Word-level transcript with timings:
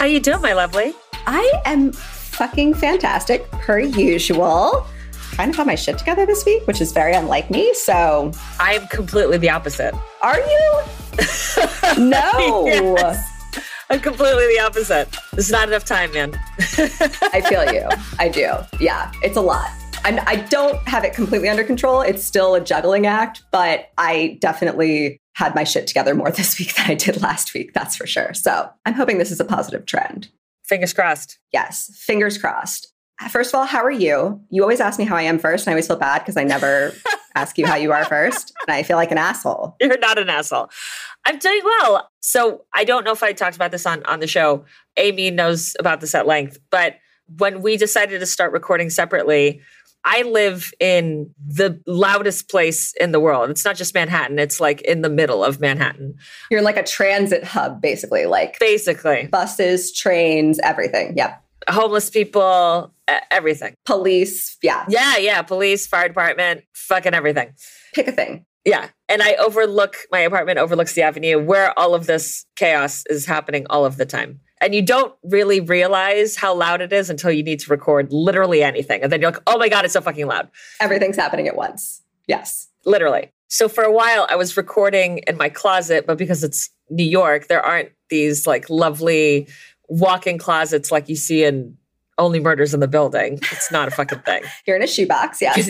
How 0.00 0.06
you 0.06 0.18
doing, 0.18 0.40
my 0.40 0.54
lovely? 0.54 0.94
I 1.26 1.60
am 1.66 1.92
fucking 1.92 2.72
fantastic 2.72 3.50
per 3.50 3.80
usual. 3.80 4.86
Kind 5.32 5.50
of 5.50 5.56
have 5.56 5.66
my 5.66 5.74
shit 5.74 5.98
together 5.98 6.24
this 6.24 6.42
week, 6.46 6.66
which 6.66 6.80
is 6.80 6.90
very 6.90 7.12
unlike 7.12 7.50
me. 7.50 7.74
So 7.74 8.32
I'm 8.58 8.86
completely 8.86 9.36
the 9.36 9.50
opposite. 9.50 9.94
Are 10.22 10.38
you? 10.38 10.82
no. 11.98 12.64
yes. 12.64 13.62
I'm 13.90 14.00
completely 14.00 14.46
the 14.46 14.60
opposite. 14.60 15.14
There's 15.32 15.50
not 15.50 15.68
enough 15.68 15.84
time, 15.84 16.14
man. 16.14 16.32
I 16.58 17.44
feel 17.46 17.70
you. 17.70 17.86
I 18.18 18.30
do. 18.30 18.54
Yeah, 18.82 19.12
it's 19.22 19.36
a 19.36 19.42
lot. 19.42 19.68
I'm, 20.02 20.18
I 20.26 20.36
don't 20.36 20.78
have 20.88 21.04
it 21.04 21.12
completely 21.12 21.50
under 21.50 21.62
control. 21.62 22.00
It's 22.00 22.24
still 22.24 22.54
a 22.54 22.60
juggling 22.62 23.06
act, 23.06 23.42
but 23.50 23.90
I 23.98 24.38
definitely 24.40 25.19
had 25.34 25.54
my 25.54 25.64
shit 25.64 25.86
together 25.86 26.14
more 26.14 26.30
this 26.30 26.58
week 26.58 26.74
than 26.74 26.86
I 26.90 26.94
did 26.94 27.20
last 27.22 27.54
week. 27.54 27.72
That's 27.72 27.96
for 27.96 28.06
sure. 28.06 28.34
So 28.34 28.70
I'm 28.84 28.94
hoping 28.94 29.18
this 29.18 29.30
is 29.30 29.40
a 29.40 29.44
positive 29.44 29.86
trend. 29.86 30.28
Fingers 30.64 30.92
crossed. 30.92 31.38
Yes, 31.52 31.90
fingers 31.96 32.38
crossed. 32.38 32.92
First 33.28 33.52
of 33.52 33.58
all, 33.58 33.66
how 33.66 33.84
are 33.84 33.90
you? 33.90 34.40
You 34.48 34.62
always 34.62 34.80
ask 34.80 34.98
me 34.98 35.04
how 35.04 35.16
I 35.16 35.22
am 35.22 35.38
first, 35.38 35.66
and 35.66 35.72
I 35.72 35.74
always 35.74 35.86
feel 35.86 35.96
bad 35.96 36.20
because 36.20 36.38
I 36.38 36.44
never 36.44 36.94
ask 37.34 37.58
you 37.58 37.66
how 37.66 37.74
you 37.74 37.92
are 37.92 38.04
first. 38.06 38.52
And 38.66 38.74
I 38.74 38.82
feel 38.82 38.96
like 38.96 39.10
an 39.10 39.18
asshole. 39.18 39.76
You're 39.80 39.98
not 39.98 40.16
an 40.16 40.30
asshole. 40.30 40.70
I'm 41.26 41.38
doing 41.38 41.60
well. 41.62 42.08
So 42.20 42.64
I 42.72 42.84
don't 42.84 43.04
know 43.04 43.12
if 43.12 43.22
I 43.22 43.32
talked 43.32 43.56
about 43.56 43.72
this 43.72 43.84
on, 43.84 44.02
on 44.06 44.20
the 44.20 44.26
show. 44.26 44.64
Amy 44.96 45.30
knows 45.30 45.76
about 45.78 46.00
this 46.00 46.14
at 46.14 46.26
length, 46.26 46.58
but 46.70 46.96
when 47.38 47.62
we 47.62 47.76
decided 47.76 48.18
to 48.18 48.26
start 48.26 48.52
recording 48.52 48.90
separately, 48.90 49.60
I 50.04 50.22
live 50.22 50.72
in 50.80 51.34
the 51.46 51.80
loudest 51.86 52.48
place 52.48 52.94
in 53.00 53.12
the 53.12 53.20
world. 53.20 53.50
It's 53.50 53.64
not 53.64 53.76
just 53.76 53.94
Manhattan, 53.94 54.38
it's 54.38 54.60
like 54.60 54.80
in 54.82 55.02
the 55.02 55.10
middle 55.10 55.44
of 55.44 55.60
Manhattan. 55.60 56.14
You're 56.50 56.58
in 56.58 56.64
like 56.64 56.76
a 56.76 56.82
transit 56.82 57.44
hub, 57.44 57.80
basically, 57.82 58.26
like 58.26 58.58
basically 58.58 59.28
buses, 59.30 59.92
trains, 59.92 60.58
everything. 60.60 61.16
Yep. 61.16 61.42
Homeless 61.68 62.08
people, 62.08 62.94
everything. 63.30 63.74
Police. 63.84 64.56
Yeah. 64.62 64.84
Yeah. 64.88 65.18
Yeah. 65.18 65.42
Police, 65.42 65.86
fire 65.86 66.08
department, 66.08 66.64
fucking 66.74 67.12
everything. 67.12 67.52
Pick 67.94 68.08
a 68.08 68.12
thing. 68.12 68.46
Yeah. 68.64 68.88
And 69.08 69.22
I 69.22 69.34
overlook 69.34 69.96
my 70.10 70.20
apartment, 70.20 70.58
overlooks 70.58 70.94
the 70.94 71.02
avenue 71.02 71.38
where 71.38 71.78
all 71.78 71.94
of 71.94 72.06
this 72.06 72.46
chaos 72.56 73.04
is 73.10 73.26
happening 73.26 73.66
all 73.68 73.84
of 73.84 73.96
the 73.96 74.06
time. 74.06 74.40
And 74.60 74.74
you 74.74 74.82
don't 74.82 75.14
really 75.22 75.60
realize 75.60 76.36
how 76.36 76.54
loud 76.54 76.80
it 76.80 76.92
is 76.92 77.08
until 77.08 77.32
you 77.32 77.42
need 77.42 77.60
to 77.60 77.70
record 77.70 78.12
literally 78.12 78.62
anything. 78.62 79.02
And 79.02 79.10
then 79.10 79.20
you're 79.20 79.30
like, 79.30 79.42
oh 79.46 79.58
my 79.58 79.68
God, 79.68 79.84
it's 79.84 79.94
so 79.94 80.00
fucking 80.00 80.26
loud. 80.26 80.50
Everything's 80.80 81.16
happening 81.16 81.48
at 81.48 81.56
once. 81.56 82.02
Yes. 82.26 82.68
Literally. 82.84 83.32
So 83.48 83.68
for 83.68 83.82
a 83.82 83.92
while, 83.92 84.26
I 84.30 84.36
was 84.36 84.56
recording 84.56 85.18
in 85.26 85.36
my 85.36 85.48
closet, 85.48 86.06
but 86.06 86.18
because 86.18 86.44
it's 86.44 86.70
New 86.88 87.04
York, 87.04 87.48
there 87.48 87.60
aren't 87.60 87.90
these 88.08 88.46
like 88.46 88.70
lovely 88.70 89.48
walk 89.88 90.26
in 90.26 90.38
closets 90.38 90.92
like 90.92 91.08
you 91.08 91.16
see 91.16 91.44
in 91.44 91.76
Only 92.16 92.38
Murders 92.38 92.74
in 92.74 92.80
the 92.80 92.88
Building. 92.88 93.40
It's 93.50 93.72
not 93.72 93.88
a 93.88 93.90
fucking 93.90 94.20
thing. 94.20 94.44
you're 94.66 94.76
in 94.76 94.82
a 94.82 94.86
shoebox, 94.86 95.42
yes. 95.42 95.68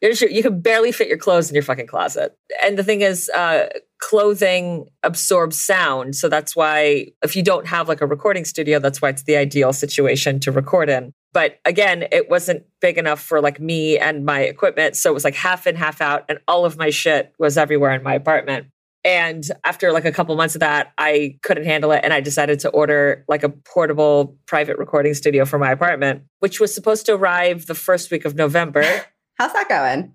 you 0.02 0.42
can 0.42 0.60
barely 0.60 0.92
fit 0.92 1.08
your 1.08 1.18
clothes 1.18 1.48
in 1.48 1.54
your 1.54 1.62
fucking 1.62 1.86
closet. 1.86 2.36
And 2.62 2.76
the 2.76 2.84
thing 2.84 3.02
is, 3.02 3.30
uh, 3.30 3.68
clothing 4.00 4.86
absorbs 5.02 5.60
sound. 5.60 6.16
So 6.16 6.28
that's 6.28 6.54
why, 6.54 7.08
if 7.22 7.36
you 7.36 7.42
don't 7.42 7.66
have 7.66 7.88
like 7.88 8.00
a 8.00 8.06
recording 8.06 8.44
studio, 8.44 8.78
that's 8.78 9.00
why 9.00 9.10
it's 9.10 9.22
the 9.22 9.36
ideal 9.36 9.72
situation 9.72 10.40
to 10.40 10.52
record 10.52 10.90
in. 10.90 11.12
But 11.32 11.58
again, 11.64 12.06
it 12.12 12.30
wasn't 12.30 12.64
big 12.80 12.96
enough 12.96 13.20
for 13.20 13.40
like 13.40 13.60
me 13.60 13.98
and 13.98 14.24
my 14.24 14.40
equipment. 14.40 14.96
So 14.96 15.10
it 15.10 15.14
was 15.14 15.24
like 15.24 15.34
half 15.34 15.66
in, 15.66 15.74
half 15.74 16.00
out. 16.00 16.24
And 16.28 16.38
all 16.46 16.64
of 16.64 16.76
my 16.76 16.90
shit 16.90 17.32
was 17.38 17.58
everywhere 17.58 17.92
in 17.92 18.02
my 18.02 18.14
apartment. 18.14 18.68
And 19.04 19.44
after 19.64 19.92
like 19.92 20.06
a 20.06 20.12
couple 20.12 20.34
months 20.34 20.54
of 20.54 20.60
that, 20.60 20.92
I 20.96 21.38
couldn't 21.42 21.64
handle 21.64 21.92
it. 21.92 22.00
And 22.04 22.12
I 22.12 22.20
decided 22.20 22.60
to 22.60 22.70
order 22.70 23.24
like 23.28 23.42
a 23.42 23.50
portable 23.50 24.36
private 24.46 24.78
recording 24.78 25.12
studio 25.12 25.44
for 25.44 25.58
my 25.58 25.70
apartment, 25.70 26.22
which 26.38 26.58
was 26.58 26.74
supposed 26.74 27.04
to 27.06 27.14
arrive 27.14 27.66
the 27.66 27.74
first 27.74 28.10
week 28.10 28.24
of 28.24 28.34
November. 28.34 28.82
How's 29.38 29.52
that 29.52 29.68
going? 29.68 30.14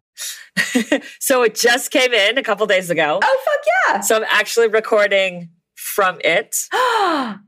so 1.20 1.44
it 1.44 1.56
just 1.56 1.92
came 1.92 2.14
in 2.14 2.38
a 2.38 2.44
couple 2.44 2.66
days 2.66 2.90
ago. 2.90 3.20
Oh, 3.22 3.42
fuck 3.46 3.66
yeah. 3.96 4.00
So 4.02 4.18
I'm 4.18 4.26
actually 4.30 4.68
recording 4.68 5.50
from 5.76 6.20
it. 6.24 6.56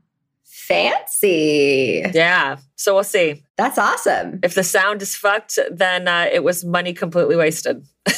Fancy. 0.44 2.02
Yeah. 2.14 2.56
So 2.76 2.94
we'll 2.94 3.04
see. 3.04 3.42
That's 3.56 3.78
awesome. 3.78 4.40
If 4.42 4.54
the 4.54 4.64
sound 4.64 5.02
is 5.02 5.14
fucked, 5.14 5.58
then 5.70 6.08
uh, 6.08 6.28
it 6.32 6.44
was 6.44 6.64
money 6.64 6.92
completely 6.92 7.36
wasted. 7.36 7.86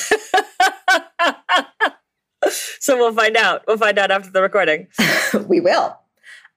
so 2.81 2.97
we'll 2.97 3.15
find 3.15 3.37
out. 3.37 3.65
We'll 3.67 3.79
find 3.79 3.99
out 3.99 4.11
after 4.11 4.31
the 4.31 4.43
recording. 4.43 4.89
we 5.47 5.61
will. 5.61 5.99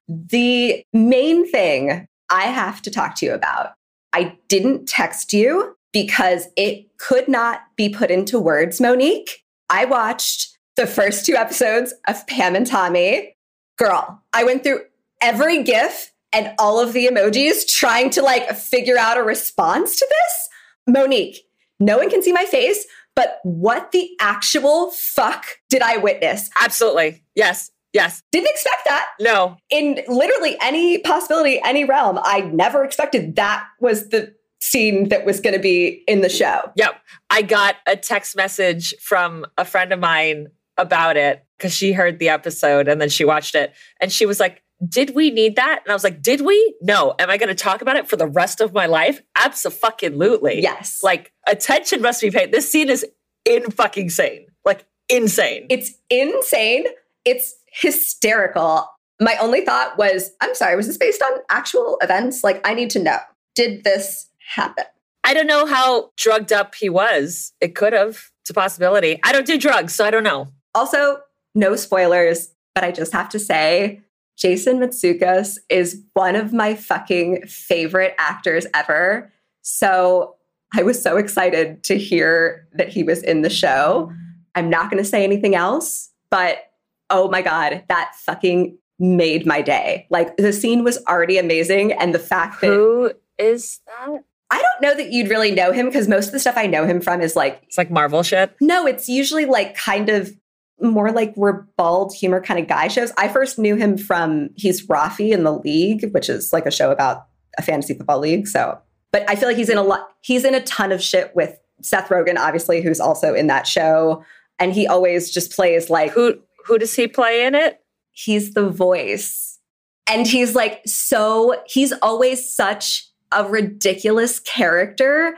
The 0.08 0.84
main 0.94 1.50
thing 1.50 2.08
I 2.30 2.44
have 2.44 2.82
to 2.84 2.92
talk 2.92 3.16
to 3.16 3.26
you 3.26 3.34
about, 3.34 3.74
I 4.14 4.38
didn't 4.48 4.88
text 4.88 5.34
you 5.34 5.77
because 5.98 6.48
it 6.56 6.96
could 7.00 7.28
not 7.28 7.62
be 7.76 7.90
put 7.90 8.12
into 8.12 8.38
words, 8.38 8.80
Monique. 8.80 9.44
I 9.68 9.86
watched 9.86 10.56
the 10.76 10.86
first 10.86 11.26
two 11.26 11.34
episodes 11.34 11.92
of 12.08 12.28
Pam 12.28 12.56
and 12.56 12.68
Tommy. 12.68 13.36
Girl, 13.80 14.22
I 14.32 14.44
went 14.44 14.64
through 14.64 14.82
every 15.24 15.64
GIF 15.64 16.14
and 16.32 16.54
all 16.60 16.80
of 16.80 16.94
the 16.94 17.08
emojis 17.08 17.68
trying 17.68 18.12
to 18.12 18.22
like 18.22 18.48
figure 18.56 19.00
out 19.00 19.18
a 19.18 19.24
response 19.24 19.98
to 19.98 20.08
this. 20.08 20.50
Monique, 20.96 21.40
no 21.80 21.98
one 21.98 22.12
can 22.12 22.22
see 22.22 22.32
my 22.32 22.46
face, 22.46 22.86
but 23.16 23.40
what 23.42 23.92
the 23.92 24.12
actual 24.20 24.92
fuck 24.92 25.48
did 25.68 25.82
I 25.82 25.98
witness? 25.98 26.52
Absolutely. 26.62 27.24
Yes. 27.34 27.72
Yes. 27.92 28.22
Didn't 28.32 28.50
expect 28.50 28.84
that. 28.86 29.08
No. 29.20 29.58
In 29.72 30.04
literally 30.08 30.58
any 30.62 31.00
possibility, 31.00 31.60
any 31.64 31.86
realm, 31.86 32.20
I 32.22 32.42
never 32.42 32.84
expected 32.84 33.36
that 33.38 33.66
was 33.80 34.10
the 34.10 34.37
scene 34.70 35.10
that 35.10 35.26
was 35.26 35.40
going 35.40 35.56
to 35.56 35.62
be 35.62 36.04
in 36.08 36.22
the 36.22 36.30
show. 36.30 36.72
Yep. 36.76 37.00
I 37.30 37.42
got 37.42 37.76
a 37.86 37.96
text 37.96 38.36
message 38.36 38.94
from 39.02 39.46
a 39.58 39.66
friend 39.66 39.94
of 39.94 40.00
mine 40.00 40.48
about 40.78 41.18
it 41.18 41.46
because 41.58 41.74
she 41.74 41.94
heard 41.94 42.20
the 42.20 42.30
episode 42.30 42.88
and 42.88 43.02
then 43.02 43.10
she 43.10 43.26
watched 43.26 43.56
it 43.56 43.74
and 44.00 44.12
she 44.12 44.26
was 44.26 44.40
like, 44.40 44.64
did 44.88 45.16
we 45.16 45.32
need 45.32 45.56
that? 45.56 45.82
And 45.84 45.92
I 45.92 45.96
was 45.96 46.04
like, 46.04 46.22
did 46.22 46.42
we? 46.42 46.76
No. 46.82 47.16
Am 47.18 47.30
I 47.30 47.38
going 47.38 47.50
to 47.50 47.56
talk 47.56 47.82
about 47.82 47.96
it 47.96 48.08
for 48.08 48.16
the 48.16 48.28
rest 48.28 48.62
of 48.62 48.74
my 48.74 48.86
life? 48.86 49.22
Absolutely. 49.36 50.62
Yes. 50.62 51.02
Like 51.02 51.34
attention 51.48 52.02
must 52.02 52.22
be 52.22 52.30
paid. 52.30 52.52
This 52.52 52.72
scene 52.72 52.90
is 52.90 53.06
in 53.44 53.72
fucking 53.72 54.12
sane. 54.12 54.46
Like 54.66 54.86
insane. 55.10 55.66
It's 55.70 55.94
insane. 56.10 56.86
It's 57.26 57.56
hysterical. 57.72 58.88
My 59.20 59.36
only 59.42 59.66
thought 59.66 59.98
was, 59.98 60.32
I'm 60.42 60.54
sorry, 60.54 60.76
was 60.76 60.86
this 60.86 60.98
based 60.98 61.24
on 61.24 61.40
actual 61.50 61.98
events? 62.02 62.44
Like, 62.44 62.62
I 62.68 62.76
need 62.76 62.92
to 62.92 63.00
know. 63.00 63.18
Did 63.56 63.84
this 63.84 64.28
happen? 64.56 64.86
I 65.24 65.34
don't 65.34 65.48
know 65.48 65.66
how 65.66 66.12
drugged 66.16 66.54
up 66.54 66.76
he 66.76 66.90
was. 66.90 67.54
It 67.60 67.76
could 67.76 67.94
have. 67.94 68.32
It's 68.42 68.50
a 68.50 68.54
possibility. 68.54 69.20
I 69.24 69.34
don't 69.34 69.46
do 69.46 69.58
drugs, 69.58 69.94
so 69.94 70.06
I 70.06 70.12
don't 70.12 70.24
know. 70.24 70.48
Also, 70.74 71.20
no 71.54 71.76
spoilers, 71.76 72.54
but 72.74 72.84
I 72.84 72.92
just 72.92 73.12
have 73.12 73.28
to 73.30 73.40
say, 73.40 74.02
Jason 74.38 74.80
Mantzoukas 74.80 75.58
is 75.70 76.02
one 76.14 76.36
of 76.36 76.54
my 76.54 76.76
fucking 76.76 77.46
favorite 77.48 78.16
actors 78.18 78.66
ever. 78.74 79.34
So 79.64 80.36
I 80.74 80.84
was 80.84 81.02
so 81.02 81.18
excited 81.18 81.84
to 81.86 81.98
hear 81.98 82.68
that 82.74 82.90
he 82.90 83.04
was 83.04 83.24
in 83.24 83.42
the 83.42 83.50
show. 83.50 84.12
I'm 84.56 84.70
not 84.70 84.90
going 84.90 85.04
to 85.04 85.10
say 85.10 85.24
anything 85.24 85.56
else, 85.56 86.12
but 86.30 86.72
oh 87.10 87.30
my 87.30 87.42
God, 87.42 87.84
that 87.90 88.14
fucking 88.16 88.78
made 89.00 89.46
my 89.46 89.62
day. 89.62 90.08
Like 90.10 90.38
the 90.38 90.54
scene 90.54 90.84
was 90.84 91.04
already 91.08 91.38
amazing. 91.38 91.94
And 91.94 92.14
the 92.14 92.20
fact 92.20 92.62
that. 92.62 92.68
Who 92.68 93.12
is 93.38 93.82
that? 93.88 94.24
I 94.50 94.62
don't 94.62 94.82
know 94.82 94.96
that 94.96 95.12
you'd 95.12 95.30
really 95.30 95.52
know 95.52 95.72
him 95.72 95.88
because 95.88 96.08
most 96.08 96.28
of 96.28 96.32
the 96.32 96.40
stuff 96.40 96.56
I 96.58 96.68
know 96.68 96.86
him 96.86 97.02
from 97.02 97.22
is 97.22 97.36
like 97.36 97.62
it's 97.64 97.78
like 97.78 97.92
Marvel 97.92 98.24
shit. 98.24 98.56
No, 98.62 98.86
it's 98.88 99.10
usually 99.10 99.46
like 99.46 99.76
kind 99.76 100.10
of 100.10 100.32
more 100.80 101.12
like 101.12 101.34
ribald 101.36 102.14
humor 102.14 102.42
kind 102.42 102.60
of 102.60 102.68
guy 102.68 102.88
shows. 102.88 103.12
I 103.18 103.28
first 103.28 103.58
knew 103.58 103.76
him 103.76 103.98
from 103.98 104.50
he's 104.56 104.86
Rafi 104.88 105.32
in 105.32 105.44
the 105.44 105.54
League, 105.54 106.12
which 106.14 106.30
is 106.30 106.54
like 106.54 106.66
a 106.66 106.72
show 106.72 106.92
about 106.92 107.28
a 107.58 107.62
fantasy 107.62 107.94
football 107.94 108.20
league. 108.20 108.48
So, 108.48 108.80
but 109.12 109.30
I 109.30 109.36
feel 109.36 109.50
like 109.50 109.58
he's 109.58 109.70
in 109.70 109.78
a 109.78 109.84
lot. 109.84 110.10
He's 110.22 110.46
in 110.46 110.54
a 110.54 110.64
ton 110.64 110.92
of 110.92 111.02
shit 111.02 111.36
with 111.36 111.58
Seth 111.82 112.10
Rogen, 112.10 112.38
obviously, 112.38 112.82
who's 112.82 113.00
also 113.00 113.34
in 113.34 113.48
that 113.48 113.68
show, 113.68 114.24
and 114.60 114.74
he 114.74 114.88
always 114.88 115.32
just 115.32 115.52
plays 115.52 115.90
like 115.90 116.12
who 116.12 116.40
who 116.66 116.78
does 116.78 116.96
he 116.96 117.08
play 117.08 117.46
in 117.46 117.56
it? 117.56 117.82
He's 118.12 118.54
the 118.54 118.70
voice, 118.70 119.60
and 120.08 120.28
he's 120.28 120.56
like 120.56 120.82
so. 120.86 121.62
He's 121.66 121.92
always 122.02 122.54
such 122.54 123.07
a 123.32 123.46
ridiculous 123.46 124.40
character. 124.40 125.36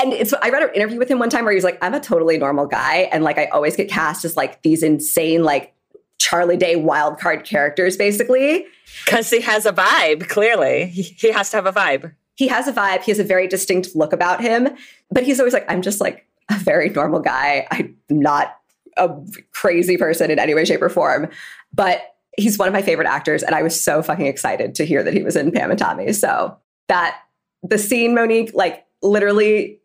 And 0.00 0.12
it's 0.12 0.32
I 0.32 0.50
read 0.50 0.62
an 0.62 0.74
interview 0.74 0.98
with 0.98 1.08
him 1.08 1.18
one 1.18 1.30
time 1.30 1.44
where 1.44 1.54
he's 1.54 1.64
like, 1.64 1.78
I'm 1.82 1.94
a 1.94 2.00
totally 2.00 2.38
normal 2.38 2.66
guy. 2.66 3.08
And 3.12 3.22
like 3.22 3.38
I 3.38 3.46
always 3.46 3.76
get 3.76 3.88
cast 3.88 4.24
as 4.24 4.36
like 4.36 4.62
these 4.62 4.82
insane, 4.82 5.44
like 5.44 5.74
Charlie 6.18 6.56
Day 6.56 6.76
wild 6.76 7.18
card 7.18 7.44
characters, 7.44 7.96
basically. 7.96 8.66
Because 9.04 9.30
he 9.30 9.40
has 9.40 9.66
a 9.66 9.72
vibe, 9.72 10.28
clearly. 10.28 10.86
He, 10.86 11.02
he 11.02 11.32
has 11.32 11.50
to 11.50 11.56
have 11.56 11.66
a 11.66 11.72
vibe. 11.72 12.14
He 12.34 12.48
has 12.48 12.66
a 12.66 12.72
vibe. 12.72 13.02
He 13.02 13.12
has 13.12 13.20
a 13.20 13.24
very 13.24 13.46
distinct 13.46 13.94
look 13.94 14.12
about 14.12 14.40
him. 14.40 14.68
But 15.10 15.22
he's 15.22 15.38
always 15.38 15.52
like, 15.52 15.70
I'm 15.70 15.82
just 15.82 16.00
like 16.00 16.26
a 16.50 16.56
very 16.56 16.88
normal 16.90 17.20
guy. 17.20 17.66
I'm 17.70 17.96
not 18.08 18.56
a 18.96 19.16
crazy 19.52 19.96
person 19.96 20.30
in 20.30 20.38
any 20.38 20.54
way, 20.54 20.64
shape, 20.64 20.82
or 20.82 20.88
form. 20.88 21.28
But 21.72 22.02
He's 22.36 22.58
one 22.58 22.68
of 22.68 22.74
my 22.74 22.82
favorite 22.82 23.06
actors, 23.06 23.42
and 23.42 23.54
I 23.54 23.62
was 23.62 23.80
so 23.80 24.02
fucking 24.02 24.26
excited 24.26 24.74
to 24.76 24.84
hear 24.84 25.02
that 25.02 25.14
he 25.14 25.22
was 25.22 25.36
in 25.36 25.52
Pam 25.52 25.70
and 25.70 25.78
Tommy. 25.78 26.12
So 26.12 26.56
that 26.88 27.18
the 27.62 27.78
scene, 27.78 28.14
Monique, 28.14 28.52
like 28.54 28.84
literally, 29.02 29.80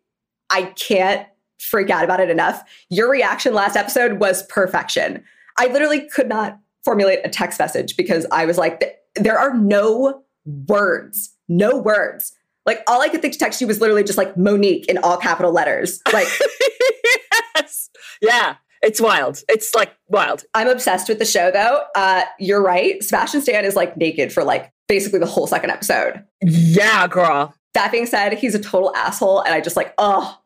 I 0.50 0.64
can't 0.64 1.28
freak 1.60 1.90
out 1.90 2.04
about 2.04 2.20
it 2.20 2.30
enough. 2.30 2.64
Your 2.90 3.10
reaction 3.10 3.54
last 3.54 3.76
episode 3.76 4.20
was 4.20 4.44
perfection. 4.44 5.24
I 5.58 5.68
literally 5.68 6.08
could 6.10 6.30
not 6.30 6.58
formulate 6.84 7.20
a 7.24 7.30
text 7.30 7.60
message 7.60 7.98
because 7.98 8.26
I 8.32 8.46
was 8.46 8.58
like, 8.58 9.00
there 9.16 9.38
are 9.38 9.54
no 9.54 10.24
words, 10.46 11.36
no 11.48 11.78
words. 11.78 12.34
Like 12.66 12.82
all 12.88 13.02
I 13.02 13.10
could 13.10 13.22
think 13.22 13.34
to 13.34 13.40
text 13.40 13.62
you 13.62 13.68
was 13.68 13.82
literally 13.82 14.04
just 14.04 14.18
like 14.18 14.38
Monique 14.38 14.88
in 14.88 14.98
all 15.00 15.18
capital 15.18 15.52
letters. 15.52 16.02
Like, 16.14 16.28
yes. 17.56 17.90
Yeah. 18.22 18.56
It's 18.82 19.02
wild. 19.02 19.44
It's 19.50 19.76
like 19.76 19.94
wild. 20.08 20.46
I'm 20.54 20.70
obsessed 20.70 21.10
with 21.10 21.20
the 21.20 21.26
show 21.26 21.52
though. 21.52 21.84
Uh, 21.96 22.24
you're 22.40 22.64
right. 22.64 23.04
Sebastian 23.04 23.42
Stan 23.42 23.66
is 23.66 23.76
like 23.76 23.98
naked 23.98 24.32
for 24.32 24.44
like 24.44 24.72
basically 24.90 25.20
the 25.20 25.26
whole 25.26 25.48
second 25.48 25.70
episode. 25.70 26.26
Yeah, 26.42 27.08
girl. 27.08 27.54
That 27.76 27.92
being 27.92 28.08
said, 28.08 28.34
he's 28.34 28.56
a 28.56 28.60
total 28.60 28.94
asshole. 28.96 29.42
And 29.42 29.54
I 29.54 29.62
just 29.62 29.78
like, 29.78 29.94
oh. 29.98 30.38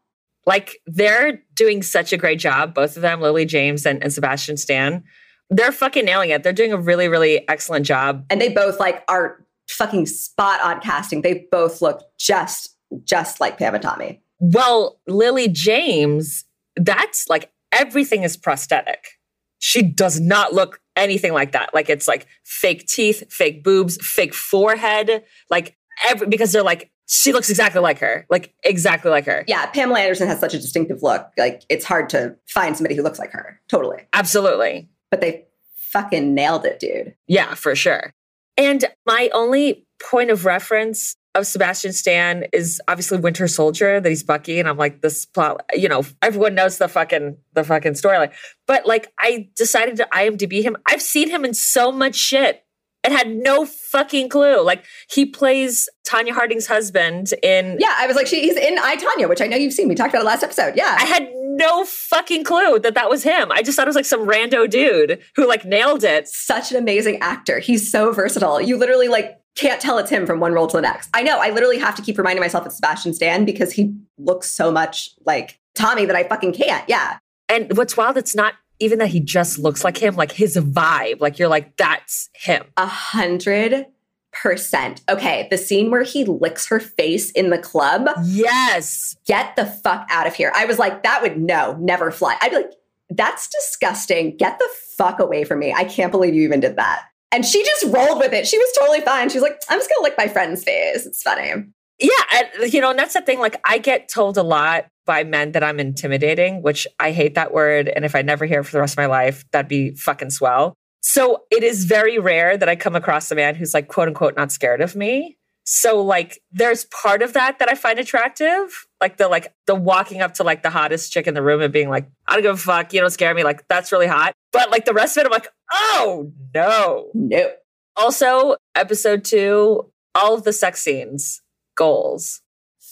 Like 0.45 0.77
they're 0.85 1.41
doing 1.55 1.81
such 1.81 2.11
a 2.11 2.17
great 2.17 2.37
job, 2.37 2.75
both 2.75 2.97
of 2.97 3.01
them, 3.01 3.21
Lily 3.21 3.45
James 3.45 3.85
and, 3.85 4.03
and 4.03 4.13
Sebastian 4.13 4.57
Stan. 4.57 5.03
They're 5.49 5.71
fucking 5.71 6.03
nailing 6.03 6.31
it. 6.31 6.43
They're 6.43 6.51
doing 6.51 6.73
a 6.73 6.77
really, 6.77 7.07
really 7.07 7.47
excellent 7.47 7.85
job. 7.85 8.25
And 8.29 8.41
they 8.41 8.49
both 8.49 8.79
like 8.79 9.03
are 9.07 9.45
fucking 9.69 10.05
spot 10.05 10.61
on 10.61 10.81
casting. 10.81 11.21
They 11.21 11.47
both 11.49 11.81
look 11.81 12.03
just, 12.19 12.75
just 13.05 13.39
like 13.39 13.57
Pam 13.57 13.73
and 13.73 13.81
Tommy. 13.81 14.21
Well, 14.39 14.99
Lily 15.07 15.47
James, 15.47 16.43
that's 16.75 17.29
like 17.29 17.49
everything 17.71 18.23
is 18.23 18.35
prosthetic. 18.35 19.19
She 19.59 19.81
does 19.81 20.19
not 20.19 20.53
look 20.53 20.81
anything 20.95 21.33
like 21.33 21.51
that. 21.53 21.73
Like 21.73 21.89
it's 21.89 22.07
like 22.07 22.27
fake 22.43 22.87
teeth, 22.87 23.31
fake 23.31 23.63
boobs, 23.63 23.97
fake 23.97 24.33
forehead, 24.33 25.23
like 25.49 25.75
every 26.07 26.27
because 26.27 26.51
they're 26.51 26.63
like 26.63 26.91
she 27.05 27.33
looks 27.33 27.49
exactly 27.49 27.81
like 27.81 27.99
her, 27.99 28.25
like 28.29 28.53
exactly 28.63 29.11
like 29.11 29.25
her. 29.25 29.43
Yeah, 29.47 29.65
Pamela 29.67 29.99
Anderson 29.99 30.27
has 30.27 30.39
such 30.39 30.53
a 30.53 30.59
distinctive 30.59 31.03
look. 31.03 31.27
Like 31.37 31.63
it's 31.69 31.85
hard 31.85 32.09
to 32.09 32.35
find 32.47 32.75
somebody 32.75 32.95
who 32.95 33.03
looks 33.03 33.19
like 33.19 33.31
her. 33.31 33.59
Totally. 33.67 34.07
Absolutely. 34.13 34.89
But 35.11 35.21
they 35.21 35.45
fucking 35.91 36.33
nailed 36.33 36.65
it, 36.65 36.79
dude. 36.79 37.15
Yeah, 37.27 37.53
for 37.53 37.75
sure. 37.75 38.13
And 38.57 38.85
my 39.05 39.29
only 39.33 39.85
point 40.01 40.31
of 40.31 40.45
reference 40.45 41.15
of 41.35 41.47
Sebastian 41.47 41.93
Stan 41.93 42.45
is 42.53 42.81
obviously 42.87 43.17
Winter 43.17 43.47
Soldier 43.47 43.99
that 43.99 44.07
he's 44.07 44.23
Bucky, 44.23 44.59
and 44.59 44.69
I'm 44.69 44.77
like 44.77 45.01
this 45.01 45.25
plot. 45.25 45.65
You 45.73 45.89
know, 45.89 46.03
everyone 46.21 46.55
knows 46.55 46.77
the 46.77 46.87
fucking 46.87 47.37
the 47.53 47.63
fucking 47.63 47.93
storyline. 47.93 48.31
But 48.67 48.85
like, 48.85 49.11
I 49.19 49.49
decided 49.55 49.97
to 49.97 50.07
IMDb 50.13 50.63
him. 50.63 50.77
I've 50.85 51.01
seen 51.01 51.29
him 51.29 51.43
in 51.45 51.53
so 51.53 51.91
much 51.91 52.15
shit 52.15 52.63
and 53.03 53.13
had 53.13 53.35
no 53.35 53.65
fucking 53.65 54.29
clue. 54.29 54.61
Like 54.63 54.85
he 55.09 55.25
plays 55.25 55.89
Tonya 56.07 56.31
Harding's 56.31 56.67
husband 56.67 57.33
in. 57.43 57.77
Yeah, 57.79 57.93
I 57.97 58.07
was 58.07 58.15
like, 58.15 58.27
she, 58.27 58.41
he's 58.41 58.55
in 58.55 58.77
I 58.79 58.95
Tonya, 58.95 59.27
which 59.27 59.41
I 59.41 59.47
know 59.47 59.57
you've 59.57 59.73
seen. 59.73 59.89
We 59.89 59.95
talked 59.95 60.13
about 60.13 60.21
it 60.21 60.25
last 60.25 60.43
episode. 60.43 60.75
Yeah, 60.75 60.95
I 60.99 61.05
had 61.05 61.29
no 61.33 61.85
fucking 61.85 62.43
clue 62.43 62.79
that 62.79 62.95
that 62.95 63.09
was 63.09 63.23
him. 63.23 63.51
I 63.51 63.61
just 63.61 63.75
thought 63.75 63.87
it 63.87 63.89
was 63.89 63.95
like 63.95 64.05
some 64.05 64.27
rando 64.27 64.69
dude 64.69 65.19
who 65.35 65.47
like 65.47 65.65
nailed 65.65 66.03
it. 66.03 66.27
Such 66.27 66.71
an 66.71 66.77
amazing 66.77 67.19
actor. 67.21 67.59
He's 67.59 67.91
so 67.91 68.11
versatile. 68.11 68.61
You 68.61 68.77
literally 68.77 69.07
like 69.07 69.39
can't 69.55 69.79
tell 69.79 69.97
it's 69.97 70.09
him 70.09 70.25
from 70.25 70.39
one 70.39 70.53
role 70.53 70.67
to 70.67 70.77
the 70.77 70.81
next. 70.81 71.09
I 71.13 71.23
know. 71.23 71.39
I 71.39 71.51
literally 71.51 71.77
have 71.79 71.95
to 71.95 72.01
keep 72.01 72.17
reminding 72.17 72.41
myself 72.41 72.65
it's 72.65 72.75
Sebastian 72.75 73.13
Stan 73.13 73.45
because 73.45 73.71
he 73.71 73.95
looks 74.17 74.49
so 74.49 74.71
much 74.71 75.11
like 75.25 75.59
Tommy 75.75 76.05
that 76.05 76.15
I 76.15 76.23
fucking 76.23 76.53
can't. 76.53 76.87
Yeah. 76.87 77.17
And 77.49 77.75
what's 77.77 77.95
wild, 77.95 78.17
it's 78.17 78.35
not 78.35 78.55
even 78.79 78.99
that 78.99 79.09
he 79.09 79.19
just 79.19 79.59
looks 79.59 79.83
like 79.83 79.97
him, 79.97 80.15
like 80.15 80.31
his 80.31 80.57
vibe. 80.57 81.19
Like 81.19 81.37
you're 81.37 81.49
like, 81.49 81.77
that's 81.77 82.29
him. 82.33 82.63
A 82.77 82.85
hundred 82.85 83.85
percent. 84.31 85.01
Okay, 85.07 85.47
the 85.51 85.57
scene 85.57 85.91
where 85.91 86.03
he 86.03 86.25
licks 86.25 86.67
her 86.67 86.79
face 86.79 87.29
in 87.31 87.51
the 87.51 87.59
club. 87.59 88.09
Yes. 88.23 89.15
Get 89.27 89.55
the 89.55 89.65
fuck 89.65 90.07
out 90.09 90.25
of 90.25 90.33
here. 90.33 90.51
I 90.55 90.65
was 90.65 90.79
like, 90.79 91.03
that 91.03 91.21
would 91.21 91.37
no, 91.37 91.77
never 91.79 92.11
fly. 92.11 92.37
I'd 92.41 92.49
be 92.49 92.57
like, 92.57 92.73
that's 93.09 93.47
disgusting. 93.47 94.35
Get 94.37 94.57
the 94.57 94.69
fuck 94.97 95.19
away 95.19 95.43
from 95.43 95.59
me. 95.59 95.71
I 95.71 95.83
can't 95.83 96.11
believe 96.11 96.33
you 96.33 96.43
even 96.43 96.59
did 96.59 96.77
that. 96.77 97.03
And 97.33 97.43
she 97.45 97.63
just 97.63 97.85
rolled 97.93 98.19
with 98.19 98.31
it. 98.31 98.47
She 98.47 98.57
was 98.57 98.71
totally 98.79 99.01
fine. 99.01 99.29
She's 99.29 99.41
like, 99.41 99.59
I'm 99.67 99.79
just 99.79 99.89
gonna 99.89 100.03
lick 100.03 100.13
my 100.17 100.27
friend's 100.27 100.63
face. 100.63 101.05
It's 101.05 101.23
funny. 101.23 101.51
Yeah, 101.99 102.09
and, 102.33 102.73
you 102.73 102.79
know, 102.79 102.91
and 102.91 102.99
that's 102.99 103.13
the 103.13 103.21
thing. 103.21 103.39
Like, 103.39 103.59
I 103.65 103.77
get 103.77 104.07
told 104.07 104.37
a 104.37 104.43
lot 104.43 104.85
by 105.05 105.23
men 105.23 105.51
that 105.53 105.63
I'm 105.63 105.79
intimidating, 105.79 106.61
which 106.61 106.87
I 106.99 107.11
hate 107.11 107.35
that 107.35 107.53
word. 107.53 107.87
And 107.87 108.05
if 108.05 108.15
I 108.15 108.21
never 108.21 108.45
hear 108.45 108.61
it 108.61 108.65
for 108.65 108.71
the 108.71 108.79
rest 108.79 108.93
of 108.93 108.97
my 108.97 109.05
life, 109.07 109.45
that'd 109.51 109.67
be 109.67 109.95
fucking 109.95 110.29
swell. 110.29 110.75
So 111.01 111.43
it 111.51 111.63
is 111.63 111.85
very 111.85 112.17
rare 112.19 112.57
that 112.57 112.69
I 112.69 112.75
come 112.75 112.95
across 112.95 113.29
a 113.31 113.35
man 113.35 113.55
who's 113.55 113.73
like, 113.73 113.87
quote 113.89 114.07
unquote, 114.07 114.37
not 114.37 114.51
scared 114.51 114.81
of 114.81 114.95
me. 114.95 115.37
So 115.65 116.01
like 116.01 116.41
there's 116.51 116.85
part 116.85 117.21
of 117.21 117.33
that 117.33 117.59
that 117.59 117.69
I 117.69 117.75
find 117.75 117.99
attractive. 117.99 118.85
Like 118.99 119.17
the 119.17 119.27
like 119.27 119.53
the 119.65 119.75
walking 119.75 120.21
up 120.21 120.33
to 120.35 120.43
like 120.43 120.61
the 120.61 120.69
hottest 120.69 121.11
chick 121.11 121.27
in 121.27 121.33
the 121.33 121.41
room 121.41 121.61
and 121.61 121.71
being 121.71 121.89
like, 121.89 122.09
I 122.27 122.33
don't 122.33 122.41
give 122.41 122.55
a 122.55 122.57
fuck, 122.57 122.93
you 122.93 123.01
don't 123.01 123.09
scare 123.11 123.33
me. 123.33 123.43
Like 123.43 123.67
that's 123.67 123.91
really 123.91 124.07
hot. 124.07 124.33
But 124.51 124.71
like 124.71 124.85
the 124.85 124.93
rest 124.93 125.17
of 125.17 125.21
it, 125.21 125.25
I'm 125.27 125.31
like, 125.31 125.47
oh 125.73 126.31
no. 126.53 127.09
No. 127.13 127.51
Also, 127.95 128.55
episode 128.75 129.23
two, 129.23 129.91
all 130.15 130.33
of 130.35 130.43
the 130.43 130.53
sex 130.53 130.81
scenes, 130.81 131.41
goals. 131.75 132.41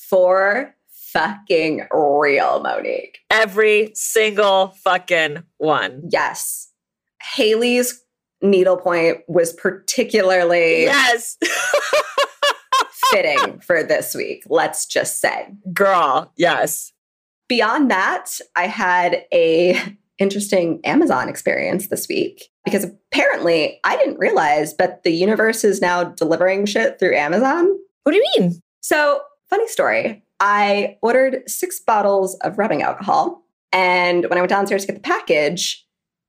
For 0.09 0.75
fucking 1.13 1.87
real, 1.91 2.61
Monique. 2.61 3.19
Every 3.29 3.91
single 3.95 4.69
fucking 4.83 5.43
one. 5.57 6.03
Yes. 6.11 6.71
Haley's 7.35 8.03
needlepoint 8.41 9.19
was 9.27 9.53
particularly 9.53 10.83
Yes. 10.83 11.37
fitting 13.11 13.59
for 13.59 13.83
this 13.83 14.15
week, 14.15 14.43
let's 14.47 14.85
just 14.85 15.19
say. 15.19 15.47
Girl, 15.73 16.31
yes. 16.37 16.91
Beyond 17.47 17.91
that, 17.91 18.39
I 18.55 18.67
had 18.67 19.25
a 19.33 19.97
interesting 20.21 20.79
Amazon 20.83 21.27
experience 21.27 21.87
this 21.87 22.07
week 22.07 22.49
because 22.63 22.83
apparently 22.83 23.79
I 23.83 23.97
didn't 23.97 24.19
realize, 24.19 24.73
but 24.73 25.01
the 25.03 25.11
universe 25.11 25.63
is 25.63 25.81
now 25.81 26.03
delivering 26.03 26.67
shit 26.67 26.99
through 26.99 27.15
Amazon. 27.15 27.67
What 28.03 28.11
do 28.11 28.17
you 28.17 28.25
mean? 28.37 28.61
So, 28.81 29.21
funny 29.49 29.67
story. 29.67 30.23
I 30.39 30.97
ordered 31.01 31.43
six 31.49 31.79
bottles 31.79 32.35
of 32.41 32.57
rubbing 32.57 32.83
alcohol. 32.83 33.43
And 33.73 34.23
when 34.29 34.37
I 34.37 34.41
went 34.41 34.49
downstairs 34.49 34.85
to 34.85 34.91
get 34.91 35.01
the 35.01 35.07
package, 35.07 35.85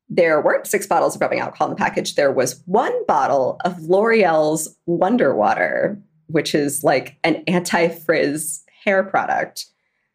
there 0.09 0.41
weren't 0.41 0.67
six 0.67 0.87
bottles 0.87 1.15
of 1.15 1.21
rubbing 1.21 1.41
alcohol 1.41 1.69
in 1.69 1.73
the 1.73 1.79
package. 1.79 2.15
There 2.15 2.33
was 2.33 2.63
one 2.67 2.95
bottle 3.07 3.59
of 3.65 3.79
L'Oreal's 3.81 4.75
Wonder 4.87 5.35
Water, 5.35 6.01
which 6.29 6.55
is 6.55 6.83
like 6.83 7.19
an 7.25 7.43
anti 7.47 7.89
frizz 7.89 8.65
hair 8.85 9.03
product. 9.03 9.67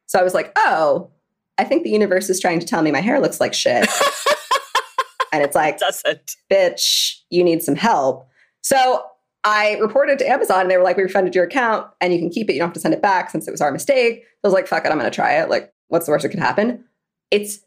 So 0.07 0.19
I 0.19 0.23
was 0.23 0.33
like, 0.33 0.51
oh, 0.55 1.11
I 1.57 1.63
think 1.63 1.83
the 1.83 1.89
universe 1.89 2.29
is 2.29 2.39
trying 2.39 2.59
to 2.59 2.65
tell 2.65 2.81
me 2.81 2.91
my 2.91 3.01
hair 3.01 3.19
looks 3.19 3.39
like 3.39 3.53
shit. 3.53 3.87
and 5.33 5.43
it's 5.43 5.55
like, 5.55 5.79
doesn't. 5.79 6.35
bitch, 6.51 7.15
you 7.29 7.43
need 7.43 7.63
some 7.63 7.75
help. 7.75 8.27
So 8.61 9.03
I 9.43 9.77
reported 9.79 10.19
to 10.19 10.29
Amazon 10.29 10.61
and 10.61 10.69
they 10.69 10.77
were 10.77 10.83
like, 10.83 10.97
we 10.97 11.03
refunded 11.03 11.33
your 11.33 11.45
account 11.45 11.87
and 12.01 12.13
you 12.13 12.19
can 12.19 12.29
keep 12.29 12.49
it. 12.49 12.53
You 12.53 12.59
don't 12.59 12.67
have 12.67 12.73
to 12.73 12.79
send 12.79 12.93
it 12.93 13.01
back 13.01 13.29
since 13.29 13.47
it 13.47 13.51
was 13.51 13.61
our 13.61 13.71
mistake. 13.71 14.23
I 14.43 14.47
was 14.47 14.53
like, 14.53 14.67
fuck 14.67 14.85
it, 14.85 14.91
I'm 14.91 14.99
going 14.99 15.09
to 15.09 15.15
try 15.15 15.39
it. 15.39 15.49
Like, 15.49 15.73
what's 15.87 16.05
the 16.05 16.11
worst 16.11 16.23
that 16.23 16.29
could 16.29 16.39
happen? 16.39 16.83
It's 17.31 17.59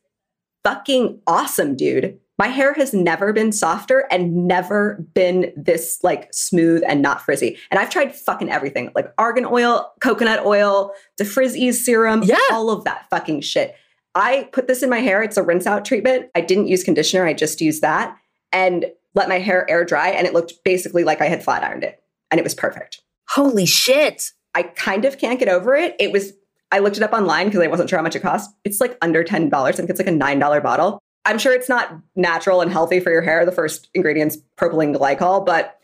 fucking 0.63 1.21
awesome, 1.27 1.77
dude. 1.77 2.20
My 2.41 2.49
hair 2.49 2.73
has 2.73 2.95
never 2.95 3.35
been 3.35 3.53
softer 3.53 4.07
and 4.11 4.47
never 4.47 5.05
been 5.13 5.53
this 5.57 5.99
like 6.03 6.33
smooth 6.33 6.83
and 6.89 7.03
not 7.03 7.21
frizzy. 7.21 7.59
And 7.71 7.79
I've 7.79 7.91
tried 7.91 8.15
fucking 8.15 8.49
everything 8.51 8.91
like 8.95 9.13
argan 9.19 9.45
oil, 9.45 9.93
coconut 10.01 10.47
oil, 10.47 10.95
the 11.19 11.27
frizz 11.27 11.55
ease 11.55 11.85
serum, 11.85 12.23
Yeah. 12.23 12.39
all 12.51 12.71
of 12.71 12.85
that 12.85 13.05
fucking 13.11 13.43
shit. 13.43 13.75
I 14.15 14.49
put 14.53 14.69
this 14.69 14.83
in 14.83 14.89
my 14.89 15.01
hair. 15.01 15.23
It's 15.23 15.37
a 15.37 15.43
rinse 15.43 15.67
out 15.67 15.85
treatment. 15.85 16.31
I 16.35 16.41
didn't 16.41 16.69
use 16.69 16.83
conditioner. 16.83 17.27
I 17.27 17.35
just 17.35 17.61
used 17.61 17.83
that 17.83 18.17
and 18.53 18.87
let 19.15 19.29
my 19.29 19.39
hair 19.39 19.69
air 19.69 19.85
dry. 19.85 20.09
And 20.09 20.27
it 20.27 20.33
looked 20.33 20.55
basically 20.65 21.05
like 21.05 21.21
I 21.21 21.27
had 21.27 21.45
flat 21.45 21.63
ironed 21.63 21.85
it. 21.85 22.03
And 22.31 22.39
it 22.39 22.43
was 22.43 22.55
perfect. 22.55 23.03
Holy 23.29 23.67
shit. 23.67 24.31
I 24.55 24.63
kind 24.63 25.05
of 25.05 25.19
can't 25.19 25.39
get 25.39 25.51
over 25.51 25.75
it. 25.75 25.95
It 26.01 26.11
was, 26.11 26.33
I 26.73 26.79
looked 26.79 26.97
it 26.97 27.03
up 27.03 27.13
online 27.13 27.49
because 27.49 27.61
I 27.61 27.67
wasn't 27.67 27.91
sure 27.91 27.99
how 27.99 28.03
much 28.03 28.17
it 28.17 28.21
cost. 28.21 28.51
It's 28.65 28.81
like 28.81 28.97
under 29.03 29.23
$10. 29.25 29.53
I 29.53 29.73
think 29.73 29.91
it's 29.91 30.01
like 30.01 30.09
a 30.09 30.11
$9 30.11 30.63
bottle. 30.63 31.03
I'm 31.25 31.39
sure 31.39 31.53
it's 31.53 31.69
not 31.69 31.93
natural 32.17 32.61
and 32.61 32.71
healthy 32.73 33.01
for 33.01 33.11
your 33.13 33.23
hair. 33.23 33.45
The 33.45 33.53
first 33.53 33.89
ingredient's 33.95 34.39
propylene 34.57 34.97
glycol, 34.97 35.45
but 35.45 35.77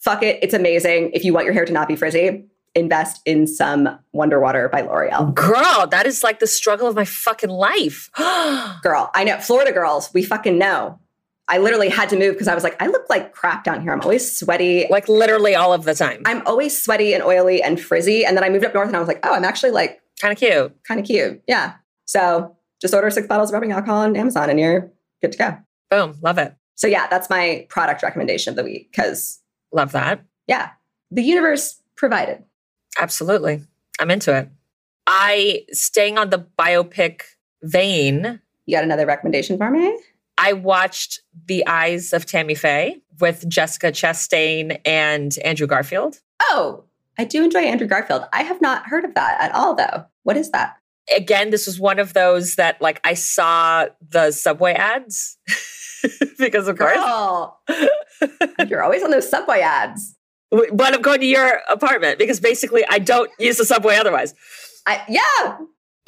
fuck 0.00 0.22
it. 0.22 0.38
It's 0.42 0.54
amazing. 0.54 1.10
If 1.14 1.24
you 1.24 1.32
want 1.32 1.44
your 1.46 1.54
hair 1.54 1.64
to 1.64 1.72
not 1.72 1.88
be 1.88 1.96
frizzy, 1.96 2.44
invest 2.76 3.20
in 3.24 3.46
some 3.46 3.98
Wonder 4.12 4.40
Water 4.40 4.68
by 4.68 4.82
L'Oreal. 4.82 5.34
Girl, 5.34 5.86
that 5.88 6.06
is 6.06 6.22
like 6.22 6.38
the 6.40 6.46
struggle 6.46 6.86
of 6.88 6.94
my 6.96 7.04
fucking 7.04 7.50
life. 7.50 8.10
Girl, 8.82 9.10
I 9.14 9.24
know. 9.24 9.38
Florida 9.38 9.72
girls, 9.72 10.10
we 10.12 10.22
fucking 10.24 10.58
know. 10.58 10.98
I 11.46 11.58
literally 11.58 11.88
had 11.90 12.08
to 12.08 12.16
move 12.18 12.34
because 12.34 12.48
I 12.48 12.54
was 12.54 12.64
like, 12.64 12.80
I 12.80 12.86
look 12.86 13.04
like 13.10 13.32
crap 13.32 13.64
down 13.64 13.82
here. 13.82 13.92
I'm 13.92 14.00
always 14.00 14.36
sweaty. 14.38 14.86
like 14.90 15.08
literally 15.08 15.54
all 15.54 15.72
of 15.74 15.84
the 15.84 15.94
time. 15.94 16.22
I'm 16.24 16.44
always 16.46 16.80
sweaty 16.80 17.12
and 17.12 17.22
oily 17.22 17.62
and 17.62 17.78
frizzy. 17.80 18.24
And 18.24 18.34
then 18.36 18.42
I 18.44 18.48
moved 18.48 18.64
up 18.64 18.72
north 18.74 18.88
and 18.88 18.96
I 18.96 18.98
was 19.00 19.08
like, 19.08 19.20
oh, 19.24 19.34
I'm 19.34 19.44
actually 19.44 19.72
like 19.72 20.00
Kind 20.20 20.32
of 20.32 20.38
cute. 20.38 20.74
kind 20.84 20.98
of 21.00 21.04
cute. 21.06 21.42
Yeah. 21.46 21.74
So 22.06 22.56
just 22.84 22.92
order 22.92 23.08
six 23.08 23.26
bottles 23.26 23.48
of 23.48 23.54
rubbing 23.54 23.72
alcohol 23.72 24.00
on 24.02 24.14
Amazon 24.14 24.50
and 24.50 24.60
you're 24.60 24.92
good 25.22 25.32
to 25.32 25.38
go. 25.38 25.56
Boom. 25.90 26.18
Love 26.20 26.36
it. 26.36 26.54
So 26.74 26.86
yeah, 26.86 27.06
that's 27.08 27.30
my 27.30 27.66
product 27.70 28.02
recommendation 28.02 28.50
of 28.50 28.56
the 28.56 28.62
week 28.62 28.90
because 28.90 29.40
Love 29.72 29.92
that. 29.92 30.22
yeah, 30.46 30.70
the 31.10 31.22
universe 31.22 31.80
provided. 31.96 32.44
Absolutely. 33.00 33.62
I'm 33.98 34.10
into 34.10 34.36
it. 34.36 34.50
I, 35.06 35.64
staying 35.72 36.18
on 36.18 36.28
the 36.28 36.44
biopic 36.58 37.22
vein, 37.62 38.40
You 38.66 38.76
got 38.76 38.84
another 38.84 39.06
recommendation 39.06 39.56
for 39.56 39.70
me? 39.70 39.98
I 40.36 40.52
watched 40.52 41.20
The 41.46 41.66
Eyes 41.66 42.12
of 42.12 42.26
Tammy 42.26 42.54
Faye 42.54 43.00
with 43.20 43.48
Jessica 43.48 43.92
Chastain 43.92 44.78
and 44.84 45.36
Andrew 45.44 45.66
Garfield. 45.66 46.20
Oh, 46.42 46.84
I 47.18 47.24
do 47.24 47.44
enjoy 47.44 47.60
Andrew 47.60 47.86
Garfield. 47.86 48.24
I 48.32 48.42
have 48.42 48.60
not 48.60 48.86
heard 48.86 49.04
of 49.06 49.14
that 49.14 49.40
at 49.40 49.54
all 49.54 49.74
though. 49.74 50.04
What 50.24 50.36
is 50.36 50.50
that? 50.50 50.76
Again, 51.14 51.50
this 51.50 51.66
was 51.66 51.78
one 51.78 51.98
of 51.98 52.14
those 52.14 52.54
that 52.54 52.80
like 52.80 53.00
I 53.04 53.14
saw 53.14 53.86
the 54.08 54.30
subway 54.30 54.72
ads 54.72 55.38
because 56.38 56.68
of 56.68 56.78
course. 56.78 56.96
Girl, 56.96 57.60
you're 58.68 58.82
always 58.82 59.02
on 59.02 59.10
those 59.10 59.28
subway 59.28 59.60
ads. 59.60 60.16
But 60.50 60.94
I'm 60.94 61.02
going 61.02 61.20
to 61.20 61.26
your 61.26 61.60
apartment 61.68 62.18
because 62.18 62.38
basically 62.38 62.84
I 62.88 62.98
don't 62.98 63.30
use 63.38 63.56
the 63.58 63.64
subway 63.64 63.96
otherwise. 63.96 64.34
I, 64.86 65.02
yeah, 65.08 65.58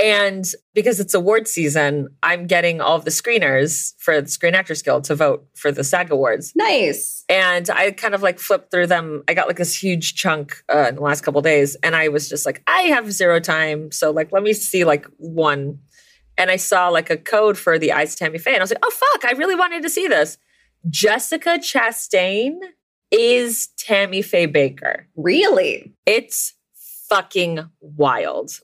And 0.02 0.44
because 0.74 1.00
it's 1.00 1.14
award 1.14 1.48
season, 1.48 2.08
I'm 2.22 2.46
getting 2.46 2.82
all 2.82 2.96
of 2.96 3.04
the 3.04 3.10
screeners 3.10 3.94
for 3.98 4.20
the 4.20 4.28
Screen 4.28 4.54
Actors 4.54 4.82
Guild 4.82 5.04
to 5.04 5.14
vote 5.14 5.46
for 5.54 5.72
the 5.72 5.82
SAG 5.82 6.10
Awards. 6.10 6.52
nice. 6.54 7.24
And 7.28 7.68
I 7.70 7.92
kind 7.92 8.14
of 8.14 8.22
like 8.22 8.38
flipped 8.38 8.70
through 8.70 8.88
them. 8.88 9.22
I 9.26 9.34
got 9.34 9.46
like 9.46 9.56
this 9.56 9.74
huge 9.74 10.14
chunk 10.14 10.62
uh, 10.72 10.86
in 10.88 10.96
the 10.96 11.00
last 11.00 11.22
couple 11.22 11.40
days, 11.40 11.76
and 11.82 11.96
I 11.96 12.08
was 12.08 12.28
just 12.28 12.44
like, 12.44 12.62
I 12.66 12.82
have 12.82 13.10
zero 13.10 13.40
time, 13.40 13.90
so 13.90 14.10
like 14.10 14.32
let 14.32 14.42
me 14.42 14.52
see 14.52 14.84
like 14.84 15.06
one. 15.16 15.78
And 16.38 16.50
I 16.50 16.56
saw 16.56 16.90
like 16.90 17.08
a 17.08 17.16
code 17.16 17.56
for 17.56 17.78
the 17.78 17.92
Eyes 17.92 18.14
Tammy 18.14 18.38
Faye, 18.38 18.52
and 18.52 18.60
I 18.60 18.64
was 18.64 18.70
like, 18.70 18.84
oh 18.84 18.90
fuck, 18.90 19.24
I 19.24 19.32
really 19.32 19.54
wanted 19.54 19.82
to 19.82 19.88
see 19.88 20.06
this. 20.06 20.36
Jessica 20.90 21.58
Chastain 21.58 22.58
is 23.10 23.68
Tammy 23.78 24.22
Faye 24.22 24.46
Bakker. 24.46 25.04
Really? 25.16 25.94
It's 26.04 26.54
fucking 27.08 27.60
wild. 27.80 28.60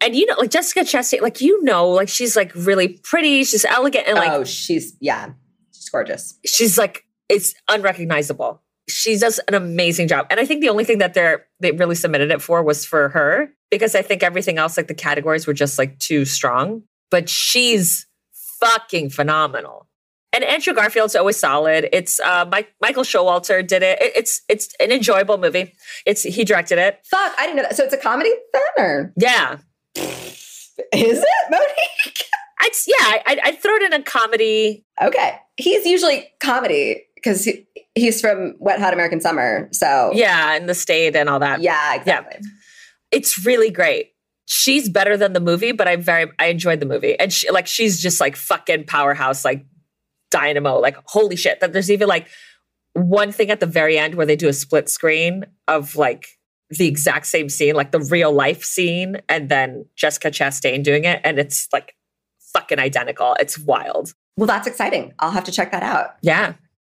And 0.00 0.14
you 0.14 0.26
know, 0.26 0.34
like 0.38 0.50
Jessica 0.50 0.80
Chastain, 0.80 1.20
like 1.20 1.40
you 1.40 1.62
know, 1.64 1.88
like 1.88 2.08
she's 2.08 2.36
like 2.36 2.52
really 2.54 2.88
pretty, 3.02 3.44
she's 3.44 3.64
elegant, 3.64 4.06
and 4.06 4.16
like 4.16 4.30
oh, 4.30 4.44
she's 4.44 4.96
yeah, 5.00 5.30
she's 5.74 5.88
gorgeous. 5.88 6.38
she's 6.46 6.78
like 6.78 7.04
it's 7.28 7.54
unrecognizable. 7.68 8.62
She 8.88 9.18
does 9.18 9.38
an 9.48 9.54
amazing 9.54 10.08
job. 10.08 10.26
And 10.30 10.40
I 10.40 10.46
think 10.46 10.62
the 10.62 10.70
only 10.70 10.84
thing 10.84 10.98
that 10.98 11.14
they're 11.14 11.46
they 11.60 11.72
really 11.72 11.94
submitted 11.94 12.30
it 12.30 12.40
for 12.40 12.62
was 12.62 12.86
for 12.86 13.10
her 13.10 13.50
because 13.70 13.94
I 13.94 14.02
think 14.02 14.22
everything 14.22 14.56
else 14.56 14.76
like 14.76 14.88
the 14.88 14.94
categories 14.94 15.46
were 15.46 15.52
just 15.52 15.78
like 15.78 15.98
too 15.98 16.24
strong. 16.24 16.82
But 17.10 17.28
she's 17.28 18.06
fucking 18.60 19.10
phenomenal. 19.10 19.88
And 20.32 20.44
Andrew 20.44 20.74
Garfield's 20.74 21.16
always 21.16 21.36
solid. 21.38 21.88
It's 21.92 22.20
uh 22.20 22.46
Mike, 22.50 22.68
Michael 22.80 23.02
Showalter 23.02 23.66
did 23.66 23.82
it. 23.82 24.00
it. 24.00 24.12
It's 24.14 24.42
it's 24.48 24.74
an 24.80 24.92
enjoyable 24.92 25.38
movie. 25.38 25.74
It's 26.06 26.22
he 26.22 26.44
directed 26.44 26.78
it. 26.78 27.00
Fuck, 27.10 27.34
I 27.38 27.46
didn't 27.46 27.56
know 27.56 27.62
that. 27.62 27.76
So 27.76 27.84
it's 27.84 27.94
a 27.94 27.98
comedy 27.98 28.30
then, 28.52 28.62
or 28.78 29.12
Yeah. 29.18 29.58
is 30.92 31.18
it 31.18 31.50
Monique? 31.50 32.24
I'd 32.60 32.70
yeah, 32.86 33.22
I'd, 33.26 33.38
I'd 33.44 33.58
throw 33.62 33.74
it 33.76 33.82
in 33.82 33.92
a 33.92 34.02
comedy. 34.02 34.84
Okay, 35.02 35.36
he's 35.56 35.86
usually 35.86 36.28
comedy 36.40 37.04
because 37.14 37.44
he, 37.44 37.66
he's 37.94 38.20
from 38.20 38.54
Wet 38.58 38.80
Hot 38.80 38.92
American 38.92 39.20
Summer. 39.20 39.68
So 39.72 40.10
Yeah, 40.14 40.54
in 40.56 40.66
the 40.66 40.74
state 40.74 41.14
and 41.16 41.28
all 41.28 41.38
that. 41.38 41.60
yeah, 41.60 41.94
exactly. 41.94 42.40
it's 43.12 43.44
really 43.44 43.70
great. 43.70 44.12
She's 44.46 44.88
better 44.88 45.16
than 45.16 45.34
the 45.34 45.40
movie, 45.40 45.72
but 45.72 45.86
I 45.86 45.96
very 45.96 46.30
I 46.38 46.46
enjoyed 46.46 46.80
the 46.80 46.86
movie, 46.86 47.18
and 47.18 47.32
she 47.32 47.50
like 47.50 47.66
she's 47.66 48.00
just 48.00 48.20
like 48.20 48.34
fucking 48.34 48.84
powerhouse, 48.86 49.44
like 49.44 49.66
dynamo, 50.30 50.78
like 50.78 50.96
holy 51.06 51.36
shit. 51.36 51.60
That 51.60 51.72
there's 51.72 51.90
even 51.90 52.08
like 52.08 52.28
one 52.94 53.30
thing 53.30 53.50
at 53.50 53.60
the 53.60 53.66
very 53.66 53.98
end 53.98 54.14
where 54.14 54.26
they 54.26 54.36
do 54.36 54.48
a 54.48 54.52
split 54.52 54.88
screen 54.88 55.44
of 55.68 55.96
like 55.96 56.37
the 56.70 56.86
exact 56.86 57.26
same 57.26 57.48
scene, 57.48 57.74
like 57.74 57.92
the 57.92 58.00
real 58.00 58.32
life 58.32 58.62
scene, 58.62 59.20
and 59.28 59.48
then 59.48 59.86
Jessica 59.96 60.30
Chastain 60.30 60.82
doing 60.82 61.04
it, 61.04 61.20
and 61.24 61.38
it's 61.38 61.68
like 61.72 61.94
fucking 62.52 62.78
identical. 62.78 63.36
It's 63.40 63.58
wild. 63.58 64.14
Well, 64.36 64.46
that's 64.46 64.66
exciting. 64.66 65.14
I'll 65.18 65.30
have 65.30 65.44
to 65.44 65.52
check 65.52 65.72
that 65.72 65.82
out. 65.82 66.16
Yeah. 66.22 66.54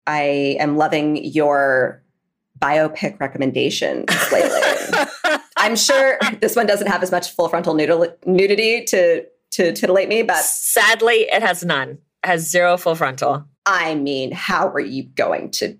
I 0.06 0.56
am 0.58 0.76
loving 0.76 1.24
your 1.24 2.02
biopic 2.58 3.18
recommendations 3.20 4.08
lately. 4.32 5.38
I'm 5.56 5.76
sure 5.76 6.18
this 6.40 6.56
one 6.56 6.66
doesn't 6.66 6.86
have 6.86 7.02
as 7.02 7.10
much 7.10 7.30
full 7.34 7.48
frontal 7.48 7.74
nudil- 7.74 8.14
nudity 8.26 8.84
to 8.86 9.24
to 9.52 9.72
titillate 9.72 10.08
me, 10.08 10.22
but 10.22 10.36
Sadly, 10.36 11.26
it 11.30 11.42
has 11.42 11.64
none. 11.64 11.98
It 12.22 12.26
has 12.26 12.48
zero 12.48 12.76
full 12.76 12.94
frontal. 12.94 13.46
I 13.66 13.94
mean, 13.94 14.30
how 14.32 14.68
are 14.68 14.80
you 14.80 15.02
going 15.02 15.50
to 15.52 15.76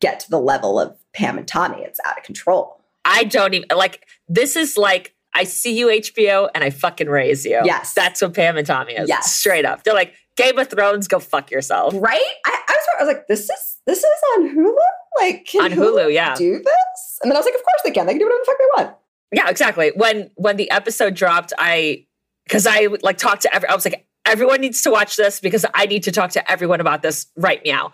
get 0.00 0.20
to 0.20 0.30
the 0.30 0.38
level 0.38 0.80
of 0.80 0.96
Pam 1.12 1.36
and 1.36 1.46
Tommy? 1.46 1.82
It's 1.82 2.00
out 2.06 2.16
of 2.16 2.24
control. 2.24 2.81
I 3.04 3.24
don't 3.24 3.54
even 3.54 3.68
like 3.76 4.06
this 4.28 4.56
is 4.56 4.76
like 4.76 5.14
I 5.34 5.44
see 5.44 5.78
you 5.78 5.86
HBO 5.86 6.48
and 6.54 6.62
I 6.62 6.70
fucking 6.70 7.08
raise 7.08 7.44
you. 7.44 7.60
Yes. 7.64 7.94
That's 7.94 8.20
what 8.20 8.34
Pam 8.34 8.56
and 8.56 8.66
Tommy 8.66 8.94
is. 8.94 9.08
Yes. 9.08 9.32
Straight 9.32 9.64
up. 9.64 9.82
They're 9.82 9.94
like, 9.94 10.14
Game 10.36 10.58
of 10.58 10.68
Thrones, 10.68 11.08
go 11.08 11.18
fuck 11.18 11.50
yourself. 11.50 11.94
Right? 11.96 12.20
I, 12.44 12.62
I 12.68 12.72
was 12.72 12.86
I 12.98 13.04
was 13.04 13.14
like, 13.14 13.26
this 13.28 13.40
is 13.48 13.78
this 13.86 13.98
is 13.98 14.22
on 14.36 14.56
Hulu? 14.56 14.76
Like 15.20 15.46
can 15.46 15.64
On 15.64 15.70
Hulu, 15.70 16.12
yeah. 16.12 16.34
do 16.34 16.58
this? 16.58 17.18
And 17.22 17.30
then 17.30 17.36
I 17.36 17.40
was 17.40 17.46
like, 17.46 17.54
of 17.54 17.60
course 17.60 17.82
they 17.84 17.90
can. 17.90 18.06
They 18.06 18.12
can 18.12 18.20
do 18.20 18.26
whatever 18.26 18.40
the 18.40 18.46
fuck 18.46 18.58
they 18.58 18.82
want. 18.82 18.96
Yeah, 19.32 19.48
exactly. 19.50 19.92
When 19.94 20.30
when 20.36 20.56
the 20.56 20.70
episode 20.70 21.14
dropped, 21.14 21.52
I 21.58 22.06
because 22.44 22.66
I 22.66 22.88
like 23.02 23.18
talked 23.18 23.42
to 23.42 23.54
every 23.54 23.68
I 23.68 23.74
was 23.74 23.84
like, 23.84 24.06
everyone 24.26 24.60
needs 24.60 24.82
to 24.82 24.90
watch 24.90 25.16
this 25.16 25.40
because 25.40 25.64
I 25.74 25.86
need 25.86 26.02
to 26.04 26.12
talk 26.12 26.30
to 26.32 26.50
everyone 26.50 26.80
about 26.80 27.02
this 27.02 27.26
right 27.36 27.60
now. 27.64 27.92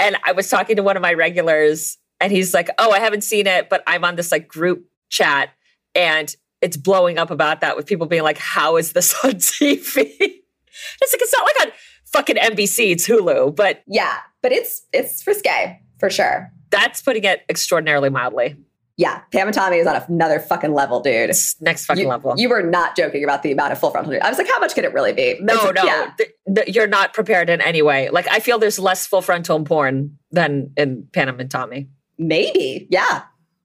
And 0.00 0.16
I 0.24 0.32
was 0.32 0.48
talking 0.48 0.76
to 0.76 0.82
one 0.82 0.96
of 0.96 1.02
my 1.02 1.14
regulars 1.14 1.98
and 2.20 2.32
he's 2.32 2.54
like, 2.54 2.68
Oh, 2.78 2.90
I 2.92 2.98
haven't 3.00 3.22
seen 3.24 3.46
it, 3.46 3.68
but 3.68 3.82
I'm 3.86 4.04
on 4.04 4.16
this 4.16 4.32
like 4.32 4.48
group 4.48 4.84
chat 5.08 5.50
and 5.94 6.34
it's 6.62 6.76
blowing 6.76 7.18
up 7.18 7.30
about 7.30 7.60
that 7.60 7.76
with 7.76 7.86
people 7.86 8.06
being 8.06 8.22
like, 8.22 8.38
How 8.38 8.76
is 8.76 8.92
this 8.92 9.14
on 9.24 9.32
TV? 9.32 9.94
it's 9.96 11.12
like 11.12 11.22
it's 11.22 11.34
not 11.36 11.44
like 11.44 11.66
on 11.66 11.72
fucking 12.12 12.36
NBC, 12.36 12.92
it's 12.92 13.06
Hulu, 13.08 13.54
but 13.54 13.82
Yeah, 13.86 14.18
but 14.42 14.52
it's 14.52 14.86
it's 14.92 15.26
risque 15.26 15.80
for 15.98 16.10
sure. 16.10 16.50
that's 16.70 17.00
putting 17.02 17.24
it 17.24 17.44
extraordinarily 17.48 18.10
mildly. 18.10 18.56
Yeah, 18.98 19.20
Pam 19.30 19.46
and 19.46 19.54
Tommy 19.54 19.76
is 19.76 19.86
on 19.86 20.02
another 20.08 20.40
fucking 20.40 20.72
level, 20.72 21.00
dude. 21.00 21.30
Next 21.60 21.84
fucking 21.84 22.04
you, 22.04 22.08
level. 22.08 22.32
you 22.38 22.48
were 22.48 22.62
not 22.62 22.96
joking 22.96 23.24
about 23.24 23.42
the 23.42 23.52
amount 23.52 23.72
of 23.72 23.78
full 23.78 23.90
frontal. 23.90 24.10
Nudity. 24.12 24.24
I 24.26 24.30
was 24.30 24.38
like, 24.38 24.48
how 24.48 24.58
much 24.58 24.74
could 24.74 24.86
it 24.86 24.94
really 24.94 25.12
be? 25.12 25.36
No, 25.38 25.70
no, 25.70 25.84
Yeah, 25.84 26.12
th- 26.16 26.30
th- 26.54 26.74
you're 26.74 26.86
not 26.86 27.12
prepared 27.12 27.50
in 27.50 27.60
any 27.60 27.82
way. 27.82 28.08
Like 28.08 28.26
I 28.30 28.40
feel 28.40 28.58
there's 28.58 28.78
less 28.78 29.06
full 29.06 29.20
frontal 29.20 29.62
porn 29.64 30.18
than 30.30 30.72
in 30.78 31.06
Pam 31.12 31.38
and 31.38 31.50
Tommy. 31.50 31.88
Maybe. 32.18 32.86
Yeah, 32.90 33.22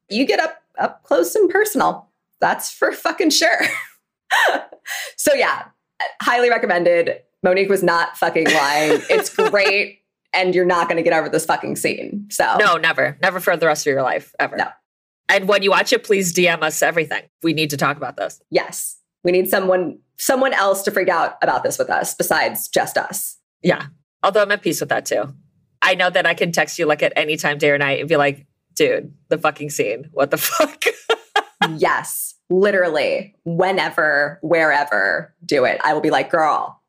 you 0.09 0.25
get 0.25 0.39
up 0.39 0.61
up 0.79 1.03
close 1.03 1.35
and 1.35 1.49
personal. 1.49 2.09
That's 2.39 2.71
for 2.71 2.91
fucking 2.91 3.29
sure. 3.29 3.61
so 5.17 5.33
yeah, 5.33 5.65
highly 6.21 6.49
recommended. 6.49 7.17
Monique 7.43 7.69
was 7.69 7.83
not 7.83 8.17
fucking 8.17 8.45
lying. 8.51 9.01
It's 9.09 9.33
great, 9.35 9.99
and 10.33 10.53
you're 10.53 10.65
not 10.65 10.87
going 10.87 10.97
to 10.97 11.03
get 11.03 11.13
over 11.17 11.29
this 11.29 11.45
fucking 11.45 11.75
scene. 11.75 12.27
So 12.29 12.57
No, 12.59 12.77
never, 12.77 13.17
never 13.21 13.39
for 13.39 13.57
the 13.57 13.65
rest 13.65 13.85
of 13.85 13.91
your 13.91 14.03
life 14.03 14.33
ever. 14.39 14.57
No. 14.57 14.67
And 15.29 15.47
when 15.47 15.63
you 15.63 15.71
watch 15.71 15.93
it, 15.93 16.03
please 16.03 16.33
DM 16.35 16.61
us 16.61 16.81
everything. 16.81 17.23
We 17.41 17.53
need 17.53 17.69
to 17.71 17.77
talk 17.77 17.97
about 17.97 18.17
this. 18.17 18.41
yes, 18.49 18.97
we 19.23 19.31
need 19.31 19.49
someone 19.49 19.99
someone 20.17 20.53
else 20.53 20.83
to 20.83 20.91
freak 20.91 21.09
out 21.09 21.35
about 21.41 21.63
this 21.63 21.79
with 21.79 21.89
us 21.89 22.13
besides 22.13 22.67
just 22.67 22.97
us. 22.97 23.37
Yeah. 23.63 23.87
Although 24.23 24.43
I'm 24.43 24.51
at 24.51 24.61
peace 24.61 24.79
with 24.79 24.89
that 24.89 25.05
too. 25.05 25.33
I 25.81 25.95
know 25.95 26.09
that 26.09 26.25
I 26.25 26.33
can 26.33 26.51
text 26.51 26.77
you 26.79 26.85
like 26.85 27.01
at 27.03 27.13
any 27.15 27.37
time, 27.37 27.57
day 27.57 27.71
or 27.71 27.77
night, 27.77 27.99
and 27.99 28.09
be 28.09 28.17
like, 28.17 28.45
"Dude, 28.75 29.13
the 29.29 29.37
fucking 29.37 29.69
scene. 29.69 30.09
What 30.11 30.31
the 30.31 30.37
fuck?" 30.37 30.83
yes, 31.77 32.35
literally, 32.49 33.35
whenever, 33.45 34.39
wherever, 34.41 35.33
do 35.45 35.65
it. 35.65 35.79
I 35.83 35.93
will 35.93 36.01
be 36.01 36.09
like, 36.11 36.29
girl, 36.29 36.81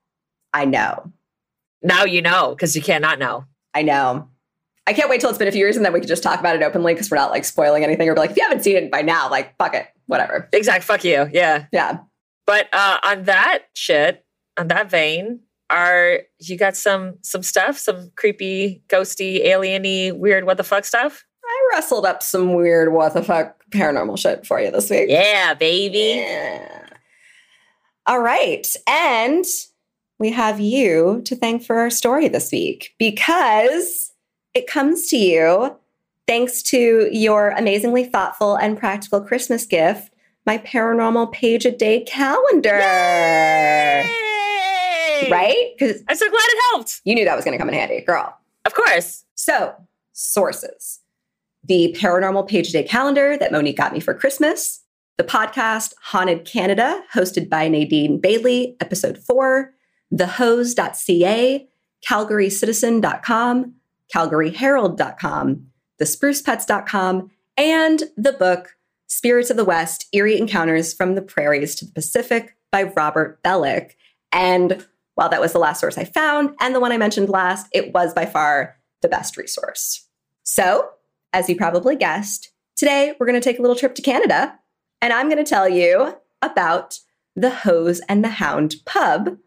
I 0.53 0.65
know. 0.65 1.13
now 1.83 2.05
you 2.05 2.23
know 2.23 2.51
because 2.55 2.77
you 2.77 2.83
cannot 2.83 3.19
know. 3.19 3.45
I 3.75 3.83
know. 3.83 4.29
I 4.87 4.93
can't 4.93 5.09
wait 5.09 5.21
till 5.21 5.31
it's 5.31 5.39
been 5.39 5.49
a 5.49 5.53
few 5.53 5.61
years 5.61 5.77
and 5.77 5.85
then 5.85 5.93
we 5.93 6.01
can 6.01 6.09
just 6.09 6.23
talk 6.23 6.41
about 6.41 6.57
it 6.57 6.63
openly 6.63 6.93
because 6.93 7.11
we're 7.11 7.17
not 7.17 7.31
like 7.31 7.45
spoiling 7.45 7.85
anything 7.85 8.09
or 8.09 8.15
be 8.15 8.21
like, 8.21 8.31
if 8.31 8.37
you 8.37 8.43
haven't 8.43 8.65
seen 8.65 8.77
it 8.77 8.91
by 8.91 9.01
now, 9.01 9.31
like, 9.31 9.57
fuck 9.57 9.75
it, 9.75 9.87
whatever. 10.07 10.49
Exact. 10.53 10.83
Fuck 10.85 11.05
you. 11.05 11.29
Yeah. 11.33 11.67
Yeah. 11.73 11.99
But 12.47 12.69
uh, 12.73 12.99
on 13.05 13.25
that 13.25 13.61
shit, 13.75 14.25
on 14.59 14.69
that 14.69 14.91
vein, 14.91 15.41
are 15.73 16.21
you 16.39 16.57
got 16.57 16.77
some 16.77 17.15
some 17.23 17.43
stuff, 17.43 17.79
some 17.79 18.13
creepy, 18.17 18.83
ghosty, 18.89 19.45
alieny, 19.45 20.17
weird, 20.17 20.45
what 20.45 20.59
the 20.59 20.65
fuck 20.65 20.85
stuff? 20.85 21.25
I 21.45 21.69
wrestled 21.73 22.07
up 22.07 22.23
some 22.23 22.55
weird, 22.55 22.93
what 22.93 23.15
the 23.15 23.23
fuck 23.23 23.57
paranormal 23.71 24.19
shit 24.19 24.47
for 24.47 24.61
you 24.61 24.71
this 24.71 24.91
week. 24.91 25.07
Yeah, 25.09 25.55
baby. 25.55 26.21
Yeah. 26.21 26.87
All 28.07 28.21
right. 28.21 28.67
And 28.87 29.45
we 30.19 30.31
have 30.31 30.61
you 30.61 31.23
to 31.25 31.35
thank 31.35 31.65
for 31.65 31.77
our 31.77 31.91
story 31.91 32.29
this 32.29 32.53
week 32.53 32.95
because 32.99 34.13
it 34.55 34.67
comes 34.67 35.09
to 35.09 35.17
you 35.17 35.77
thanks 36.27 36.63
to 36.63 37.09
your 37.11 37.51
amazingly 37.51 38.05
thoughtful 38.05 38.57
and 38.57 38.79
practical 38.79 39.21
Christmas 39.21 39.67
gift, 39.67 40.13
my 40.47 40.59
paranormal 40.59 41.33
page 41.33 41.65
a 41.65 41.71
day 41.73 42.01
calendar. 42.05 42.79
Yay! 42.79 44.32
Right? 45.31 45.73
Because 45.79 46.03
I'm 46.09 46.17
so 46.17 46.29
glad 46.29 46.45
it 46.45 46.63
helped. 46.71 47.01
you 47.05 47.15
knew 47.15 47.25
that 47.25 47.37
was 47.37 47.45
going 47.45 47.57
to 47.57 47.59
come 47.59 47.69
in 47.69 47.75
handy, 47.75 48.01
girl. 48.01 48.37
Of 48.65 48.75
course. 48.75 49.25
So, 49.35 49.75
sources 50.13 51.03
the 51.65 51.95
paranormal 51.99 52.49
page 52.49 52.73
day 52.73 52.83
calendar 52.83 53.37
that 53.37 53.53
Monique 53.53 53.77
got 53.77 53.93
me 53.93 54.01
for 54.01 54.15
Christmas, 54.15 54.81
the 55.17 55.25
podcast 55.25 55.95
Haunted 56.03 56.45
Canada, 56.45 57.03
hosted 57.15 57.49
by 57.49 57.69
Nadine 57.69 58.21
Bailey, 58.21 58.77
episode 58.81 59.19
four, 59.19 59.73
thehose.ca, 60.13 61.69
calgarycitizen.com, 62.09 63.75
calgaryherald.com, 64.15 65.67
thesprucepets.com, 66.01 67.31
and 67.57 68.03
the 68.17 68.33
book 68.33 68.77
Spirits 69.07 69.51
of 69.51 69.57
the 69.57 69.65
West 69.65 70.07
Eerie 70.13 70.39
Encounters 70.39 70.95
from 70.95 71.15
the 71.15 71.23
Prairies 71.23 71.75
to 71.77 71.85
the 71.85 71.93
Pacific 71.93 72.57
by 72.71 72.85
Robert 72.85 73.43
Belyk. 73.43 73.93
And 74.33 74.87
while 75.15 75.29
that 75.29 75.41
was 75.41 75.53
the 75.53 75.59
last 75.59 75.81
source 75.81 75.99
I 75.99 76.05
found 76.05 76.55
and 76.61 76.75
the 76.75 76.81
one 76.81 76.93
I 76.93 76.99
mentioned 76.99 77.29
last, 77.29 77.67
it 77.73 77.93
was 77.93 78.15
by 78.15 78.27
far 78.27 78.77
the 79.03 79.09
best 79.09 79.37
resource. 79.37 80.09
So, 80.43 80.91
as 81.33 81.49
you 81.49 81.57
probably 81.57 81.97
guessed, 81.97 82.51
today 82.77 83.15
we're 83.19 83.27
going 83.27 83.41
to 83.41 83.45
take 83.45 83.59
a 83.59 83.63
little 83.63 83.77
trip 83.77 83.95
to 83.97 84.03
Canada 84.03 84.59
and 85.01 85.13
I'm 85.13 85.29
going 85.29 85.43
to 85.43 85.49
tell 85.49 85.69
you 85.69 86.17
about 86.43 86.99
the 87.35 87.51
Hose 87.51 88.01
and 88.09 88.23
the 88.23 88.29
Hound 88.29 88.77
pub, 88.85 89.39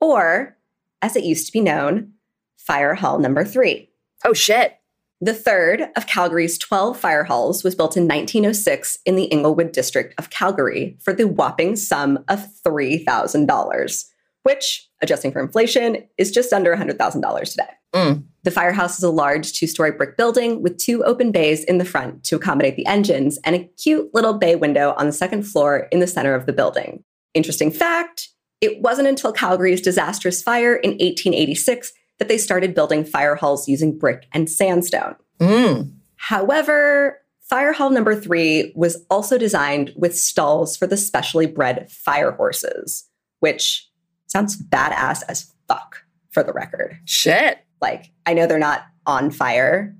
or 0.00 0.56
as 1.02 1.16
it 1.16 1.24
used 1.24 1.46
to 1.46 1.52
be 1.52 1.60
known, 1.60 2.12
Fire 2.56 2.94
Hall 2.94 3.18
number 3.18 3.44
three. 3.44 3.90
Oh, 4.24 4.32
shit. 4.32 4.74
The 5.20 5.34
third 5.34 5.88
of 5.96 6.06
Calgary's 6.06 6.58
12 6.58 6.98
fire 6.98 7.24
halls 7.24 7.64
was 7.64 7.74
built 7.74 7.96
in 7.96 8.04
1906 8.04 8.98
in 9.04 9.16
the 9.16 9.24
Inglewood 9.24 9.72
district 9.72 10.14
of 10.18 10.30
Calgary 10.30 10.96
for 11.00 11.12
the 11.12 11.26
whopping 11.26 11.74
sum 11.74 12.24
of 12.28 12.46
$3,000, 12.64 14.04
which, 14.44 14.87
adjusting 15.02 15.32
for 15.32 15.40
inflation, 15.40 16.04
is 16.16 16.30
just 16.30 16.52
under 16.52 16.74
$100,000 16.74 17.50
today. 17.50 17.68
Mm. 17.94 18.24
The 18.44 18.50
firehouse 18.50 18.98
is 18.98 19.04
a 19.04 19.10
large 19.10 19.52
two 19.52 19.66
story 19.66 19.92
brick 19.92 20.16
building 20.16 20.62
with 20.62 20.78
two 20.78 21.04
open 21.04 21.32
bays 21.32 21.64
in 21.64 21.78
the 21.78 21.84
front 21.84 22.24
to 22.24 22.36
accommodate 22.36 22.76
the 22.76 22.86
engines 22.86 23.38
and 23.44 23.56
a 23.56 23.64
cute 23.82 24.10
little 24.14 24.34
bay 24.34 24.56
window 24.56 24.94
on 24.98 25.06
the 25.06 25.12
second 25.12 25.44
floor 25.44 25.88
in 25.90 26.00
the 26.00 26.06
center 26.06 26.34
of 26.34 26.46
the 26.46 26.52
building. 26.52 27.02
Interesting 27.34 27.70
fact 27.70 28.28
it 28.60 28.80
wasn't 28.82 29.08
until 29.08 29.32
Calgary's 29.32 29.80
disastrous 29.80 30.42
fire 30.42 30.74
in 30.74 30.90
1886 30.90 31.92
that 32.18 32.28
they 32.28 32.38
started 32.38 32.74
building 32.74 33.04
fire 33.04 33.36
halls 33.36 33.68
using 33.68 33.96
brick 33.96 34.26
and 34.32 34.50
sandstone. 34.50 35.14
Mm. 35.38 35.92
However, 36.16 37.20
fire 37.48 37.72
hall 37.72 37.90
number 37.90 38.16
three 38.16 38.72
was 38.74 39.04
also 39.10 39.38
designed 39.38 39.92
with 39.96 40.18
stalls 40.18 40.76
for 40.76 40.86
the 40.86 40.96
specially 40.96 41.46
bred 41.46 41.90
fire 41.90 42.32
horses, 42.32 43.08
which 43.40 43.87
sounds 44.28 44.56
badass 44.56 45.22
as 45.28 45.52
fuck 45.66 46.04
for 46.30 46.42
the 46.42 46.52
record. 46.52 46.98
Shit. 47.04 47.58
Like, 47.80 48.12
I 48.24 48.34
know 48.34 48.46
they're 48.46 48.58
not 48.58 48.86
on 49.06 49.30
fire 49.30 49.96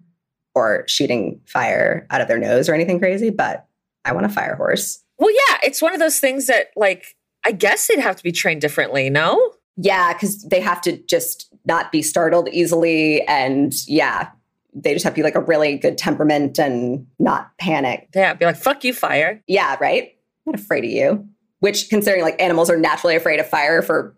or 0.55 0.85
shooting 0.87 1.41
fire 1.47 2.07
out 2.11 2.21
of 2.21 2.29
their 2.29 2.39
nose 2.39 2.69
or 2.69 2.75
anything 2.75 2.99
crazy, 2.99 3.31
but 3.31 3.67
I 4.05 4.13
want 4.13 4.27
a 4.27 4.31
fire 4.31 4.55
horse. 4.55 5.03
Well, 5.19 5.31
yeah, 5.31 5.59
it's 5.65 5.83
one 5.83 5.93
of 5.93 5.99
those 5.99 6.21
things 6.21 6.47
that, 6.47 6.69
like, 6.77 7.17
I 7.45 7.53
guess 7.53 7.87
they'd 7.87 7.99
have 7.99 8.17
to 8.17 8.23
be 8.23 8.33
trained 8.33 8.61
differently, 8.61 9.11
no? 9.11 9.53
Yeah, 9.77 10.13
because 10.13 10.43
they 10.45 10.61
have 10.61 10.81
to 10.83 10.99
just 11.07 11.53
not 11.65 11.93
be 11.93 12.03
startled 12.03 12.49
easily. 12.51 13.23
And 13.29 13.73
yeah, 13.87 14.31
they 14.75 14.93
just 14.93 15.05
have 15.05 15.15
to 15.15 15.19
be 15.19 15.23
like 15.23 15.37
a 15.37 15.41
really 15.41 15.79
good 15.79 15.97
temperament 15.97 16.59
and 16.59 17.07
not 17.19 17.57
panic. 17.59 18.09
Yeah, 18.15 18.35
be 18.35 18.45
like, 18.45 18.57
fuck 18.57 18.83
you, 18.85 18.93
fire. 18.93 19.43
Yeah, 19.47 19.77
right? 19.81 20.15
I'm 20.47 20.53
not 20.53 20.61
afraid 20.61 20.85
of 20.85 20.91
you. 20.91 21.29
Which, 21.61 21.89
considering 21.91 22.23
like 22.23 22.41
animals 22.41 22.71
are 22.71 22.77
naturally 22.77 23.17
afraid 23.17 23.41
of 23.41 23.49
fire 23.49 23.83
for 23.83 24.17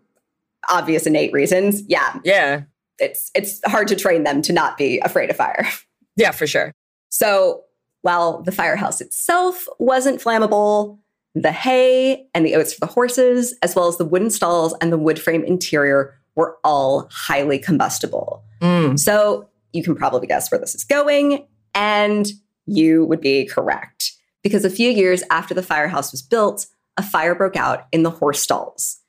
obvious 0.69 1.05
innate 1.05 1.31
reasons, 1.33 1.83
yeah, 1.87 2.19
Yeah. 2.23 2.63
it's 2.99 3.31
it's 3.33 3.59
hard 3.65 3.87
to 3.89 3.95
train 3.95 4.23
them 4.23 4.41
to 4.43 4.53
not 4.53 4.77
be 4.77 4.99
afraid 4.99 5.29
of 5.29 5.35
fire. 5.37 5.67
Yeah, 6.17 6.31
for 6.31 6.45
sure. 6.45 6.73
So 7.07 7.63
while 8.01 8.41
the 8.41 8.51
firehouse 8.51 8.99
itself 8.99 9.65
wasn't 9.79 10.19
flammable, 10.21 10.99
the 11.35 11.53
hay 11.53 12.25
and 12.35 12.45
the 12.45 12.55
oats 12.55 12.73
for 12.73 12.81
the 12.81 12.91
horses, 12.91 13.55
as 13.63 13.75
well 13.77 13.87
as 13.87 13.97
the 13.97 14.03
wooden 14.05 14.29
stalls 14.29 14.75
and 14.81 14.91
the 14.91 14.97
wood 14.97 15.17
frame 15.19 15.43
interior, 15.45 16.13
were 16.35 16.57
all 16.65 17.07
highly 17.11 17.57
combustible. 17.57 18.43
Mm. 18.61 18.99
So 18.99 19.47
you 19.71 19.83
can 19.83 19.95
probably 19.95 20.27
guess 20.27 20.51
where 20.51 20.59
this 20.59 20.75
is 20.75 20.83
going, 20.83 21.47
and 21.73 22.27
you 22.65 23.05
would 23.05 23.21
be 23.21 23.45
correct. 23.45 24.11
Because 24.43 24.65
a 24.65 24.69
few 24.69 24.89
years 24.91 25.23
after 25.31 25.53
the 25.53 25.63
firehouse 25.63 26.11
was 26.11 26.21
built, 26.21 26.67
a 26.97 27.03
fire 27.03 27.35
broke 27.35 27.55
out 27.55 27.87
in 27.93 28.03
the 28.03 28.09
horse 28.11 28.41
stalls. 28.41 28.99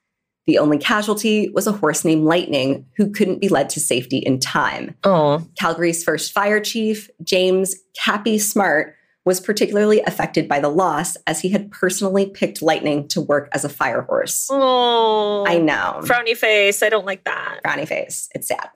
The 0.46 0.58
only 0.58 0.78
casualty 0.78 1.48
was 1.50 1.66
a 1.66 1.72
horse 1.72 2.04
named 2.04 2.24
Lightning 2.24 2.86
who 2.96 3.10
couldn't 3.10 3.40
be 3.40 3.48
led 3.48 3.68
to 3.70 3.80
safety 3.80 4.18
in 4.18 4.40
time. 4.40 4.96
Oh, 5.04 5.46
Calgary's 5.58 6.02
first 6.02 6.32
fire 6.32 6.60
chief, 6.60 7.08
James 7.22 7.76
Cappy 7.94 8.38
Smart, 8.38 8.96
was 9.24 9.40
particularly 9.40 10.00
affected 10.02 10.48
by 10.48 10.58
the 10.58 10.68
loss 10.68 11.16
as 11.28 11.40
he 11.40 11.48
had 11.50 11.70
personally 11.70 12.26
picked 12.26 12.60
Lightning 12.60 13.06
to 13.08 13.20
work 13.20 13.48
as 13.52 13.64
a 13.64 13.68
fire 13.68 14.02
horse. 14.02 14.48
oh. 14.50 15.44
I 15.46 15.58
know. 15.58 16.00
Frowny 16.02 16.36
face. 16.36 16.82
I 16.82 16.88
don't 16.88 17.06
like 17.06 17.22
that. 17.24 17.60
Frowny 17.64 17.86
face. 17.86 18.28
It's 18.34 18.48
sad. 18.48 18.68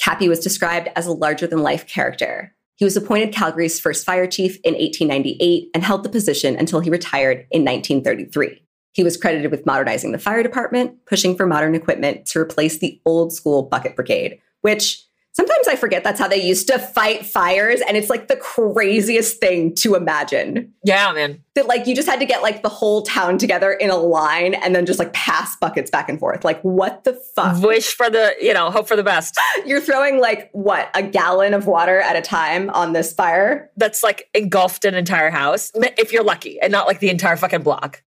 Cappy 0.00 0.28
was 0.28 0.40
described 0.40 0.88
as 0.96 1.06
a 1.06 1.12
larger 1.12 1.46
than 1.46 1.62
life 1.62 1.86
character. 1.86 2.54
He 2.76 2.84
was 2.84 2.96
appointed 2.96 3.32
Calgary's 3.34 3.78
first 3.78 4.04
fire 4.06 4.26
chief 4.26 4.56
in 4.64 4.72
1898 4.74 5.68
and 5.74 5.84
held 5.84 6.02
the 6.02 6.08
position 6.08 6.56
until 6.56 6.80
he 6.80 6.90
retired 6.90 7.46
in 7.50 7.62
1933. 7.64 8.62
He 8.92 9.02
was 9.02 9.16
credited 9.16 9.50
with 9.50 9.66
modernizing 9.66 10.12
the 10.12 10.18
fire 10.18 10.42
department, 10.42 11.04
pushing 11.06 11.36
for 11.36 11.46
modern 11.46 11.74
equipment 11.74 12.26
to 12.26 12.38
replace 12.38 12.78
the 12.78 13.00
old 13.06 13.32
school 13.32 13.62
bucket 13.62 13.96
brigade, 13.96 14.38
which 14.60 15.02
sometimes 15.34 15.66
I 15.66 15.76
forget 15.76 16.04
that's 16.04 16.20
how 16.20 16.28
they 16.28 16.42
used 16.42 16.66
to 16.68 16.78
fight 16.78 17.24
fires. 17.24 17.80
And 17.88 17.96
it's 17.96 18.10
like 18.10 18.28
the 18.28 18.36
craziest 18.36 19.40
thing 19.40 19.74
to 19.76 19.94
imagine 19.94 20.74
Yeah, 20.84 21.10
man. 21.12 21.42
that, 21.54 21.66
like, 21.66 21.86
you 21.86 21.94
just 21.94 22.06
had 22.06 22.20
to 22.20 22.26
get 22.26 22.42
like 22.42 22.62
the 22.62 22.68
whole 22.68 23.00
town 23.00 23.38
together 23.38 23.72
in 23.72 23.88
a 23.88 23.96
line 23.96 24.52
and 24.52 24.76
then 24.76 24.84
just 24.84 24.98
like 24.98 25.14
pass 25.14 25.56
buckets 25.56 25.90
back 25.90 26.10
and 26.10 26.20
forth. 26.20 26.44
Like, 26.44 26.60
what 26.60 27.04
the 27.04 27.14
fuck? 27.34 27.62
Wish 27.62 27.94
for 27.94 28.10
the, 28.10 28.34
you 28.42 28.52
know, 28.52 28.70
hope 28.70 28.86
for 28.86 28.94
the 28.96 29.02
best. 29.02 29.40
You're 29.64 29.80
throwing 29.80 30.20
like 30.20 30.50
what, 30.52 30.90
a 30.94 31.02
gallon 31.02 31.54
of 31.54 31.66
water 31.66 31.98
at 32.00 32.14
a 32.14 32.20
time 32.20 32.68
on 32.68 32.92
this 32.92 33.14
fire? 33.14 33.70
That's 33.78 34.02
like 34.02 34.28
engulfed 34.34 34.84
an 34.84 34.94
entire 34.94 35.30
house, 35.30 35.72
if 35.74 36.12
you're 36.12 36.24
lucky, 36.24 36.60
and 36.60 36.70
not 36.70 36.86
like 36.86 36.98
the 36.98 37.08
entire 37.08 37.38
fucking 37.38 37.62
block. 37.62 38.02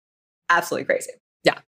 Absolutely 0.49 0.85
crazy. 0.85 1.11
Yeah. 1.43 1.59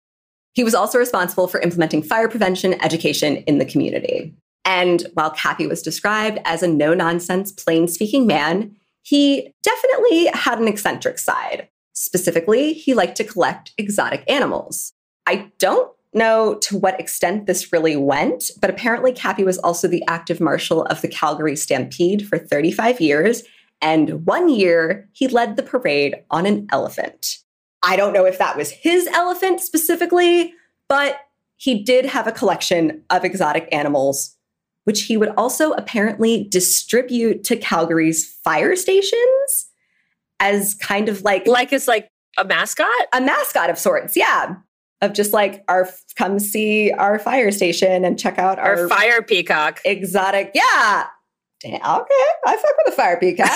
He 0.52 0.64
was 0.64 0.74
also 0.74 0.98
responsible 0.98 1.48
for 1.48 1.60
implementing 1.60 2.02
fire 2.02 2.28
prevention 2.28 2.74
education 2.82 3.36
in 3.38 3.58
the 3.58 3.64
community. 3.64 4.34
And 4.64 5.06
while 5.14 5.30
Cappy 5.30 5.66
was 5.66 5.82
described 5.82 6.40
as 6.44 6.62
a 6.62 6.68
no 6.68 6.92
nonsense, 6.92 7.52
plain 7.52 7.86
speaking 7.88 8.26
man, 8.26 8.74
he 9.02 9.52
definitely 9.62 10.26
had 10.34 10.58
an 10.58 10.66
eccentric 10.66 11.18
side. 11.18 11.68
Specifically, 11.92 12.72
he 12.72 12.92
liked 12.92 13.16
to 13.18 13.24
collect 13.24 13.72
exotic 13.78 14.24
animals. 14.28 14.92
I 15.26 15.50
don't 15.58 15.90
know 16.12 16.54
to 16.54 16.76
what 16.76 16.98
extent 16.98 17.46
this 17.46 17.72
really 17.72 17.96
went, 17.96 18.50
but 18.60 18.70
apparently 18.70 19.12
Cappy 19.12 19.44
was 19.44 19.58
also 19.58 19.86
the 19.86 20.02
active 20.08 20.40
marshal 20.40 20.82
of 20.86 21.00
the 21.00 21.08
Calgary 21.08 21.54
Stampede 21.54 22.26
for 22.26 22.38
35 22.38 23.00
years. 23.00 23.44
And 23.80 24.26
one 24.26 24.48
year, 24.48 25.08
he 25.12 25.28
led 25.28 25.56
the 25.56 25.62
parade 25.62 26.16
on 26.30 26.46
an 26.46 26.66
elephant. 26.72 27.38
I 27.82 27.96
don't 27.96 28.12
know 28.12 28.24
if 28.24 28.38
that 28.38 28.56
was 28.56 28.70
his 28.70 29.06
elephant 29.08 29.60
specifically, 29.60 30.52
but 30.88 31.20
he 31.56 31.82
did 31.82 32.04
have 32.06 32.26
a 32.26 32.32
collection 32.32 33.02
of 33.10 33.24
exotic 33.24 33.68
animals, 33.72 34.36
which 34.84 35.02
he 35.02 35.16
would 35.16 35.30
also 35.36 35.72
apparently 35.72 36.44
distribute 36.50 37.44
to 37.44 37.56
Calgary's 37.56 38.26
fire 38.44 38.76
stations 38.76 39.66
as 40.40 40.74
kind 40.74 41.08
of 41.08 41.22
like 41.22 41.46
Like 41.46 41.72
it's 41.72 41.88
like 41.88 42.10
a 42.36 42.44
mascot. 42.44 42.86
a 43.12 43.20
mascot 43.20 43.70
of 43.70 43.78
sorts. 43.78 44.16
Yeah. 44.16 44.56
Of 45.02 45.12
just 45.12 45.32
like 45.32 45.62
our 45.68 45.88
come 46.16 46.38
see 46.38 46.90
our 46.92 47.18
fire 47.18 47.50
station 47.50 48.04
and 48.04 48.18
check 48.18 48.38
out 48.38 48.58
our, 48.58 48.84
Or 48.84 48.88
fire 48.88 49.22
peacock. 49.22 49.80
exotic. 49.84 50.50
Yeah. 50.54 51.06
Damn, 51.66 51.80
okay. 51.80 52.24
I 52.46 52.56
fuck 52.56 52.70
with 52.84 52.94
a 52.94 52.96
fire 52.96 53.18
peacock. 53.18 53.50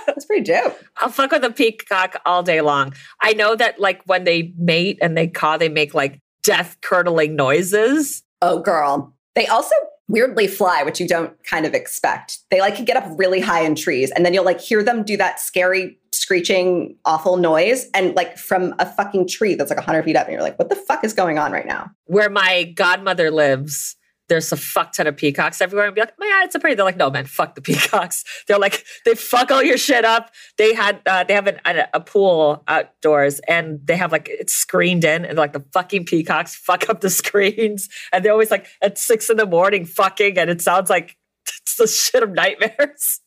That's 0.06 0.24
pretty 0.24 0.42
dope. 0.42 0.76
I'll 0.96 1.10
fuck 1.10 1.30
with 1.30 1.44
a 1.44 1.50
peacock 1.50 2.20
all 2.26 2.42
day 2.42 2.60
long. 2.60 2.92
I 3.22 3.34
know 3.34 3.54
that 3.54 3.78
like 3.78 4.02
when 4.06 4.24
they 4.24 4.52
mate 4.58 4.98
and 5.00 5.16
they 5.16 5.28
caw, 5.28 5.56
they 5.56 5.68
make 5.68 5.94
like 5.94 6.20
death 6.42 6.76
curdling 6.80 7.36
noises. 7.36 8.24
Oh, 8.42 8.58
girl. 8.58 9.14
They 9.36 9.46
also 9.46 9.74
weirdly 10.08 10.46
fly, 10.46 10.82
which 10.82 11.00
you 11.00 11.06
don't 11.06 11.32
kind 11.44 11.66
of 11.66 11.74
expect. 11.74 12.38
They 12.50 12.60
like 12.60 12.74
can 12.74 12.84
get 12.84 12.96
up 12.96 13.04
really 13.16 13.40
high 13.40 13.62
in 13.62 13.74
trees, 13.74 14.10
and 14.12 14.24
then 14.24 14.34
you'll 14.34 14.44
like 14.44 14.60
hear 14.60 14.82
them 14.82 15.02
do 15.02 15.16
that 15.16 15.40
scary, 15.40 15.98
screeching, 16.12 16.96
awful 17.04 17.36
noise, 17.36 17.88
and 17.94 18.14
like 18.14 18.38
from 18.38 18.74
a 18.78 18.86
fucking 18.86 19.28
tree 19.28 19.54
that's 19.54 19.70
like 19.70 19.78
100 19.78 20.04
feet 20.04 20.16
up, 20.16 20.26
and 20.26 20.32
you're 20.32 20.42
like, 20.42 20.58
what 20.58 20.68
the 20.68 20.76
fuck 20.76 21.04
is 21.04 21.12
going 21.12 21.38
on 21.38 21.52
right 21.52 21.66
now? 21.66 21.90
Where 22.06 22.30
my 22.30 22.64
godmother 22.76 23.30
lives, 23.30 23.95
there's 24.28 24.50
a 24.52 24.56
fuck 24.56 24.92
ton 24.92 25.06
of 25.06 25.16
peacocks 25.16 25.60
everywhere. 25.60 25.86
And 25.86 25.94
be 25.94 26.00
like, 26.00 26.18
man, 26.18 26.44
it's 26.44 26.54
a 26.54 26.58
parade. 26.58 26.78
They're 26.78 26.84
like, 26.84 26.96
no, 26.96 27.10
man, 27.10 27.26
fuck 27.26 27.54
the 27.54 27.60
peacocks. 27.60 28.24
They're 28.48 28.58
like, 28.58 28.84
they 29.04 29.14
fuck 29.14 29.50
all 29.50 29.62
your 29.62 29.78
shit 29.78 30.04
up. 30.04 30.30
They 30.58 30.74
had, 30.74 31.00
uh, 31.06 31.24
they 31.24 31.34
have 31.34 31.46
an, 31.46 31.60
a, 31.64 31.88
a 31.94 32.00
pool 32.00 32.62
outdoors, 32.68 33.40
and 33.48 33.80
they 33.84 33.96
have 33.96 34.12
like 34.12 34.28
it's 34.30 34.52
screened 34.52 35.04
in, 35.04 35.24
and 35.24 35.38
like 35.38 35.52
the 35.52 35.64
fucking 35.72 36.04
peacocks 36.04 36.56
fuck 36.56 36.88
up 36.88 37.00
the 37.00 37.10
screens, 37.22 37.88
and 38.12 38.24
they're 38.24 38.32
always 38.32 38.50
like 38.50 38.66
at 38.82 38.98
six 38.98 39.30
in 39.30 39.36
the 39.36 39.46
morning 39.46 39.84
fucking, 39.84 40.38
and 40.38 40.50
it 40.50 40.60
sounds 40.60 40.90
like 40.90 41.16
it's 41.62 41.76
the 41.76 41.86
shit 41.86 42.22
of 42.22 42.30
nightmares. 42.30 43.20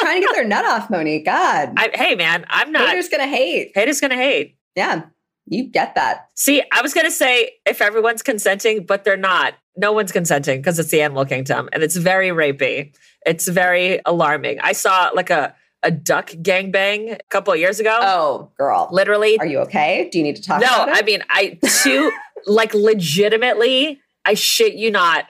Trying 0.00 0.20
to 0.22 0.26
get 0.26 0.34
their 0.34 0.46
nut 0.46 0.64
off, 0.64 0.90
Monique. 0.90 1.26
God. 1.26 1.74
I, 1.76 1.90
hey, 1.94 2.14
man, 2.14 2.46
I'm 2.48 2.72
not. 2.72 2.88
Haters 2.88 3.08
gonna 3.08 3.26
hate. 3.26 3.72
Haters 3.74 4.00
gonna 4.00 4.16
hate. 4.16 4.56
Yeah, 4.74 5.06
you 5.46 5.64
get 5.64 5.94
that. 5.94 6.28
See, 6.34 6.62
I 6.72 6.82
was 6.82 6.94
gonna 6.94 7.10
say 7.10 7.50
if 7.64 7.80
everyone's 7.80 8.22
consenting, 8.22 8.84
but 8.84 9.04
they're 9.04 9.16
not. 9.16 9.54
No 9.76 9.92
one's 9.92 10.12
consenting 10.12 10.60
because 10.60 10.78
it's 10.78 10.90
the 10.90 11.02
animal 11.02 11.24
kingdom, 11.24 11.68
and 11.72 11.82
it's 11.82 11.96
very 11.96 12.28
rapey. 12.28 12.94
It's 13.24 13.46
very 13.46 14.00
alarming. 14.06 14.60
I 14.60 14.72
saw 14.72 15.10
like 15.14 15.30
a 15.30 15.54
a 15.82 15.90
duck 15.90 16.30
gangbang 16.30 17.14
a 17.14 17.18
couple 17.30 17.52
of 17.52 17.60
years 17.60 17.78
ago. 17.78 17.96
Oh, 18.00 18.50
girl. 18.58 18.88
Literally. 18.90 19.38
Are 19.38 19.46
you 19.46 19.60
okay? 19.60 20.08
Do 20.10 20.18
you 20.18 20.24
need 20.24 20.36
to 20.36 20.42
talk 20.42 20.60
no, 20.60 20.66
about 20.66 20.88
it? 20.88 20.96
I 20.96 21.02
mean, 21.02 21.22
I 21.30 21.58
too 21.82 22.10
like 22.46 22.74
legitimately, 22.74 24.00
I 24.24 24.34
shit 24.34 24.74
you 24.74 24.90
not. 24.90 25.26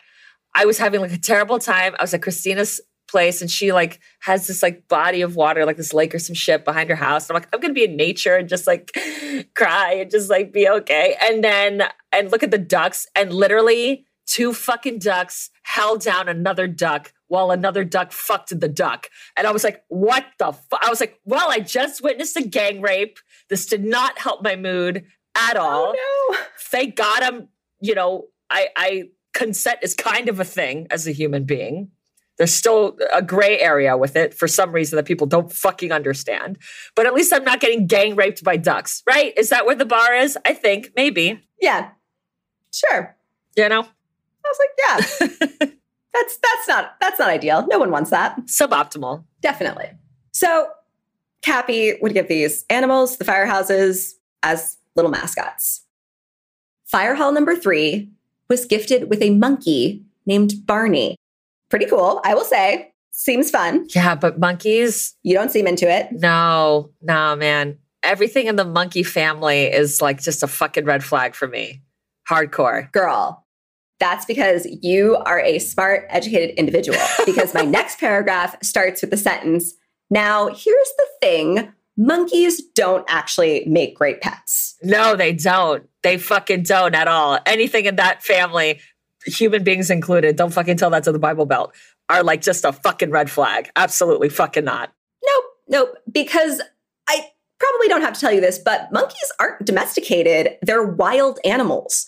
I 0.55 0.64
was 0.64 0.79
having 0.79 1.00
like 1.00 1.12
a 1.12 1.18
terrible 1.18 1.59
time. 1.59 1.94
I 1.98 2.02
was 2.02 2.14
at 2.14 2.22
Christina's 2.22 2.81
place 3.09 3.40
and 3.40 3.51
she 3.51 3.73
like 3.73 4.01
has 4.21 4.47
this 4.47 4.62
like 4.62 4.88
body 4.88 5.23
of 5.23 5.37
water, 5.37 5.64
like 5.64 5.77
this 5.77 5.95
lake 5.95 6.14
or 6.14 6.19
some 6.19 6.35
shit 6.35 6.64
behind 6.64 6.90
her 6.90 6.97
house. 6.97 7.29
And 7.29 7.37
I'm 7.37 7.42
like, 7.42 7.55
I'm 7.55 7.61
gonna 7.61 7.75
be 7.75 7.85
in 7.85 7.97
nature 7.97 8.37
and 8.37 8.49
just 8.49 8.66
like 8.66 8.92
cry 9.55 9.95
and 9.95 10.11
just 10.11 10.31
like 10.31 10.53
be 10.53 10.69
okay. 10.69 11.16
And 11.23 11.42
then 11.42 11.83
and 12.12 12.31
look 12.31 12.42
at 12.42 12.51
the 12.51 12.59
ducks 12.59 13.07
and 13.14 13.33
literally 13.33 14.07
two 14.27 14.53
fucking 14.53 14.99
ducks 14.99 15.51
held 15.62 16.03
down 16.03 16.29
another 16.29 16.66
duck 16.66 17.12
while 17.29 17.51
another 17.51 17.85
duck 17.85 18.12
fucked 18.12 18.59
the 18.59 18.69
duck. 18.69 19.09
And 19.37 19.47
I 19.47 19.53
was 19.53 19.64
like, 19.64 19.83
what 19.88 20.25
the 20.38 20.53
fuck? 20.53 20.81
I 20.85 20.90
was 20.90 21.01
like, 21.01 21.19
well, 21.25 21.51
I 21.51 21.61
just 21.61 22.03
witnessed 22.03 22.37
a 22.37 22.42
gang 22.42 22.81
rape. 22.81 23.19
This 23.49 23.66
did 23.66 23.85
not 23.85 24.19
help 24.19 24.42
my 24.42 24.57
mood 24.57 25.05
at 25.37 25.57
all. 25.57 25.95
Oh, 25.97 26.31
no. 26.31 26.38
Thank 26.59 26.97
God 26.97 27.23
I'm, 27.23 27.49
you 27.81 27.95
know, 27.95 28.27
I, 28.51 28.69
I 28.77 29.03
consent 29.35 29.81
is 29.83 29.95
kind 29.95 30.29
of 30.29 30.40
a 30.40 30.45
thing 30.45 30.87
as 30.90 31.07
a 31.07 31.12
human 31.12 31.45
being. 31.45 31.90
There's 32.38 32.53
still 32.53 32.99
a 33.12 33.22
gray 33.22 33.59
area 33.59 33.96
with 33.96 34.14
it 34.14 34.35
for 34.35 34.46
some 34.46 34.72
reason 34.72 34.96
that 34.96 35.07
people 35.07 35.27
don't 35.27 35.51
fucking 35.53 35.92
understand. 35.92 36.59
But 36.94 37.07
at 37.07 37.14
least 37.14 37.33
I'm 37.33 37.44
not 37.44 37.61
getting 37.61 37.87
gang 37.87 38.14
raped 38.14 38.44
by 38.44 38.57
ducks, 38.57 39.03
right? 39.07 39.33
Is 39.37 39.49
that 39.49 39.64
where 39.64 39.75
the 39.75 39.87
bar 39.87 40.14
is? 40.14 40.37
I 40.44 40.53
think, 40.53 40.90
maybe. 40.96 41.40
Yeah. 41.61 41.90
Sure. 42.72 43.16
You 43.57 43.68
know? 43.68 43.83
I 43.83 44.49
was 44.49 44.59
like, 44.61 45.31
yeah. 45.31 45.66
that's 46.12 46.38
that's 46.38 46.68
not 46.68 46.94
that's 47.01 47.18
not 47.18 47.29
ideal. 47.29 47.66
No 47.68 47.79
one 47.79 47.90
wants 47.90 48.11
that. 48.11 48.38
Suboptimal. 48.46 49.25
Definitely. 49.40 49.90
So 50.33 50.68
Cappy 51.42 51.94
would 52.01 52.12
give 52.12 52.29
these 52.29 52.64
animals, 52.70 53.16
the 53.16 53.25
firehouses, 53.25 54.12
as 54.42 54.77
little 54.94 55.11
mascots. 55.11 55.85
Fire 56.85 57.14
hall 57.14 57.33
number 57.33 57.57
three 57.57 58.11
was 58.49 58.64
gifted 58.64 59.11
with 59.11 59.22
a 59.22 59.31
monkey 59.31 60.05
named 60.25 60.66
Barney. 60.66 61.16
Pretty 61.70 61.87
cool, 61.87 62.20
I 62.24 62.35
will 62.35 62.44
say. 62.44 62.92
Seems 63.12 63.50
fun. 63.50 63.87
Yeah, 63.94 64.14
but 64.14 64.38
monkeys, 64.38 65.14
You 65.22 65.35
don't 65.35 65.50
seem 65.50 65.66
into 65.66 65.90
it. 65.90 66.09
no, 66.12 66.90
no, 67.02 67.35
man. 67.37 67.79
Everything 68.02 68.46
in 68.46 68.57
the 68.57 68.64
monkey 68.64 69.02
family 69.02 69.64
is 69.64 70.00
like 70.02 70.20
just 70.22 70.42
a 70.42 70.46
fucking 70.46 70.85
red 70.85 71.02
flag 71.02 71.35
for 71.35 71.48
me. 71.48 71.83
Hardcore. 72.31 72.92
Girl, 72.92 73.44
that's 73.98 74.24
because 74.26 74.66
you 74.83 75.16
are 75.16 75.40
a 75.40 75.59
smart, 75.59 76.07
educated 76.11 76.55
individual. 76.57 76.98
Because 77.26 77.55
my 77.55 77.62
next 77.62 77.98
paragraph 77.98 78.55
starts 78.62 79.00
with 79.00 79.11
the 79.11 79.16
sentence 79.16 79.72
Now, 80.11 80.46
here's 80.48 80.92
the 80.98 81.07
thing 81.20 81.72
monkeys 81.96 82.62
don't 82.74 83.05
actually 83.09 83.64
make 83.66 83.96
great 83.96 84.20
pets. 84.20 84.76
No, 84.83 85.16
they 85.16 85.33
don't. 85.33 85.88
They 86.02 86.18
fucking 86.18 86.62
don't 86.64 86.94
at 86.94 87.09
all. 87.09 87.38
Anything 87.46 87.87
in 87.87 87.96
that 87.96 88.22
family, 88.22 88.81
human 89.26 89.64
beings 89.64 89.90
included, 89.90 90.36
don't 90.36 90.52
fucking 90.52 90.76
tell 90.76 90.90
that 90.90 91.04
to 91.04 91.12
the 91.12 91.18
Bible 91.18 91.46
Belt, 91.46 91.74
are 92.08 92.22
like 92.22 92.40
just 92.40 92.64
a 92.64 92.72
fucking 92.72 93.10
red 93.10 93.30
flag. 93.30 93.70
Absolutely 93.76 94.28
fucking 94.28 94.64
not. 94.64 94.92
Nope, 95.24 95.44
nope. 95.68 95.98
Because 96.10 96.62
I 97.08 97.26
probably 97.58 97.88
don't 97.88 98.02
have 98.02 98.14
to 98.14 98.20
tell 98.20 98.32
you 98.32 98.40
this, 98.40 98.58
but 98.58 98.92
monkeys 98.92 99.32
aren't 99.40 99.64
domesticated, 99.64 100.56
they're 100.62 100.86
wild 100.86 101.38
animals. 101.44 102.06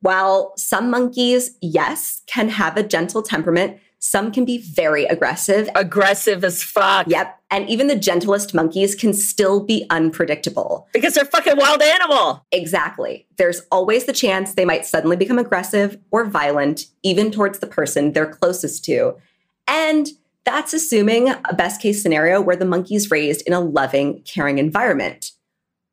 While 0.00 0.52
some 0.56 0.90
monkeys, 0.90 1.56
yes, 1.60 2.22
can 2.26 2.48
have 2.48 2.76
a 2.76 2.82
gentle 2.82 3.22
temperament, 3.22 3.78
some 4.04 4.32
can 4.32 4.44
be 4.44 4.58
very 4.58 5.04
aggressive. 5.04 5.68
Aggressive 5.76 6.42
as 6.42 6.60
fuck. 6.60 7.06
Yep. 7.06 7.38
And 7.52 7.70
even 7.70 7.86
the 7.86 7.94
gentlest 7.94 8.52
monkeys 8.52 8.96
can 8.96 9.14
still 9.14 9.62
be 9.64 9.86
unpredictable. 9.90 10.88
Because 10.92 11.14
they're 11.14 11.24
fucking 11.24 11.56
wild 11.56 11.80
animal. 11.80 12.44
Exactly. 12.50 13.28
There's 13.36 13.62
always 13.70 14.06
the 14.06 14.12
chance 14.12 14.54
they 14.54 14.64
might 14.64 14.84
suddenly 14.84 15.16
become 15.16 15.38
aggressive 15.38 15.98
or 16.10 16.24
violent, 16.24 16.86
even 17.04 17.30
towards 17.30 17.60
the 17.60 17.68
person 17.68 18.12
they're 18.12 18.26
closest 18.26 18.84
to. 18.86 19.14
And 19.68 20.08
that's 20.44 20.74
assuming 20.74 21.28
a 21.28 21.54
best 21.56 21.80
case 21.80 22.02
scenario 22.02 22.40
where 22.40 22.56
the 22.56 22.64
monkey's 22.64 23.08
raised 23.08 23.46
in 23.46 23.52
a 23.52 23.60
loving, 23.60 24.22
caring 24.22 24.58
environment, 24.58 25.30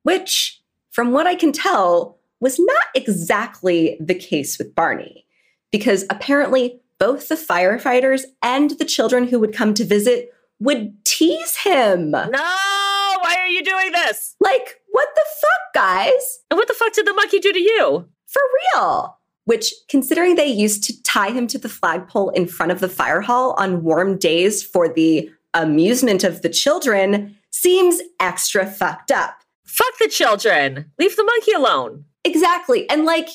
which, 0.01 0.59
from 0.89 1.11
what 1.11 1.27
I 1.27 1.35
can 1.35 1.51
tell, 1.51 2.17
was 2.39 2.57
not 2.57 2.85
exactly 2.95 3.97
the 3.99 4.15
case 4.15 4.57
with 4.57 4.73
Barney, 4.73 5.27
because 5.71 6.05
apparently 6.09 6.81
both 6.99 7.29
the 7.29 7.35
firefighters 7.35 8.23
and 8.41 8.71
the 8.71 8.85
children 8.85 9.27
who 9.27 9.39
would 9.39 9.53
come 9.53 9.73
to 9.73 9.85
visit 9.85 10.31
would 10.59 10.93
tease 11.05 11.55
him. 11.57 12.11
No, 12.11 12.27
why 12.31 13.35
are 13.39 13.47
you 13.47 13.63
doing 13.63 13.91
this? 13.91 14.35
Like, 14.39 14.81
what 14.91 15.07
the 15.15 15.25
fuck, 15.41 15.73
guys? 15.73 16.39
And 16.51 16.57
what 16.57 16.67
the 16.67 16.73
fuck 16.73 16.93
did 16.93 17.07
the 17.07 17.13
monkey 17.13 17.39
do 17.39 17.53
to 17.53 17.59
you? 17.59 18.07
For 18.27 18.41
real. 18.75 19.17
Which, 19.45 19.73
considering 19.89 20.35
they 20.35 20.45
used 20.45 20.83
to 20.83 21.03
tie 21.03 21.31
him 21.31 21.47
to 21.47 21.57
the 21.57 21.69
flagpole 21.69 22.29
in 22.29 22.45
front 22.45 22.71
of 22.71 22.81
the 22.81 22.89
fire 22.89 23.21
hall 23.21 23.55
on 23.57 23.83
warm 23.83 24.17
days 24.17 24.61
for 24.61 24.87
the 24.87 25.31
amusement 25.53 26.23
of 26.23 26.41
the 26.41 26.49
children, 26.49 27.35
seems 27.49 28.01
extra 28.19 28.67
fucked 28.67 29.11
up. 29.11 29.41
Fuck 29.65 29.97
the 29.99 30.09
children. 30.09 30.91
Leave 30.99 31.15
the 31.15 31.23
monkey 31.23 31.53
alone. 31.53 32.05
Exactly. 32.23 32.87
And 32.89 33.05
like, 33.05 33.29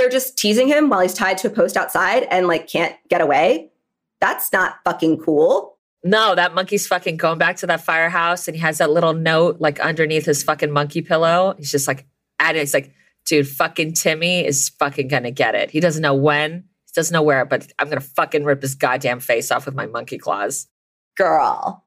they're 0.00 0.08
just 0.08 0.38
teasing 0.38 0.66
him 0.66 0.88
while 0.88 1.00
he's 1.00 1.12
tied 1.12 1.36
to 1.36 1.48
a 1.48 1.50
post 1.50 1.76
outside 1.76 2.26
and 2.30 2.46
like 2.46 2.66
can't 2.66 2.96
get 3.10 3.20
away. 3.20 3.70
That's 4.18 4.50
not 4.50 4.76
fucking 4.82 5.18
cool. 5.18 5.76
No, 6.02 6.34
that 6.34 6.54
monkey's 6.54 6.86
fucking 6.86 7.18
going 7.18 7.38
back 7.38 7.56
to 7.56 7.66
that 7.66 7.82
firehouse 7.82 8.48
and 8.48 8.56
he 8.56 8.62
has 8.62 8.78
that 8.78 8.90
little 8.90 9.12
note 9.12 9.60
like 9.60 9.78
underneath 9.78 10.24
his 10.24 10.42
fucking 10.42 10.70
monkey 10.70 11.02
pillow. 11.02 11.54
He's 11.58 11.70
just 11.70 11.86
like 11.86 12.06
at 12.38 12.56
it. 12.56 12.60
He's 12.60 12.72
like, 12.72 12.94
dude, 13.26 13.46
fucking 13.46 13.92
Timmy 13.92 14.46
is 14.46 14.70
fucking 14.78 15.08
gonna 15.08 15.30
get 15.30 15.54
it. 15.54 15.70
He 15.70 15.80
doesn't 15.80 16.00
know 16.00 16.14
when, 16.14 16.64
he 16.86 16.92
doesn't 16.94 17.12
know 17.12 17.22
where, 17.22 17.44
but 17.44 17.70
I'm 17.78 17.90
gonna 17.90 18.00
fucking 18.00 18.44
rip 18.44 18.62
his 18.62 18.74
goddamn 18.74 19.20
face 19.20 19.50
off 19.50 19.66
with 19.66 19.74
my 19.74 19.86
monkey 19.86 20.16
claws. 20.16 20.66
Girl, 21.14 21.84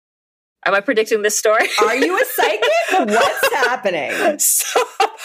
Am 0.65 0.73
I 0.73 0.79
predicting 0.79 1.21
this 1.21 1.37
story? 1.37 1.67
are 1.81 1.95
you 1.95 2.17
a 2.17 2.25
psychic? 2.25 2.69
What's 3.09 3.53
happening? 3.53 4.11
so, 4.39 4.81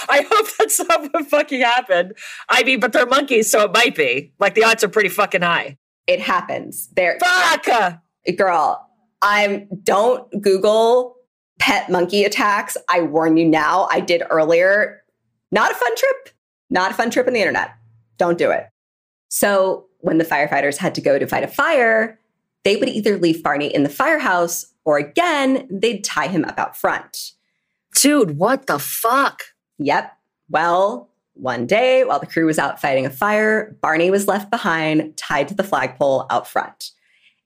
I 0.08 0.26
hope 0.30 0.46
that 0.58 0.70
something 0.70 1.24
fucking 1.24 1.60
happened. 1.60 2.14
I 2.48 2.62
mean, 2.64 2.80
but 2.80 2.92
they're 2.92 3.06
monkeys, 3.06 3.50
so 3.50 3.64
it 3.64 3.72
might 3.72 3.94
be. 3.94 4.32
Like 4.38 4.54
the 4.54 4.64
odds 4.64 4.82
are 4.82 4.88
pretty 4.88 5.08
fucking 5.08 5.42
high. 5.42 5.78
It 6.06 6.20
happens. 6.20 6.88
There, 6.96 7.18
Fuck! 7.20 7.66
girl, 8.36 8.88
I'm 9.22 9.68
don't 9.82 10.28
Google 10.40 11.16
pet 11.58 11.90
monkey 11.90 12.24
attacks. 12.24 12.76
I 12.88 13.02
warn 13.02 13.36
you 13.36 13.46
now. 13.46 13.88
I 13.90 14.00
did 14.00 14.22
earlier. 14.30 15.02
Not 15.50 15.70
a 15.70 15.74
fun 15.74 15.96
trip. 15.96 16.30
Not 16.70 16.90
a 16.92 16.94
fun 16.94 17.10
trip 17.10 17.26
on 17.26 17.32
the 17.32 17.40
internet. 17.40 17.70
Don't 18.16 18.38
do 18.38 18.50
it. 18.50 18.66
So 19.28 19.86
when 20.00 20.18
the 20.18 20.24
firefighters 20.24 20.76
had 20.76 20.94
to 20.94 21.00
go 21.00 21.18
to 21.18 21.26
fight 21.26 21.44
a 21.44 21.48
fire, 21.48 22.18
they 22.64 22.76
would 22.76 22.88
either 22.88 23.18
leave 23.18 23.42
Barney 23.42 23.72
in 23.74 23.82
the 23.82 23.88
firehouse 23.88 24.66
or 24.88 24.96
again, 24.96 25.68
they'd 25.70 26.02
tie 26.02 26.28
him 26.28 26.46
up 26.46 26.58
out 26.58 26.74
front. 26.74 27.32
Dude, 27.94 28.38
what 28.38 28.68
the 28.68 28.78
fuck? 28.78 29.42
Yep. 29.76 30.16
Well, 30.48 31.10
one 31.34 31.66
day 31.66 32.04
while 32.04 32.18
the 32.18 32.26
crew 32.26 32.46
was 32.46 32.58
out 32.58 32.80
fighting 32.80 33.04
a 33.04 33.10
fire, 33.10 33.76
Barney 33.82 34.10
was 34.10 34.26
left 34.26 34.50
behind, 34.50 35.14
tied 35.18 35.46
to 35.48 35.54
the 35.54 35.62
flagpole 35.62 36.24
out 36.30 36.48
front. 36.48 36.92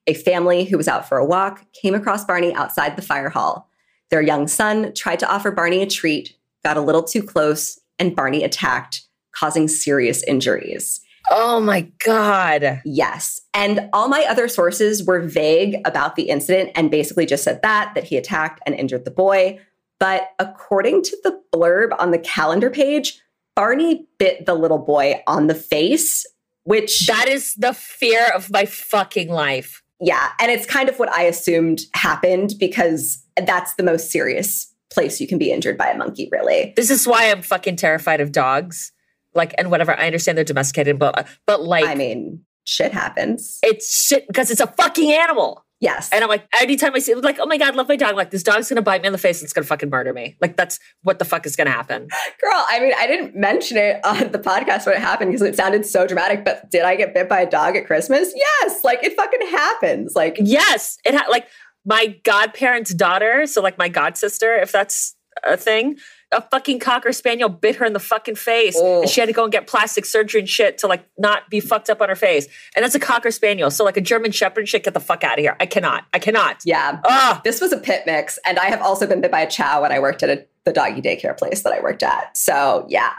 A 0.07 0.15
family 0.15 0.67
who 0.67 0.77
was 0.77 0.87
out 0.87 1.09
for 1.09 1.19
a 1.19 1.27
walk 1.27 1.67
came 1.73 1.97
across 1.97 2.25
Barney 2.25 2.55
outside 2.55 2.95
the 2.95 3.03
fire 3.03 3.29
hall. 3.29 3.69
Their 4.11 4.23
young 4.23 4.47
son 4.47 4.95
tried 4.95 5.19
to 5.19 5.29
offer 5.29 5.51
Barney 5.51 5.83
a 5.83 5.87
treat, 5.87 6.37
got 6.63 6.77
a 6.77 6.81
little 6.81 7.03
too 7.03 7.25
close, 7.25 7.77
and 7.99 8.15
Barney 8.15 8.45
attacked, 8.45 9.03
causing 9.35 9.67
serious 9.67 10.23
injuries. 10.23 11.01
Oh 11.31 11.61
my 11.61 11.83
God. 12.05 12.81
Yes. 12.85 13.41
And 13.55 13.89
all 13.93 14.09
my 14.09 14.25
other 14.29 14.49
sources 14.49 15.05
were 15.05 15.21
vague 15.21 15.77
about 15.85 16.17
the 16.17 16.25
incident 16.25 16.71
and 16.75 16.91
basically 16.91 17.27
just 17.27 17.45
said 17.45 17.63
that, 17.63 17.95
that 17.95 18.05
he 18.05 18.17
attacked 18.17 18.61
and 18.67 18.75
injured 18.75 19.05
the 19.05 19.11
boy. 19.11 19.59
But 20.01 20.31
according 20.39 21.03
to 21.05 21.17
the 21.23 21.41
blurb 21.55 21.91
on 21.99 22.11
the 22.11 22.19
calendar 22.19 22.71
page, 22.71 23.21
Barney 23.55 24.07
bit 24.19 24.47
the 24.47 24.55
little 24.55 24.79
boy 24.79 25.23
on 25.27 25.47
the 25.47 25.55
face, 25.55 26.27
which, 26.65 27.07
That 27.07 27.29
is 27.29 27.55
the 27.55 27.75
fear 27.75 28.27
of 28.35 28.51
my 28.51 28.65
fucking 28.67 29.29
life. 29.29 29.83
yeah. 30.01 30.31
And 30.41 30.51
it's 30.51 30.67
kind 30.67 30.89
of 30.89 30.99
what 30.99 31.11
I 31.13 31.23
assumed 31.23 31.83
happened 31.95 32.55
because 32.59 33.25
that's 33.47 33.75
the 33.75 33.83
most 33.85 34.11
serious 34.11 34.73
place 34.91 35.21
you 35.21 35.27
can 35.29 35.39
be 35.39 35.53
injured 35.53 35.79
by 35.79 35.87
a 35.89 35.97
monkey, 35.97 36.29
really. 36.33 36.73
This 36.77 36.91
is 36.91 37.07
why 37.07 37.31
I'm 37.31 37.43
fucking 37.43 37.77
terrified 37.77 38.21
of 38.21 38.33
dogs. 38.33 38.93
Like, 39.35 39.55
and 39.59 39.71
whatever, 39.71 39.99
I 39.99 40.07
understand 40.07 40.37
they're 40.37 40.45
domesticated, 40.45 40.99
but, 40.99 41.27
but 41.47 41.63
like, 41.63 41.87
I 41.87 41.95
mean, 41.95 42.45
shit 42.65 42.93
happens. 42.93 43.59
It's 43.63 44.07
shit 44.07 44.27
because 44.27 44.51
it's 44.51 44.61
a 44.61 44.67
fucking 44.67 45.11
animal. 45.13 45.65
Yes. 45.81 46.11
And 46.13 46.23
I'm 46.23 46.31
like, 46.31 46.47
anytime 46.61 46.95
I 46.95 47.01
see 47.01 47.13
like, 47.15 47.41
oh 47.41 47.47
my 47.47 47.59
God, 47.59 47.75
love 47.75 47.89
my 47.89 47.97
dog. 47.97 48.15
Like, 48.15 48.31
this 48.31 48.45
dog's 48.45 48.69
gonna 48.69 48.83
bite 48.83 49.03
me 49.03 49.09
in 49.09 49.13
the 49.13 49.19
face 49.19 49.41
and 49.41 49.47
it's 49.47 49.53
gonna 49.53 49.67
fucking 49.67 49.91
murder 49.91 50.13
me. 50.13 50.37
Like, 50.41 50.57
that's 50.57 50.79
what 51.03 51.19
the 51.19 51.25
fuck 51.25 51.45
is 51.45 51.57
gonna 51.57 51.71
happen. 51.71 52.07
Girl, 52.41 52.65
I 52.69 52.79
mean, 52.79 52.93
I 52.97 53.09
didn't 53.09 53.35
mention 53.35 53.77
it 53.79 53.99
on 54.05 54.31
the 54.31 54.39
podcast 54.39 54.87
when 54.87 54.95
it 54.95 55.01
happened 55.01 55.33
because 55.33 55.43
it 55.43 55.57
sounded 55.57 55.85
so 55.85 56.07
dramatic, 56.07 56.45
but 56.45 56.71
did 56.71 56.83
I 56.83 56.95
get 56.95 57.15
bit 57.15 57.29
by 57.29 57.41
a 57.41 57.51
dog 57.51 57.75
at 57.75 57.87
Christmas? 57.87 58.33
Yes. 58.37 58.85
Like, 58.85 59.03
it 59.03 59.17
fucking 59.17 59.45
happens. 59.49 60.15
Like, 60.15 60.37
Yes. 60.41 60.99
It 61.05 61.15
had 61.15 61.27
like 61.29 61.49
my 61.85 62.17
godparent's 62.23 62.95
daughter, 62.95 63.45
so 63.47 63.61
like 63.61 63.77
my 63.77 63.89
god 63.89 64.17
sister, 64.17 64.55
if 64.55 64.71
that's 64.71 65.17
a 65.43 65.57
thing, 65.57 65.97
a 66.33 66.43
fucking 66.43 66.79
cocker 66.79 67.13
spaniel 67.13 67.49
bit 67.49 67.77
her 67.77 67.85
in 67.85 67.93
the 67.93 68.01
fucking 68.01 68.37
face. 68.37 68.75
Oh. 68.79 69.03
And 69.03 69.11
she 69.11 69.21
had 69.21 69.27
to 69.27 69.33
go 69.33 69.45
and 69.45 69.53
get 69.53 69.67
plastic 69.67 70.05
surgery 70.05 70.41
and 70.41 70.49
shit 70.49 70.79
to 70.79 70.87
like 70.87 71.05
not 71.19 71.49
be 71.51 71.61
fucked 71.61 71.91
up 71.91 72.01
on 72.01 72.09
her 72.09 72.17
face. 72.17 72.47
And 72.75 72.83
that's 72.83 72.95
a 72.95 73.01
cocker 73.01 73.31
spaniel. 73.31 73.71
So 73.71 73.85
like 73.85 73.97
a 73.97 74.01
German 74.01 74.33
shepherd 74.33 74.69
shit, 74.69 74.85
get 74.85 74.95
the 74.95 75.01
fuck 75.01 75.25
out 75.25 75.39
of 75.39 75.43
here. 75.43 75.57
I 75.61 75.67
cannot. 75.67 76.05
I 76.13 76.19
cannot. 76.19 76.63
yeah. 76.65 77.01
Ah. 77.05 77.41
This 77.45 77.61
was 77.61 77.73
a 77.73 77.79
pit 77.79 78.03
mix. 78.07 78.39
And 78.45 78.59
I 78.59 78.67
have 78.67 78.81
also 78.83 79.07
been 79.07 79.21
bit 79.21 79.31
by 79.31 79.41
a 79.41 79.51
chow 79.51 79.83
when 79.83 79.93
I 79.93 79.99
worked 79.99 80.23
at 80.23 80.31
a, 80.31 80.47
the 80.65 80.73
doggy 80.73 81.03
daycare 81.03 81.37
place 81.37 81.63
that 81.63 81.73
I 81.73 81.81
worked 81.81 82.03
at. 82.03 82.37
So, 82.37 82.87
yeah, 82.89 83.13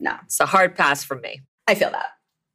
no. 0.00 0.14
It's 0.24 0.40
a 0.40 0.46
hard 0.46 0.74
pass 0.74 1.04
from 1.04 1.20
me. 1.20 1.42
I 1.66 1.74
feel 1.74 1.90
that. 1.90 2.06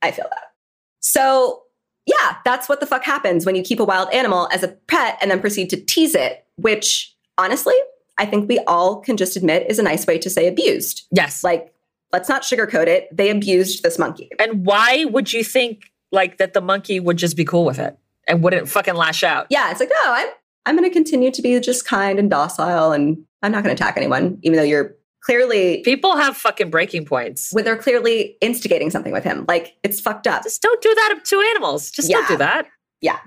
I 0.01 0.11
feel 0.11 0.25
that. 0.29 0.51
So, 0.99 1.63
yeah, 2.05 2.37
that's 2.43 2.67
what 2.67 2.79
the 2.79 2.85
fuck 2.85 3.03
happens 3.03 3.45
when 3.45 3.55
you 3.55 3.63
keep 3.63 3.79
a 3.79 3.85
wild 3.85 4.11
animal 4.13 4.49
as 4.51 4.63
a 4.63 4.69
pet 4.87 5.17
and 5.21 5.31
then 5.31 5.39
proceed 5.39 5.69
to 5.69 5.77
tease 5.77 6.15
it, 6.15 6.45
which 6.57 7.15
honestly, 7.37 7.75
I 8.17 8.25
think 8.25 8.47
we 8.47 8.59
all 8.59 8.99
can 9.01 9.17
just 9.17 9.35
admit 9.35 9.65
is 9.69 9.79
a 9.79 9.83
nice 9.83 10.05
way 10.05 10.17
to 10.19 10.29
say 10.29 10.47
abused. 10.47 11.07
Yes. 11.11 11.43
Like, 11.43 11.73
let's 12.11 12.29
not 12.29 12.43
sugarcoat 12.43 12.87
it. 12.87 13.07
They 13.15 13.29
abused 13.29 13.81
this 13.83 13.97
monkey. 13.97 14.29
And 14.39 14.65
why 14.65 15.05
would 15.05 15.33
you 15.33 15.43
think 15.43 15.91
like 16.11 16.37
that 16.37 16.53
the 16.53 16.61
monkey 16.61 16.99
would 16.99 17.17
just 17.17 17.35
be 17.35 17.43
cool 17.43 17.65
with 17.65 17.79
it 17.79 17.97
and 18.27 18.43
wouldn't 18.43 18.69
fucking 18.69 18.93
lash 18.95 19.23
out? 19.23 19.47
Yeah, 19.49 19.71
it's 19.71 19.79
like, 19.79 19.89
no, 19.89 20.11
I'm 20.13 20.27
I'm 20.65 20.77
going 20.77 20.89
to 20.89 20.93
continue 20.93 21.29
to 21.31 21.41
be 21.41 21.59
just 21.59 21.85
kind 21.85 22.19
and 22.19 22.29
docile 22.29 22.91
and 22.93 23.17
I'm 23.41 23.51
not 23.51 23.63
going 23.63 23.75
to 23.75 23.83
attack 23.83 23.97
anyone 23.97 24.37
even 24.43 24.57
though 24.57 24.63
you're 24.63 24.95
clearly 25.23 25.81
People 25.83 26.15
have 26.15 26.37
fucking 26.37 26.69
breaking 26.69 27.05
points. 27.05 27.49
when 27.51 27.65
they're 27.65 27.77
clearly 27.77 28.37
instigating 28.41 28.89
something 28.89 29.11
with 29.11 29.23
him. 29.23 29.45
Like 29.47 29.75
it's 29.83 29.99
fucked 29.99 30.27
up. 30.27 30.43
Just 30.43 30.61
don't 30.61 30.81
do 30.81 30.93
that 30.93 31.19
to 31.25 31.41
animals. 31.55 31.89
Just 31.91 32.09
don't 32.11 32.27
do 32.27 32.37
that. 32.37 32.67
Yeah. 33.01 33.19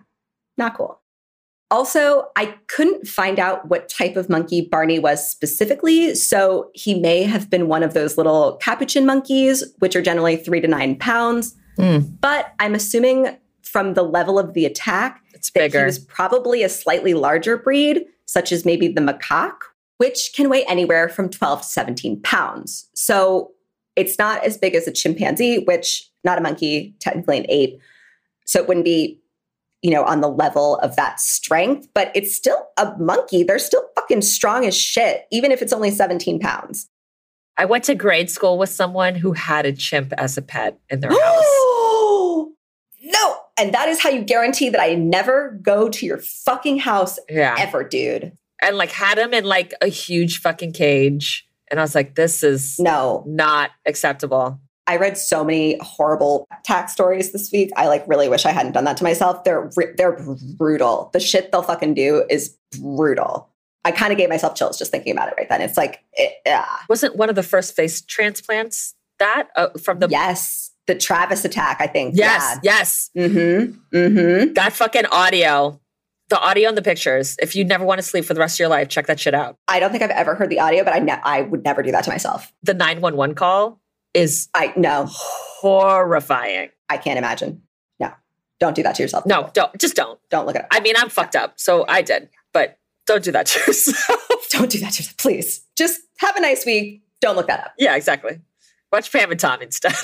Not 0.57 0.77
cool. 0.77 1.01
Also, 1.71 2.29
I 2.37 2.55
couldn't 2.69 3.09
find 3.09 3.41
out 3.41 3.69
what 3.69 3.89
type 3.89 4.17
of 4.17 4.29
monkey 4.29 4.61
Barney 4.61 4.99
was 4.99 5.29
specifically. 5.29 6.15
So 6.15 6.71
he 6.75 6.95
may 6.99 7.25
have 7.25 7.51
been 7.51 7.67
one 7.67 7.83
of 7.83 7.93
those 7.93 8.17
little 8.17 8.57
capuchin 8.63 9.05
monkeys, 9.05 9.65
which 9.81 9.97
are 9.97 10.03
generally 10.03 10.37
three 10.37 10.61
to 10.61 10.69
nine 10.69 10.97
pounds. 10.97 11.57
Mm. 11.77 12.21
But 12.21 12.53
I'm 12.61 12.75
assuming 12.75 13.37
from 13.63 13.95
the 13.95 14.05
level 14.05 14.39
of 14.39 14.55
the 14.55 14.65
attack 14.65 15.21
It's 15.35 15.51
that 15.51 15.61
bigger. 15.61 15.81
he 15.81 15.85
was 15.87 15.99
probably 15.99 16.63
a 16.63 16.69
slightly 16.69 17.15
larger 17.15 17.57
breed, 17.57 18.07
such 18.27 18.53
as 18.53 18.65
maybe 18.65 18.87
the 18.89 19.01
macaque, 19.01 19.59
which 19.99 20.33
can 20.35 20.49
weigh 20.49 20.65
anywhere 20.67 21.09
from 21.09 21.29
12 21.29 21.63
to 21.63 21.69
17 21.69 22.23
pounds. 22.23 22.89
So 22.95 23.53
it's 23.97 24.19
not 24.19 24.45
as 24.45 24.57
big 24.57 24.75
as 24.75 24.87
a 24.87 24.93
chimpanzee, 24.93 25.65
which 25.65 26.09
not 26.23 26.39
a 26.39 26.41
monkey, 26.41 26.95
technically 27.01 27.39
an 27.39 27.47
ape. 27.49 27.81
So 28.45 28.61
it 28.61 28.69
wouldn't 28.69 28.85
be, 28.85 29.21
you 29.83 29.91
know, 29.91 30.05
on 30.05 30.21
the 30.21 30.29
level 30.29 30.77
of 30.79 30.97
that 30.97 31.21
strength, 31.21 31.89
but 31.95 32.11
it's 32.15 32.35
still 32.35 32.69
a 32.77 32.93
monkey. 32.99 33.43
They're 33.45 33.59
still 33.59 33.85
fucking 33.95 34.23
strong 34.23 34.65
as 34.65 34.77
shit, 34.77 35.27
even 35.31 35.53
if 35.53 35.62
it's 35.62 35.73
only 35.73 35.91
17 35.91 36.41
pounds. 36.41 36.89
I 37.59 37.65
went 37.67 37.85
to 37.85 37.95
grade 37.95 38.31
school 38.31 38.59
with 38.59 38.69
someone 38.71 39.15
who 39.15 39.33
had 39.33 39.65
a 39.65 39.73
chimp 39.73 40.12
as 40.19 40.37
a 40.37 40.43
pet 40.43 40.79
in 40.91 41.01
their 41.01 41.11
house. 41.11 41.19
no. 43.03 43.37
And 43.59 43.73
that 43.73 43.89
is 43.89 44.03
how 44.03 44.11
you 44.11 44.23
guarantee 44.23 44.69
that 44.69 44.81
I 44.81 44.95
never 44.95 45.59
go 45.62 45.89
to 45.89 46.05
your 46.07 46.19
fucking 46.19 46.79
house 46.81 47.19
Yeah. 47.29 47.55
ever, 47.59 47.83
dude. 47.85 48.33
And 48.61 48.77
like 48.77 48.91
had 48.91 49.19
him 49.19 49.33
in 49.33 49.45
like 49.45 49.73
a 49.81 49.89
huge 49.89 50.41
fucking 50.41 50.73
cage. 50.73 51.47
And 51.71 51.81
I 51.81 51.83
was 51.83 51.95
like, 51.95 52.15
this 52.15 52.43
is 52.43 52.79
No. 52.79 53.25
not 53.27 53.71
acceptable. 53.87 54.61
I 54.87 54.96
read 54.96 55.18
so 55.18 55.44
many 55.44 55.79
horrible 55.81 56.46
attack 56.61 56.88
stories 56.90 57.33
this 57.33 57.51
week. 57.53 57.70
I 57.77 57.88
like 57.88 58.07
really 58.07 58.29
wish 58.29 58.46
I 58.46 58.53
hadn't 58.53 58.72
done 58.72 58.85
that 58.85 58.96
to 58.99 59.05
myself. 59.05 59.44
They're 59.44 59.70
they're 59.96 60.16
brutal. 60.57 61.11
The 61.12 61.20
shit 61.20 61.51
they'll 61.51 61.62
fucking 61.62 61.94
do 61.94 62.25
is 62.31 62.57
brutal. 62.81 63.49
I 63.85 63.92
kind 63.92 64.12
of 64.12 64.18
gave 64.18 64.29
myself 64.29 64.57
chills 64.57 64.79
just 64.79 64.90
thinking 64.90 65.12
about 65.12 65.29
it 65.29 65.35
right 65.37 65.49
then. 65.49 65.61
It's 65.61 65.77
like, 65.77 66.03
it, 66.12 66.33
yeah. 66.44 66.66
Wasn't 66.88 67.14
one 67.14 67.29
of 67.29 67.37
the 67.37 67.44
first 67.44 67.77
face 67.77 68.01
transplants 68.01 68.94
that 69.20 69.49
uh, 69.55 69.68
from 69.81 70.01
the 70.01 70.09
yes, 70.09 70.72
the 70.87 70.94
Travis 70.96 71.44
attack. 71.44 71.77
I 71.81 71.87
think. 71.87 72.16
yes, 72.16 72.59
yes, 72.62 73.11
Yeah. 73.14 73.27
Mm-hmm. 73.29 73.96
Mm-hmm. 73.96 74.53
that 74.55 74.72
fucking 74.72 75.07
audio, 75.07 75.81
the 76.29 76.40
audio 76.40 76.68
and 76.68 76.77
the 76.77 76.83
pictures. 76.83 77.37
If 77.40 77.55
you 77.55 77.64
never 77.64 77.85
want 77.85 77.99
to 77.99 78.03
sleep 78.03 78.25
for 78.25 78.35
the 78.35 78.40
rest 78.40 78.57
of 78.57 78.61
your 78.61 78.68
life, 78.68 78.88
check 78.88 79.07
that 79.07 79.20
shit 79.20 79.35
out. 79.35 79.57
I 79.68 79.79
don't 79.79 79.90
think 79.90 80.03
I've 80.03 80.11
ever 80.11 80.35
heard 80.35 80.51
the 80.51 80.59
audio, 80.61 80.83
but 80.85 80.92
I 80.92 80.99
ne- 80.99 81.20
I 81.22 81.42
would 81.42 81.62
never 81.64 81.83
do 81.83 81.92
that 81.92 82.05
to 82.05 82.11
myself. 82.11 82.53
The 82.62 82.75
nine 82.75 83.01
one 83.01 83.16
one 83.16 83.35
call 83.35 83.81
is 84.17 84.49
I 84.55 84.73
no, 84.77 85.07
horrifying. 85.09 86.71
I 86.89 86.97
can't 86.97 87.19
imagine. 87.19 87.63
No, 88.01 88.13
don't 88.59 88.75
do 88.75 88.83
that 88.83 88.95
to 88.97 89.03
yourself. 89.03 89.27
No, 89.27 89.51
don't 89.53 89.77
just 89.79 89.95
don't. 89.95 90.19
don't 90.31 90.47
look 90.47 90.57
at 90.57 90.63
it. 90.63 90.69
I 90.71 90.81
mean, 90.81 90.95
I'm 90.97 91.11
fucked 91.11 91.37
up, 91.37 91.61
so 91.61 91.85
I 91.87 92.03
did, 92.03 92.31
but 92.53 92.79
don't 93.07 93.23
do 93.23 93.31
that 93.33 93.47
to 93.47 93.61
yourself. 93.67 94.27
don't 94.51 94.71
do 94.71 94.79
that 94.81 94.93
to 94.95 95.03
yourself, 95.03 95.17
please. 95.19 95.65
Just 95.77 96.01
have 96.19 96.35
a 96.37 96.41
nice 96.41 96.65
week. 96.65 97.03
Don't 97.21 97.37
look 97.37 97.47
that 97.47 97.61
up. 97.61 97.75
yeah, 97.79 97.95
exactly. 97.95 98.41
Watch 98.93 99.13
Pam 99.13 99.31
and 99.31 99.39
Tom 99.41 99.63
instead. 99.63 99.95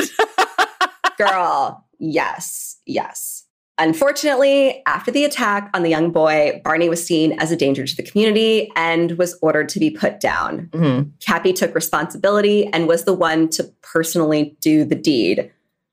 Girl, 1.18 1.87
yes, 1.98 2.79
yes. 2.87 3.41
Unfortunately, 3.78 4.82
after 4.87 5.11
the 5.11 5.24
attack 5.24 5.70
on 5.74 5.82
the 5.82 5.88
young 5.90 6.11
boy, 6.11 6.61
Barney 6.64 6.88
was 6.88 7.04
seen 7.04 7.32
as 7.40 7.50
a 7.50 7.56
danger 7.56 7.87
to 7.87 7.96
the 7.96 8.02
community 8.02 8.70
and 8.76 9.12
was 9.18 9.38
ordered 9.42 9.68
to 9.70 9.78
be 9.80 9.90
put 9.90 10.20
down. 10.20 10.68
Mhm. 10.72 11.11
Cappy 11.20 11.52
took 11.52 11.74
responsibility 11.74 12.66
and 12.72 12.87
was 12.87 13.04
the 13.04 13.14
one 13.14 13.48
to 13.50 13.64
personally 13.82 14.56
do 14.61 14.85
the 14.85 14.94
deed, 14.94 15.50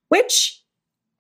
which 0.10 0.62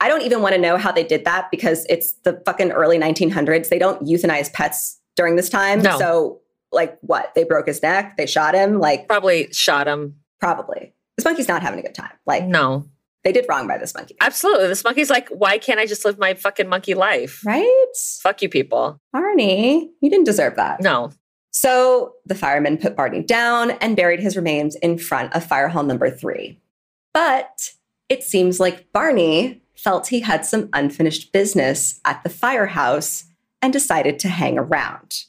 I 0.01 0.07
don't 0.07 0.21
even 0.21 0.41
want 0.41 0.55
to 0.55 0.61
know 0.61 0.77
how 0.77 0.91
they 0.91 1.03
did 1.03 1.25
that 1.25 1.49
because 1.51 1.85
it's 1.89 2.13
the 2.23 2.41
fucking 2.45 2.71
early 2.71 2.97
1900s. 2.97 3.69
They 3.69 3.79
don't 3.79 4.01
euthanize 4.05 4.51
pets 4.53 4.99
during 5.15 5.35
this 5.35 5.49
time. 5.49 5.81
No. 5.81 5.97
So, 5.97 6.39
like, 6.71 6.97
what? 7.01 7.33
They 7.35 7.43
broke 7.43 7.67
his 7.67 7.81
neck, 7.81 8.15
they 8.17 8.25
shot 8.25 8.53
him? 8.55 8.79
Like, 8.79 9.07
Probably 9.07 9.47
shot 9.51 9.87
him. 9.87 10.15
probably. 10.39 10.93
This 11.17 11.25
monkey's 11.25 11.49
not 11.49 11.61
having 11.61 11.79
a 11.79 11.83
good 11.83 11.95
time. 11.95 12.11
Like, 12.25 12.45
No, 12.45 12.85
they 13.23 13.31
did 13.31 13.45
wrong 13.49 13.67
by 13.67 13.77
this 13.77 13.93
monkey. 13.93 14.15
absolutely. 14.21 14.67
This 14.67 14.83
monkey's 14.83 15.09
like, 15.09 15.29
why 15.29 15.57
can't 15.57 15.79
I 15.79 15.85
just 15.85 16.05
live 16.05 16.17
my 16.17 16.33
fucking 16.33 16.69
monkey 16.69 16.93
life? 16.93 17.41
Right? 17.45 17.93
Fuck 18.21 18.41
you, 18.41 18.49
people. 18.49 18.99
Barney, 19.11 19.91
you 20.01 20.09
didn't 20.09 20.25
deserve 20.25 20.55
that. 20.55 20.81
No. 20.81 21.11
So 21.51 22.13
the 22.25 22.35
firemen 22.35 22.77
put 22.77 22.95
Barney 22.95 23.21
down 23.21 23.71
and 23.71 23.95
buried 23.97 24.19
his 24.19 24.37
remains 24.37 24.75
in 24.77 24.97
front 24.97 25.35
of 25.35 25.45
fire 25.45 25.67
hall 25.67 25.83
number 25.83 26.09
three. 26.09 26.59
But 27.13 27.71
it 28.07 28.23
seems 28.23 28.59
like 28.59 28.91
Barney 28.93 29.61
felt 29.75 30.07
he 30.07 30.21
had 30.21 30.45
some 30.45 30.69
unfinished 30.73 31.31
business 31.31 31.99
at 32.05 32.23
the 32.23 32.29
firehouse 32.29 33.25
and 33.61 33.73
decided 33.73 34.19
to 34.19 34.29
hang 34.29 34.57
around. 34.57 35.23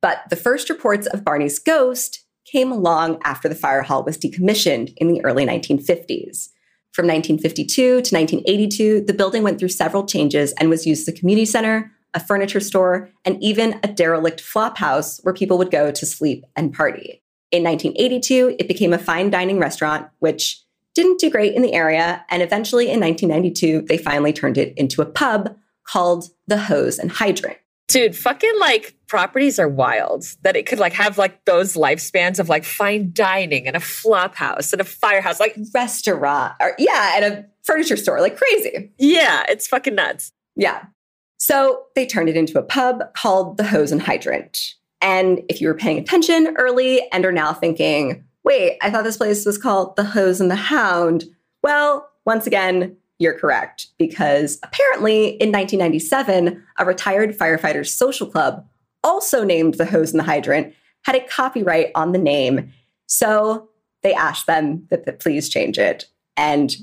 But 0.00 0.22
the 0.30 0.36
first 0.36 0.68
reports 0.68 1.06
of 1.06 1.24
Barney's 1.24 1.58
ghost 1.58 2.24
came 2.44 2.72
along 2.72 3.20
after 3.24 3.48
the 3.48 3.54
fire 3.54 3.82
hall 3.82 4.04
was 4.04 4.18
decommissioned 4.18 4.92
in 4.96 5.08
the 5.08 5.24
early 5.24 5.46
1950s. 5.46 6.48
From 6.92 7.06
1952 7.06 7.72
to 7.74 7.96
1982, 7.96 9.04
the 9.06 9.14
building 9.14 9.42
went 9.42 9.58
through 9.58 9.70
several 9.70 10.04
changes 10.04 10.52
and 10.52 10.68
was 10.68 10.86
used 10.86 11.08
as 11.08 11.14
a 11.14 11.18
community 11.18 11.46
center, 11.46 11.90
a 12.12 12.20
furniture 12.20 12.60
store, 12.60 13.10
and 13.24 13.42
even 13.42 13.80
a 13.82 13.88
derelict 13.88 14.42
flop 14.42 14.76
house 14.76 15.18
where 15.22 15.32
people 15.32 15.56
would 15.56 15.70
go 15.70 15.90
to 15.90 16.04
sleep 16.04 16.44
and 16.54 16.74
party. 16.74 17.22
In 17.50 17.62
1982, 17.64 18.56
it 18.58 18.68
became 18.68 18.92
a 18.92 18.98
fine 18.98 19.30
dining 19.30 19.58
restaurant, 19.58 20.06
which 20.18 20.62
didn't 20.94 21.18
do 21.18 21.30
great 21.30 21.54
in 21.54 21.62
the 21.62 21.72
area. 21.72 22.24
And 22.28 22.42
eventually 22.42 22.90
in 22.90 23.00
1992, 23.00 23.86
they 23.88 23.96
finally 23.96 24.34
turned 24.34 24.58
it 24.58 24.74
into 24.76 25.00
a 25.00 25.06
pub 25.06 25.56
called 25.84 26.28
the 26.46 26.58
Hose 26.58 26.98
and 26.98 27.10
Hydrant. 27.10 27.56
Dude, 27.88 28.16
fucking 28.16 28.58
like 28.60 28.94
properties 29.12 29.58
are 29.58 29.68
wild 29.68 30.24
that 30.40 30.56
it 30.56 30.64
could 30.64 30.78
like 30.78 30.94
have 30.94 31.18
like 31.18 31.44
those 31.44 31.74
lifespans 31.74 32.38
of 32.38 32.48
like 32.48 32.64
fine 32.64 33.10
dining 33.12 33.66
and 33.66 33.76
a 33.76 33.80
flop 33.80 34.34
house 34.34 34.72
and 34.72 34.80
a 34.80 34.84
firehouse. 34.84 35.38
Like, 35.38 35.54
Restaurant, 35.74 36.54
or 36.58 36.72
yeah, 36.78 37.12
and 37.16 37.24
a 37.26 37.44
furniture 37.62 37.98
store, 37.98 38.22
like 38.22 38.38
crazy. 38.38 38.90
yeah, 38.96 39.44
it's 39.50 39.68
fucking 39.68 39.94
nuts. 39.96 40.32
Yeah. 40.56 40.86
So 41.36 41.82
they 41.94 42.06
turned 42.06 42.30
it 42.30 42.38
into 42.38 42.58
a 42.58 42.62
pub 42.62 43.02
called 43.12 43.58
the 43.58 43.64
Hose 43.64 43.92
and 43.92 44.00
Hydrant. 44.00 44.76
And 45.02 45.42
if 45.50 45.60
you 45.60 45.68
were 45.68 45.74
paying 45.74 45.98
attention 45.98 46.56
early 46.56 47.06
and 47.12 47.26
are 47.26 47.32
now 47.32 47.52
thinking, 47.52 48.24
wait, 48.44 48.78
I 48.80 48.90
thought 48.90 49.04
this 49.04 49.18
place 49.18 49.44
was 49.44 49.58
called 49.58 49.94
the 49.96 50.04
Hose 50.04 50.40
and 50.40 50.50
the 50.50 50.54
Hound. 50.56 51.24
Well, 51.62 52.08
once 52.24 52.46
again, 52.46 52.96
you're 53.18 53.38
correct 53.38 53.88
because 53.98 54.58
apparently 54.62 55.32
in 55.32 55.52
1997, 55.52 56.64
a 56.78 56.84
retired 56.86 57.36
firefighters 57.36 57.88
social 57.88 58.26
club, 58.26 58.66
also 59.04 59.44
named 59.44 59.74
the 59.74 59.86
Hose 59.86 60.12
and 60.12 60.20
the 60.20 60.24
Hydrant, 60.24 60.74
had 61.02 61.16
a 61.16 61.26
copyright 61.26 61.90
on 61.94 62.12
the 62.12 62.18
name. 62.18 62.72
So 63.06 63.68
they 64.02 64.14
asked 64.14 64.46
them 64.46 64.86
that, 64.90 65.20
please 65.20 65.48
change 65.48 65.78
it. 65.78 66.06
And 66.36 66.74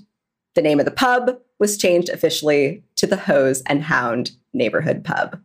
the 0.55 0.62
name 0.62 0.79
of 0.79 0.86
the 0.86 0.91
pub 0.91 1.38
was 1.60 1.77
changed 1.77 2.10
officially 2.10 2.84
to 2.95 3.08
the 3.08 3.17
Hose 3.17 3.62
and 3.65 3.84
Hound 3.84 4.32
Neighborhood 4.53 5.03
Pub. 5.03 5.39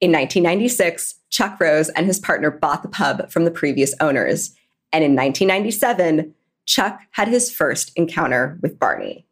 In 0.00 0.12
1996, 0.12 1.16
Chuck 1.30 1.60
Rose 1.60 1.88
and 1.90 2.06
his 2.06 2.20
partner 2.20 2.50
bought 2.50 2.82
the 2.82 2.88
pub 2.88 3.30
from 3.30 3.44
the 3.44 3.50
previous 3.50 3.94
owners. 4.00 4.54
And 4.92 5.04
in 5.04 5.16
1997, 5.16 6.34
Chuck 6.66 7.00
had 7.10 7.28
his 7.28 7.50
first 7.50 7.92
encounter 7.96 8.58
with 8.62 8.78
Barney. 8.78 9.26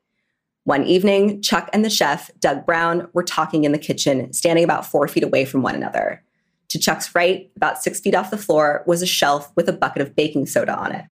One 0.64 0.84
evening, 0.84 1.42
Chuck 1.42 1.70
and 1.72 1.84
the 1.84 1.90
chef, 1.90 2.30
Doug 2.40 2.66
Brown, 2.66 3.08
were 3.12 3.22
talking 3.22 3.62
in 3.62 3.70
the 3.70 3.78
kitchen, 3.78 4.32
standing 4.32 4.64
about 4.64 4.84
four 4.84 5.06
feet 5.06 5.22
away 5.22 5.44
from 5.44 5.62
one 5.62 5.76
another. 5.76 6.24
To 6.70 6.78
Chuck's 6.78 7.14
right, 7.14 7.50
about 7.56 7.82
six 7.82 8.00
feet 8.00 8.14
off 8.14 8.30
the 8.30 8.36
floor, 8.38 8.82
was 8.86 9.02
a 9.02 9.06
shelf 9.06 9.52
with 9.56 9.68
a 9.68 9.72
bucket 9.72 10.02
of 10.02 10.16
baking 10.16 10.46
soda 10.46 10.76
on 10.76 10.92
it. 10.92 11.04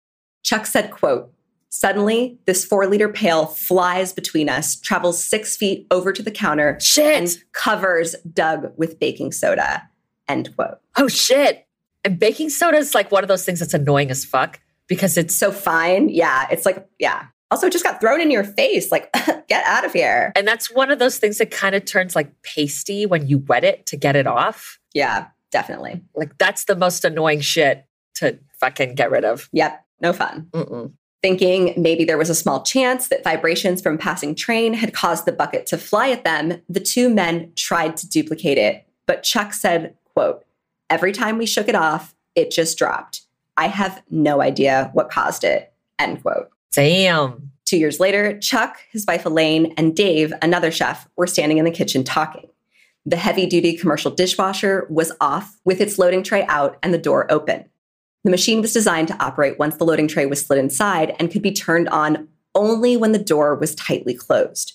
Chuck 0.42 0.66
said, 0.66 0.90
quote, 0.90 1.32
Suddenly, 1.68 2.38
this 2.46 2.64
four 2.66 2.86
liter 2.86 3.08
pail 3.08 3.46
flies 3.46 4.12
between 4.12 4.48
us, 4.50 4.76
travels 4.78 5.22
six 5.24 5.56
feet 5.56 5.86
over 5.90 6.12
to 6.12 6.22
the 6.22 6.30
counter, 6.30 6.76
Shit. 6.80 7.16
and 7.18 7.36
covers 7.52 8.14
Doug 8.30 8.72
with 8.76 8.98
baking 9.00 9.32
soda. 9.32 9.88
End 10.28 10.54
quote. 10.54 10.78
Oh 10.96 11.08
shit. 11.08 11.66
And 12.04 12.18
baking 12.18 12.50
soda 12.50 12.76
is 12.76 12.94
like 12.94 13.10
one 13.10 13.24
of 13.24 13.28
those 13.28 13.44
things 13.46 13.60
that's 13.60 13.72
annoying 13.72 14.10
as 14.10 14.22
fuck 14.24 14.60
because 14.86 15.16
it's 15.16 15.34
So 15.34 15.50
fine. 15.50 16.10
Yeah. 16.10 16.46
It's 16.50 16.66
like, 16.66 16.86
yeah. 16.98 17.26
Also, 17.50 17.66
it 17.68 17.72
just 17.72 17.84
got 17.84 18.00
thrown 18.00 18.20
in 18.20 18.30
your 18.30 18.44
face. 18.44 18.90
Like, 18.92 19.10
get 19.48 19.64
out 19.64 19.84
of 19.86 19.92
here. 19.94 20.32
and 20.36 20.46
that's 20.46 20.70
one 20.74 20.90
of 20.90 20.98
those 20.98 21.18
things 21.18 21.38
that 21.38 21.50
kind 21.50 21.74
of 21.74 21.84
turns 21.86 22.14
like 22.14 22.30
pasty 22.42 23.06
when 23.06 23.26
you 23.26 23.38
wet 23.38 23.64
it 23.64 23.86
to 23.86 23.96
get 23.96 24.14
it 24.16 24.26
off. 24.26 24.78
Yeah, 24.94 25.28
definitely. 25.52 26.02
Like 26.16 26.36
that's 26.38 26.64
the 26.64 26.74
most 26.74 27.04
annoying 27.04 27.40
shit 27.40 27.86
to 28.16 28.38
fucking 28.58 28.96
get 28.96 29.10
rid 29.10 29.24
of. 29.24 29.48
Yep. 29.52 29.84
No 30.00 30.12
fun. 30.12 30.48
Mm-mm. 30.50 30.92
Thinking 31.22 31.72
maybe 31.76 32.04
there 32.04 32.18
was 32.18 32.30
a 32.30 32.34
small 32.34 32.62
chance 32.62 33.06
that 33.08 33.22
vibrations 33.22 33.80
from 33.80 33.96
passing 33.96 34.34
train 34.34 34.74
had 34.74 34.92
caused 34.92 35.24
the 35.24 35.32
bucket 35.32 35.66
to 35.66 35.78
fly 35.78 36.10
at 36.10 36.24
them, 36.24 36.60
the 36.68 36.80
two 36.80 37.08
men 37.08 37.52
tried 37.54 37.96
to 37.98 38.08
duplicate 38.08 38.58
it. 38.58 38.84
But 39.06 39.22
Chuck 39.22 39.54
said, 39.54 39.94
quote, 40.14 40.44
every 40.90 41.12
time 41.12 41.38
we 41.38 41.46
shook 41.46 41.68
it 41.68 41.76
off, 41.76 42.14
it 42.34 42.50
just 42.50 42.76
dropped. 42.76 43.22
I 43.56 43.68
have 43.68 44.02
no 44.10 44.40
idea 44.40 44.90
what 44.94 45.10
caused 45.10 45.44
it. 45.44 45.72
End 45.98 46.22
quote. 46.22 46.48
Damn. 46.72 47.50
Two 47.64 47.76
years 47.76 48.00
later, 48.00 48.38
Chuck, 48.38 48.78
his 48.90 49.06
wife 49.06 49.24
Elaine, 49.24 49.72
and 49.76 49.94
Dave, 49.94 50.32
another 50.42 50.70
chef, 50.70 51.08
were 51.16 51.26
standing 51.26 51.58
in 51.58 51.64
the 51.64 51.70
kitchen 51.70 52.02
talking. 52.02 52.48
The 53.04 53.16
heavy 53.16 53.46
duty 53.46 53.76
commercial 53.76 54.10
dishwasher 54.10 54.86
was 54.88 55.12
off 55.20 55.58
with 55.64 55.80
its 55.80 55.98
loading 55.98 56.22
tray 56.22 56.44
out 56.46 56.78
and 56.82 56.94
the 56.94 56.98
door 56.98 57.30
open. 57.30 57.64
The 58.24 58.30
machine 58.30 58.60
was 58.60 58.72
designed 58.72 59.08
to 59.08 59.22
operate 59.22 59.58
once 59.58 59.76
the 59.76 59.84
loading 59.84 60.06
tray 60.06 60.26
was 60.26 60.44
slid 60.44 60.60
inside 60.60 61.16
and 61.18 61.30
could 61.30 61.42
be 61.42 61.52
turned 61.52 61.88
on 61.88 62.28
only 62.54 62.96
when 62.96 63.12
the 63.12 63.18
door 63.18 63.56
was 63.56 63.74
tightly 63.74 64.14
closed. 64.14 64.74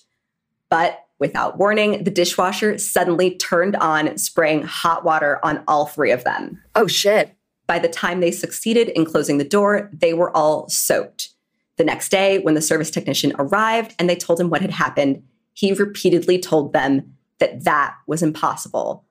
But 0.68 1.06
without 1.18 1.58
warning, 1.58 2.04
the 2.04 2.10
dishwasher 2.10 2.76
suddenly 2.76 3.36
turned 3.36 3.76
on, 3.76 4.18
spraying 4.18 4.62
hot 4.62 5.04
water 5.04 5.40
on 5.42 5.64
all 5.66 5.86
three 5.86 6.10
of 6.10 6.24
them. 6.24 6.60
Oh 6.74 6.86
shit. 6.86 7.34
By 7.66 7.78
the 7.78 7.88
time 7.88 8.20
they 8.20 8.30
succeeded 8.30 8.88
in 8.88 9.04
closing 9.04 9.38
the 9.38 9.44
door, 9.44 9.90
they 9.92 10.12
were 10.14 10.34
all 10.36 10.68
soaked. 10.68 11.30
The 11.76 11.84
next 11.84 12.10
day, 12.10 12.38
when 12.38 12.54
the 12.54 12.62
service 12.62 12.90
technician 12.90 13.32
arrived 13.38 13.94
and 13.98 14.10
they 14.10 14.16
told 14.16 14.40
him 14.40 14.50
what 14.50 14.62
had 14.62 14.70
happened, 14.70 15.22
he 15.52 15.72
repeatedly 15.72 16.38
told 16.38 16.72
them 16.72 17.14
that 17.38 17.64
that 17.64 17.94
was 18.06 18.22
impossible, 18.22 19.04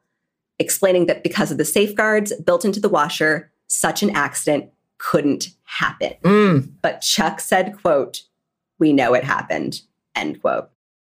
explaining 0.60 1.06
that 1.08 1.24
because 1.24 1.52
of 1.52 1.58
the 1.58 1.66
safeguards 1.66 2.34
built 2.46 2.66
into 2.66 2.80
the 2.80 2.90
washer, 2.90 3.52
such 3.68 4.04
an 4.04 4.16
accident 4.16 4.70
couldn't 4.98 5.50
happen. 5.64 6.14
Mm. 6.24 6.72
But 6.82 7.02
Chuck 7.02 7.40
said, 7.40 7.78
quote, 7.82 8.24
we 8.80 8.94
know 8.94 9.14
it 9.14 9.24
happened, 9.24 9.82
end 10.16 10.42
quote. 10.42 10.70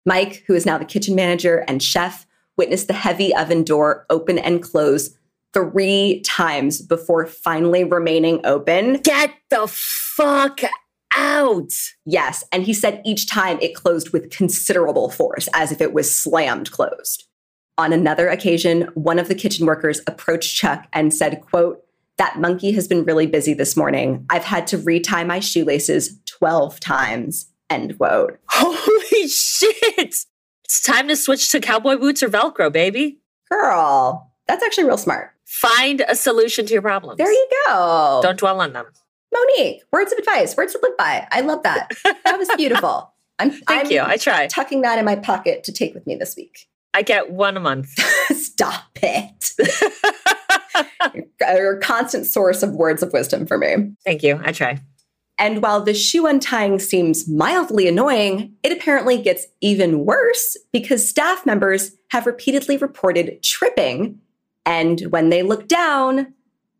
Mike, 0.06 0.44
who 0.48 0.54
is 0.54 0.66
now 0.66 0.78
the 0.78 0.86
kitchen 0.86 1.16
manager 1.16 1.64
and 1.68 1.82
chef, 1.82 2.26
witnessed 2.58 2.88
the 2.88 2.94
heavy 2.94 3.36
oven 3.36 3.64
door 3.64 4.06
open 4.10 4.38
and 4.38 4.62
close 4.62 5.16
three 5.54 6.22
times 6.22 6.82
before 6.82 7.26
finally 7.26 7.84
remaining 7.84 8.40
open. 8.46 8.98
Get 8.98 9.34
the 9.50 9.68
fuck 9.68 10.62
out. 11.16 11.72
Yes. 12.06 12.44
And 12.52 12.64
he 12.64 12.74
said 12.74 13.02
each 13.06 13.28
time 13.28 13.60
it 13.62 13.76
closed 13.76 14.12
with 14.12 14.30
considerable 14.30 15.10
force, 15.10 15.48
as 15.54 15.72
if 15.72 15.82
it 15.82 15.94
was 15.94 16.16
slammed 16.16 16.72
closed. 16.72 17.26
On 17.78 17.94
another 17.94 18.28
occasion, 18.28 18.84
one 18.94 19.18
of 19.18 19.28
the 19.28 19.36
kitchen 19.36 19.66
workers 19.66 20.02
approached 20.08 20.56
Chuck 20.56 20.88
and 20.94 21.14
said, 21.14 21.42
quote, 21.42 21.84
that 22.18 22.40
monkey 22.40 22.72
has 22.74 22.88
been 22.88 23.04
really 23.04 23.26
busy 23.26 23.54
this 23.54 23.76
morning. 23.76 24.26
I've 24.30 24.44
had 24.44 24.68
to 24.68 24.78
retie 24.78 25.24
my 25.24 25.40
shoelaces 25.40 26.20
12 26.28 26.80
times, 26.80 27.52
end 27.70 27.98
quote. 27.98 28.38
Holy 28.50 29.28
shit. 29.28 30.16
It's 30.64 30.82
time 30.86 31.08
to 31.08 31.16
switch 31.16 31.50
to 31.52 31.60
cowboy 31.60 31.98
boots 31.98 32.22
or 32.22 32.30
Velcro, 32.30 32.72
baby. 32.72 33.20
Girl, 33.50 34.32
that's 34.48 34.64
actually 34.64 34.84
real 34.84 34.98
smart. 34.98 35.32
Find 35.46 36.02
a 36.08 36.16
solution 36.16 36.66
to 36.68 36.74
your 36.74 36.82
problems. 36.82 37.18
There 37.18 37.32
you 37.32 37.48
go. 37.68 38.20
Don't 38.22 38.38
dwell 38.38 38.62
on 38.62 38.74
them. 38.74 38.86
Monique, 39.34 39.84
words 39.92 40.12
of 40.12 40.20
advice, 40.20 40.56
words 40.58 40.74
to 40.74 40.80
live 40.84 40.98
by. 40.98 41.28
I 41.32 41.42
love 41.42 41.64
that. 41.64 41.92
That 42.26 42.38
was 42.38 42.50
beautiful. 42.58 43.14
I'm, 43.40 43.52
Thank 43.52 43.86
I'm 43.86 43.92
you. 43.92 44.02
I 44.02 44.18
try. 44.18 44.48
tucking 44.48 44.82
that 44.82 45.00
in 45.00 45.06
my 45.06 45.16
pocket 45.16 45.64
to 45.64 45.72
take 45.72 45.94
with 45.94 46.06
me 46.06 46.16
this 46.16 46.36
week. 46.36 46.68
I 46.94 47.02
get 47.02 47.32
one 47.32 47.58
a 47.58 47.60
month. 47.60 47.90
Stop 48.36 48.84
it. 49.02 49.52
You're 51.42 51.78
a 51.78 51.80
constant 51.80 52.28
source 52.28 52.62
of 52.64 52.72
words 52.74 53.02
of 53.02 53.14
wisdom 53.14 53.48
for 53.48 53.58
me. 53.58 53.94
Thank 54.06 54.24
you. 54.24 54.40
I 54.44 54.52
try. 54.52 54.80
And 55.40 55.64
while 55.64 55.82
the 55.82 55.94
shoe 55.94 56.28
untying 56.28 56.78
seems 56.78 57.28
mildly 57.28 57.88
annoying, 57.88 58.54
it 58.62 58.72
apparently 58.72 59.20
gets 59.20 59.48
even 59.60 60.06
worse 60.06 60.56
because 60.72 61.08
staff 61.08 61.46
members 61.46 61.94
have 62.10 62.28
repeatedly 62.28 62.78
reported 62.78 63.42
tripping. 63.42 64.20
And 64.68 65.02
when 65.10 65.30
they 65.30 65.42
look 65.42 65.68
down, 65.68 66.34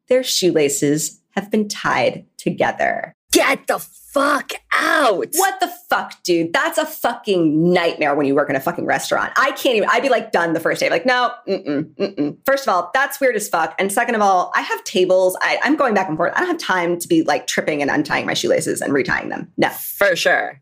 their 0.10 0.24
shoelaces 0.24 1.21
have 1.36 1.52
been 1.52 1.68
tied 1.68 2.26
together. 2.38 3.16
Get 3.32 3.68
the 3.68 3.80
fuck 3.80 4.52
out. 4.74 5.28
What 5.36 5.60
the 5.62 5.72
fuck, 5.90 6.22
dude? 6.24 6.52
That's 6.52 6.78
a 6.78 6.86
fucking 6.86 7.72
nightmare 7.72 8.14
when 8.14 8.26
you 8.26 8.36
work 8.36 8.50
in 8.50 8.58
a 8.58 8.60
fucking 8.60 8.86
restaurant. 8.86 9.32
I 9.38 9.52
can't 9.52 9.78
even, 9.78 9.88
I'd 9.90 10.04
be 10.04 10.10
like 10.10 10.34
done 10.34 10.52
the 10.52 10.60
first 10.60 10.82
day. 10.82 10.90
Like, 10.90 11.06
no, 11.06 11.32
mm-mm, 11.48 11.86
mm-mm. 11.96 12.38
First 12.46 12.68
of 12.68 12.74
all, 12.74 12.92
that's 12.94 13.22
weird 13.22 13.38
as 13.38 13.48
fuck. 13.48 13.74
And 13.80 13.92
second 13.92 14.16
of 14.16 14.22
all, 14.22 14.52
I 14.54 14.62
have 14.62 14.84
tables. 14.84 15.38
I, 15.42 15.60
I'm 15.64 15.78
going 15.78 15.94
back 15.94 16.10
and 16.10 16.18
forth. 16.18 16.34
I 16.36 16.40
don't 16.40 16.50
have 16.50 16.58
time 16.58 17.00
to 17.00 17.08
be 17.08 17.24
like 17.24 17.48
tripping 17.48 17.82
and 17.82 17.90
untying 17.90 18.26
my 18.26 18.34
shoelaces 18.34 18.82
and 18.82 18.92
retying 18.92 19.30
them. 19.30 19.50
No. 19.56 19.70
For 19.70 20.16
sure. 20.16 20.62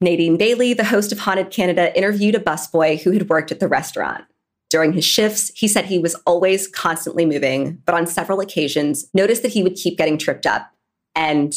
Nadine 0.00 0.36
Bailey, 0.36 0.74
the 0.74 0.84
host 0.84 1.12
of 1.12 1.20
Haunted 1.20 1.52
Canada, 1.52 1.96
interviewed 1.96 2.34
a 2.34 2.40
busboy 2.40 3.00
who 3.00 3.12
had 3.12 3.28
worked 3.28 3.52
at 3.52 3.60
the 3.60 3.68
restaurant. 3.68 4.24
During 4.72 4.94
his 4.94 5.04
shifts, 5.04 5.52
he 5.54 5.68
said 5.68 5.84
he 5.84 5.98
was 5.98 6.14
always 6.26 6.66
constantly 6.66 7.26
moving, 7.26 7.82
but 7.84 7.94
on 7.94 8.06
several 8.06 8.40
occasions 8.40 9.04
noticed 9.12 9.42
that 9.42 9.52
he 9.52 9.62
would 9.62 9.74
keep 9.74 9.98
getting 9.98 10.16
tripped 10.16 10.46
up. 10.46 10.72
And 11.14 11.52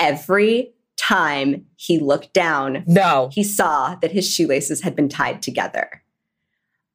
every 0.00 0.72
time 0.96 1.66
he 1.76 1.98
looked 1.98 2.32
down, 2.32 2.84
No. 2.86 3.28
he 3.34 3.44
saw 3.44 3.96
that 3.96 4.12
his 4.12 4.26
shoelaces 4.32 4.80
had 4.80 4.96
been 4.96 5.10
tied 5.10 5.42
together. 5.42 6.02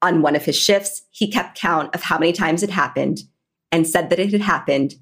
On 0.02 0.24
one 0.24 0.36
of 0.36 0.44
his 0.44 0.58
shifts, 0.58 1.04
he 1.12 1.30
kept 1.30 1.56
count 1.56 1.94
of 1.94 2.02
how 2.02 2.18
many 2.18 2.34
times 2.34 2.64
it 2.64 2.72
happened 2.72 3.20
and 3.72 3.88
said 3.88 4.10
that 4.10 4.20
it 4.20 4.32
had 4.32 4.42
happened 4.42 4.96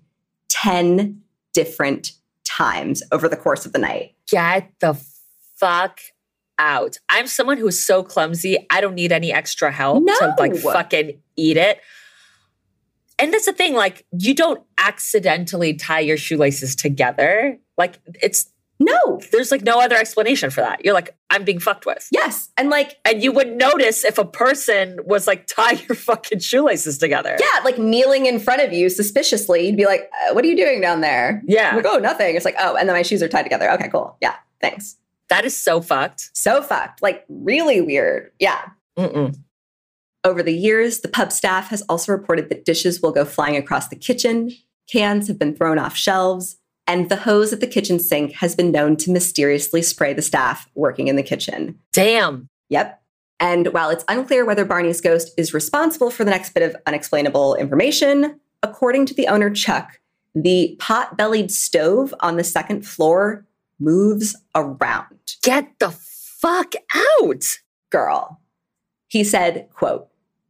10 0.49 1.21
different 1.53 2.11
times 2.43 3.01
over 3.13 3.29
the 3.29 3.37
course 3.37 3.65
of 3.65 3.71
the 3.71 3.79
night. 3.79 4.15
Get 4.29 4.69
the 4.81 4.99
fuck 5.55 6.01
out. 6.61 6.97
I'm 7.09 7.27
someone 7.27 7.57
who's 7.57 7.83
so 7.83 8.03
clumsy. 8.03 8.65
I 8.69 8.79
don't 8.79 8.95
need 8.95 9.11
any 9.11 9.33
extra 9.33 9.71
help 9.71 10.05
to 10.05 10.35
like 10.37 10.55
fucking 10.55 11.19
eat 11.35 11.57
it. 11.57 11.79
And 13.19 13.31
that's 13.33 13.45
the 13.45 13.53
thing, 13.53 13.75
like, 13.75 14.05
you 14.17 14.33
don't 14.33 14.63
accidentally 14.79 15.75
tie 15.75 15.99
your 15.99 16.17
shoelaces 16.17 16.75
together. 16.75 17.59
Like, 17.77 17.99
it's 18.21 18.49
No. 18.79 19.19
there's 19.31 19.51
like 19.51 19.61
no 19.61 19.79
other 19.79 19.95
explanation 19.95 20.49
for 20.49 20.61
that. 20.61 20.83
You're 20.83 20.95
like, 20.95 21.15
I'm 21.29 21.43
being 21.43 21.59
fucked 21.59 21.85
with. 21.85 22.07
Yes. 22.11 22.49
And 22.57 22.71
like, 22.71 22.97
And 23.05 23.21
you 23.23 23.31
would 23.31 23.49
notice 23.55 24.03
if 24.03 24.17
a 24.17 24.25
person 24.25 24.97
was 25.05 25.27
like, 25.27 25.45
tie 25.45 25.73
your 25.87 25.95
fucking 25.95 26.39
shoelaces 26.39 26.97
together. 26.97 27.37
yeah, 27.39 27.63
like 27.63 27.77
kneeling 27.77 28.25
in 28.25 28.39
front 28.39 28.61
of 28.63 28.73
you 28.73 28.89
suspiciously, 28.89 29.67
you'd 29.67 29.77
be 29.77 29.85
like, 29.85 30.09
uh, 30.27 30.33
what 30.33 30.43
are 30.43 30.47
you 30.47 30.57
doing 30.57 30.81
down 30.81 31.01
there? 31.01 31.43
Yeah. 31.45 31.69
I'm 31.69 31.75
like, 31.75 31.85
oh, 31.87 31.97
nothing. 31.97 32.35
It's 32.35 32.45
like, 32.45 32.55
oh, 32.59 32.75
and 32.75 32.89
then 32.89 32.95
my 32.95 33.03
shoes 33.03 33.21
are 33.21 33.27
tied 33.27 33.43
together. 33.43 33.69
Okay, 33.73 33.89
cool. 33.89 34.17
Yeah, 34.19 34.35
thanks. 34.61 34.97
That 35.31 35.45
is 35.45 35.57
so 35.57 35.79
fucked. 35.79 36.29
So 36.33 36.61
fucked. 36.61 37.01
Like, 37.01 37.23
really 37.29 37.79
weird. 37.79 38.31
Yeah. 38.37 38.63
Mm-mm. 38.99 39.33
Over 40.25 40.43
the 40.43 40.53
years, 40.53 40.99
the 40.99 41.07
pub 41.07 41.31
staff 41.31 41.69
has 41.69 41.81
also 41.83 42.11
reported 42.11 42.49
that 42.49 42.65
dishes 42.65 43.01
will 43.01 43.13
go 43.13 43.23
flying 43.23 43.55
across 43.55 43.87
the 43.87 43.95
kitchen, 43.95 44.51
cans 44.91 45.29
have 45.29 45.39
been 45.39 45.55
thrown 45.55 45.79
off 45.79 45.95
shelves, 45.95 46.57
and 46.85 47.07
the 47.07 47.15
hose 47.15 47.53
at 47.53 47.61
the 47.61 47.67
kitchen 47.67 47.97
sink 47.97 48.33
has 48.33 48.55
been 48.55 48.73
known 48.73 48.97
to 48.97 49.09
mysteriously 49.09 49.81
spray 49.81 50.13
the 50.13 50.21
staff 50.21 50.67
working 50.75 51.07
in 51.07 51.15
the 51.15 51.23
kitchen. 51.23 51.79
Damn. 51.93 52.49
Yep. 52.67 53.01
And 53.39 53.67
while 53.67 53.89
it's 53.89 54.03
unclear 54.09 54.43
whether 54.43 54.65
Barney's 54.65 54.99
ghost 54.99 55.31
is 55.37 55.53
responsible 55.53 56.11
for 56.11 56.25
the 56.25 56.31
next 56.31 56.53
bit 56.53 56.63
of 56.63 56.75
unexplainable 56.85 57.55
information, 57.55 58.37
according 58.63 59.05
to 59.05 59.13
the 59.13 59.27
owner, 59.27 59.49
Chuck, 59.49 60.01
the 60.35 60.75
pot 60.77 61.15
bellied 61.15 61.51
stove 61.51 62.13
on 62.19 62.35
the 62.35 62.43
second 62.43 62.85
floor 62.85 63.45
moves 63.81 64.35
around. 64.55 65.17
Get 65.41 65.79
the 65.79 65.91
fuck 65.91 66.73
out. 66.95 67.43
girl. 67.89 68.39
He 69.09 69.23
said, 69.25 69.67
quote, 69.73 70.07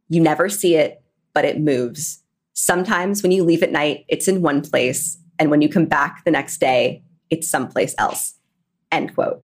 you 0.08 0.20
never 0.20 0.48
see 0.48 0.76
it, 0.76 1.02
but 1.34 1.44
it 1.44 1.58
moves. 1.60 2.22
Sometimes 2.52 3.22
when 3.22 3.32
you 3.32 3.42
leave 3.42 3.62
at 3.62 3.72
night, 3.72 4.04
it's 4.08 4.28
in 4.28 4.42
one 4.42 4.60
place. 4.60 5.18
And 5.38 5.50
when 5.50 5.60
you 5.62 5.68
come 5.68 5.86
back 5.86 6.24
the 6.24 6.30
next 6.30 6.58
day, 6.58 7.02
it's 7.30 7.48
someplace 7.48 7.94
else. 7.98 8.38
End 8.92 9.14
quote. 9.14 9.42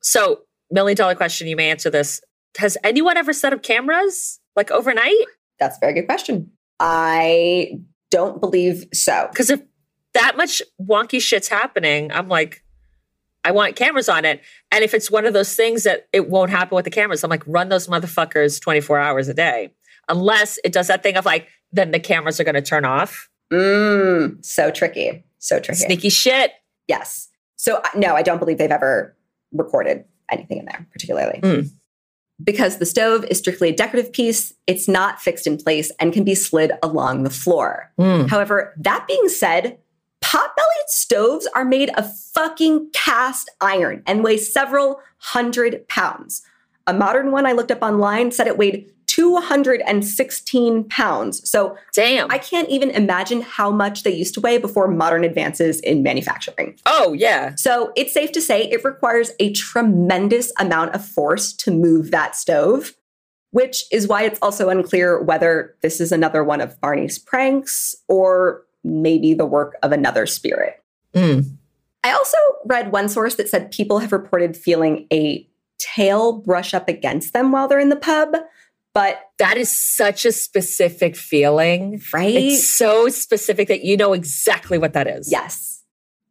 So, 0.00 0.42
million 0.70 0.96
dollar 0.96 1.14
question, 1.14 1.48
you 1.48 1.56
may 1.56 1.70
answer 1.70 1.90
this. 1.90 2.22
Has 2.56 2.78
anyone 2.82 3.16
ever 3.16 3.32
set 3.32 3.52
up 3.52 3.62
cameras 3.62 4.40
like 4.56 4.70
overnight? 4.70 5.14
That's 5.60 5.76
a 5.76 5.80
very 5.80 5.92
good 5.92 6.06
question. 6.06 6.50
I 6.80 7.72
don't 8.10 8.40
believe 8.40 8.86
so. 8.94 9.28
Because 9.30 9.50
if 9.50 9.60
that 10.14 10.36
much 10.36 10.62
wonky 10.80 11.20
shit's 11.20 11.48
happening, 11.48 12.10
I'm 12.12 12.28
like, 12.28 12.62
I 13.44 13.50
want 13.52 13.76
cameras 13.76 14.08
on 14.08 14.24
it. 14.24 14.42
And 14.70 14.84
if 14.84 14.94
it's 14.94 15.10
one 15.10 15.24
of 15.24 15.32
those 15.32 15.54
things 15.54 15.84
that 15.84 16.08
it 16.12 16.28
won't 16.28 16.50
happen 16.50 16.74
with 16.76 16.84
the 16.84 16.90
cameras, 16.90 17.22
I'm 17.24 17.30
like, 17.30 17.46
run 17.46 17.68
those 17.68 17.86
motherfuckers 17.86 18.60
24 18.60 18.98
hours 18.98 19.28
a 19.28 19.34
day. 19.34 19.72
Unless 20.08 20.58
it 20.64 20.72
does 20.72 20.88
that 20.88 21.02
thing 21.02 21.16
of 21.16 21.24
like, 21.24 21.48
then 21.72 21.90
the 21.90 22.00
cameras 22.00 22.40
are 22.40 22.44
going 22.44 22.54
to 22.54 22.62
turn 22.62 22.84
off. 22.84 23.28
Mm, 23.52 24.44
so 24.44 24.70
tricky. 24.70 25.24
So 25.38 25.60
tricky. 25.60 25.80
Sneaky 25.80 26.08
shit. 26.10 26.52
Yes. 26.88 27.28
So, 27.56 27.82
no, 27.94 28.14
I 28.14 28.22
don't 28.22 28.38
believe 28.38 28.58
they've 28.58 28.70
ever 28.70 29.16
recorded 29.52 30.04
anything 30.30 30.58
in 30.58 30.64
there, 30.64 30.86
particularly. 30.92 31.40
Mm. 31.40 31.70
Because 32.42 32.78
the 32.78 32.86
stove 32.86 33.24
is 33.24 33.38
strictly 33.38 33.70
a 33.70 33.74
decorative 33.74 34.12
piece, 34.12 34.54
it's 34.66 34.86
not 34.86 35.20
fixed 35.20 35.46
in 35.46 35.56
place 35.56 35.90
and 35.98 36.12
can 36.12 36.22
be 36.24 36.34
slid 36.34 36.72
along 36.82 37.24
the 37.24 37.30
floor. 37.30 37.92
Mm. 37.98 38.28
However, 38.28 38.74
that 38.78 39.06
being 39.08 39.28
said, 39.28 39.78
pot-bellied 40.28 40.88
stoves 40.88 41.48
are 41.54 41.64
made 41.64 41.88
of 41.96 42.06
fucking 42.34 42.90
cast 42.92 43.48
iron 43.62 44.02
and 44.06 44.22
weigh 44.22 44.36
several 44.36 45.00
hundred 45.16 45.88
pounds. 45.88 46.42
A 46.86 46.92
modern 46.92 47.32
one 47.32 47.46
I 47.46 47.52
looked 47.52 47.70
up 47.70 47.80
online 47.80 48.30
said 48.30 48.46
it 48.46 48.58
weighed 48.58 48.92
216 49.06 50.84
pounds. 50.84 51.50
So 51.50 51.78
Damn. 51.94 52.30
I 52.30 52.36
can't 52.36 52.68
even 52.68 52.90
imagine 52.90 53.40
how 53.40 53.70
much 53.70 54.02
they 54.02 54.14
used 54.14 54.34
to 54.34 54.40
weigh 54.42 54.58
before 54.58 54.86
modern 54.86 55.24
advances 55.24 55.80
in 55.80 56.02
manufacturing. 56.02 56.78
oh, 56.84 57.14
yeah. 57.14 57.54
So 57.54 57.90
it's 57.96 58.12
safe 58.12 58.30
to 58.32 58.42
say 58.42 58.64
it 58.64 58.84
requires 58.84 59.30
a 59.40 59.50
tremendous 59.54 60.52
amount 60.58 60.94
of 60.94 61.02
force 61.02 61.54
to 61.54 61.70
move 61.70 62.10
that 62.10 62.36
stove, 62.36 62.92
which 63.52 63.84
is 63.90 64.06
why 64.06 64.24
it's 64.24 64.38
also 64.42 64.68
unclear 64.68 65.22
whether 65.22 65.74
this 65.80 66.02
is 66.02 66.12
another 66.12 66.44
one 66.44 66.60
of 66.60 66.78
Barney's 66.82 67.18
pranks 67.18 67.96
or 68.08 68.66
maybe 68.84 69.34
the 69.34 69.46
work 69.46 69.76
of 69.82 69.92
another 69.92 70.26
spirit. 70.26 70.82
Mm. 71.14 71.56
I 72.04 72.12
also 72.12 72.36
read 72.66 72.92
one 72.92 73.08
source 73.08 73.34
that 73.36 73.48
said 73.48 73.70
people 73.70 73.98
have 73.98 74.12
reported 74.12 74.56
feeling 74.56 75.06
a 75.12 75.46
tail 75.78 76.32
brush 76.32 76.74
up 76.74 76.88
against 76.88 77.32
them 77.32 77.52
while 77.52 77.68
they're 77.68 77.78
in 77.80 77.88
the 77.88 77.96
pub, 77.96 78.34
but 78.94 79.20
That 79.38 79.56
is 79.56 79.68
such 79.68 80.24
a 80.24 80.32
specific 80.32 81.14
feeling. 81.16 82.00
right? 82.12 82.34
It's 82.34 82.76
so 82.76 83.08
specific 83.08 83.68
that 83.68 83.84
you 83.84 83.96
know 83.96 84.12
exactly 84.12 84.78
what 84.78 84.92
that 84.94 85.06
is. 85.06 85.30
yes. 85.30 85.82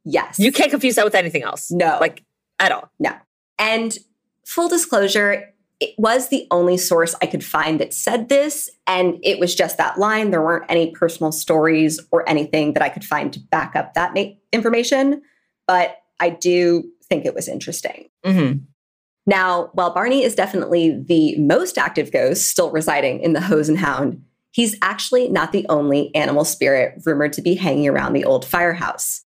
Yes. 0.09 0.39
You 0.39 0.53
can't 0.53 0.71
confuse 0.71 0.95
that 0.95 1.03
with 1.03 1.15
anything 1.15 1.43
else. 1.43 1.69
No. 1.69 1.97
Like 1.99 2.23
at 2.59 2.71
all. 2.71 2.89
No. 2.97 3.11
And 3.59 3.97
full 4.45 4.69
disclosure, 4.69 5.53
it 5.80 5.93
was 5.97 6.30
the 6.30 6.47
only 6.49 6.78
source 6.78 7.13
I 7.21 7.28
could 7.28 7.43
find 7.43 7.80
that 7.80 7.93
said 7.93 8.30
this. 8.30 8.69
And 8.88 9.19
it 9.23 9.39
was 9.39 9.53
just 9.53 9.78
that 9.78 9.99
line. 9.99 10.32
There 10.32 10.41
weren't 10.41 10.69
any 10.69 10.91
personal 10.91 11.32
stories 11.32 11.99
or 12.11 12.28
anything 12.28 12.73
that 12.73 12.84
I 12.84 12.89
could 12.89 13.05
find 13.05 13.32
to 13.34 13.39
back 13.39 13.75
up 13.75 13.93
that 13.93 14.13
ma- 14.13 14.32
information. 14.51 15.21
But 15.67 15.97
I 16.19 16.32
do 16.32 16.89
think 17.03 17.25
it 17.25 17.36
was 17.36 17.47
interesting. 17.47 18.09
Mm-hmm. 18.25 18.59
Now, 19.28 19.69
while 19.73 19.93
Barney 19.93 20.23
is 20.23 20.36
definitely 20.36 21.03
the 21.05 21.38
most 21.38 21.78
active 21.78 22.11
ghost 22.11 22.47
still 22.47 22.71
residing 22.71 23.19
in 23.19 23.34
the 23.34 23.41
Hose 23.41 23.69
and 23.69 23.78
Hound, 23.78 24.23
he's 24.51 24.75
actually 24.82 25.28
not 25.30 25.51
the 25.51 25.65
only 25.69 26.15
animal 26.15 26.45
spirit 26.45 27.01
rumored 27.05 27.34
to 27.34 27.41
be 27.41 27.53
hanging 27.53 27.88
around 27.88 28.13
the 28.13 28.25
old 28.25 28.45
firehouse. 28.45 29.23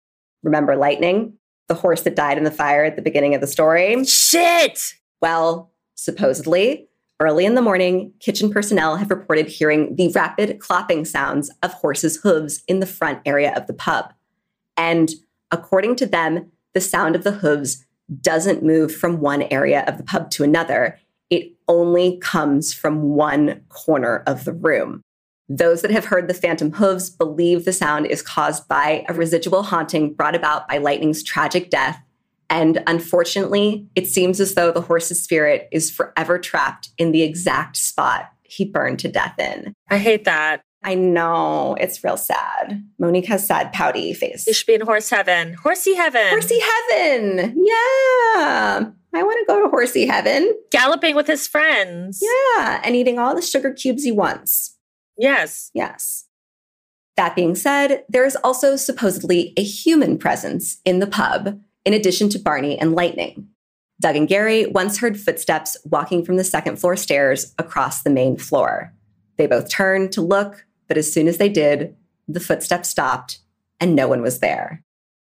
Remember 0.43 0.75
Lightning, 0.75 1.33
the 1.69 1.75
horse 1.75 2.01
that 2.01 2.15
died 2.15 2.37
in 2.37 2.43
the 2.43 2.51
fire 2.51 2.83
at 2.83 2.97
the 2.97 3.01
beginning 3.01 3.33
of 3.33 3.41
the 3.41 3.47
story? 3.47 4.03
Shit. 4.03 4.79
Well, 5.21 5.71
supposedly, 5.95 6.87
early 7.19 7.45
in 7.45 7.55
the 7.55 7.61
morning, 7.61 8.13
kitchen 8.19 8.49
personnel 8.49 8.97
have 8.97 9.09
reported 9.09 9.47
hearing 9.47 9.95
the 9.95 10.09
rapid 10.09 10.59
clopping 10.59 11.07
sounds 11.07 11.49
of 11.63 11.73
horses' 11.73 12.17
hooves 12.17 12.63
in 12.67 12.79
the 12.79 12.85
front 12.85 13.19
area 13.25 13.53
of 13.55 13.67
the 13.67 13.73
pub. 13.73 14.13
And 14.77 15.11
according 15.51 15.95
to 15.97 16.05
them, 16.05 16.51
the 16.73 16.81
sound 16.81 17.15
of 17.15 17.23
the 17.23 17.31
hooves 17.31 17.85
doesn't 18.21 18.63
move 18.63 18.93
from 18.93 19.19
one 19.19 19.43
area 19.43 19.83
of 19.87 19.97
the 19.97 20.03
pub 20.03 20.29
to 20.31 20.43
another. 20.43 20.99
It 21.29 21.53
only 21.67 22.17
comes 22.17 22.73
from 22.73 23.15
one 23.15 23.61
corner 23.69 24.23
of 24.27 24.45
the 24.45 24.53
room. 24.53 25.01
Those 25.47 25.81
that 25.81 25.91
have 25.91 26.05
heard 26.05 26.27
the 26.27 26.33
phantom 26.33 26.71
hooves 26.71 27.09
believe 27.09 27.65
the 27.65 27.73
sound 27.73 28.07
is 28.07 28.21
caused 28.21 28.67
by 28.67 29.05
a 29.07 29.13
residual 29.13 29.63
haunting 29.63 30.13
brought 30.13 30.35
about 30.35 30.67
by 30.67 30.79
Lightning's 30.79 31.23
tragic 31.23 31.69
death 31.69 32.01
and 32.49 32.83
unfortunately, 32.87 33.87
it 33.95 34.07
seems 34.07 34.39
as 34.39 34.55
though 34.55 34.71
the 34.71 34.81
horse's 34.81 35.21
spirit 35.21 35.67
is 35.71 35.91
forever 35.91 36.37
trapped 36.37 36.89
in 36.97 37.11
the 37.11 37.23
exact 37.23 37.77
spot 37.77 38.31
he 38.43 38.65
burned 38.65 38.99
to 38.99 39.07
death 39.07 39.37
in. 39.39 39.73
I 39.89 39.97
hate 39.97 40.25
that. 40.25 40.61
I 40.83 40.93
know, 40.93 41.75
it's 41.79 42.03
real 42.03 42.15
sad. 42.15 42.83
Monique 42.99 43.25
has 43.25 43.47
sad, 43.47 43.73
pouty 43.73 44.13
face. 44.13 44.45
You 44.45 44.53
should 44.53 44.67
be 44.67 44.75
in 44.75 44.81
horse 44.81 45.09
heaven. 45.09 45.55
Horsey 45.55 45.95
heaven. 45.95 46.29
Horsey 46.29 46.59
heaven. 46.59 47.55
Yeah. 47.57 48.91
I 49.15 49.23
want 49.23 49.39
to 49.39 49.45
go 49.47 49.63
to 49.63 49.69
horsey 49.69 50.05
heaven. 50.05 50.53
Galloping 50.71 51.15
with 51.15 51.25
his 51.25 51.47
friends. 51.47 52.21
Yeah. 52.21 52.81
And 52.83 52.95
eating 52.95 53.17
all 53.17 53.33
the 53.33 53.41
sugar 53.41 53.73
cubes 53.73 54.03
he 54.03 54.11
wants. 54.11 54.77
Yes. 55.17 55.71
Yes. 55.73 56.25
That 57.17 57.35
being 57.35 57.55
said, 57.55 58.03
there 58.09 58.25
is 58.25 58.35
also 58.43 58.75
supposedly 58.75 59.53
a 59.57 59.63
human 59.63 60.17
presence 60.17 60.81
in 60.85 60.99
the 60.99 61.07
pub, 61.07 61.59
in 61.85 61.93
addition 61.93 62.29
to 62.29 62.39
Barney 62.39 62.77
and 62.77 62.93
Lightning. 62.93 63.47
Doug 64.01 64.15
and 64.15 64.27
Gary 64.27 64.65
once 64.65 64.97
heard 64.97 65.19
footsteps 65.19 65.77
walking 65.85 66.25
from 66.25 66.35
the 66.35 66.43
second 66.43 66.77
floor 66.77 66.97
stairs 66.97 67.53
across 67.57 68.01
the 68.01 68.09
main 68.09 68.35
floor. 68.37 68.93
They 69.37 69.47
both 69.47 69.69
turned 69.69 70.11
to 70.13 70.21
look, 70.21 70.65
but 70.87 70.97
as 70.97 71.11
soon 71.11 71.27
as 71.27 71.37
they 71.37 71.49
did, 71.49 71.95
the 72.27 72.39
footsteps 72.39 72.89
stopped 72.89 73.39
and 73.79 73.95
no 73.95 74.07
one 74.07 74.21
was 74.21 74.39
there. 74.39 74.83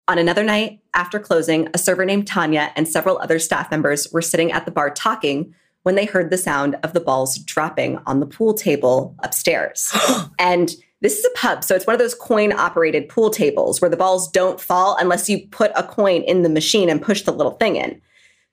On 0.08 0.18
another 0.18 0.42
night, 0.42 0.80
after 0.94 1.18
closing, 1.18 1.68
a 1.74 1.78
server 1.78 2.04
named 2.04 2.26
Tanya 2.26 2.72
and 2.76 2.88
several 2.88 3.18
other 3.18 3.38
staff 3.38 3.70
members 3.70 4.08
were 4.10 4.22
sitting 4.22 4.50
at 4.50 4.64
the 4.64 4.70
bar 4.70 4.90
talking 4.90 5.54
when 5.82 5.94
they 5.94 6.06
heard 6.06 6.30
the 6.30 6.38
sound 6.38 6.76
of 6.82 6.92
the 6.94 7.00
balls 7.00 7.38
dropping 7.38 7.98
on 8.06 8.20
the 8.20 8.26
pool 8.26 8.54
table 8.54 9.14
upstairs. 9.22 9.94
and 10.38 10.74
this 11.00 11.18
is 11.18 11.24
a 11.24 11.38
pub, 11.38 11.62
so 11.62 11.74
it's 11.74 11.86
one 11.86 11.94
of 11.94 12.00
those 12.00 12.14
coin 12.14 12.52
operated 12.52 13.08
pool 13.08 13.30
tables 13.30 13.80
where 13.80 13.90
the 13.90 13.96
balls 13.96 14.28
don't 14.30 14.60
fall 14.60 14.96
unless 14.98 15.28
you 15.28 15.46
put 15.48 15.70
a 15.76 15.82
coin 15.84 16.22
in 16.22 16.42
the 16.42 16.48
machine 16.48 16.90
and 16.90 17.00
push 17.00 17.22
the 17.22 17.32
little 17.32 17.52
thing 17.52 17.76
in. 17.76 18.00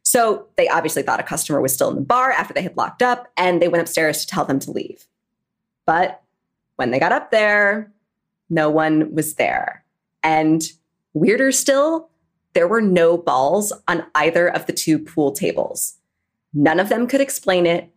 So 0.03 0.45
they 0.55 0.67
obviously 0.67 1.01
thought 1.01 1.19
a 1.19 1.23
customer 1.23 1.59
was 1.59 1.73
still 1.73 1.89
in 1.89 1.95
the 1.95 2.01
bar 2.01 2.31
after 2.31 2.53
they 2.53 2.61
had 2.61 2.77
locked 2.77 3.01
up, 3.01 3.27
and 3.35 3.61
they 3.61 3.67
went 3.67 3.81
upstairs 3.81 4.21
to 4.21 4.27
tell 4.27 4.45
them 4.45 4.59
to 4.59 4.71
leave. 4.71 5.07
But 5.87 6.21
when 6.75 6.91
they 6.91 6.99
got 6.99 7.11
up 7.11 7.31
there, 7.31 7.91
no 8.49 8.69
one 8.69 9.13
was 9.15 9.35
there. 9.35 9.83
And 10.21 10.61
weirder 11.13 11.51
still, 11.51 12.09
there 12.53 12.67
were 12.67 12.81
no 12.81 13.17
balls 13.17 13.73
on 13.87 14.05
either 14.13 14.47
of 14.47 14.67
the 14.67 14.73
two 14.73 14.99
pool 14.99 15.31
tables. 15.31 15.95
None 16.53 16.79
of 16.79 16.89
them 16.89 17.07
could 17.07 17.21
explain 17.21 17.65
it 17.65 17.89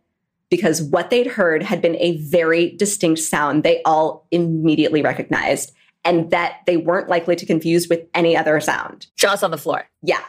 because 0.49 0.81
what 0.81 1.09
they'd 1.09 1.27
heard 1.27 1.63
had 1.63 1.81
been 1.81 1.95
a 1.97 2.17
very 2.17 2.75
distinct 2.77 3.19
sound 3.21 3.63
they 3.63 3.81
all 3.83 4.27
immediately 4.31 5.01
recognized 5.01 5.71
and 6.05 6.31
that 6.31 6.57
they 6.65 6.77
weren't 6.77 7.09
likely 7.09 7.35
to 7.35 7.45
confuse 7.45 7.87
with 7.89 8.01
any 8.13 8.35
other 8.35 8.59
sound. 8.59 9.07
Jaws 9.15 9.43
on 9.43 9.51
the 9.51 9.57
floor. 9.57 9.87
Yeah. 10.01 10.23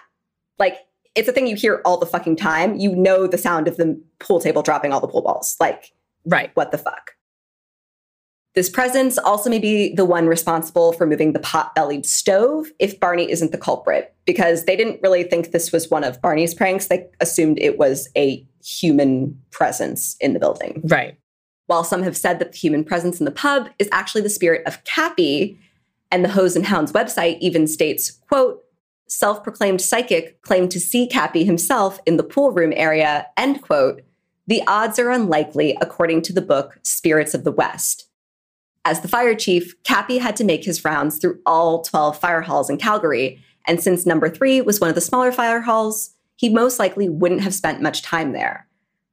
Like 0.59 0.77
it's 1.15 1.29
a 1.29 1.33
thing 1.33 1.47
you 1.47 1.57
hear 1.57 1.81
all 1.85 1.97
the 1.97 2.07
fucking 2.07 2.37
time. 2.37 2.77
You 2.77 2.95
know 2.95 3.27
the 3.27 3.39
sound 3.39 3.67
of 3.69 3.77
the 3.77 4.01
pool 4.19 4.41
table 4.41 4.63
dropping 4.63 4.93
all 4.93 5.01
the 5.01 5.09
pool 5.09 5.23
balls. 5.23 5.57
Like, 5.61 5.93
Right. 6.25 6.51
what 6.55 6.71
the 6.71 6.79
fuck? 6.79 7.13
This 8.55 8.69
presence 8.69 9.17
also 9.17 9.49
may 9.49 9.61
be 9.61 9.95
the 9.95 10.05
one 10.05 10.27
responsible 10.27 10.93
for 10.93 11.07
moving 11.07 11.33
the 11.33 11.39
pot 11.39 11.73
bellied 11.75 12.05
stove 12.05 12.67
if 12.81 12.99
Barney 12.99 13.31
isn't 13.31 13.53
the 13.53 13.59
culprit, 13.59 14.13
because 14.25 14.65
they 14.65 14.75
didn't 14.75 15.01
really 15.03 15.23
think 15.23 15.53
this 15.53 15.71
was 15.71 15.89
one 15.89 16.03
of 16.03 16.21
Barney's 16.21 16.53
pranks. 16.53 16.89
They 16.89 17.07
assumed 17.21 17.59
it 17.61 17.79
was 17.79 18.09
a 18.17 18.45
human 18.65 19.41
presence 19.51 20.17
in 20.21 20.33
the 20.33 20.41
building. 20.41 20.83
Right. 20.85 21.17
While 21.67 21.85
some 21.85 22.03
have 22.03 22.17
said 22.17 22.39
that 22.39 22.53
the 22.53 22.59
human 22.59 22.85
presence 22.85 23.21
in 23.21 23.25
the 23.25 23.31
pub 23.31 23.69
is 23.79 23.89
actually 23.93 24.23
the 24.23 24.31
spirit 24.31 24.67
of 24.67 24.83
Cappy, 24.85 25.59
and 26.11 26.25
the 26.25 26.29
Hose 26.29 26.57
and 26.57 26.67
Hounds 26.67 26.93
website 26.93 27.39
even 27.41 27.67
states, 27.67 28.11
quote, 28.29 28.65
self-proclaimed 29.09 29.81
psychic 29.81 30.41
claimed 30.43 30.71
to 30.71 30.81
see 30.81 31.07
Cappy 31.07 31.45
himself 31.45 32.01
in 32.07 32.17
the 32.17 32.23
pool 32.23 32.53
room 32.53 32.73
area, 32.75 33.27
end 33.37 33.63
quote, 33.63 34.03
the 34.47 34.63
odds 34.67 34.99
are 34.99 35.11
unlikely 35.11 35.77
according 35.81 36.23
to 36.23 36.33
the 36.33 36.43
book 36.43 36.81
Spirits 36.83 37.35
of 37.35 37.45
the 37.45 37.53
West. 37.53 38.09
As 38.85 39.01
the 39.01 39.09
fire 39.09 39.35
chief, 39.35 39.81
Cappy 39.85 40.19
had 40.19 40.35
to 40.37 40.45
make 40.45 40.65
his 40.65 40.85
rounds 40.85 41.19
through 41.19 41.39
all 41.47 41.83
12 41.83 42.19
fire 42.19 42.41
halls 42.41 42.71
in 42.71 42.77
Calgary, 42.77 43.41
and 43.67 43.81
since 43.81 44.07
number 44.07 44.29
three 44.29 44.61
was 44.61 44.81
one 44.81 44.89
of 44.89 44.97
the 44.97 45.01
smaller 45.01 45.31
fire 45.31 45.61
halls, 45.61 46.15
he 46.41 46.49
most 46.49 46.79
likely 46.79 47.07
wouldn't 47.07 47.43
have 47.43 47.53
spent 47.53 47.83
much 47.83 48.01
time 48.01 48.33
there. 48.33 48.67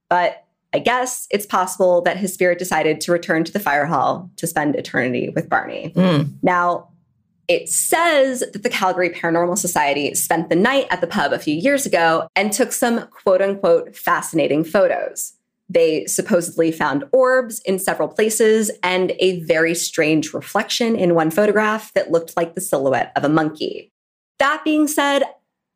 but 0.08 0.44
I 0.74 0.78
guess 0.80 1.26
it's 1.30 1.46
possible 1.46 2.02
that 2.02 2.18
his 2.18 2.34
spirit 2.34 2.58
decided 2.58 3.00
to 3.00 3.12
return 3.12 3.42
to 3.44 3.52
the 3.52 3.60
fire 3.60 3.86
hall 3.86 4.30
to 4.36 4.46
spend 4.46 4.76
eternity 4.76 5.30
with 5.30 5.48
Barney. 5.48 5.92
Mm. 5.96 6.34
Now, 6.42 6.88
it 7.48 7.70
says 7.70 8.40
that 8.40 8.62
the 8.62 8.68
Calgary 8.68 9.08
Paranormal 9.08 9.56
Society 9.56 10.14
spent 10.14 10.50
the 10.50 10.54
night 10.56 10.86
at 10.90 11.00
the 11.00 11.06
pub 11.06 11.32
a 11.32 11.38
few 11.38 11.54
years 11.54 11.86
ago 11.86 12.28
and 12.36 12.52
took 12.52 12.72
some 12.72 13.06
quote 13.08 13.40
unquote 13.40 13.96
fascinating 13.96 14.62
photos. 14.62 15.32
They 15.70 16.04
supposedly 16.04 16.70
found 16.70 17.04
orbs 17.12 17.60
in 17.60 17.78
several 17.78 18.08
places 18.08 18.70
and 18.82 19.12
a 19.20 19.40
very 19.40 19.74
strange 19.74 20.34
reflection 20.34 20.96
in 20.96 21.14
one 21.14 21.30
photograph 21.30 21.94
that 21.94 22.10
looked 22.10 22.36
like 22.36 22.54
the 22.54 22.60
silhouette 22.60 23.12
of 23.16 23.24
a 23.24 23.30
monkey. 23.30 23.90
That 24.38 24.62
being 24.64 24.86
said, 24.86 25.22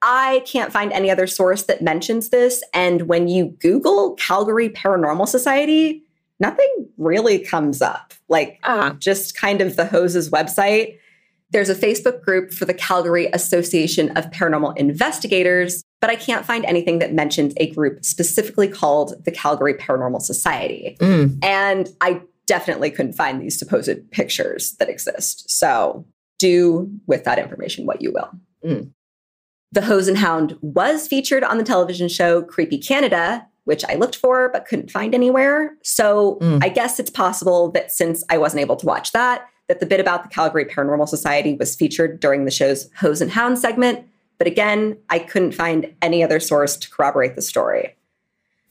I 0.02 0.42
can't 0.46 0.72
find 0.72 0.92
any 0.92 1.10
other 1.10 1.26
source 1.26 1.62
that 1.64 1.80
mentions 1.80 2.30
this. 2.30 2.62
And 2.74 3.02
when 3.02 3.28
you 3.28 3.56
Google 3.60 4.14
Calgary 4.14 4.68
Paranormal 4.68 5.28
Society, 5.28 6.02
nothing 6.40 6.88
really 6.98 7.38
comes 7.38 7.80
up. 7.80 8.12
Like 8.28 8.58
Ah, 8.64 8.96
just 8.98 9.36
kind 9.36 9.60
of 9.60 9.76
the 9.76 9.86
hoses 9.86 10.30
website. 10.30 10.98
There's 11.50 11.68
a 11.68 11.74
Facebook 11.74 12.22
group 12.22 12.50
for 12.50 12.64
the 12.64 12.74
Calgary 12.74 13.26
Association 13.34 14.10
of 14.16 14.30
Paranormal 14.30 14.76
Investigators, 14.78 15.84
but 16.00 16.08
I 16.08 16.16
can't 16.16 16.46
find 16.46 16.64
anything 16.64 16.98
that 17.00 17.12
mentions 17.12 17.52
a 17.58 17.70
group 17.70 18.04
specifically 18.04 18.68
called 18.68 19.22
the 19.24 19.30
Calgary 19.30 19.74
Paranormal 19.74 20.22
Society. 20.22 20.96
mm. 20.98 21.38
And 21.44 21.90
I 22.00 22.22
definitely 22.46 22.90
couldn't 22.90 23.12
find 23.12 23.40
these 23.40 23.58
supposed 23.58 24.10
pictures 24.10 24.72
that 24.78 24.88
exist. 24.88 25.48
So 25.50 26.06
do 26.38 26.90
with 27.06 27.24
that 27.24 27.38
information 27.38 27.86
what 27.86 28.02
you 28.02 28.12
will. 28.12 28.30
Mm. 28.64 28.90
The 29.72 29.82
Hose 29.82 30.06
and 30.08 30.18
Hound 30.18 30.56
was 30.60 31.08
featured 31.08 31.42
on 31.42 31.58
the 31.58 31.64
television 31.64 32.08
show 32.08 32.42
Creepy 32.42 32.78
Canada, 32.78 33.46
which 33.64 33.84
I 33.88 33.94
looked 33.94 34.16
for 34.16 34.50
but 34.52 34.66
couldn't 34.66 34.90
find 34.90 35.14
anywhere. 35.14 35.74
So 35.82 36.36
Mm. 36.42 36.62
I 36.62 36.68
guess 36.68 37.00
it's 37.00 37.10
possible 37.10 37.70
that 37.72 37.90
since 37.90 38.22
I 38.28 38.38
wasn't 38.38 38.60
able 38.60 38.76
to 38.76 38.86
watch 38.86 39.12
that, 39.12 39.46
that 39.68 39.80
the 39.80 39.86
bit 39.86 40.00
about 40.00 40.22
the 40.24 40.28
Calgary 40.28 40.64
Paranormal 40.66 41.08
Society 41.08 41.54
was 41.54 41.74
featured 41.74 42.20
during 42.20 42.44
the 42.44 42.50
show's 42.50 42.90
Hose 42.96 43.22
and 43.22 43.30
Hound 43.30 43.58
segment. 43.58 44.06
But 44.38 44.46
again, 44.46 44.98
I 45.08 45.20
couldn't 45.20 45.52
find 45.52 45.94
any 46.02 46.22
other 46.22 46.40
source 46.40 46.76
to 46.76 46.90
corroborate 46.90 47.36
the 47.36 47.42
story. 47.42 47.94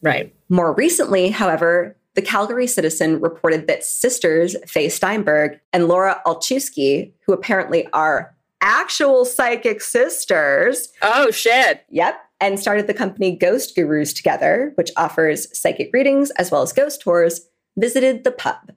Right. 0.02 0.36
More 0.50 0.74
recently, 0.74 1.30
however, 1.30 1.96
the 2.14 2.22
Calgary 2.22 2.68
Citizen 2.68 3.22
reported 3.22 3.68
that 3.68 3.86
sisters 3.86 4.56
Faye 4.68 4.90
Steinberg 4.90 5.60
and 5.72 5.88
Laura 5.88 6.22
Alchewski, 6.26 7.14
who 7.26 7.32
apparently 7.32 7.88
are 7.94 8.36
actual 8.62 9.26
psychic 9.26 9.82
sisters, 9.82 10.90
Oh, 11.02 11.32
shit. 11.32 11.84
yep, 11.90 12.20
and 12.40 12.60
started 12.60 12.88
the 12.88 12.94
company 12.94 13.36
Ghost 13.36 13.76
Gurus 13.76 14.14
together, 14.14 14.72
which 14.76 14.92
offers 14.98 15.48
psychic 15.58 15.90
readings 15.94 16.32
as 16.32 16.52
well 16.52 16.62
as 16.62 16.74
ghost 16.74 17.02
tours, 17.02 17.42
visited 17.78 18.24
the 18.24 18.32
pub. 18.32 18.72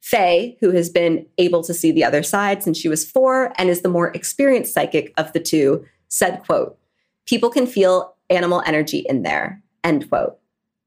Faye, 0.00 0.56
who 0.60 0.70
has 0.72 0.88
been 0.90 1.26
able 1.38 1.62
to 1.62 1.72
see 1.72 1.92
the 1.92 2.04
other 2.04 2.22
side 2.22 2.62
since 2.62 2.76
she 2.76 2.88
was 2.88 3.08
four 3.08 3.52
and 3.56 3.70
is 3.70 3.82
the 3.82 3.88
more 3.88 4.08
experienced 4.14 4.74
psychic 4.74 5.12
of 5.16 5.32
the 5.32 5.40
two, 5.40 5.84
said, 6.08 6.42
quote, 6.44 6.76
people 7.26 7.50
can 7.50 7.66
feel 7.66 8.14
animal 8.28 8.62
energy 8.66 9.04
in 9.08 9.22
there, 9.22 9.62
end 9.84 10.08
quote. 10.08 10.38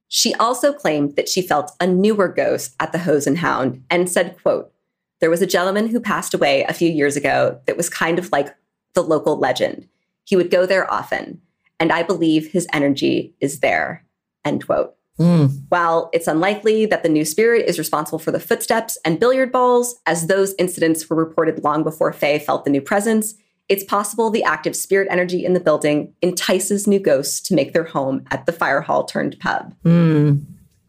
She 0.10 0.34
also 0.36 0.74
claimed 0.74 1.16
that 1.16 1.30
she 1.30 1.42
felt 1.42 1.72
a 1.80 1.88
newer 1.88 2.28
ghost 2.28 2.76
at 2.80 2.92
the 2.92 3.00
Hose 3.00 3.26
and 3.26 3.38
Hound 3.38 3.84
and 3.90 4.10
said, 4.10 4.38
quote, 4.42 4.72
there 5.20 5.30
was 5.30 5.42
a 5.42 5.48
gentleman 5.48 5.88
who 5.88 6.00
passed 6.00 6.34
away 6.34 6.64
a 6.64 6.74
few 6.74 6.90
years 6.90 7.16
ago 7.16 7.60
that 7.66 7.78
was 7.78 7.90
kind 7.90 8.20
of 8.20 8.32
like 8.32 8.56
the 8.94 9.04
local 9.04 9.38
legend. 9.38 9.88
He 10.24 10.36
would 10.36 10.52
go 10.52 10.66
there 10.66 10.92
often, 10.92 11.42
and 11.80 11.92
I 11.92 12.04
believe 12.04 12.52
his 12.52 12.68
energy 12.74 13.34
is 13.40 13.60
there, 13.60 14.06
end 14.44 14.66
quote. 14.66 14.96
Mm. 15.20 15.64
While 15.70 16.10
it's 16.14 16.28
unlikely 16.28 16.86
that 16.88 17.04
the 17.04 17.10
new 17.10 17.24
spirit 17.24 17.66
is 17.68 17.80
responsible 17.80 18.20
for 18.20 18.32
the 18.32 18.40
footsteps 18.40 18.98
and 19.06 19.20
billiard 19.20 19.52
balls, 19.52 19.96
as 20.06 20.28
those 20.28 20.54
incidents 20.60 21.10
were 21.10 21.16
reported 21.16 21.64
long 21.64 21.84
before 21.84 22.12
Faye 22.12 22.40
felt 22.40 22.66
the 22.66 22.72
new 22.72 22.82
presence, 22.82 23.36
it's 23.70 23.84
possible 23.84 24.30
the 24.30 24.44
active 24.44 24.76
spirit 24.76 25.08
energy 25.10 25.46
in 25.46 25.54
the 25.54 25.60
building 25.60 26.14
entices 26.22 26.86
new 26.86 27.00
ghosts 27.00 27.40
to 27.42 27.56
make 27.56 27.74
their 27.74 27.86
home 27.86 28.24
at 28.30 28.46
the 28.46 28.52
fire 28.52 28.82
hall 28.82 29.06
turned 29.06 29.40
pub. 29.40 29.74
Mm. 29.84 30.46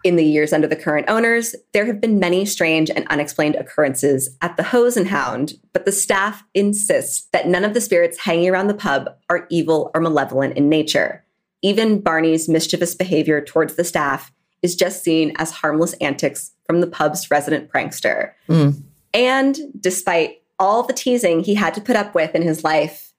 In 0.07 0.15
the 0.15 0.25
years 0.25 0.53
under 0.53 0.69
the 0.69 0.77
current 0.77 1.11
owners, 1.11 1.57
there 1.73 1.85
have 1.85 2.01
been 2.01 2.21
many 2.21 2.47
strange 2.47 2.91
and 2.91 3.05
unexplained 3.09 3.57
occurrences 3.57 4.37
at 4.41 4.57
the 4.57 4.63
Hose 4.63 4.97
and 4.97 5.09
Hound, 5.09 5.55
but 5.73 5.85
the 5.85 5.91
staff 5.91 6.45
insists 6.55 7.27
that 7.33 7.49
none 7.49 7.65
of 7.65 7.75
the 7.75 7.81
spirits 7.81 8.17
hanging 8.17 8.49
around 8.49 8.69
the 8.69 8.75
pub 8.75 9.09
are 9.29 9.49
evil 9.51 9.91
or 9.95 10.01
malevolent 10.01 10.57
in 10.57 10.69
nature. 10.69 11.25
Even 11.61 12.01
Barney's 12.01 12.49
mischievous 12.49 12.95
behavior 12.95 13.41
towards 13.41 13.75
the 13.75 13.83
staff 13.83 14.33
is 14.63 14.77
just 14.77 15.03
seen 15.03 15.33
as 15.39 15.51
harmless 15.51 15.95
antics 15.95 16.53
from 16.67 16.81
the 16.81 16.87
pub's 16.87 17.29
resident 17.29 17.69
prankster. 17.69 18.31
Mm. 18.49 18.81
And 19.13 19.59
despite 19.81 20.41
all 20.61 20.85
the 20.85 20.93
teasing 20.93 21.41
he 21.41 21.57
had 21.57 21.75
to 21.75 21.81
put 21.81 21.97
up 21.97 22.15
with 22.15 22.33
in 22.33 22.43
his 22.43 22.63
life, 22.63 23.13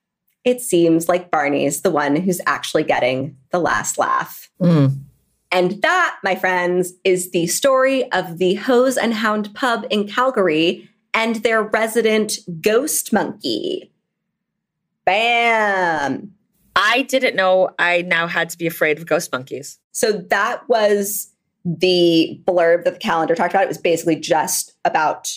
it 0.46 0.62
seems 0.62 1.10
like 1.10 1.32
Barney's 1.32 1.82
the 1.82 1.92
one 1.92 2.16
who's 2.16 2.40
actually 2.46 2.84
getting 2.84 3.36
the 3.52 3.60
last 3.60 3.98
laugh. 3.98 4.50
Mm. 4.62 5.02
And 5.52 5.82
that, 5.82 6.18
my 6.24 6.36
friends, 6.36 6.94
is 7.04 7.32
the 7.32 7.48
story 7.48 8.12
of 8.12 8.38
the 8.38 8.56
Hose 8.56 8.98
and 8.98 9.14
Hound 9.14 9.54
pub 9.56 9.86
in 9.90 10.08
Calgary 10.08 10.90
and 11.14 11.38
their 11.38 11.64
resident 11.64 12.38
ghost 12.62 13.14
monkey. 13.14 13.92
Bam. 15.06 16.34
I 16.76 17.04
didn't 17.04 17.36
know 17.36 17.70
I 17.80 18.04
now 18.04 18.28
had 18.28 18.50
to 18.50 18.58
be 18.58 18.68
afraid 18.68 19.00
of 19.00 19.06
ghost 19.06 19.32
monkeys. 19.32 19.80
So 19.92 20.12
that 20.12 20.68
was 20.70 21.32
the 21.66 22.40
blurb 22.46 22.84
that 22.84 22.94
the 22.94 23.00
calendar 23.00 23.34
talked 23.34 23.54
about. 23.54 23.64
It 23.64 23.70
was 23.70 23.78
basically 23.78 24.18
just 24.18 24.76
about 24.86 25.32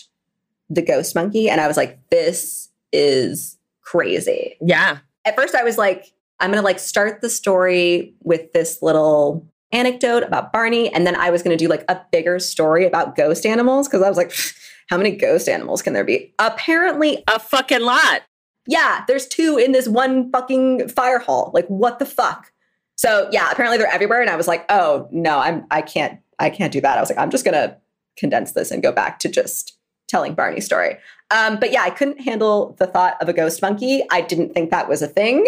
the 0.68 0.82
ghost 0.82 1.14
monkey. 1.14 1.48
And 1.48 1.60
I 1.60 1.66
was 1.66 1.76
like, 1.76 1.98
this 2.10 2.68
is 2.92 3.56
crazy. 3.80 4.56
Yeah. 4.60 4.98
At 5.24 5.36
first, 5.36 5.54
I 5.54 5.62
was 5.62 5.78
like, 5.78 6.12
I'm 6.40 6.50
going 6.50 6.60
to 6.60 6.64
like 6.64 6.78
start 6.78 7.20
the 7.20 7.30
story 7.30 8.14
with 8.22 8.52
this 8.52 8.82
little 8.82 9.49
anecdote 9.72 10.22
about 10.22 10.52
Barney. 10.52 10.92
And 10.92 11.06
then 11.06 11.16
I 11.16 11.30
was 11.30 11.42
going 11.42 11.56
to 11.56 11.62
do 11.64 11.68
like 11.68 11.84
a 11.88 12.00
bigger 12.12 12.38
story 12.38 12.86
about 12.86 13.16
ghost 13.16 13.46
animals 13.46 13.86
because 13.88 14.02
I 14.02 14.08
was 14.08 14.16
like, 14.16 14.32
how 14.88 14.96
many 14.96 15.12
ghost 15.12 15.48
animals 15.48 15.82
can 15.82 15.92
there 15.92 16.04
be? 16.04 16.34
Apparently, 16.38 17.22
A 17.28 17.38
fucking 17.38 17.80
lot. 17.82 18.22
yeah, 18.66 19.04
there's 19.06 19.26
two 19.26 19.56
in 19.58 19.72
this 19.72 19.88
one 19.88 20.30
fucking 20.32 20.88
fire 20.88 21.18
hall. 21.18 21.50
Like, 21.54 21.66
what 21.68 21.98
the 21.98 22.06
fuck? 22.06 22.52
So 22.96 23.28
yeah, 23.32 23.50
apparently 23.50 23.78
they're 23.78 23.86
everywhere. 23.92 24.20
And 24.20 24.28
I 24.28 24.36
was 24.36 24.46
like, 24.48 24.66
oh 24.68 25.08
no, 25.10 25.38
I'm 25.38 25.66
I 25.70 25.80
can't 25.82 26.20
I 26.38 26.50
can't 26.50 26.72
do 26.72 26.80
that. 26.82 26.98
I 26.98 27.00
was 27.00 27.08
like, 27.08 27.18
I'm 27.18 27.30
just 27.30 27.44
gonna 27.44 27.78
condense 28.18 28.52
this 28.52 28.70
and 28.70 28.82
go 28.82 28.92
back 28.92 29.18
to 29.20 29.28
just 29.28 29.78
telling 30.08 30.34
Barney's 30.34 30.66
story. 30.66 30.96
Um, 31.30 31.58
but 31.58 31.70
yeah, 31.72 31.82
I 31.82 31.90
couldn't 31.90 32.20
handle 32.20 32.76
the 32.78 32.86
thought 32.86 33.16
of 33.22 33.28
a 33.28 33.32
ghost 33.32 33.62
monkey. 33.62 34.02
I 34.10 34.20
didn't 34.20 34.52
think 34.52 34.70
that 34.70 34.88
was 34.88 35.00
a 35.00 35.06
thing. 35.06 35.46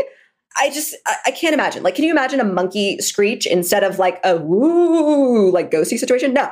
I 0.59 0.71
just 0.71 0.95
I, 1.07 1.17
I 1.27 1.31
can't 1.31 1.55
imagine. 1.55 1.83
Like, 1.83 1.95
can 1.95 2.05
you 2.05 2.11
imagine 2.11 2.41
a 2.41 2.45
monkey 2.45 2.99
screech 2.99 3.47
instead 3.47 3.85
of 3.85 3.99
like 3.99 4.21
a 4.25 4.37
woo 4.37 5.51
like 5.51 5.71
ghosty 5.71 5.99
situation? 5.99 6.33
No. 6.35 6.51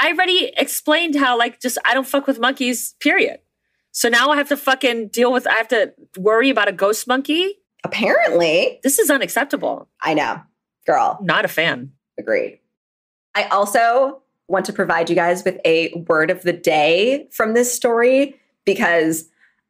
I 0.00 0.12
already 0.12 0.52
explained 0.56 1.16
how, 1.16 1.36
like, 1.38 1.60
just 1.60 1.76
I 1.84 1.92
don't 1.92 2.06
fuck 2.06 2.26
with 2.26 2.40
monkeys, 2.40 2.94
period. 3.00 3.40
So 3.90 4.08
now 4.08 4.30
I 4.30 4.36
have 4.36 4.48
to 4.48 4.56
fucking 4.56 5.08
deal 5.08 5.32
with, 5.32 5.46
I 5.46 5.52
have 5.52 5.68
to 5.68 5.92
worry 6.16 6.48
about 6.48 6.66
a 6.68 6.72
ghost 6.72 7.06
monkey. 7.06 7.58
Apparently, 7.84 8.80
This 8.82 8.98
is 8.98 9.10
unacceptable. 9.10 9.88
I 10.00 10.14
know, 10.14 10.40
girl. 10.86 11.18
Not 11.20 11.44
a 11.44 11.48
fan. 11.48 11.92
Agreed. 12.18 12.60
I 13.34 13.44
also 13.44 14.22
want 14.48 14.64
to 14.66 14.72
provide 14.72 15.10
you 15.10 15.16
guys 15.16 15.44
with 15.44 15.60
a 15.64 15.92
word 16.08 16.30
of 16.30 16.42
the 16.42 16.52
day 16.52 17.28
from 17.32 17.54
this 17.54 17.74
story 17.74 18.40
because 18.64 19.28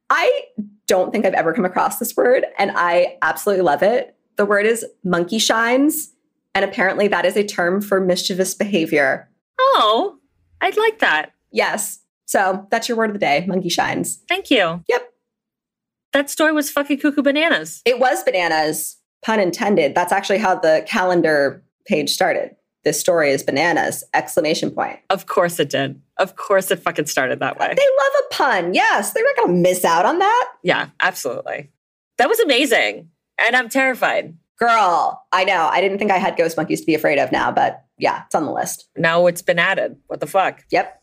I 0.09 0.45
don't 0.87 1.13
think 1.13 1.25
I've 1.25 1.35
ever 1.35 1.53
come 1.53 1.65
across 1.65 1.99
this 1.99 2.17
word 2.17 2.45
and 2.59 2.73
I 2.75 3.17
absolutely 3.23 3.63
love 3.63 3.83
it. 3.83 4.17
The 4.37 4.47
word 4.47 4.67
is 4.67 4.85
monkey 5.05 5.39
shines, 5.39 6.13
and 6.55 6.65
apparently 6.65 7.09
that 7.09 7.25
is 7.25 7.37
a 7.37 7.45
term 7.45 7.81
for 7.81 8.01
mischievous 8.01 8.55
behavior. 8.55 9.29
Oh, 9.59 10.19
I'd 10.61 10.77
like 10.77 10.99
that. 11.01 11.33
Yes. 11.51 12.01
So 12.27 12.67
that's 12.71 12.89
your 12.89 12.97
word 12.97 13.11
of 13.11 13.15
the 13.15 13.21
day, 13.21 13.45
monkey 13.47 13.69
shines. 13.69 14.21
Thank 14.29 14.51
you. 14.51 14.83
Yep. 14.89 15.09
That 16.13 16.31
story 16.31 16.53
was 16.53 16.71
fucking 16.71 16.99
cuckoo 16.99 17.23
bananas. 17.23 17.83
It 17.85 17.99
was 17.99 18.23
bananas, 18.23 18.97
pun 19.23 19.41
intended. 19.41 19.95
That's 19.95 20.13
actually 20.13 20.39
how 20.39 20.57
the 20.57 20.85
calendar 20.87 21.63
page 21.87 22.11
started. 22.11 22.57
This 22.85 22.99
story 22.99 23.31
is 23.31 23.43
bananas, 23.43 24.03
exclamation 24.13 24.71
point. 24.71 24.99
Of 25.09 25.27
course 25.27 25.61
it 25.61 25.71
did. 25.71 26.01
Of 26.17 26.35
course 26.37 26.71
it 26.71 26.81
fucking 26.81 27.07
started 27.07 27.39
that 27.41 27.59
way. 27.59 27.69
They 27.69 27.75
love 27.75 28.13
a 28.25 28.35
pun. 28.35 28.75
Yes, 28.75 29.13
they're 29.13 29.23
not 29.23 29.37
going 29.37 29.49
to 29.49 29.61
miss 29.61 29.85
out 29.85 30.05
on 30.05 30.19
that. 30.19 30.53
Yeah, 30.65 30.89
absolutely. 30.99 31.71
That 32.19 32.29
was 32.29 32.41
amazing. 32.41 33.09
And 33.39 33.55
I'm 33.55 33.69
terrified. 33.69 34.37
Girl, 34.59 35.25
I 35.33 35.45
know. 35.45 35.69
I 35.73 35.81
didn't 35.81 35.99
think 35.99 36.11
I 36.11 36.19
had 36.19 36.37
ghost 36.37 36.57
monkeys 36.57 36.81
to 36.81 36.87
be 36.87 36.95
afraid 36.95 37.19
of 37.19 37.33
now, 37.33 37.53
but 37.53 37.85
yeah, 37.99 38.25
it's 38.27 38.35
on 38.35 38.45
the 38.45 38.53
list. 38.53 38.89
Now 38.97 39.27
it's 39.27 39.43
been 39.43 39.59
added. 39.59 39.97
What 40.09 40.21
the 40.21 40.27
fuck? 40.27 40.65
Yep. 40.71 41.03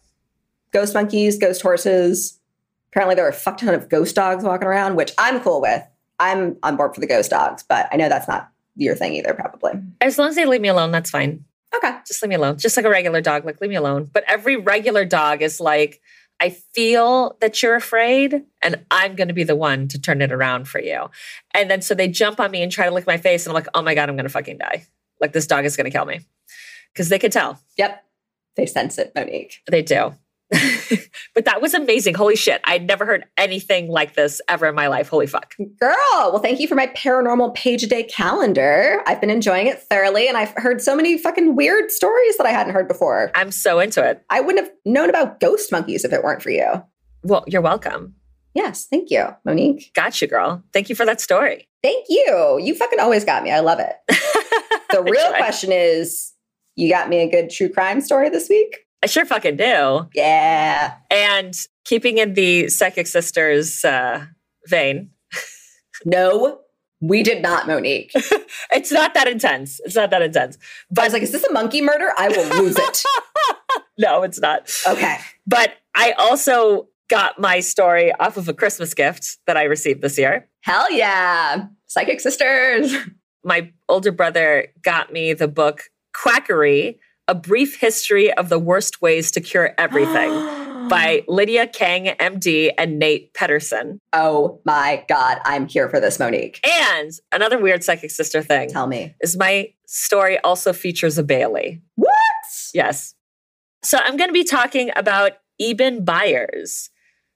Ghost 0.72 0.94
monkeys, 0.94 1.38
ghost 1.38 1.62
horses. 1.62 2.40
Apparently, 2.92 3.16
there 3.16 3.26
are 3.26 3.30
a 3.30 3.34
fuck 3.34 3.58
ton 3.58 3.74
of 3.74 3.90
ghost 3.90 4.16
dogs 4.16 4.44
walking 4.44 4.68
around, 4.68 4.96
which 4.96 5.14
I'm 5.18 5.40
cool 5.42 5.62
with. 5.62 5.84
I'm 6.20 6.58
on 6.64 6.76
board 6.76 6.94
for 6.94 7.02
the 7.02 7.08
ghost 7.08 7.32
dogs, 7.32 7.64
but 7.68 7.88
I 7.92 7.98
know 7.98 8.10
that's 8.10 8.28
not 8.28 8.50
your 8.76 8.96
thing 8.96 9.14
either, 9.14 9.34
probably. 9.34 9.74
As 10.02 10.18
long 10.18 10.30
as 10.30 10.36
they 10.36 10.46
leave 10.46 10.62
me 10.62 10.68
alone, 10.68 10.92
that's 10.92 11.10
fine. 11.10 11.44
Okay. 11.76 11.98
Just 12.08 12.22
leave 12.22 12.30
me 12.30 12.36
alone. 12.36 12.58
Just 12.58 12.78
like 12.78 12.86
a 12.86 12.90
regular 12.90 13.22
dog, 13.22 13.46
like 13.46 13.62
leave 13.62 13.70
me 13.70 13.76
alone. 13.76 14.10
But 14.12 14.24
every 14.28 14.56
regular 14.56 15.06
dog 15.06 15.42
is 15.42 15.60
like, 15.60 16.02
I 16.42 16.50
feel 16.50 17.36
that 17.42 17.62
you're 17.62 17.76
afraid, 17.76 18.44
and 18.62 18.86
I'm 18.90 19.16
going 19.16 19.28
to 19.28 19.34
be 19.34 19.44
the 19.44 19.58
one 19.58 19.90
to 19.90 20.00
turn 20.00 20.22
it 20.22 20.32
around 20.32 20.70
for 20.70 20.80
you. 20.80 21.10
And 21.54 21.70
then 21.70 21.82
so 21.82 21.94
they 21.94 22.08
jump 22.08 22.40
on 22.40 22.50
me 22.50 22.64
and 22.64 22.72
try 22.72 22.86
to 22.86 22.94
lick 22.94 23.06
my 23.06 23.18
face, 23.18 23.46
and 23.46 23.52
I'm 23.52 23.56
like, 23.56 23.68
oh 23.74 23.82
my 23.82 23.94
God, 23.94 24.08
I'm 24.08 24.16
going 24.16 24.24
to 24.24 24.32
fucking 24.32 24.58
die. 24.58 24.86
Like 25.20 25.34
this 25.34 25.48
dog 25.48 25.66
is 25.66 25.76
going 25.76 25.86
to 25.86 25.92
kill 25.92 26.06
me. 26.06 26.22
Because 26.94 27.10
they 27.10 27.20
could 27.20 27.34
tell. 27.34 27.60
Yep. 27.78 28.04
They 28.56 28.66
sense 28.66 28.98
it, 28.98 29.12
Monique. 29.16 29.62
They 29.70 29.82
do. 29.82 30.16
but 31.36 31.46
that 31.46 31.62
was 31.62 31.74
amazing. 31.74 32.16
Holy 32.16 32.36
shit. 32.36 32.62
I'd 32.64 32.88
never 32.88 33.06
heard 33.06 33.26
anything 33.38 33.90
like 33.90 34.16
this 34.16 34.42
ever 34.48 34.68
in 34.68 34.76
my 34.76 34.88
life. 34.88 35.10
Holy 35.10 35.28
fuck. 35.28 35.56
Girl, 35.80 35.96
well, 36.10 36.40
thank 36.40 36.60
you 36.60 36.68
for 36.68 36.76
my 36.76 36.88
paranormal 36.88 37.54
page 37.56 37.84
a 37.84 37.88
day 37.88 38.04
calendar. 38.04 39.02
I've 39.06 39.22
been 39.22 39.30
enjoying 39.30 39.68
it 39.68 39.82
thoroughly, 39.82 40.28
and 40.28 40.38
I've 40.38 40.54
heard 40.56 40.82
so 40.82 40.96
many 40.96 41.18
fucking 41.18 41.56
weird 41.56 41.92
stories 41.92 42.38
that 42.38 42.46
I 42.48 42.52
hadn't 42.52 42.74
heard 42.74 42.88
before. 42.88 43.32
I'm 43.36 43.52
so 43.52 43.80
into 43.80 44.04
it. 44.08 44.24
I 44.30 44.42
wouldn't 44.42 44.66
have 44.66 44.74
known 44.86 45.10
about 45.10 45.40
ghost 45.40 45.72
monkeys 45.72 46.04
if 46.04 46.14
it 46.14 46.24
weren't 46.24 46.42
for 46.42 46.50
you. 46.50 46.84
Well, 47.24 47.44
you're 47.48 47.62
welcome. 47.62 48.16
Yes, 48.56 48.88
thank 48.90 49.12
you, 49.12 49.28
Monique. 49.46 49.92
Got 49.94 50.22
you, 50.22 50.28
girl. 50.28 50.64
Thank 50.74 50.90
you 50.90 50.96
for 50.96 51.06
that 51.06 51.22
story. 51.22 51.68
Thank 51.84 52.08
you. 52.10 52.60
You 52.62 52.76
fucking 52.76 53.00
always 53.00 53.24
got 53.24 53.44
me. 53.44 53.52
I 53.52 53.60
love 53.60 53.80
it. 53.80 53.96
The 54.92 55.04
real 55.04 55.34
question 55.34 55.72
is 55.72 56.34
you 56.76 56.90
got 56.90 57.10
me 57.10 57.20
a 57.20 57.30
good 57.30 57.50
true 57.50 57.70
crime 57.70 58.02
story 58.02 58.30
this 58.30 58.50
week? 58.50 58.88
I 59.02 59.08
sure 59.08 59.26
fucking 59.26 59.58
do. 59.58 60.08
Yeah. 60.14 60.96
And 61.10 61.54
keeping 61.86 62.18
in 62.18 62.34
the 62.34 62.68
Psychic 62.70 63.08
Sisters 63.08 63.84
uh, 63.86 64.26
vein, 64.68 65.12
No, 66.06 66.60
we 67.02 67.24
did 67.24 67.42
not, 67.42 67.68
Monique. 67.68 68.12
it's 68.72 68.92
not 68.92 69.14
that 69.14 69.28
intense. 69.28 69.80
It's 69.86 69.96
not 69.96 70.10
that 70.12 70.22
intense. 70.22 70.58
But 70.92 71.02
I 71.02 71.06
was 71.06 71.14
like, 71.14 71.24
is 71.24 71.32
this 71.32 71.44
a 71.46 71.52
monkey 71.52 71.82
murder? 71.82 72.12
I 72.18 72.30
will 72.30 72.64
lose 72.64 72.78
it. 72.78 73.04
No, 74.00 74.24
it's 74.24 74.40
not. 74.40 74.72
Okay. 74.88 75.18
But 75.46 75.74
I 75.94 76.14
also 76.14 76.88
got 77.10 77.38
my 77.38 77.60
story 77.60 78.14
off 78.14 78.38
of 78.38 78.48
a 78.48 78.54
Christmas 78.54 78.94
gift 78.94 79.38
that 79.46 79.58
I 79.58 79.64
received 79.64 80.02
this 80.02 80.18
year. 80.18 80.48
Hell 80.62 80.90
yeah. 80.90 81.66
Psychic 81.88 82.22
sisters. 82.22 82.96
My 83.44 83.74
older 83.90 84.14
brother 84.14 84.68
got 84.82 85.12
me 85.12 85.34
the 85.34 85.50
book 85.50 85.84
Quackery 86.14 87.00
A 87.30 87.36
Brief 87.36 87.80
History 87.80 88.34
of 88.34 88.50
the 88.50 88.58
Worst 88.58 89.04
Ways 89.04 89.30
to 89.34 89.40
Cure 89.40 89.76
Everything 89.78 90.32
by 90.90 91.24
Lydia 91.28 91.68
Kang, 91.68 92.06
MD, 92.06 92.72
and 92.76 92.98
Nate 92.98 93.36
Pedersen. 93.36 94.00
Oh 94.14 94.60
my 94.66 95.06
God. 95.08 95.38
I'm 95.46 95.68
here 95.68 95.90
for 95.90 96.00
this, 96.00 96.18
Monique. 96.18 96.60
And 96.66 97.12
another 97.32 97.60
weird 97.60 97.84
psychic 97.84 98.10
sister 98.10 98.42
thing 98.42 98.70
Tell 98.70 98.88
me. 98.88 99.14
is 99.22 99.38
my 99.38 99.72
story 99.86 100.40
also 100.40 100.74
features 100.74 101.20
a 101.20 101.24
Bailey. 101.24 101.84
What? 101.98 102.10
Yes. 102.74 103.14
So 103.84 104.00
I'm 104.04 104.18
going 104.18 104.30
to 104.30 104.34
be 104.34 104.44
talking 104.44 104.90
about 104.96 105.34
Eben 105.62 106.04
Byers. 106.04 106.90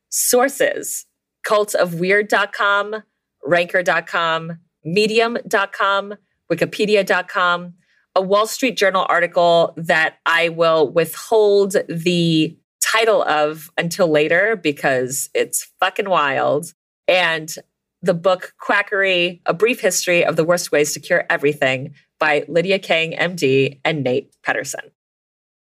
Sources 0.10 1.06
cultofweird.com, 1.46 2.96
ranker.com, 3.44 4.58
medium.com, 4.84 6.14
wikipedia.com, 6.52 7.74
a 8.16 8.22
Wall 8.22 8.47
Street 8.47 8.78
Journal 8.78 9.05
article 9.09 9.74
that 9.78 10.18
I 10.26 10.49
will 10.49 10.89
withhold 10.89 11.76
the 11.89 12.57
title 12.82 13.24
of 13.24 13.72
until 13.78 14.07
later 14.07 14.55
because 14.55 15.30
it's 15.34 15.72
fucking 15.80 16.09
wild. 16.09 16.74
And 17.07 17.53
the 18.01 18.14
book 18.14 18.53
Quackery, 18.59 19.41
A 19.45 19.53
Brief 19.53 19.80
History 19.80 20.24
of 20.24 20.36
the 20.36 20.43
Worst 20.43 20.72
Ways 20.72 20.93
to 20.93 20.99
Cure 20.99 21.26
Everything 21.30 21.95
by 22.20 22.45
Lydia 22.47 22.78
Kang, 22.78 23.14
MD, 23.14 23.80
and 23.84 24.03
Nate 24.03 24.36
Pedersen. 24.43 24.91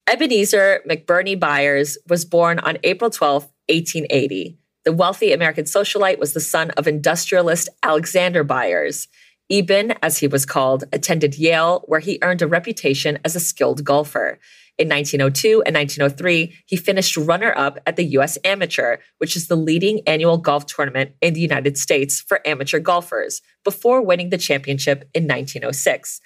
Ebenezer 0.08 0.82
McBurney 0.88 1.38
Byers 1.38 1.98
was 2.08 2.24
born 2.24 2.58
on 2.60 2.78
April 2.84 3.10
12, 3.10 3.44
1880. 3.68 4.58
The 4.84 4.92
wealthy 4.92 5.32
American 5.32 5.64
socialite 5.64 6.18
was 6.18 6.32
the 6.32 6.40
son 6.40 6.70
of 6.72 6.86
industrialist 6.86 7.68
Alexander 7.82 8.44
Byers. 8.44 9.08
Eben, 9.50 9.94
as 10.02 10.18
he 10.18 10.26
was 10.26 10.44
called, 10.44 10.84
attended 10.92 11.38
Yale, 11.38 11.82
where 11.86 12.00
he 12.00 12.18
earned 12.22 12.42
a 12.42 12.46
reputation 12.46 13.18
as 13.24 13.34
a 13.34 13.40
skilled 13.40 13.82
golfer. 13.82 14.38
In 14.76 14.88
1902 14.88 15.62
and 15.62 15.74
1903, 15.74 16.54
he 16.66 16.76
finished 16.76 17.16
runner 17.16 17.52
up 17.56 17.78
at 17.86 17.96
the 17.96 18.04
U.S. 18.04 18.38
Amateur, 18.44 18.98
which 19.16 19.36
is 19.36 19.48
the 19.48 19.56
leading 19.56 20.00
annual 20.06 20.36
golf 20.36 20.66
tournament 20.66 21.12
in 21.20 21.34
the 21.34 21.40
United 21.40 21.78
States 21.78 22.20
for 22.20 22.46
amateur 22.46 22.78
golfers, 22.78 23.40
before 23.64 24.02
winning 24.02 24.28
the 24.28 24.38
championship 24.38 25.08
in 25.14 25.24
1906. 25.24 26.20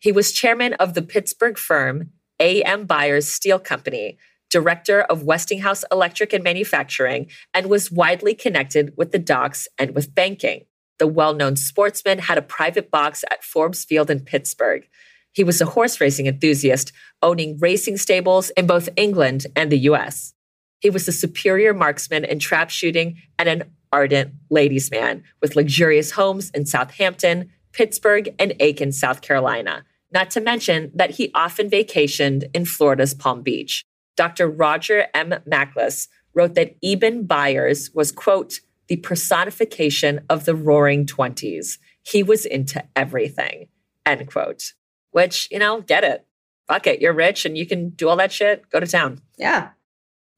He 0.00 0.12
was 0.12 0.32
chairman 0.32 0.74
of 0.74 0.94
the 0.94 1.02
Pittsburgh 1.02 1.56
firm 1.56 2.10
A.M. 2.40 2.84
Byers 2.84 3.28
Steel 3.28 3.58
Company, 3.58 4.18
director 4.50 5.02
of 5.02 5.22
Westinghouse 5.22 5.84
Electric 5.90 6.32
and 6.32 6.44
Manufacturing, 6.44 7.30
and 7.54 7.66
was 7.66 7.90
widely 7.90 8.34
connected 8.34 8.92
with 8.96 9.12
the 9.12 9.18
docks 9.18 9.66
and 9.78 9.94
with 9.94 10.14
banking. 10.14 10.66
The 10.98 11.06
well 11.06 11.34
known 11.34 11.56
sportsman 11.56 12.18
had 12.20 12.38
a 12.38 12.42
private 12.42 12.90
box 12.90 13.24
at 13.30 13.44
Forbes 13.44 13.84
Field 13.84 14.10
in 14.10 14.20
Pittsburgh. 14.20 14.86
He 15.32 15.42
was 15.42 15.60
a 15.60 15.66
horse 15.66 16.00
racing 16.00 16.26
enthusiast, 16.26 16.92
owning 17.20 17.58
racing 17.58 17.96
stables 17.96 18.50
in 18.50 18.66
both 18.66 18.88
England 18.96 19.46
and 19.56 19.70
the 19.70 19.78
US. 19.90 20.34
He 20.80 20.90
was 20.90 21.08
a 21.08 21.12
superior 21.12 21.74
marksman 21.74 22.24
in 22.24 22.38
trap 22.38 22.70
shooting 22.70 23.16
and 23.38 23.48
an 23.48 23.64
ardent 23.92 24.34
ladies' 24.50 24.90
man 24.90 25.24
with 25.40 25.56
luxurious 25.56 26.12
homes 26.12 26.50
in 26.50 26.66
Southampton, 26.66 27.50
Pittsburgh, 27.72 28.34
and 28.38 28.54
Aiken, 28.60 28.92
South 28.92 29.20
Carolina. 29.20 29.84
Not 30.12 30.30
to 30.30 30.40
mention 30.40 30.92
that 30.94 31.10
he 31.10 31.32
often 31.34 31.68
vacationed 31.68 32.44
in 32.54 32.64
Florida's 32.64 33.14
Palm 33.14 33.42
Beach. 33.42 33.84
Dr. 34.16 34.48
Roger 34.48 35.06
M. 35.14 35.34
Macklis 35.50 36.08
wrote 36.34 36.54
that 36.54 36.76
Eben 36.82 37.24
Byers 37.24 37.90
was, 37.94 38.12
quote, 38.12 38.60
the 38.88 38.96
personification 38.96 40.20
of 40.28 40.44
the 40.44 40.54
roaring 40.54 41.06
20s. 41.06 41.78
He 42.02 42.22
was 42.22 42.44
into 42.44 42.84
everything, 42.94 43.68
end 44.04 44.26
quote. 44.28 44.72
Which, 45.10 45.48
you 45.50 45.58
know, 45.58 45.80
get 45.80 46.04
it. 46.04 46.26
Fuck 46.68 46.86
it. 46.86 47.00
You're 47.00 47.12
rich 47.12 47.44
and 47.44 47.56
you 47.56 47.66
can 47.66 47.90
do 47.90 48.08
all 48.08 48.16
that 48.16 48.32
shit. 48.32 48.68
Go 48.70 48.80
to 48.80 48.86
town. 48.86 49.20
Yeah. 49.38 49.70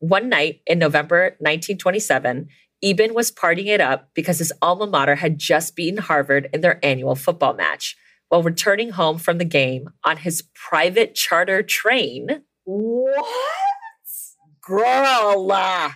One 0.01 0.29
night 0.29 0.61
in 0.67 0.79
November 0.79 1.37
1927, 1.41 2.49
Eben 2.83 3.15
was 3.15 3.33
partying 3.33 3.67
it 3.69 3.81
up 3.81 4.11
because 4.15 4.39
his 4.39 4.53
alma 4.61 4.87
mater 4.87 5.15
had 5.15 5.39
just 5.39 5.75
beaten 5.75 5.99
Harvard 5.99 6.51
in 6.53 6.61
their 6.61 6.79
annual 6.85 7.15
football 7.15 7.55
match. 7.55 7.97
While 8.29 8.43
returning 8.43 8.91
home 8.91 9.19
from 9.19 9.39
the 9.39 9.45
game 9.45 9.89
on 10.05 10.19
his 10.19 10.43
private 10.55 11.15
charter 11.15 11.63
train, 11.63 12.43
What? 12.65 13.25
girl, 14.67 15.47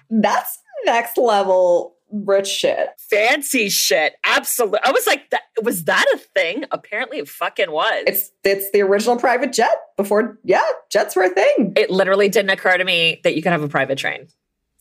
That's 0.09 0.59
next 0.87 1.19
level 1.19 1.97
rich 2.13 2.49
shit. 2.49 2.89
fancy 2.99 3.69
shit. 3.69 4.15
Absolutely. 4.25 4.81
I 4.85 4.93
was 4.93 5.07
like, 5.07 5.31
that, 5.31 5.43
was 5.63 5.85
that 5.85 6.07
a 6.15 6.19
thing? 6.19 6.65
Apparently, 6.71 7.19
it 7.19 7.29
fucking 7.29 7.71
was. 7.71 8.05
It's 8.07 8.31
it's 8.45 8.71
the 8.73 8.83
original 8.83 9.17
private 9.17 9.53
jet 9.53 9.77
before 9.97 10.39
yeah, 10.45 10.63
jets 10.91 11.17
were 11.17 11.25
a 11.25 11.31
thing. 11.31 11.73
it 11.77 11.91
literally 11.91 12.29
didn't 12.29 12.51
occur 12.51 12.77
to 12.77 12.85
me 12.85 13.21
that 13.25 13.35
you 13.35 13.43
could 13.43 13.53
have 13.53 13.63
a 13.63 13.69
private 13.69 13.99
train. 13.99 14.29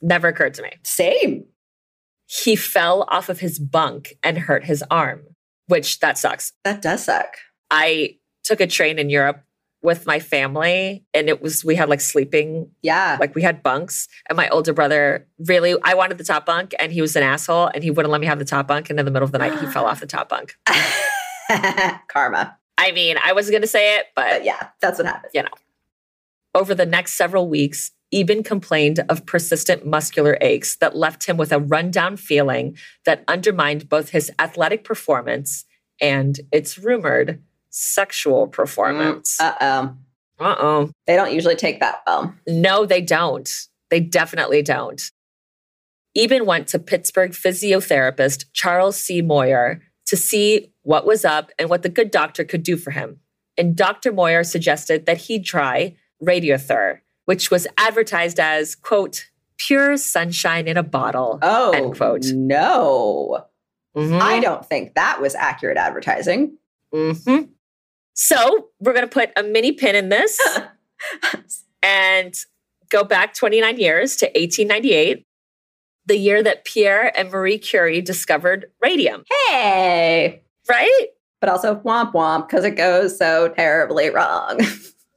Never 0.01 0.27
occurred 0.27 0.53
to 0.55 0.61
me. 0.61 0.71
Same. 0.83 1.45
He 2.25 2.55
fell 2.55 3.05
off 3.09 3.29
of 3.29 3.39
his 3.39 3.59
bunk 3.59 4.13
and 4.23 4.37
hurt 4.37 4.63
his 4.63 4.83
arm, 4.91 5.23
which 5.67 5.99
that 5.99 6.17
sucks. 6.17 6.53
That 6.63 6.81
does 6.81 7.05
suck. 7.05 7.37
I 7.71 8.17
took 8.43 8.61
a 8.61 8.67
train 8.67 8.99
in 8.99 9.09
Europe 9.09 9.43
with 9.81 10.05
my 10.05 10.19
family 10.19 11.05
and 11.13 11.29
it 11.29 11.41
was 11.41 11.63
we 11.63 11.75
had 11.75 11.87
like 11.89 12.01
sleeping 12.01 12.69
Yeah. 12.81 13.17
like 13.19 13.33
we 13.35 13.41
had 13.41 13.63
bunks 13.63 14.07
and 14.27 14.35
my 14.35 14.49
older 14.49 14.73
brother 14.73 15.25
really 15.47 15.75
I 15.83 15.93
wanted 15.93 16.17
the 16.17 16.23
top 16.23 16.45
bunk 16.45 16.73
and 16.79 16.91
he 16.91 17.01
was 17.01 17.15
an 17.15 17.23
asshole 17.23 17.67
and 17.73 17.83
he 17.83 17.89
wouldn't 17.91 18.11
let 18.11 18.19
me 18.21 18.27
have 18.27 18.39
the 18.39 18.45
top 18.45 18.67
bunk 18.67 18.89
and 18.89 18.99
in 18.99 19.05
the 19.05 19.11
middle 19.11 19.25
of 19.25 19.31
the 19.31 19.37
night 19.37 19.57
he 19.59 19.65
fell 19.67 19.85
off 19.85 19.99
the 20.01 20.05
top 20.07 20.27
bunk. 20.29 20.55
Karma. 22.07 22.57
I 22.77 22.91
mean, 22.91 23.17
I 23.23 23.33
wasn't 23.33 23.53
going 23.53 23.61
to 23.61 23.67
say 23.67 23.97
it, 23.97 24.07
But 24.15 24.29
but 24.31 24.43
yeah, 24.45 24.67
that's 24.81 24.97
what 24.99 25.07
happened. 25.07 25.31
You 25.33 25.43
know 25.43 25.49
over 26.55 26.73
the 26.73 26.85
next 26.85 27.13
several 27.13 27.47
weeks, 27.47 27.91
Eben 28.11 28.41
complained 28.41 28.99
of 29.07 29.25
persistent 29.27 29.85
muscular 29.85 30.35
aches 30.41 30.75
that 30.77 30.95
left 30.95 31.25
him 31.27 31.37
with 31.37 31.51
a 31.51 31.59
rundown 31.59 32.17
feeling 32.17 32.75
that 33.05 33.23
undermined 33.27 33.87
both 33.87 34.09
his 34.09 34.31
athletic 34.39 34.83
performance 34.83 35.65
and 36.01 36.39
it's 36.51 36.79
rumored 36.79 37.43
sexual 37.69 38.47
performance. 38.47 39.39
Uh 39.39 39.53
oh. 39.61 39.95
Uh 40.39 40.55
oh. 40.59 40.91
They 41.07 41.15
don't 41.15 41.33
usually 41.33 41.55
take 41.55 41.79
that 41.81 42.01
well. 42.07 42.33
No, 42.47 42.85
they 42.85 43.01
don't. 43.01 43.49
They 43.89 43.99
definitely 43.99 44.61
don't. 44.61 45.01
Eben 46.15 46.45
went 46.45 46.67
to 46.69 46.79
Pittsburgh 46.79 47.31
physiotherapist 47.31 48.45
Charles 48.53 48.97
C. 48.97 49.21
Moyar 49.21 49.79
to 50.07 50.17
see 50.17 50.71
what 50.83 51.05
was 51.05 51.23
up 51.23 51.51
and 51.59 51.69
what 51.69 51.83
the 51.83 51.89
good 51.89 52.09
doctor 52.11 52.43
could 52.43 52.63
do 52.63 52.77
for 52.77 52.91
him. 52.91 53.19
And 53.57 53.75
Dr. 53.75 54.11
Moyar 54.11 54.45
suggested 54.45 55.05
that 55.05 55.17
he 55.17 55.39
try 55.41 55.95
Radithor, 56.23 56.99
which 57.25 57.51
was 57.51 57.67
advertised 57.77 58.39
as, 58.39 58.75
quote, 58.75 59.25
pure 59.57 59.97
sunshine 59.97 60.67
in 60.67 60.77
a 60.77 60.83
bottle. 60.83 61.37
Oh, 61.41 61.71
End 61.71 61.95
quote. 61.95 62.25
no. 62.33 63.45
Mhm. 63.95 64.19
I 64.21 64.39
don't 64.39 64.65
think 64.65 64.95
that 64.95 65.19
was 65.21 65.35
accurate 65.35 65.77
advertising. 65.77 66.57
Mhm. 66.93 67.49
So 68.21 68.67
we're 68.81 68.91
going 68.91 69.07
to 69.07 69.13
put 69.13 69.31
a 69.37 69.43
mini 69.43 69.71
pin 69.71 69.95
in 69.95 70.09
this 70.09 70.37
and 71.81 72.35
go 72.89 73.05
back 73.05 73.33
29 73.33 73.79
years 73.79 74.17
to 74.17 74.25
1898, 74.25 75.25
the 76.05 76.17
year 76.17 76.43
that 76.43 76.65
Pierre 76.65 77.17
and 77.17 77.31
Marie 77.31 77.57
Curie 77.57 78.01
discovered 78.01 78.65
radium. 78.81 79.23
Hey. 79.49 80.41
Right? 80.67 81.05
But 81.39 81.49
also 81.49 81.75
womp 81.75 82.11
womp 82.11 82.49
because 82.49 82.65
it 82.65 82.75
goes 82.75 83.17
so 83.17 83.47
terribly 83.49 84.09
wrong. 84.09 84.59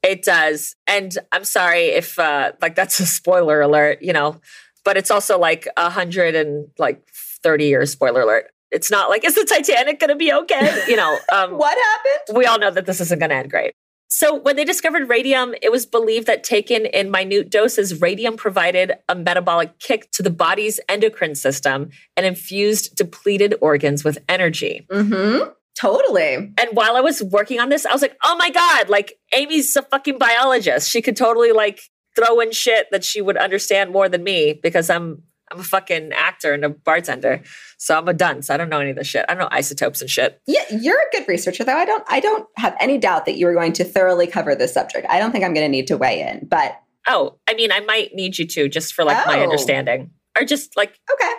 It 0.04 0.24
does. 0.24 0.74
And 0.88 1.16
I'm 1.30 1.44
sorry 1.44 1.84
if 1.90 2.18
uh 2.18 2.50
like 2.60 2.74
that's 2.74 2.98
a 2.98 3.06
spoiler 3.06 3.60
alert, 3.60 4.02
you 4.02 4.12
know, 4.12 4.40
but 4.84 4.96
it's 4.96 5.12
also 5.12 5.38
like 5.38 5.68
a 5.76 5.88
hundred 5.90 6.34
and 6.34 6.66
like 6.76 7.06
30 7.44 7.66
years 7.66 7.92
spoiler 7.92 8.22
alert. 8.22 8.50
It's 8.72 8.90
not 8.90 9.10
like, 9.10 9.24
is 9.24 9.34
the 9.34 9.44
Titanic 9.44 10.00
gonna 10.00 10.16
be 10.16 10.32
okay? 10.32 10.84
You 10.88 10.96
know, 10.96 11.18
um 11.32 11.52
what 11.56 11.76
happened? 11.76 12.36
we 12.36 12.46
all 12.46 12.58
know 12.58 12.70
that 12.70 12.86
this 12.86 13.00
isn't 13.00 13.18
gonna 13.18 13.34
end 13.34 13.50
great. 13.50 13.72
So 14.08 14.34
when 14.34 14.56
they 14.56 14.64
discovered 14.64 15.08
radium, 15.08 15.54
it 15.62 15.72
was 15.72 15.86
believed 15.86 16.26
that 16.26 16.44
taken 16.44 16.84
in 16.84 17.10
minute 17.10 17.50
doses, 17.50 18.02
radium 18.02 18.36
provided 18.36 18.92
a 19.08 19.14
metabolic 19.14 19.78
kick 19.78 20.10
to 20.12 20.22
the 20.22 20.30
body's 20.30 20.78
endocrine 20.86 21.34
system 21.34 21.88
and 22.14 22.26
infused 22.26 22.94
depleted 22.94 23.54
organs 23.62 24.04
with 24.04 24.18
energy. 24.28 24.86
Mm-hmm. 24.90 25.48
Totally. 25.80 26.34
And 26.34 26.68
while 26.72 26.94
I 26.96 27.00
was 27.00 27.22
working 27.22 27.58
on 27.58 27.70
this, 27.70 27.86
I 27.86 27.92
was 27.92 28.02
like, 28.02 28.18
oh 28.22 28.36
my 28.36 28.50
God, 28.50 28.90
like 28.90 29.14
Amy's 29.34 29.74
a 29.76 29.82
fucking 29.82 30.18
biologist. 30.18 30.90
She 30.90 31.00
could 31.00 31.16
totally 31.16 31.52
like 31.52 31.80
throw 32.14 32.40
in 32.40 32.52
shit 32.52 32.88
that 32.90 33.04
she 33.04 33.22
would 33.22 33.38
understand 33.38 33.92
more 33.92 34.10
than 34.10 34.22
me 34.22 34.60
because 34.62 34.90
I'm 34.90 35.22
I'm 35.52 35.60
a 35.60 35.64
fucking 35.64 36.12
actor 36.12 36.52
and 36.52 36.64
a 36.64 36.70
bartender. 36.70 37.42
So 37.78 37.96
I'm 37.98 38.08
a 38.08 38.14
dunce. 38.14 38.48
I 38.50 38.56
don't 38.56 38.68
know 38.70 38.80
any 38.80 38.90
of 38.90 38.96
this 38.96 39.06
shit. 39.06 39.24
I 39.28 39.34
don't 39.34 39.42
know 39.42 39.48
isotopes 39.52 40.00
and 40.00 40.08
shit. 40.10 40.40
Yeah, 40.46 40.62
you're 40.70 40.98
a 40.98 41.10
good 41.16 41.28
researcher 41.28 41.62
though. 41.64 41.76
I 41.76 41.84
don't 41.84 42.04
I 42.08 42.20
don't 42.20 42.48
have 42.56 42.74
any 42.80 42.96
doubt 42.98 43.26
that 43.26 43.36
you 43.36 43.46
are 43.48 43.54
going 43.54 43.72
to 43.74 43.84
thoroughly 43.84 44.26
cover 44.26 44.54
this 44.54 44.72
subject. 44.72 45.06
I 45.10 45.18
don't 45.18 45.30
think 45.32 45.44
I'm 45.44 45.52
going 45.54 45.64
to 45.66 45.70
need 45.70 45.86
to 45.88 45.96
weigh 45.96 46.20
in, 46.22 46.46
but 46.48 46.80
Oh, 47.06 47.36
I 47.48 47.54
mean, 47.54 47.72
I 47.72 47.80
might 47.80 48.14
need 48.14 48.38
you 48.38 48.46
to 48.46 48.68
just 48.68 48.94
for 48.94 49.04
like 49.04 49.26
my 49.26 49.40
Oh. 49.40 49.42
understanding. 49.42 50.10
Or 50.38 50.44
just 50.46 50.76
like 50.76 50.98
okay. 51.12 51.32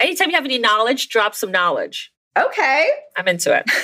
anytime 0.00 0.30
you 0.30 0.36
have 0.36 0.44
any 0.44 0.58
knowledge, 0.58 1.08
drop 1.08 1.34
some 1.34 1.52
knowledge. 1.52 2.12
Okay. 2.36 2.88
I'm 3.16 3.28
into 3.28 3.56
it. 3.56 3.64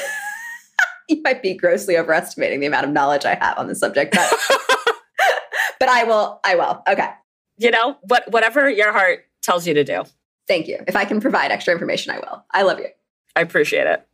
You 1.11 1.23
might 1.23 1.43
be 1.43 1.55
grossly 1.55 1.97
overestimating 1.97 2.61
the 2.61 2.67
amount 2.67 2.85
of 2.85 2.93
knowledge 2.93 3.25
I 3.25 3.35
have 3.37 3.57
on 3.57 3.67
this 3.67 3.81
subject, 3.81 4.15
but 4.15 4.31
but 5.81 5.89
I 5.89 6.05
will 6.05 6.39
I 6.45 6.55
will. 6.55 6.83
Okay. 6.87 7.09
you 7.57 7.71
know, 7.71 7.97
what 8.03 8.31
whatever 8.31 8.69
your 8.69 8.93
heart 8.93 9.21
tells 9.49 9.67
you 9.67 9.73
to 9.73 9.83
do. 9.83 10.03
Thank 10.47 10.69
you. 10.69 10.79
If 10.87 10.95
I 10.95 11.07
can 11.07 11.23
provide 11.23 11.51
extra 11.51 11.73
information, 11.73 12.13
I 12.13 12.19
will. 12.19 12.45
I 12.53 12.63
love 12.63 12.79
you. 12.79 12.89
I 13.35 13.41
appreciate 13.41 13.87
it. 13.87 14.07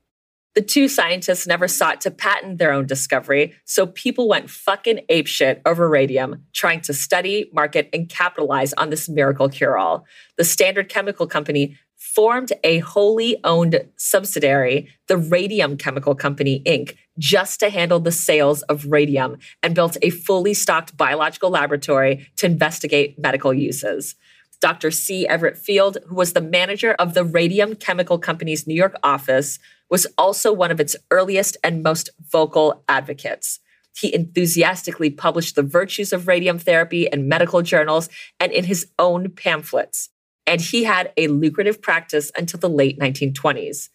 The 0.55 0.62
two 0.62 0.87
scientists 0.87 1.45
never 1.45 1.66
sought 1.66 2.01
to 2.03 2.12
patent 2.12 2.59
their 2.59 2.72
own 2.72 2.87
discovery, 2.87 3.55
so 3.64 3.89
people 3.89 4.28
went 4.28 4.49
fucking 4.49 5.01
apeshit 5.11 5.61
over 5.66 5.89
radium, 5.89 6.45
trying 6.53 6.80
to 6.82 6.95
study, 6.95 7.51
market, 7.53 7.89
and 7.93 8.09
capitalize 8.09 8.72
on 8.74 8.91
this 8.91 9.09
miracle 9.09 9.49
cure 9.49 9.76
all. 9.76 10.07
The 10.39 10.45
Standard 10.45 10.89
Chemical 10.89 11.26
Company 11.26 11.76
formed 11.97 12.53
a 12.62 12.78
wholly 12.78 13.41
owned 13.43 13.80
subsidiary, 13.97 14.89
the 15.09 15.16
Radium 15.16 15.76
Chemical 15.76 16.14
Company, 16.14 16.62
Inc., 16.64 16.97
just 17.18 17.59
to 17.59 17.70
handle 17.70 17.99
the 17.99 18.12
sales 18.12 18.62
of 18.62 18.87
radium 18.87 19.39
and 19.64 19.74
built 19.74 19.97
a 20.03 20.11
fully 20.11 20.55
stocked 20.55 20.97
biological 20.97 21.51
laboratory 21.51 22.28
to 22.37 22.47
investigate 22.47 23.18
medical 23.18 23.53
uses. 23.53 24.14
Dr. 24.61 24.90
C. 24.90 25.26
Everett 25.26 25.57
Field, 25.57 25.98
who 26.07 26.14
was 26.14 26.32
the 26.32 26.40
manager 26.40 26.94
of 26.94 27.14
the 27.14 27.24
Radium 27.24 27.74
Chemical 27.76 28.18
Company's 28.18 28.66
New 28.66 28.74
York 28.74 28.96
office, 29.02 29.59
was 29.90 30.07
also 30.16 30.52
one 30.52 30.70
of 30.70 30.80
its 30.80 30.96
earliest 31.11 31.57
and 31.62 31.82
most 31.82 32.11
vocal 32.30 32.82
advocates. 32.88 33.61
He 33.96 34.12
enthusiastically 34.14 35.11
published 35.11 35.55
the 35.55 35.62
virtues 35.62 36.12
of 36.12 36.26
radium 36.26 36.59
therapy 36.59 37.07
in 37.12 37.28
medical 37.28 37.62
journals 37.62 38.09
and 38.40 38.50
in 38.50 38.64
his 38.64 38.88
own 38.98 39.30
pamphlets. 39.30 40.09
And 40.46 40.61
he 40.61 40.84
had 40.84 41.12
a 41.16 41.28
lucrative 41.28 41.80
practice 41.80 42.30
until 42.36 42.61
the 42.61 42.68
late 42.68 42.98
1920s. 42.98 43.88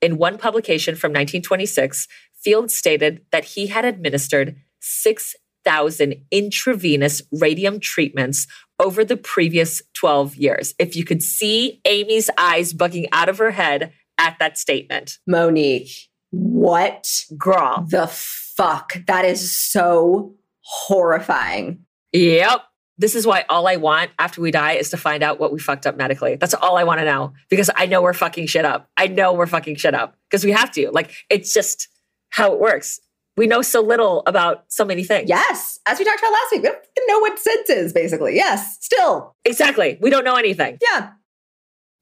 In 0.00 0.16
one 0.16 0.38
publication 0.38 0.94
from 0.94 1.10
1926, 1.10 2.08
Field 2.32 2.70
stated 2.70 3.22
that 3.32 3.44
he 3.44 3.66
had 3.66 3.84
administered 3.84 4.56
6,000 4.80 6.14
intravenous 6.30 7.22
radium 7.32 7.80
treatments 7.80 8.46
over 8.80 9.04
the 9.04 9.16
previous 9.16 9.82
12 9.94 10.34
years. 10.36 10.74
If 10.78 10.96
you 10.96 11.04
could 11.04 11.22
see 11.22 11.80
Amy's 11.84 12.30
eyes 12.36 12.72
bugging 12.72 13.06
out 13.12 13.28
of 13.28 13.38
her 13.38 13.52
head 13.52 13.92
at 14.18 14.36
that 14.40 14.58
statement, 14.58 15.18
Monique, 15.26 16.08
what 16.30 17.24
girl. 17.36 17.86
the 17.88 18.08
fuck? 18.08 18.94
That 19.06 19.24
is 19.24 19.52
so 19.52 20.34
horrifying. 20.62 21.84
Yep. 22.12 22.62
This 22.98 23.14
is 23.14 23.26
why 23.26 23.44
all 23.48 23.66
I 23.66 23.76
want 23.76 24.10
after 24.18 24.40
we 24.40 24.50
die 24.50 24.72
is 24.72 24.90
to 24.90 24.96
find 24.96 25.22
out 25.22 25.40
what 25.40 25.52
we 25.52 25.58
fucked 25.58 25.86
up 25.86 25.96
medically. 25.96 26.36
That's 26.36 26.52
all 26.54 26.76
I 26.76 26.84
want 26.84 27.00
to 27.00 27.04
know 27.04 27.32
because 27.48 27.70
I 27.74 27.86
know 27.86 28.02
we're 28.02 28.12
fucking 28.12 28.46
shit 28.46 28.64
up. 28.64 28.90
I 28.96 29.06
know 29.06 29.32
we're 29.32 29.46
fucking 29.46 29.76
shit 29.76 29.94
up 29.94 30.16
because 30.28 30.44
we 30.44 30.52
have 30.52 30.70
to. 30.72 30.90
Like, 30.90 31.14
it's 31.30 31.54
just 31.54 31.88
how 32.28 32.52
it 32.52 32.60
works. 32.60 33.00
We 33.40 33.46
know 33.46 33.62
so 33.62 33.80
little 33.80 34.22
about 34.26 34.64
so 34.68 34.84
many 34.84 35.02
things. 35.02 35.26
Yes. 35.26 35.80
As 35.86 35.98
we 35.98 36.04
talked 36.04 36.18
about 36.18 36.30
last 36.30 36.52
week, 36.52 36.62
we 36.62 36.68
don't 36.68 37.06
know 37.08 37.20
what 37.20 37.38
sense 37.38 37.70
is, 37.70 37.90
basically. 37.94 38.36
Yes. 38.36 38.76
Still. 38.82 39.34
Exactly. 39.46 39.96
We 39.98 40.10
don't 40.10 40.24
know 40.24 40.36
anything. 40.36 40.76
Yeah. 40.82 41.12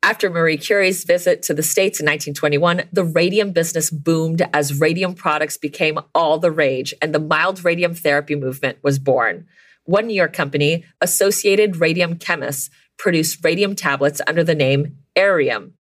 After 0.03 0.31
Marie 0.31 0.57
Curie's 0.57 1.05
visit 1.05 1.43
to 1.43 1.55
the 1.55 1.63
States 1.63 2.01
in 2.01 2.07
1921, 2.07 2.89
the 2.93 3.05
radium 3.05 3.53
business 3.53 3.89
boomed 3.89 4.49
as 4.53 4.81
radium 4.81 5.15
products 5.15 5.57
became 5.57 6.01
all 6.13 6.41
the 6.41 6.51
rage, 6.51 6.93
and 7.01 7.15
the 7.15 7.21
mild 7.21 7.65
radium 7.65 7.95
therapy 7.95 8.35
movement 8.35 8.79
was 8.83 8.99
born. 8.99 9.47
One 9.85 10.09
New 10.09 10.15
York 10.15 10.33
company, 10.33 10.83
Associated 11.01 11.77
Radium 11.77 12.17
Chemists, 12.19 12.69
produced 12.99 13.45
radium 13.45 13.77
tablets 13.77 14.21
under 14.27 14.43
the 14.43 14.57
name 14.57 14.97
Arium. 15.15 15.75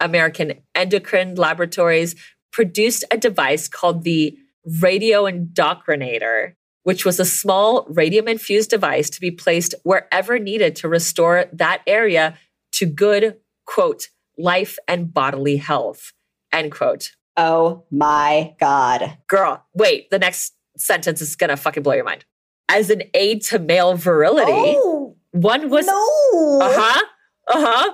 American 0.00 0.54
Endocrine 0.74 1.36
Laboratories 1.36 2.16
produced 2.50 3.04
a 3.12 3.16
device 3.16 3.68
called 3.68 4.02
the 4.02 4.36
radioendocrinator, 4.68 6.52
which 6.84 7.04
was 7.04 7.20
a 7.20 7.24
small 7.24 7.86
radium 7.90 8.28
infused 8.28 8.70
device 8.70 9.10
to 9.10 9.20
be 9.20 9.30
placed 9.30 9.74
wherever 9.84 10.38
needed 10.38 10.76
to 10.76 10.88
restore 10.88 11.46
that 11.52 11.82
area 11.86 12.36
to 12.72 12.86
good, 12.86 13.36
quote, 13.66 14.08
life 14.36 14.78
and 14.86 15.12
bodily 15.12 15.56
health, 15.56 16.12
end 16.52 16.72
quote. 16.72 17.12
Oh 17.36 17.84
my 17.90 18.54
God. 18.58 19.18
Girl, 19.28 19.64
wait, 19.74 20.10
the 20.10 20.18
next 20.18 20.54
sentence 20.76 21.20
is 21.20 21.36
gonna 21.36 21.56
fucking 21.56 21.82
blow 21.82 21.94
your 21.94 22.04
mind. 22.04 22.24
As 22.68 22.90
an 22.90 23.02
aid 23.14 23.42
to 23.44 23.58
male 23.58 23.94
virility, 23.94 24.52
Oh, 24.52 25.16
one 25.32 25.70
was 25.70 25.86
no. 25.86 26.58
uh 26.62 26.72
huh. 26.72 27.02
Uh 27.48 27.66
huh. 27.66 27.92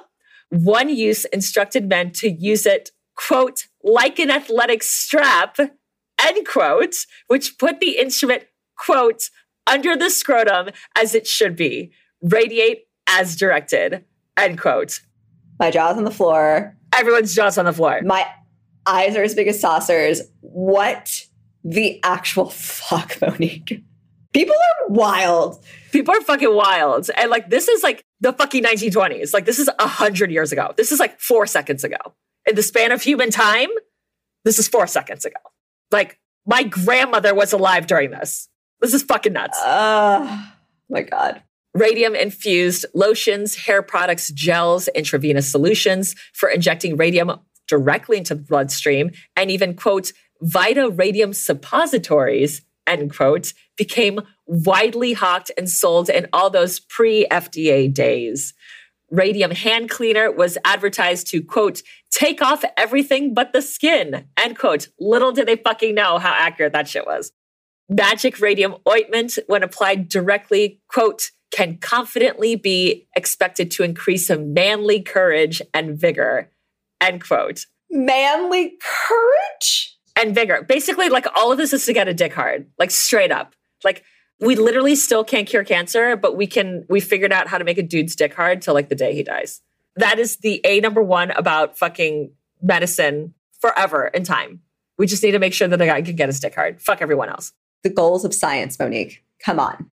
One 0.51 0.89
use 0.89 1.25
instructed 1.27 1.89
men 1.89 2.11
to 2.13 2.31
use 2.31 2.67
it, 2.67 2.91
quote, 3.17 3.67
like 3.83 4.19
an 4.19 4.31
athletic 4.31 4.83
strap, 4.83 5.57
end 6.25 6.47
quote, 6.47 6.95
which 7.27 7.59
put 7.59 7.81
the 7.81 7.99
instrument, 7.99 8.45
quote, 8.77 9.31
under 9.67 9.97
the 9.97 10.11
scrotum 10.11 10.71
as 10.97 11.15
it 11.15 11.27
should 11.27 11.57
be, 11.57 11.93
radiate 12.23 12.87
as 13.07 13.37
directed, 13.37 14.05
end 14.37 14.61
quote. 14.61 15.01
My 15.59 15.71
jaw's 15.71 15.97
on 15.97 16.05
the 16.05 16.11
floor. 16.11 16.77
Everyone's 16.93 17.35
jaws 17.35 17.59
on 17.59 17.65
the 17.65 17.73
floor. 17.73 18.01
My 18.03 18.27
eyes 18.87 19.17
are 19.17 19.23
as 19.23 19.35
big 19.35 19.49
as 19.49 19.61
saucers. 19.61 20.23
What 20.41 21.27
the 21.63 22.01
actual 22.03 22.51
fuck, 22.51 23.19
Monique? 23.21 23.83
People 24.33 24.57
are 24.57 24.89
wild. 24.89 25.65
People 25.93 26.15
are 26.15 26.21
fucking 26.21 26.55
wild. 26.55 27.09
And 27.17 27.31
like, 27.31 27.51
this 27.51 27.69
is 27.69 27.83
like 27.83 28.05
the 28.21 28.33
fucking 28.33 28.65
1920s. 28.65 29.33
Like, 29.33 29.45
this 29.45 29.61
is 29.61 29.71
a 29.79 29.87
hundred 29.87 30.33
years 30.33 30.51
ago. 30.51 30.75
This 30.77 30.91
is 30.91 30.99
like 30.99 31.21
four 31.21 31.47
seconds 31.47 31.85
ago. 31.85 31.97
In 32.47 32.57
the 32.57 32.63
span 32.63 32.91
of 32.91 33.01
human 33.01 33.31
time, 33.31 33.69
this 34.45 34.59
is 34.59 34.67
four 34.67 34.87
seconds 34.87 35.25
ago. 35.25 35.39
Like, 35.95 36.19
my 36.45 36.65
grandmother 36.65 37.37
was 37.37 37.53
alive 37.53 37.87
during 37.87 38.11
this. 38.11 38.49
This 38.81 38.95
is 38.95 39.05
fucking 39.05 39.33
nuts. 39.33 39.57
Oh 39.63 40.53
my 40.91 41.03
God. 41.03 41.41
Radium 41.73 42.17
infused 42.17 42.85
lotions, 42.95 43.55
hair 43.55 43.81
products, 43.81 44.33
gels, 44.33 44.89
intravenous 44.89 45.49
solutions 45.49 46.17
for 46.33 46.49
injecting 46.49 46.97
radium 46.97 47.39
directly 47.69 48.17
into 48.19 48.35
the 48.35 48.43
bloodstream, 48.43 49.13
and 49.37 49.53
even, 49.53 49.75
quote, 49.75 50.13
Vita 50.43 50.91
radium 50.91 51.33
suppositories, 51.33 52.63
end 52.89 53.15
quote, 53.15 53.53
became 53.77 54.21
widely 54.47 55.13
hawked 55.13 55.53
and 55.57 55.71
sold 55.71 56.11
in 56.11 56.27
all 56.33 56.51
those 56.51 56.81
pre 56.81 57.25
FDA 57.31 57.93
days. 57.93 58.53
Radium 59.15 59.51
hand 59.51 59.91
cleaner 59.91 60.31
was 60.31 60.59
advertised 60.65 61.29
to, 61.29 61.43
quote, 61.43 61.83
take 62.11 62.43
off 62.43 62.65
everything 62.77 63.35
but 63.35 63.53
the 63.53 63.63
skin, 63.63 64.27
end 64.39 64.59
quote. 64.59 64.89
Little 64.99 65.33
did 65.33 65.49
they 65.49 65.57
fucking 65.57 65.95
know 65.95 66.19
how 66.19 66.33
accurate 66.33 66.73
that 66.73 66.89
shit 66.89 67.07
was. 67.07 67.33
Magic 67.89 68.41
radium 68.41 68.77
ointment, 68.89 69.39
when 69.47 69.63
applied 69.63 70.09
directly, 70.09 70.81
quote, 70.89 71.31
can 71.55 71.79
confidently 71.79 72.57
be 72.57 73.07
expected 73.15 73.71
to 73.71 73.85
increase 73.85 74.29
a 74.31 74.39
manly 74.39 75.01
courage 75.01 75.63
and 75.73 75.99
vigor, 75.99 76.51
end 77.01 77.25
quote. 77.25 77.67
Manly 77.91 78.77
courage? 78.81 79.95
and 80.17 80.35
vigor. 80.35 80.63
Basically, 80.63 81.09
like 81.09 81.27
all 81.37 81.53
of 81.53 81.59
this 81.59 81.73
is 81.73 81.85
to 81.87 81.93
get 81.93 82.09
a 82.09 82.15
dick 82.15 82.33
hard, 82.33 82.67
like 82.79 82.91
straight 82.91 83.33
up. 83.33 83.55
Like 83.83 84.05
we 84.41 84.57
literally 84.57 84.95
still 84.97 85.25
can't 85.25 85.47
cure 85.47 85.65
cancer, 85.65 86.17
but 86.17 86.37
we 86.37 86.47
can. 86.47 86.85
We 86.89 87.01
figured 87.01 87.33
out 87.33 87.47
how 87.49 87.59
to 87.59 87.65
make 87.65 87.79
a 87.79 87.83
dude's 87.83 88.17
dick 88.17 88.35
hard 88.35 88.63
till 88.63 88.75
like 88.75 88.89
the 88.89 88.95
day 88.95 89.15
he 89.15 89.23
dies. 89.23 89.61
That 89.97 90.19
is 90.19 90.37
the 90.39 90.61
a 90.65 90.81
number 90.81 91.03
one 91.03 91.31
about 91.33 91.79
fucking 91.79 92.33
medicine 92.61 93.35
forever 93.61 94.09
in 94.09 94.25
time. 94.25 94.61
We 94.99 95.07
just 95.07 95.23
need 95.23 95.33
to 95.33 95.39
make 95.39 95.53
sure 95.53 95.69
that 95.69 95.77
the 95.77 95.87
guy 95.87 96.03
can 96.03 96.17
get 96.17 96.29
his 96.29 96.41
dick 96.41 96.55
hard. 96.55 96.81
Fuck 96.81 97.01
everyone 97.01 97.29
else. 97.29 97.53
The 97.83 97.91
goals 97.91 98.25
of 98.25 98.35
science, 98.35 98.79
Monique. 98.79 99.23
Come 99.45 99.61
on. 99.61 99.91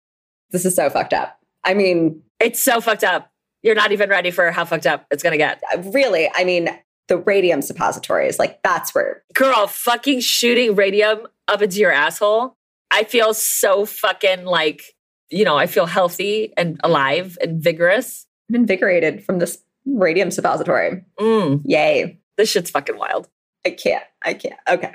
This 0.50 0.64
is 0.64 0.74
so 0.74 0.90
fucked 0.90 1.12
up. 1.12 1.38
I 1.64 1.74
mean, 1.74 2.22
It's 2.40 2.62
so 2.62 2.80
fucked 2.80 3.04
up. 3.04 3.30
You're 3.62 3.74
not 3.74 3.92
even 3.92 4.08
ready 4.10 4.30
for 4.30 4.50
how 4.50 4.64
fucked 4.64 4.86
up 4.86 5.06
it's 5.10 5.22
gonna 5.22 5.36
get. 5.36 5.62
really, 5.92 6.30
I 6.34 6.44
mean, 6.44 6.68
the 7.08 7.16
radium 7.18 7.62
suppositories, 7.62 8.38
like 8.38 8.62
that's 8.62 8.94
where 8.94 9.22
Girl, 9.34 9.66
fucking 9.66 10.20
shooting 10.20 10.74
radium 10.74 11.26
up 11.48 11.62
into 11.62 11.78
your 11.78 11.92
asshole. 11.92 12.56
I 12.96 13.04
feel 13.04 13.34
so 13.34 13.84
fucking 13.84 14.44
like, 14.44 14.82
you 15.30 15.44
know, 15.44 15.56
I 15.56 15.66
feel 15.66 15.86
healthy 15.86 16.52
and 16.56 16.80
alive 16.82 17.36
and 17.42 17.62
vigorous. 17.62 18.26
I'm 18.48 18.54
invigorated 18.56 19.22
from 19.24 19.38
this 19.38 19.58
radium 19.84 20.30
suppository. 20.30 21.04
Mm, 21.20 21.62
Yay. 21.64 22.18
this 22.36 22.50
shit's 22.50 22.70
fucking 22.70 22.96
wild. 22.96 23.28
I 23.66 23.70
can't. 23.70 24.04
I 24.24 24.34
can't. 24.34 24.58
Okay. 24.68 24.94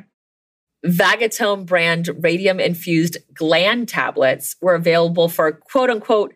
Vagatome 0.86 1.66
brand 1.66 2.10
radium 2.24 2.60
infused 2.60 3.18
gland 3.36 3.88
tablets 3.88 4.56
were 4.62 4.74
available 4.74 5.30
for 5.30 5.52
quote 5.52 5.90
unquote 5.92 6.34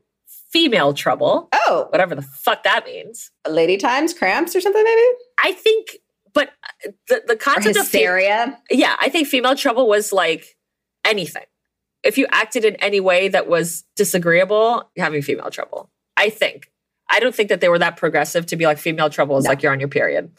female 0.52 0.94
trouble, 0.94 1.50
Oh, 1.52 1.88
whatever 1.90 2.14
the 2.16 2.22
fuck 2.22 2.64
that 2.64 2.86
means. 2.86 3.32
lady 3.50 3.78
times, 3.78 4.14
cramps 4.14 4.56
or 4.56 4.62
something 4.62 4.84
maybe? 4.84 5.02
I 5.44 5.52
think, 5.54 5.98
but 6.34 6.50
uh, 6.86 6.92
the, 7.10 7.24
the 7.30 7.36
concept 7.36 7.76
of 7.76 7.88
fe- 7.88 8.00
hysteria. 8.00 8.60
yeah, 8.70 8.96
I 9.00 9.10
think 9.10 9.28
female 9.28 9.56
trouble 9.56 9.88
was 9.88 10.14
like 10.14 10.46
anything. 11.04 11.44
If 12.06 12.18
you 12.18 12.28
acted 12.32 12.64
in 12.66 12.76
any 12.76 13.00
way 13.00 13.28
that 13.30 13.48
was 13.48 13.84
disagreeable, 13.96 14.90
you're 14.96 15.04
having 15.04 15.22
female 15.22 15.50
trouble. 15.50 15.90
I 16.16 16.30
think. 16.30 16.72
I 17.10 17.20
don't 17.20 17.36
think 17.36 17.50
that 17.50 17.62
they 17.62 17.70
were 17.70 17.80
that 17.80 17.98
progressive 17.98 18.46
to 18.48 18.56
be 18.56 18.66
like 18.66 18.78
female 18.78 19.10
trouble 19.10 19.38
is 19.38 19.44
No. 19.46 19.50
like 19.50 19.62
you're 19.64 19.72
on 19.72 19.80
your 19.80 19.90
period. 19.90 20.32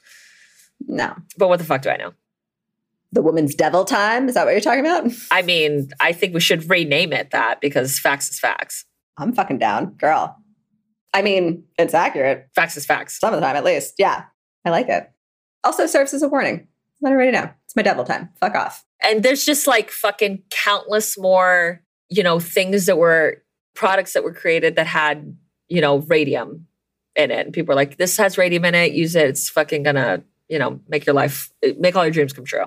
No. 0.87 1.15
But 1.37 1.49
what 1.49 1.59
the 1.59 1.65
fuck 1.65 1.83
do 1.83 1.91
I 1.91 1.97
know? 1.97 2.13
The 3.13 3.23
woman's 3.23 3.55
devil 3.55 3.85
time. 3.85 4.29
Is 4.29 4.35
that 4.35 4.45
what 4.45 4.51
you're 4.53 4.61
talking 4.61 4.81
about? 4.87 5.11
I 5.31 5.43
mean, 5.43 5.91
I 6.01 6.13
think 6.13 6.35
we 6.35 6.41
should 6.41 6.69
rename 6.69 7.13
it 7.13 7.31
that 7.31 7.61
because 7.61 7.99
facts 7.99 8.29
is 8.31 8.39
facts. 8.39 8.85
I'm 9.19 9.33
fucking 9.33 9.59
down, 9.59 9.93
girl. 9.95 10.37
I 11.15 11.23
mean, 11.23 11.65
it's 11.79 11.95
accurate 11.95 12.49
Facts 12.55 12.77
is 12.77 12.85
facts. 12.85 13.19
some 13.19 13.33
of 13.33 13.41
the 13.41 13.47
time, 13.47 13.57
at 13.57 13.65
least. 13.65 13.95
Yeah, 13.99 14.25
I 14.65 14.71
like 14.71 14.89
it. 14.89 15.11
Also 15.65 15.87
serves 15.87 16.13
as 16.15 16.23
a 16.23 16.29
warning. 16.29 16.69
Let 17.01 17.13
everybody 17.13 17.37
know 17.37 17.51
it's 17.65 17.77
my 17.77 17.83
devil 17.83 18.05
time. 18.05 18.31
Fuck 18.41 18.55
off. 18.55 18.85
And 19.03 19.23
there's 19.23 19.45
just 19.45 19.67
like 19.67 19.91
fucking 19.91 20.43
countless 20.51 21.19
more, 21.19 21.83
you 22.09 22.23
know, 22.23 22.41
things 22.41 22.87
that 22.87 22.99
were 22.99 23.43
products 23.75 24.15
that 24.15 24.25
were 24.25 24.33
created 24.33 24.77
that 24.77 24.87
had, 24.87 25.37
you 25.69 25.81
know, 25.81 25.99
radium 25.99 26.67
in 27.15 27.31
it. 27.31 27.47
And 27.47 27.53
people 27.53 27.73
are 27.73 27.77
like, 27.77 27.97
this 27.99 28.17
has 28.17 28.39
radium 28.39 28.65
in 28.65 28.75
it, 28.75 28.93
use 28.93 29.15
it. 29.15 29.29
It's 29.29 29.49
fucking 29.49 29.83
gonna, 29.83 30.23
you 30.49 30.59
know, 30.59 30.81
make 30.89 31.07
your 31.07 31.15
life, 31.15 31.51
make 31.79 31.97
all 31.97 32.05
your 32.05 32.13
dreams 32.13 32.33
come 32.33 32.45
true. 32.45 32.65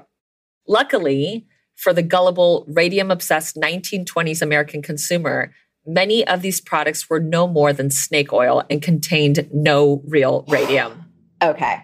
Luckily, 0.67 1.47
for 1.75 1.93
the 1.93 2.03
gullible, 2.03 2.65
radium 2.67 3.09
obsessed 3.09 3.55
1920s 3.55 4.41
American 4.41 4.82
consumer, 4.82 5.53
many 5.86 6.27
of 6.27 6.41
these 6.41 6.61
products 6.61 7.09
were 7.09 7.19
no 7.19 7.47
more 7.47 7.73
than 7.73 7.89
snake 7.89 8.34
oil 8.34 8.63
and 8.69 8.82
contained 8.82 9.49
no 9.53 10.01
real 10.05 10.45
radium. 10.47 11.05
Okay, 11.41 11.80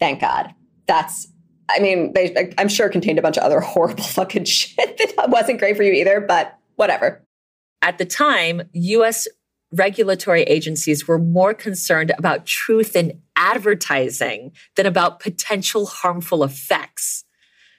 thank 0.00 0.20
God. 0.20 0.56
That's. 0.88 1.28
I 1.68 1.80
mean, 1.80 2.12
they. 2.12 2.54
I'm 2.58 2.68
sure 2.68 2.88
contained 2.88 3.18
a 3.18 3.22
bunch 3.22 3.36
of 3.36 3.42
other 3.42 3.60
horrible 3.60 4.04
fucking 4.04 4.44
shit 4.44 4.98
that 5.16 5.30
wasn't 5.30 5.58
great 5.58 5.76
for 5.76 5.82
you 5.82 5.92
either. 5.92 6.20
But 6.20 6.58
whatever. 6.76 7.22
At 7.82 7.98
the 7.98 8.04
time, 8.04 8.62
US 8.72 9.28
regulatory 9.72 10.42
agencies 10.42 11.06
were 11.06 11.18
more 11.18 11.52
concerned 11.54 12.12
about 12.16 12.46
truth 12.46 12.96
in 12.96 13.20
advertising 13.36 14.52
than 14.76 14.86
about 14.86 15.20
potential 15.20 15.86
harmful 15.86 16.42
effects. 16.42 17.24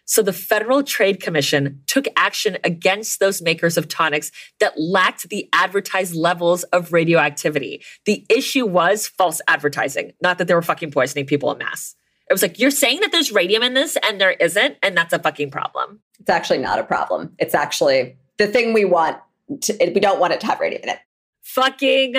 So 0.06 0.24
the 0.24 0.34
Federal 0.34 0.82
Trade 0.82 1.22
Commission 1.22 1.84
took 1.86 2.06
action 2.16 2.58
against 2.64 3.20
those 3.20 3.44
makers 3.44 3.78
of 3.78 3.88
tonics 3.88 4.32
that 4.60 4.80
lacked 4.80 5.30
the 5.30 5.48
advertised 5.54 6.16
levels 6.16 6.64
of 6.64 6.92
radioactivity. 6.94 7.84
The 8.06 8.26
issue 8.28 8.66
was 8.66 9.08
false 9.08 9.40
advertising, 9.48 10.14
not 10.20 10.40
that 10.40 10.48
they 10.48 10.56
were 10.56 10.64
fucking 10.64 10.90
poisoning 10.90 11.28
people 11.28 11.52
in 11.52 11.60
masse. 11.60 11.96
It 12.30 12.34
was 12.34 12.42
like, 12.42 12.60
you're 12.60 12.72
saying 12.72 13.00
that 13.02 13.12
there's 13.12 13.32
radium 13.32 13.64
in 13.64 13.74
this 13.74 13.98
and 14.08 14.22
there 14.22 14.32
isn't, 14.32 14.78
and 14.84 14.96
that's 14.96 15.14
a 15.14 15.20
fucking 15.20 15.50
problem. 15.50 16.00
It's 16.20 16.30
actually 16.30 16.60
not 16.60 16.78
a 16.78 16.84
problem. 16.84 17.34
It's 17.40 17.56
actually 17.56 18.18
the 18.38 18.48
thing 18.48 18.74
we 18.74 18.86
want. 18.86 19.18
To, 19.62 19.92
we 19.94 20.00
don't 20.00 20.20
want 20.20 20.34
it 20.34 20.40
to 20.42 20.46
have 20.46 20.60
radium 20.60 20.84
in 20.84 20.90
it. 20.90 21.00
fucking 21.42 22.16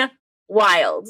wild. 0.49 1.07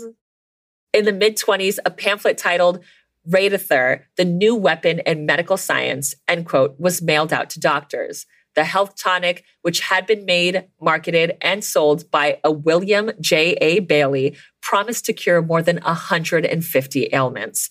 In 0.93 1.05
the 1.05 1.11
mid 1.11 1.35
20s, 1.37 1.79
a 1.83 1.89
pamphlet 1.89 2.37
titled 2.37 2.83
Radithor, 3.27 4.01
the 4.17 4.25
new 4.25 4.55
weapon 4.55 4.99
in 4.99 5.25
medical 5.25 5.57
science, 5.57 6.13
end 6.27 6.45
quote, 6.45 6.79
was 6.79 7.01
mailed 7.01 7.33
out 7.33 7.49
to 7.51 7.59
doctors. 7.59 8.25
The 8.55 8.65
health 8.65 8.95
tonic, 8.95 9.45
which 9.61 9.79
had 9.79 10.05
been 10.05 10.25
made, 10.25 10.65
marketed, 10.81 11.37
and 11.41 11.63
sold 11.63 12.11
by 12.11 12.39
a 12.43 12.51
William 12.51 13.11
J.A. 13.19 13.79
Bailey, 13.79 14.35
promised 14.61 15.05
to 15.05 15.13
cure 15.13 15.41
more 15.41 15.61
than 15.61 15.77
150 15.77 17.09
ailments. 17.13 17.69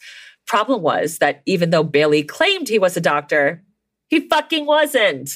Problem 0.50 0.82
was 0.82 1.18
that 1.18 1.42
even 1.46 1.70
though 1.70 1.84
Bailey 1.84 2.24
claimed 2.24 2.68
he 2.68 2.80
was 2.80 2.96
a 2.96 3.00
doctor, 3.00 3.62
he 4.08 4.28
fucking 4.28 4.66
wasn't. 4.66 5.30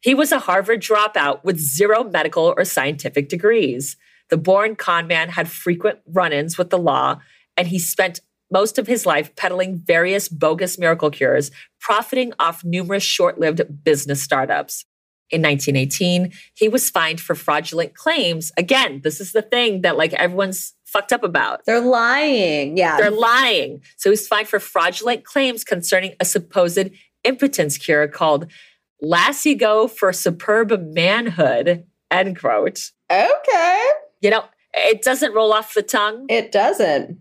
He 0.00 0.12
was 0.12 0.32
a 0.32 0.40
Harvard 0.40 0.82
dropout 0.82 1.44
with 1.44 1.56
zero 1.60 2.02
medical 2.02 2.52
or 2.56 2.64
scientific 2.64 3.28
degrees. 3.28 3.96
The 4.28 4.36
born 4.36 4.74
con 4.74 5.06
man 5.06 5.28
had 5.28 5.48
frequent 5.48 6.00
run 6.04 6.32
ins 6.32 6.58
with 6.58 6.70
the 6.70 6.80
law, 6.80 7.20
and 7.56 7.68
he 7.68 7.78
spent 7.78 8.22
most 8.50 8.76
of 8.76 8.88
his 8.88 9.06
life 9.06 9.36
peddling 9.36 9.78
various 9.86 10.28
bogus 10.28 10.80
miracle 10.80 11.12
cures, 11.12 11.52
profiting 11.78 12.32
off 12.40 12.64
numerous 12.64 13.04
short 13.04 13.38
lived 13.38 13.84
business 13.84 14.20
startups. 14.20 14.84
In 15.30 15.42
1918, 15.42 16.32
he 16.54 16.68
was 16.68 16.90
fined 16.90 17.20
for 17.20 17.36
fraudulent 17.36 17.94
claims. 17.94 18.50
Again, 18.56 19.00
this 19.04 19.20
is 19.20 19.30
the 19.30 19.42
thing 19.42 19.82
that 19.82 19.96
like 19.96 20.12
everyone's 20.14 20.74
fucked 20.92 21.12
up 21.12 21.22
about. 21.22 21.64
They're 21.66 21.80
lying. 21.80 22.76
Yeah. 22.76 22.96
They're 22.96 23.10
lying. 23.10 23.82
So 23.96 24.10
he's 24.10 24.26
fined 24.26 24.48
for 24.48 24.58
fraudulent 24.60 25.24
claims 25.24 25.64
concerning 25.64 26.14
a 26.20 26.24
supposed 26.24 26.90
impotence 27.24 27.78
cure 27.78 28.08
called 28.08 28.46
Lassigo 29.02 29.90
for 29.90 30.12
Superb 30.12 30.72
Manhood, 30.94 31.84
end 32.10 32.38
quote. 32.38 32.90
okay. 33.10 33.88
You 34.20 34.30
know, 34.30 34.44
it 34.74 35.02
doesn't 35.02 35.34
roll 35.34 35.52
off 35.52 35.74
the 35.74 35.82
tongue. 35.82 36.26
It 36.28 36.52
doesn't. 36.52 37.18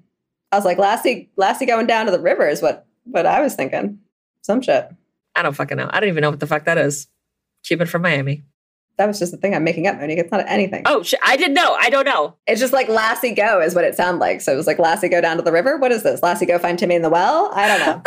I 0.51 0.55
was 0.55 0.65
like, 0.65 0.77
Lassie, 0.77 1.29
Lassie 1.37 1.65
going 1.65 1.87
down 1.87 2.05
to 2.05 2.11
the 2.11 2.19
river 2.19 2.47
is 2.47 2.61
what 2.61 2.85
what 3.05 3.25
I 3.25 3.41
was 3.41 3.55
thinking. 3.55 3.99
Some 4.41 4.61
shit. 4.61 4.89
I 5.35 5.41
don't 5.41 5.53
fucking 5.53 5.77
know. 5.77 5.89
I 5.91 5.99
don't 5.99 6.09
even 6.09 6.21
know 6.21 6.29
what 6.29 6.39
the 6.39 6.47
fuck 6.47 6.65
that 6.65 6.77
is. 6.77 7.07
Cuban 7.63 7.87
from 7.87 8.01
Miami. 8.01 8.43
That 8.99 9.07
was 9.07 9.17
just 9.17 9.31
the 9.31 9.37
thing 9.37 9.55
I'm 9.55 9.63
making 9.63 9.87
up, 9.87 9.97
Monique. 9.97 10.19
It's 10.19 10.29
not 10.29 10.43
anything. 10.45 10.83
Oh, 10.85 11.01
shit. 11.03 11.21
I 11.23 11.37
didn't 11.37 11.53
know. 11.53 11.73
I 11.79 11.89
don't 11.89 12.03
know. 12.05 12.35
It's 12.47 12.59
just 12.59 12.73
like 12.73 12.89
Lassie 12.89 13.33
go 13.33 13.61
is 13.61 13.73
what 13.73 13.85
it 13.85 13.95
sounded 13.95 14.19
like. 14.19 14.41
So 14.41 14.51
it 14.51 14.57
was 14.57 14.67
like 14.67 14.77
Lassie 14.77 15.07
go 15.07 15.21
down 15.21 15.37
to 15.37 15.41
the 15.41 15.53
river. 15.53 15.77
What 15.77 15.93
is 15.93 16.03
this? 16.03 16.21
Lassie 16.21 16.45
go 16.45 16.59
find 16.59 16.77
Timmy 16.77 16.95
in 16.95 17.01
the 17.01 17.09
well? 17.09 17.49
I 17.53 17.67
don't 17.69 17.79
know. 17.79 18.01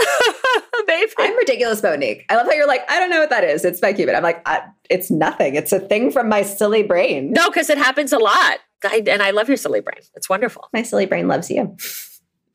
Maybe. 0.86 1.12
I'm 1.18 1.34
ridiculous, 1.38 1.82
Monique. 1.82 2.26
I 2.28 2.36
love 2.36 2.45
how 2.47 2.53
you're 2.53 2.66
like, 2.66 2.82
I 2.90 3.01
don't 3.01 3.09
know 3.09 3.20
what 3.20 3.30
that 3.30 3.43
is. 3.43 3.64
It's 3.64 3.80
by 3.80 3.95
Cuban. 3.95 4.14
I'm 4.14 4.22
like, 4.22 4.47
it's 4.90 5.11
nothing. 5.11 5.55
It's 5.55 5.72
a 5.72 5.80
thing 5.80 6.11
from 6.12 6.28
my 6.28 6.43
silly 6.43 6.82
brain. 6.82 7.32
no, 7.32 7.49
because 7.49 7.70
it 7.70 7.78
happens 7.78 8.12
a 8.12 8.18
lot. 8.18 8.59
I, 8.84 9.03
and 9.07 9.22
I 9.22 9.30
love 9.30 9.49
your 9.49 9.57
silly 9.57 9.80
brain. 9.80 10.01
It's 10.14 10.28
wonderful. 10.28 10.68
My 10.74 10.82
silly 10.82 11.07
brain 11.07 11.26
loves 11.26 11.51
you. 11.51 11.74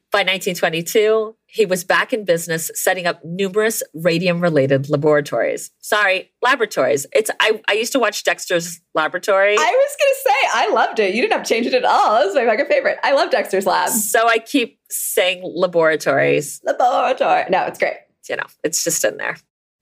By 0.09 0.19
1922, 0.19 1.35
he 1.47 1.65
was 1.65 1.83
back 1.83 2.13
in 2.13 2.23
business, 2.23 2.71
setting 2.73 3.05
up 3.05 3.23
numerous 3.25 3.83
radium-related 3.93 4.89
laboratories. 4.89 5.69
Sorry, 5.79 6.31
laboratories. 6.41 7.05
It's 7.13 7.29
I, 7.41 7.61
I 7.67 7.73
used 7.73 7.91
to 7.91 7.99
watch 7.99 8.23
Dexter's 8.23 8.79
Laboratory. 8.93 9.53
I 9.53 9.55
was 9.55 9.95
gonna 9.99 10.35
say 10.35 10.49
I 10.53 10.69
loved 10.73 10.99
it. 10.99 11.13
You 11.13 11.21
didn't 11.21 11.33
have 11.33 11.43
to 11.43 11.53
change 11.53 11.65
it 11.67 11.73
at 11.73 11.83
all. 11.83 12.25
Was 12.25 12.35
my 12.35 12.45
fucking 12.45 12.67
favorite. 12.67 12.99
I 13.03 13.13
love 13.13 13.31
Dexter's 13.31 13.65
Lab. 13.65 13.89
so 13.89 14.27
I 14.27 14.39
keep 14.39 14.79
saying 14.89 15.41
laboratories. 15.43 16.61
Laboratory. 16.63 17.45
No, 17.49 17.65
it's 17.65 17.79
great. 17.79 17.97
You 18.29 18.37
know, 18.37 18.47
it's 18.63 18.83
just 18.83 19.03
in 19.03 19.17
there. 19.17 19.37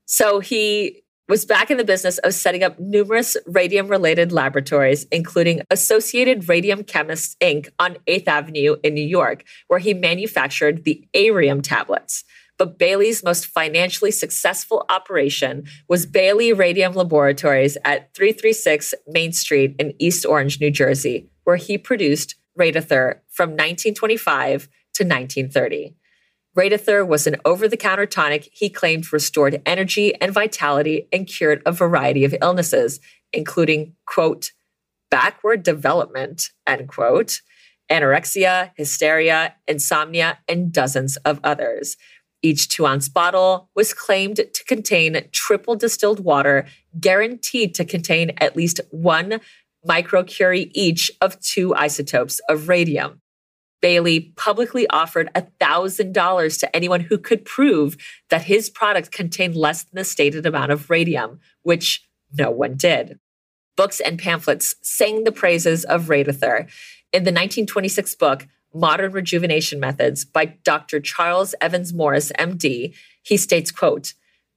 So 0.06 0.40
he 0.40 1.02
was 1.28 1.44
back 1.44 1.70
in 1.70 1.76
the 1.76 1.84
business 1.84 2.18
of 2.18 2.34
setting 2.34 2.62
up 2.62 2.78
numerous 2.78 3.36
radium 3.46 3.88
related 3.88 4.30
laboratories, 4.30 5.04
including 5.10 5.62
Associated 5.70 6.48
Radium 6.48 6.84
Chemists 6.84 7.36
Inc. 7.40 7.68
on 7.78 7.96
8th 8.06 8.28
Avenue 8.28 8.76
in 8.84 8.94
New 8.94 9.04
York, 9.04 9.44
where 9.66 9.80
he 9.80 9.92
manufactured 9.92 10.84
the 10.84 11.06
Arium 11.14 11.62
tablets. 11.62 12.24
But 12.58 12.78
Bailey's 12.78 13.24
most 13.24 13.46
financially 13.46 14.10
successful 14.10 14.86
operation 14.88 15.64
was 15.88 16.06
Bailey 16.06 16.52
Radium 16.52 16.94
Laboratories 16.94 17.76
at 17.84 18.14
336 18.14 18.94
Main 19.08 19.32
Street 19.32 19.74
in 19.78 19.94
East 19.98 20.24
Orange, 20.24 20.60
New 20.60 20.70
Jersey, 20.70 21.28
where 21.44 21.56
he 21.56 21.76
produced 21.76 22.36
Radithor 22.58 23.16
from 23.30 23.50
1925 23.50 24.68
to 24.94 25.04
1930. 25.04 25.94
Radithor 26.56 27.06
was 27.06 27.26
an 27.26 27.36
over 27.44 27.68
the 27.68 27.76
counter 27.76 28.06
tonic 28.06 28.48
he 28.52 28.70
claimed 28.70 29.12
restored 29.12 29.60
energy 29.66 30.14
and 30.20 30.32
vitality 30.32 31.06
and 31.12 31.26
cured 31.26 31.62
a 31.66 31.72
variety 31.72 32.24
of 32.24 32.34
illnesses, 32.40 32.98
including, 33.32 33.94
quote, 34.06 34.52
backward 35.10 35.62
development, 35.62 36.50
end 36.66 36.88
quote, 36.88 37.42
anorexia, 37.90 38.72
hysteria, 38.76 39.54
insomnia, 39.68 40.38
and 40.48 40.72
dozens 40.72 41.16
of 41.18 41.40
others. 41.44 41.96
Each 42.42 42.68
two 42.68 42.86
ounce 42.86 43.08
bottle 43.08 43.68
was 43.74 43.92
claimed 43.92 44.36
to 44.36 44.64
contain 44.66 45.28
triple 45.32 45.76
distilled 45.76 46.20
water, 46.20 46.66
guaranteed 46.98 47.74
to 47.74 47.84
contain 47.84 48.32
at 48.38 48.56
least 48.56 48.80
one 48.90 49.40
microcurie 49.86 50.70
each 50.74 51.10
of 51.20 51.38
two 51.40 51.74
isotopes 51.74 52.40
of 52.48 52.68
radium. 52.68 53.20
Bailey 53.80 54.32
publicly 54.36 54.86
offered 54.88 55.30
$1,000 55.34 56.60
to 56.60 56.76
anyone 56.76 57.00
who 57.00 57.18
could 57.18 57.44
prove 57.44 57.96
that 58.30 58.44
his 58.44 58.70
product 58.70 59.12
contained 59.12 59.56
less 59.56 59.84
than 59.84 59.96
the 59.96 60.04
stated 60.04 60.46
amount 60.46 60.72
of 60.72 60.90
radium, 60.90 61.40
which 61.62 62.08
no 62.32 62.50
one 62.50 62.74
did. 62.76 63.18
Books 63.76 64.00
and 64.00 64.18
pamphlets 64.18 64.74
sang 64.82 65.24
the 65.24 65.32
praises 65.32 65.84
of 65.84 66.04
Radithor. 66.04 66.68
In 67.12 67.24
the 67.24 67.30
1926 67.30 68.14
book, 68.14 68.46
Modern 68.74 69.12
Rejuvenation 69.12 69.80
Methods 69.80 70.24
by 70.24 70.46
Dr. 70.64 71.00
Charles 71.00 71.54
Evans 71.60 71.92
Morris, 71.92 72.32
MD, 72.38 72.94
he 73.22 73.36
states, 73.36 73.70
quote, 73.70 74.14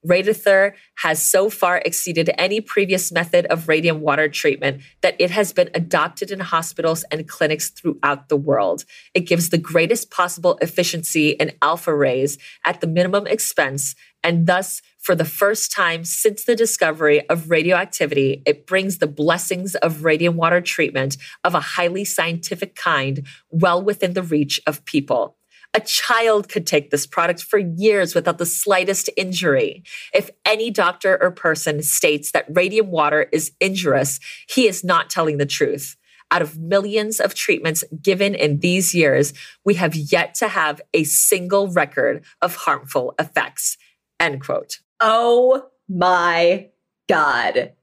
Radithor 0.08 0.74
has 0.96 1.24
so 1.24 1.50
far 1.50 1.82
exceeded 1.86 2.30
any 2.38 2.62
previous 2.62 3.12
method 3.12 3.46
of 3.48 3.68
radium 3.68 4.00
water 4.00 4.30
treatment 4.30 4.82
that 5.02 5.16
it 5.20 5.30
has 5.32 5.52
been 5.52 5.70
adopted 5.74 6.32
in 6.32 6.40
hospitals 6.40 7.04
and 7.12 7.28
clinics 7.28 7.70
throughout 7.70 8.30
the 8.30 8.38
world. 8.38 8.86
It 9.14 9.22
gives 9.22 9.50
the 9.50 9.58
greatest 9.58 10.10
possible 10.10 10.58
efficiency 10.62 11.32
in 11.32 11.52
alpha 11.62 11.94
rays 11.94 12.38
at 12.66 12.80
the 12.80 12.88
minimum 12.88 13.28
expense, 13.28 13.96
and 14.24 14.48
thus, 14.48 14.82
for 15.00 15.16
the 15.16 15.26
first 15.26 15.72
time 15.72 16.04
since 16.04 16.44
the 16.44 16.56
discovery 16.56 17.28
of 17.30 17.50
radioactivity, 17.50 18.42
it 18.46 18.68
brings 18.68 18.98
the 18.98 19.08
blessings 19.08 19.76
of 19.76 20.04
radium 20.04 20.36
water 20.36 20.62
treatment 20.62 21.18
of 21.44 21.56
a 21.56 21.60
highly 21.60 22.06
scientific 22.06 22.76
kind 22.76 23.26
well 23.50 23.82
within 23.82 24.14
the 24.14 24.24
reach 24.24 24.62
of 24.68 24.84
people. 24.86 25.39
A 25.76 25.80
child 25.80 26.50
could 26.50 26.66
take 26.66 26.90
this 26.90 27.06
product 27.06 27.44
for 27.44 27.60
years 27.60 28.16
without 28.16 28.40
the 28.40 28.46
slightest 28.46 29.10
injury. 29.16 29.84
If 30.14 30.32
any 30.44 30.72
doctor 30.72 31.22
or 31.22 31.30
person 31.30 31.84
states 31.84 32.32
that 32.32 32.48
radium 32.50 32.90
water 32.90 33.28
is 33.32 33.52
injurious, 33.60 34.20
he 34.48 34.68
is 34.68 34.84
not 34.84 35.12
telling 35.12 35.38
the 35.38 35.46
truth. 35.46 35.96
Out 36.32 36.42
of 36.42 36.58
millions 36.58 37.20
of 37.20 37.36
treatments 37.36 37.84
given 38.02 38.34
in 38.34 38.60
these 38.60 38.96
years, 38.96 39.34
we 39.64 39.76
have 39.76 39.96
yet 39.96 40.34
to 40.36 40.48
have 40.48 40.82
a 40.94 41.04
single 41.04 41.72
record 41.72 42.24
of 42.42 42.56
harmful 42.56 43.14
effects. 43.20 43.78
End 44.20 44.42
quote. 44.42 44.80
Oh 45.00 45.68
my 45.88 46.70
God. 47.08 47.74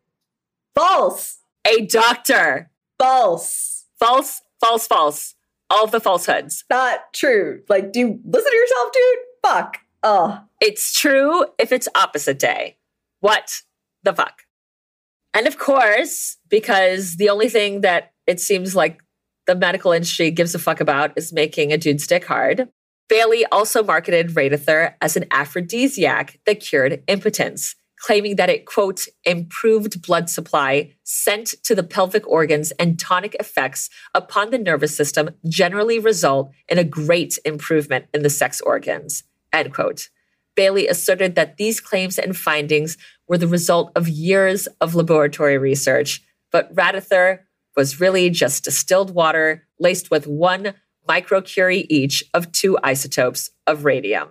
False. 0.74 1.38
A 1.66 1.86
doctor. 1.86 2.70
False. 2.98 3.84
False, 3.98 4.42
false, 4.60 4.86
false 4.86 5.35
all 5.70 5.84
of 5.84 5.90
the 5.90 6.00
falsehoods. 6.00 6.64
Not 6.70 7.12
true. 7.12 7.62
Like, 7.68 7.92
do 7.92 8.00
you 8.00 8.20
listen 8.24 8.50
to 8.50 8.56
yourself, 8.56 8.92
dude? 8.92 9.18
Fuck. 9.42 9.78
Oh. 10.02 10.40
It's 10.60 10.98
true 10.98 11.44
if 11.58 11.72
it's 11.72 11.88
opposite 11.94 12.38
day. 12.38 12.76
What 13.20 13.50
the 14.02 14.14
fuck? 14.14 14.42
And 15.34 15.46
of 15.46 15.58
course, 15.58 16.36
because 16.48 17.16
the 17.16 17.28
only 17.28 17.48
thing 17.48 17.82
that 17.82 18.12
it 18.26 18.40
seems 18.40 18.74
like 18.74 19.02
the 19.46 19.54
medical 19.54 19.92
industry 19.92 20.30
gives 20.30 20.54
a 20.54 20.58
fuck 20.58 20.80
about 20.80 21.12
is 21.16 21.32
making 21.32 21.72
a 21.72 21.78
dude's 21.78 22.06
dick 22.06 22.24
hard. 22.24 22.68
Bailey 23.08 23.44
also 23.52 23.84
marketed 23.84 24.30
Radithor 24.30 24.94
as 25.00 25.16
an 25.16 25.26
aphrodisiac 25.30 26.40
that 26.46 26.60
cured 26.60 27.02
impotence 27.06 27.76
claiming 27.98 28.36
that 28.36 28.50
it, 28.50 28.66
quote, 28.66 29.06
improved 29.24 30.02
blood 30.02 30.28
supply 30.28 30.92
sent 31.04 31.54
to 31.64 31.74
the 31.74 31.82
pelvic 31.82 32.26
organs 32.28 32.70
and 32.72 32.98
tonic 32.98 33.34
effects 33.40 33.88
upon 34.14 34.50
the 34.50 34.58
nervous 34.58 34.96
system 34.96 35.30
generally 35.48 35.98
result 35.98 36.50
in 36.68 36.78
a 36.78 36.84
great 36.84 37.38
improvement 37.44 38.06
in 38.12 38.22
the 38.22 38.30
sex 38.30 38.60
organs, 38.60 39.24
end 39.52 39.72
quote. 39.72 40.08
Bailey 40.54 40.88
asserted 40.88 41.34
that 41.34 41.56
these 41.56 41.80
claims 41.80 42.18
and 42.18 42.36
findings 42.36 42.96
were 43.28 43.38
the 43.38 43.48
result 43.48 43.92
of 43.94 44.08
years 44.08 44.66
of 44.80 44.94
laboratory 44.94 45.58
research, 45.58 46.22
but 46.50 46.74
Radithor 46.74 47.40
was 47.76 48.00
really 48.00 48.30
just 48.30 48.64
distilled 48.64 49.14
water 49.14 49.66
laced 49.78 50.10
with 50.10 50.26
one 50.26 50.74
microcurie 51.06 51.86
each 51.88 52.24
of 52.34 52.50
two 52.52 52.78
isotopes 52.82 53.50
of 53.66 53.84
radium. 53.84 54.28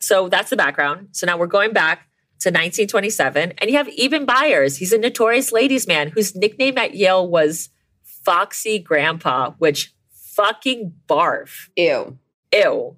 So 0.00 0.28
that's 0.28 0.50
the 0.50 0.56
background. 0.56 1.08
So 1.12 1.26
now 1.26 1.36
we're 1.36 1.46
going 1.46 1.72
back 1.72 2.07
to 2.40 2.50
1927. 2.50 3.54
And 3.58 3.70
you 3.70 3.76
have 3.76 3.88
Eben 3.98 4.24
Byers. 4.24 4.76
He's 4.76 4.92
a 4.92 4.98
notorious 4.98 5.52
ladies' 5.52 5.86
man 5.86 6.08
whose 6.08 6.34
nickname 6.36 6.78
at 6.78 6.94
Yale 6.94 7.28
was 7.28 7.70
Foxy 8.02 8.78
Grandpa, 8.78 9.52
which 9.58 9.94
fucking 10.12 10.92
barf. 11.08 11.68
Ew. 11.76 12.18
Ew. 12.52 12.96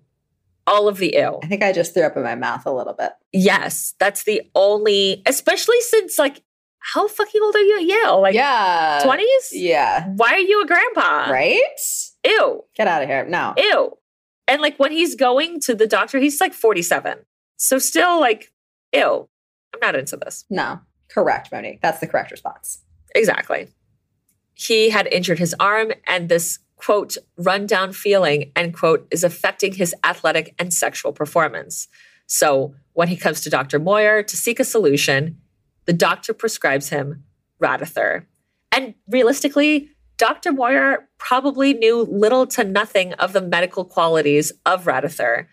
All 0.66 0.88
of 0.88 0.99
the 0.99 1.14
ew. 1.14 1.41
I 1.43 1.47
think 1.47 1.62
I 1.62 1.72
just 1.72 1.95
threw 1.95 2.03
up 2.03 2.16
in 2.16 2.22
my 2.22 2.34
mouth 2.34 2.66
a 2.66 2.72
little 2.72 2.93
bit. 2.93 3.12
Yes. 3.32 3.95
That's 3.99 4.24
the 4.24 4.43
only, 4.55 5.22
especially 5.26 5.80
since 5.80 6.18
like, 6.18 6.43
how 6.80 7.09
fucking 7.09 7.41
old 7.43 7.55
are 7.57 7.62
you 7.62 7.76
at 7.76 7.84
Yale? 7.84 8.20
Like, 8.20 8.34
yeah. 8.34 9.03
20s? 9.05 9.49
Yeah. 9.53 10.09
Why 10.16 10.32
are 10.32 10.38
you 10.38 10.62
a 10.62 10.66
grandpa? 10.66 11.30
Right? 11.30 11.61
Ew. 12.24 12.64
Get 12.76 12.88
out 12.88 13.03
of 13.03 13.09
here. 13.09 13.24
No. 13.26 13.55
Ew. 13.57 13.97
And 14.49 14.61
like 14.61 14.78
when 14.78 14.93
he's 14.93 15.14
going 15.14 15.61
to 15.61 15.74
the 15.74 15.86
doctor, 15.86 16.18
he's 16.18 16.41
like 16.41 16.53
47. 16.53 17.18
So 17.57 17.78
still 17.78 18.18
like, 18.20 18.49
ew. 18.93 19.28
I'm 19.74 19.80
not 19.80 19.95
into 19.95 20.16
this. 20.16 20.45
No. 20.51 20.80
Correct, 21.09 21.51
Monique. 21.53 21.80
That's 21.80 22.01
the 22.01 22.07
correct 22.07 22.30
response. 22.30 22.82
Exactly. 23.14 23.68
He 24.55 24.91
had 24.91 25.09
injured 25.09 25.38
his 25.38 25.55
arm, 25.59 25.93
and 26.07 26.28
this 26.28 26.59
quote, 26.76 27.16
rundown 27.36 27.93
feeling, 27.93 28.53
end 28.57 28.74
quote, 28.74 29.07
is 29.11 29.22
affecting 29.24 29.74
his 29.74 29.95
athletic 30.05 30.55
and 30.59 30.72
sexual 30.72 31.12
performance. 31.12 31.88
So 32.26 32.74
when 32.95 33.09
he 33.09 33.16
comes 33.16 33.41
to 33.43 33.51
Dr. 33.51 33.78
Moyar 33.78 34.26
to 34.26 34.36
seek 34.36 34.61
a 34.61 34.64
solution, 34.64 35.38
the 35.84 35.93
doctor 35.93 36.32
prescribes 36.32 36.88
him 36.88 37.24
Radithor. 37.62 38.24
And 38.72 38.95
realistically, 39.09 39.91
Dr. 40.16 40.53
Moyar 40.53 40.99
probably 41.18 41.74
knew 41.74 42.03
little 42.03 42.47
to 42.49 42.64
nothing 42.64 43.12
of 43.14 43.32
the 43.32 43.41
medical 43.41 43.84
qualities 43.84 44.53
of 44.64 44.84
Radithor 44.84 45.47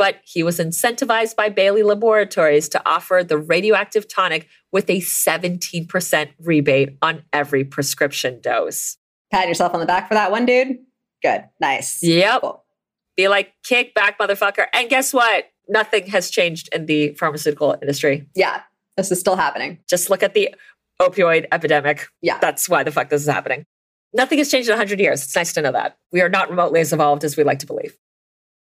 but 0.00 0.16
he 0.24 0.42
was 0.42 0.58
incentivized 0.58 1.36
by 1.36 1.50
Bailey 1.50 1.82
Laboratories 1.82 2.70
to 2.70 2.80
offer 2.88 3.22
the 3.22 3.36
radioactive 3.36 4.08
tonic 4.08 4.48
with 4.72 4.88
a 4.88 5.02
17% 5.02 6.30
rebate 6.40 6.96
on 7.02 7.22
every 7.34 7.64
prescription 7.64 8.40
dose. 8.40 8.96
Pat 9.30 9.46
yourself 9.46 9.74
on 9.74 9.80
the 9.80 9.84
back 9.84 10.08
for 10.08 10.14
that 10.14 10.30
one, 10.30 10.46
dude. 10.46 10.78
Good. 11.22 11.44
Nice. 11.60 12.02
Yep. 12.02 12.40
Cool. 12.40 12.64
Be 13.14 13.28
like, 13.28 13.52
kick 13.62 13.92
back, 13.92 14.18
motherfucker. 14.18 14.68
And 14.72 14.88
guess 14.88 15.12
what? 15.12 15.50
Nothing 15.68 16.06
has 16.06 16.30
changed 16.30 16.70
in 16.72 16.86
the 16.86 17.12
pharmaceutical 17.18 17.76
industry. 17.82 18.26
Yeah. 18.34 18.62
This 18.96 19.12
is 19.12 19.20
still 19.20 19.36
happening. 19.36 19.80
Just 19.86 20.08
look 20.08 20.22
at 20.22 20.32
the 20.32 20.54
opioid 20.98 21.44
epidemic. 21.52 22.06
Yeah. 22.22 22.38
That's 22.38 22.70
why 22.70 22.84
the 22.84 22.90
fuck 22.90 23.10
this 23.10 23.20
is 23.20 23.28
happening. 23.28 23.66
Nothing 24.14 24.38
has 24.38 24.50
changed 24.50 24.70
in 24.70 24.72
100 24.72 24.98
years. 24.98 25.24
It's 25.24 25.36
nice 25.36 25.52
to 25.52 25.60
know 25.60 25.72
that. 25.72 25.98
We 26.10 26.22
are 26.22 26.30
not 26.30 26.48
remotely 26.48 26.80
as 26.80 26.94
evolved 26.94 27.22
as 27.22 27.36
we 27.36 27.44
like 27.44 27.58
to 27.58 27.66
believe. 27.66 27.98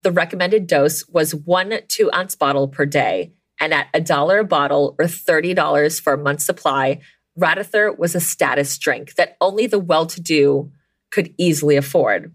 The 0.04 0.12
recommended 0.12 0.68
dose 0.68 1.08
was 1.08 1.36
one 1.36 1.80
two 1.88 2.10
ounce 2.14 2.36
bottle 2.36 2.68
per 2.68 2.86
day. 2.86 3.34
And 3.60 3.74
at 3.74 3.88
a 3.94 4.02
dollar 4.02 4.40
a 4.40 4.44
bottle 4.44 4.96
or 4.98 5.06
$30 5.06 6.02
for 6.02 6.14
a 6.14 6.18
month's 6.18 6.46
supply, 6.46 7.02
Radithor 7.40 7.98
was 7.98 8.16
a 8.16 8.20
status 8.20 8.78
drink 8.78 9.14
that 9.16 9.38
only 9.40 9.68
the 9.68 9.80
well 9.80 10.08
to 10.08 10.20
do 10.20 10.72
could 11.12 11.34
easily 11.38 11.78
afford. 11.78 12.34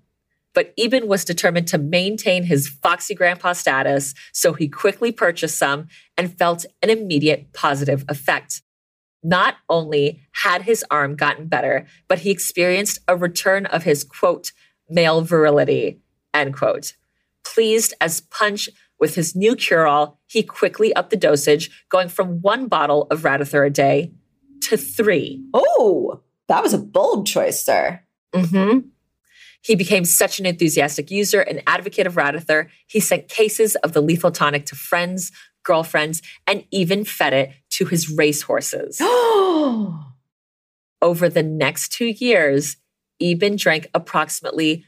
But 0.54 0.72
Eben 0.78 1.06
was 1.06 1.24
determined 1.24 1.68
to 1.68 1.78
maintain 1.78 2.44
his 2.44 2.68
foxy 2.68 3.14
grandpa 3.14 3.52
status, 3.52 4.14
so 4.32 4.52
he 4.54 4.68
quickly 4.68 5.12
purchased 5.12 5.58
some 5.58 5.88
and 6.16 6.38
felt 6.38 6.64
an 6.80 6.88
immediate 6.88 7.52
positive 7.52 8.04
effect. 8.08 8.62
Not 9.22 9.56
only 9.68 10.22
had 10.32 10.62
his 10.62 10.84
arm 10.90 11.16
gotten 11.16 11.48
better, 11.48 11.86
but 12.08 12.20
he 12.20 12.30
experienced 12.30 13.00
a 13.08 13.16
return 13.16 13.66
of 13.66 13.82
his 13.82 14.04
quote, 14.04 14.52
male 14.88 15.20
virility, 15.20 16.00
end 16.32 16.54
quote. 16.54 16.92
Pleased 17.54 17.94
as 18.00 18.20
punch 18.20 18.68
with 18.98 19.14
his 19.14 19.36
new 19.36 19.54
cure 19.54 19.86
all, 19.86 20.20
he 20.26 20.42
quickly 20.42 20.94
upped 20.94 21.10
the 21.10 21.16
dosage, 21.16 21.70
going 21.88 22.08
from 22.08 22.40
one 22.40 22.66
bottle 22.66 23.06
of 23.10 23.22
Radithor 23.22 23.66
a 23.66 23.70
day 23.70 24.12
to 24.62 24.76
three. 24.76 25.44
Oh, 25.52 26.22
that 26.48 26.62
was 26.62 26.72
a 26.72 26.78
bold 26.78 27.26
choice, 27.26 27.62
sir. 27.62 28.00
Mm-hmm. 28.34 28.88
He 29.62 29.74
became 29.74 30.04
such 30.04 30.38
an 30.38 30.46
enthusiastic 30.46 31.10
user 31.10 31.40
and 31.40 31.62
advocate 31.66 32.06
of 32.06 32.14
Radithor, 32.14 32.68
he 32.86 33.00
sent 33.00 33.28
cases 33.28 33.74
of 33.76 33.92
the 33.92 34.00
lethal 34.00 34.30
tonic 34.30 34.66
to 34.66 34.76
friends, 34.76 35.32
girlfriends, 35.64 36.22
and 36.46 36.64
even 36.70 37.04
fed 37.04 37.32
it 37.32 37.50
to 37.70 37.86
his 37.86 38.08
racehorses. 38.08 38.98
Oh. 39.00 40.12
Over 41.02 41.28
the 41.28 41.42
next 41.42 41.92
two 41.92 42.06
years, 42.06 42.76
Eben 43.20 43.56
drank 43.56 43.88
approximately 43.92 44.84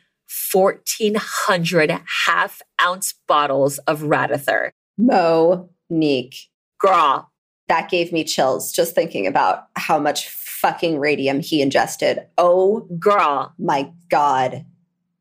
1,400 0.53 2.01
half 2.27 2.61
ounce 2.81 3.15
bottles 3.27 3.79
of 3.79 4.01
Radithor. 4.03 4.71
Monique. 4.99 6.49
Girl, 6.81 7.31
That 7.69 7.91
gave 7.91 8.13
me 8.13 8.25
chills 8.25 8.73
just 8.73 8.95
thinking 8.95 9.27
about 9.27 9.65
how 9.77 9.99
much 9.99 10.29
fucking 10.29 10.99
radium 10.99 11.41
he 11.41 11.61
ingested. 11.63 12.27
Oh 12.39 12.81
girl. 12.99 13.53
my 13.59 13.93
God. 14.11 14.65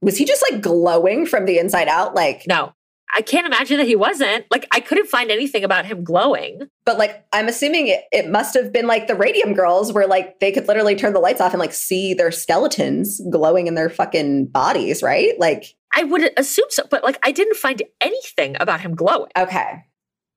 Was 0.02 0.18
he 0.18 0.26
just 0.26 0.44
like 0.52 0.62
glowing 0.62 1.26
from 1.26 1.46
the 1.46 1.58
inside 1.58 1.88
out? 1.88 2.14
Like, 2.16 2.44
No, 2.48 2.74
I 3.18 3.22
can't 3.22 3.48
imagine 3.48 3.78
that 3.78 3.88
he 3.88 3.96
wasn't. 3.96 4.46
Like, 4.52 4.68
I 4.72 4.80
couldn't 4.80 5.08
find 5.08 5.32
anything 5.32 5.64
about 5.64 5.88
him 5.88 6.04
glowing. 6.04 6.62
but 6.86 7.00
like, 7.00 7.26
I'm 7.34 7.48
assuming 7.48 7.88
it, 7.88 8.04
it 8.12 8.30
must 8.30 8.54
have 8.54 8.72
been 8.72 8.86
like 8.86 9.08
the 9.08 9.16
radium 9.16 9.54
girls 9.54 9.92
where 9.92 10.06
like 10.06 10.40
they 10.40 10.52
could 10.52 10.68
literally 10.68 10.96
turn 10.96 11.14
the 11.14 11.20
lights 11.20 11.42
off 11.42 11.52
and 11.52 11.60
like 11.60 11.74
see 11.74 12.14
their 12.14 12.32
skeletons 12.32 13.20
glowing 13.32 13.66
in 13.66 13.74
their 13.74 13.90
fucking 13.90 14.46
bodies, 14.46 15.02
right? 15.02 15.34
Like, 15.40 15.76
I 15.96 16.04
would 16.04 16.30
assume 16.38 16.68
so, 16.70 16.84
but 16.92 17.04
like, 17.04 17.18
I 17.24 17.32
didn't 17.32 17.58
find 17.58 17.82
anything 18.02 18.56
about 18.60 18.82
him 18.82 18.94
glowing. 18.94 19.32
okay, 19.36 19.86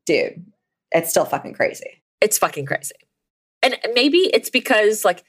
dude, 0.07 0.47
it's 0.91 1.11
still 1.11 1.27
fucking 1.27 1.53
crazy. 1.53 2.03
It's 2.23 2.39
fucking 2.39 2.65
crazy. 2.65 2.95
And 3.63 3.77
maybe 3.93 4.31
it's 4.33 4.49
because 4.49 5.05
like 5.05 5.23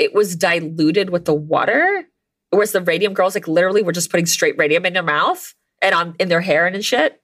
it 0.00 0.12
was 0.12 0.34
diluted 0.34 1.10
with 1.10 1.24
the 1.24 1.34
water, 1.34 2.04
whereas 2.50 2.72
the 2.72 2.80
radium 2.80 3.14
girls 3.14 3.36
like 3.36 3.46
literally 3.46 3.84
were 3.84 3.92
just 3.92 4.10
putting 4.10 4.26
straight 4.26 4.58
radium 4.58 4.84
in 4.84 4.92
their 4.92 5.04
mouth 5.04 5.54
and 5.82 5.94
on 5.94 6.16
in 6.18 6.28
their 6.28 6.40
hair 6.40 6.66
and 6.66 6.84
shit. 6.84 7.20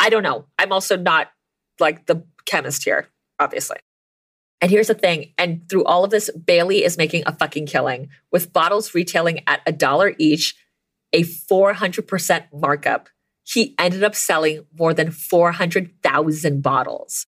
I 0.00 0.10
don't 0.10 0.22
know. 0.22 0.46
I'm 0.58 0.72
also 0.72 0.96
not 0.96 1.30
like 1.80 2.06
the 2.06 2.24
chemist 2.46 2.84
here, 2.84 3.08
obviously. 3.38 3.78
And 4.60 4.70
here's 4.70 4.86
the 4.86 4.94
thing, 4.94 5.34
and 5.36 5.68
through 5.68 5.84
all 5.84 6.04
of 6.04 6.10
this, 6.10 6.30
Bailey 6.30 6.84
is 6.84 6.96
making 6.96 7.24
a 7.26 7.36
fucking 7.36 7.66
killing 7.66 8.08
with 8.32 8.52
bottles 8.52 8.94
retailing 8.94 9.40
at 9.46 9.60
a 9.66 9.72
dollar 9.72 10.14
each, 10.18 10.56
a 11.12 11.22
400% 11.22 12.46
markup. 12.52 13.08
He 13.42 13.74
ended 13.78 14.02
up 14.02 14.14
selling 14.14 14.64
more 14.78 14.94
than 14.94 15.10
400,000 15.10 16.62
bottles. 16.62 17.26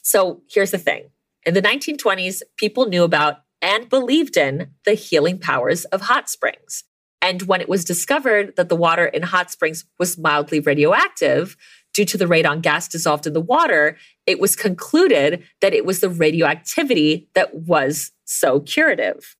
So 0.00 0.42
here's 0.48 0.70
the 0.70 0.78
thing 0.78 1.10
in 1.44 1.54
the 1.54 1.62
1920s, 1.62 2.42
people 2.56 2.86
knew 2.86 3.04
about 3.04 3.38
and 3.60 3.88
believed 3.88 4.36
in 4.36 4.70
the 4.84 4.94
healing 4.94 5.38
powers 5.38 5.84
of 5.86 6.02
hot 6.02 6.30
springs. 6.30 6.84
And 7.26 7.42
when 7.42 7.60
it 7.60 7.68
was 7.68 7.84
discovered 7.84 8.54
that 8.54 8.68
the 8.68 8.76
water 8.76 9.06
in 9.06 9.24
hot 9.24 9.50
springs 9.50 9.84
was 9.98 10.16
mildly 10.16 10.60
radioactive 10.60 11.56
due 11.92 12.04
to 12.04 12.16
the 12.16 12.26
radon 12.26 12.62
gas 12.62 12.86
dissolved 12.86 13.26
in 13.26 13.32
the 13.32 13.40
water, 13.40 13.96
it 14.26 14.38
was 14.38 14.54
concluded 14.54 15.42
that 15.60 15.74
it 15.74 15.84
was 15.84 15.98
the 15.98 16.08
radioactivity 16.08 17.28
that 17.34 17.52
was 17.52 18.12
so 18.26 18.60
curative. 18.60 19.34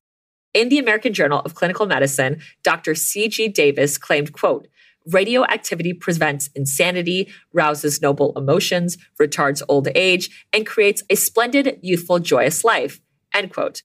In 0.53 0.67
the 0.67 0.79
American 0.79 1.13
Journal 1.13 1.39
of 1.45 1.55
Clinical 1.55 1.85
Medicine, 1.85 2.41
Dr. 2.61 2.93
C.G. 2.93 3.47
Davis 3.47 3.97
claimed, 3.97 4.33
quote, 4.33 4.67
radioactivity 5.09 5.93
prevents 5.93 6.49
insanity, 6.55 7.31
rouses 7.53 8.01
noble 8.01 8.33
emotions, 8.35 8.97
retards 9.21 9.61
old 9.69 9.87
age, 9.95 10.45
and 10.51 10.67
creates 10.67 11.03
a 11.09 11.15
splendid, 11.15 11.79
youthful, 11.81 12.19
joyous 12.19 12.65
life, 12.65 12.99
end 13.33 13.53
quote. 13.53 13.83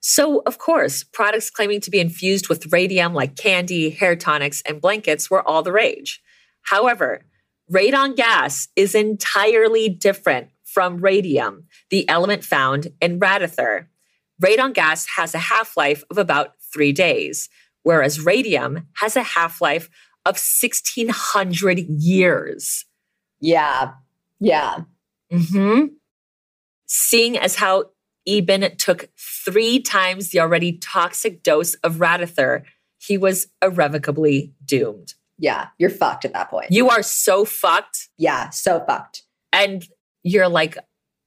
So, 0.00 0.42
of 0.46 0.58
course, 0.58 1.04
products 1.04 1.50
claiming 1.50 1.80
to 1.82 1.90
be 1.90 2.00
infused 2.00 2.48
with 2.48 2.72
radium 2.72 3.12
like 3.12 3.36
candy, 3.36 3.90
hair 3.90 4.16
tonics, 4.16 4.62
and 4.66 4.80
blankets 4.80 5.30
were 5.30 5.46
all 5.46 5.62
the 5.62 5.72
rage. 5.72 6.22
However, 6.62 7.26
radon 7.70 8.16
gas 8.16 8.68
is 8.76 8.94
entirely 8.94 9.88
different 9.88 10.48
from 10.64 10.98
radium, 10.98 11.64
the 11.90 12.08
element 12.08 12.44
found 12.44 12.88
in 13.00 13.18
Radithor. 13.18 13.86
Radon 14.42 14.72
gas 14.72 15.06
has 15.16 15.34
a 15.34 15.38
half 15.38 15.76
life 15.76 16.04
of 16.10 16.16
about 16.16 16.54
three 16.72 16.92
days, 16.92 17.48
whereas 17.82 18.24
radium 18.24 18.86
has 18.96 19.16
a 19.16 19.22
half 19.22 19.60
life 19.60 19.90
of 20.24 20.34
1600 20.36 21.78
years. 21.78 22.84
Yeah. 23.40 23.92
Yeah. 24.38 24.82
Mm-hmm. 25.32 25.86
Seeing 26.86 27.38
as 27.38 27.56
how 27.56 27.84
Eben 28.26 28.76
took 28.76 29.08
three 29.18 29.80
times 29.80 30.30
the 30.30 30.40
already 30.40 30.72
toxic 30.78 31.42
dose 31.42 31.74
of 31.76 31.96
Radithor, 31.96 32.62
he 32.98 33.16
was 33.16 33.48
irrevocably 33.62 34.52
doomed. 34.64 35.14
Yeah. 35.38 35.68
You're 35.78 35.90
fucked 35.90 36.24
at 36.26 36.32
that 36.34 36.50
point. 36.50 36.70
You 36.70 36.90
are 36.90 37.02
so 37.02 37.44
fucked. 37.44 38.08
yeah. 38.18 38.50
So 38.50 38.84
fucked. 38.86 39.22
And 39.52 39.82
you're 40.22 40.48
like, 40.48 40.76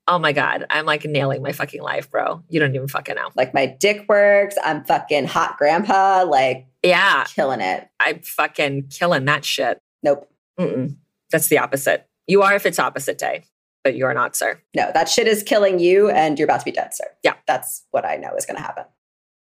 oh 0.07 0.19
my 0.19 0.33
God, 0.33 0.65
I'm 0.69 0.85
like 0.85 1.03
nailing 1.05 1.41
my 1.41 1.51
fucking 1.51 1.81
life, 1.81 2.11
bro. 2.11 2.43
You 2.49 2.59
don't 2.59 2.75
even 2.75 2.87
fucking 2.87 3.15
know. 3.15 3.29
Like 3.35 3.53
my 3.53 3.65
dick 3.65 4.05
works. 4.07 4.55
I'm 4.63 4.83
fucking 4.83 5.25
hot 5.25 5.57
grandpa. 5.57 6.25
Like 6.27 6.67
Yeah, 6.83 7.23
killing 7.25 7.61
it. 7.61 7.87
I'm 7.99 8.19
fucking 8.21 8.89
killing 8.89 9.25
that 9.25 9.43
shit. 9.45 9.79
Nope. 10.03 10.29
Mm-mm. 10.59 10.97
That's 11.31 11.47
the 11.47 11.57
opposite. 11.57 12.05
You 12.27 12.43
are 12.43 12.53
if 12.53 12.65
it's 12.65 12.79
opposite 12.79 13.17
day, 13.17 13.45
but 13.83 13.95
you 13.95 14.05
are 14.05 14.13
not, 14.13 14.35
sir. 14.35 14.61
No, 14.75 14.91
that 14.93 15.09
shit 15.09 15.27
is 15.27 15.43
killing 15.43 15.79
you 15.79 16.09
and 16.09 16.37
you're 16.37 16.45
about 16.45 16.59
to 16.59 16.65
be 16.65 16.71
dead, 16.71 16.93
sir. 16.93 17.05
Yeah. 17.23 17.33
That's 17.47 17.85
what 17.91 18.05
I 18.05 18.15
know 18.15 18.35
is 18.35 18.45
going 18.45 18.57
to 18.57 18.63
happen. 18.63 18.85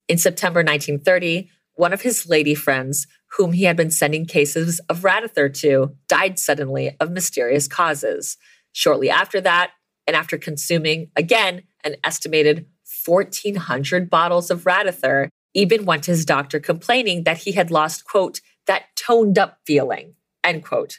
In 0.09 0.19
September 0.19 0.61
1930, 0.61 1.51
one 1.75 1.93
of 1.93 2.03
his 2.03 2.29
lady 2.29 2.55
friends, 2.55 3.07
whom 3.37 3.53
he 3.53 3.65
had 3.65 3.77
been 3.77 3.91
sending 3.91 4.27
cases 4.27 4.81
of 4.89 5.01
Radithor 5.01 5.53
to, 5.61 5.97
died 6.09 6.39
suddenly 6.39 6.97
of 7.01 7.11
mysterious 7.11 7.67
causes. 7.67 8.37
Shortly 8.73 9.11
after 9.11 9.41
that, 9.41 9.71
and 10.07 10.17
after 10.17 10.37
consuming, 10.37 11.11
again, 11.17 11.63
an 11.85 11.97
estimated 12.05 12.67
1,400 13.05 14.11
bottles 14.11 14.51
of 14.51 14.65
Radithor, 14.65 15.29
Eben 15.55 15.85
went 15.85 16.05
to 16.05 16.11
his 16.11 16.25
doctor 16.25 16.59
complaining 16.59 17.25
that 17.25 17.39
he 17.39 17.53
had 17.53 17.71
lost, 17.71 18.05
quote, 18.05 18.41
that 18.67 18.85
toned 18.97 19.39
up 19.39 19.59
feeling, 19.67 20.15
end 20.43 20.65
quote. 20.65 20.99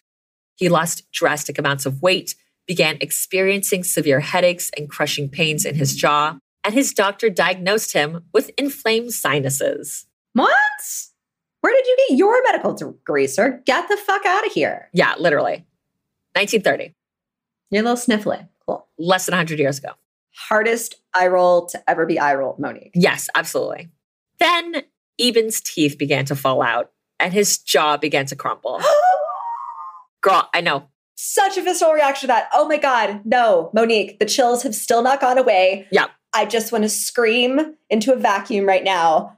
He 0.55 0.69
lost 0.69 1.11
drastic 1.11 1.57
amounts 1.57 1.85
of 1.85 2.01
weight, 2.01 2.35
began 2.67 2.97
experiencing 3.01 3.83
severe 3.83 4.19
headaches 4.19 4.71
and 4.77 4.89
crushing 4.89 5.29
pains 5.29 5.65
in 5.65 5.75
his 5.75 5.95
jaw, 5.95 6.37
and 6.63 6.73
his 6.73 6.93
doctor 6.93 7.29
diagnosed 7.29 7.93
him 7.93 8.23
with 8.33 8.51
inflamed 8.57 9.11
sinuses. 9.13 10.05
What? 10.33 10.51
Where 11.61 11.73
did 11.75 11.85
you 11.87 11.97
get 12.09 12.17
your 12.17 12.41
medical 12.43 12.73
degree, 12.73 13.27
sir? 13.27 13.61
Get 13.65 13.87
the 13.89 13.97
fuck 13.97 14.25
out 14.25 14.45
of 14.45 14.51
here. 14.53 14.89
Yeah, 14.93 15.13
literally. 15.17 15.65
1930, 16.35 16.93
You're 17.69 17.81
a 17.85 17.89
little 17.89 17.97
sniffly. 17.97 18.47
Cool. 18.65 18.87
less 18.97 19.25
than 19.25 19.33
100 19.33 19.59
years 19.59 19.77
ago. 19.77 19.91
Hardest 20.35 20.95
eye 21.13 21.27
roll 21.27 21.65
to 21.67 21.89
ever 21.89 22.05
be 22.05 22.17
eye 22.17 22.33
rolled, 22.33 22.57
Monique. 22.59 22.91
Yes, 22.95 23.29
absolutely. 23.35 23.89
Then 24.39 24.83
Eben's 25.19 25.61
teeth 25.61 25.97
began 25.97 26.25
to 26.25 26.35
fall 26.35 26.61
out 26.63 26.91
and 27.19 27.33
his 27.33 27.57
jaw 27.59 27.97
began 27.97 28.25
to 28.27 28.35
crumble. 28.35 28.81
Girl, 30.21 30.49
I 30.53 30.61
know. 30.61 30.87
Such 31.25 31.57
a 31.57 31.61
visceral 31.61 31.93
reaction 31.93 32.27
to 32.27 32.33
that. 32.33 32.49
Oh 32.53 32.67
my 32.67 32.75
God. 32.75 33.21
No, 33.23 33.71
Monique, 33.73 34.19
the 34.19 34.25
chills 34.25 34.61
have 34.63 34.75
still 34.75 35.01
not 35.01 35.21
gone 35.21 35.37
away. 35.37 35.87
Yeah. 35.89 36.07
I 36.33 36.43
just 36.43 36.73
want 36.73 36.83
to 36.83 36.89
scream 36.89 37.77
into 37.89 38.11
a 38.11 38.17
vacuum 38.17 38.65
right 38.65 38.83
now. 38.83 39.37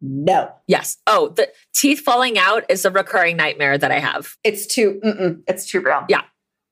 No. 0.00 0.52
Yes. 0.68 0.98
Oh, 1.08 1.30
the 1.30 1.50
teeth 1.74 1.98
falling 1.98 2.38
out 2.38 2.62
is 2.68 2.84
a 2.84 2.92
recurring 2.92 3.36
nightmare 3.36 3.76
that 3.76 3.90
I 3.90 3.98
have. 3.98 4.36
It's 4.44 4.68
too, 4.68 5.00
mm-mm, 5.04 5.42
it's 5.48 5.68
too 5.68 5.80
real. 5.80 6.04
Yeah. 6.08 6.22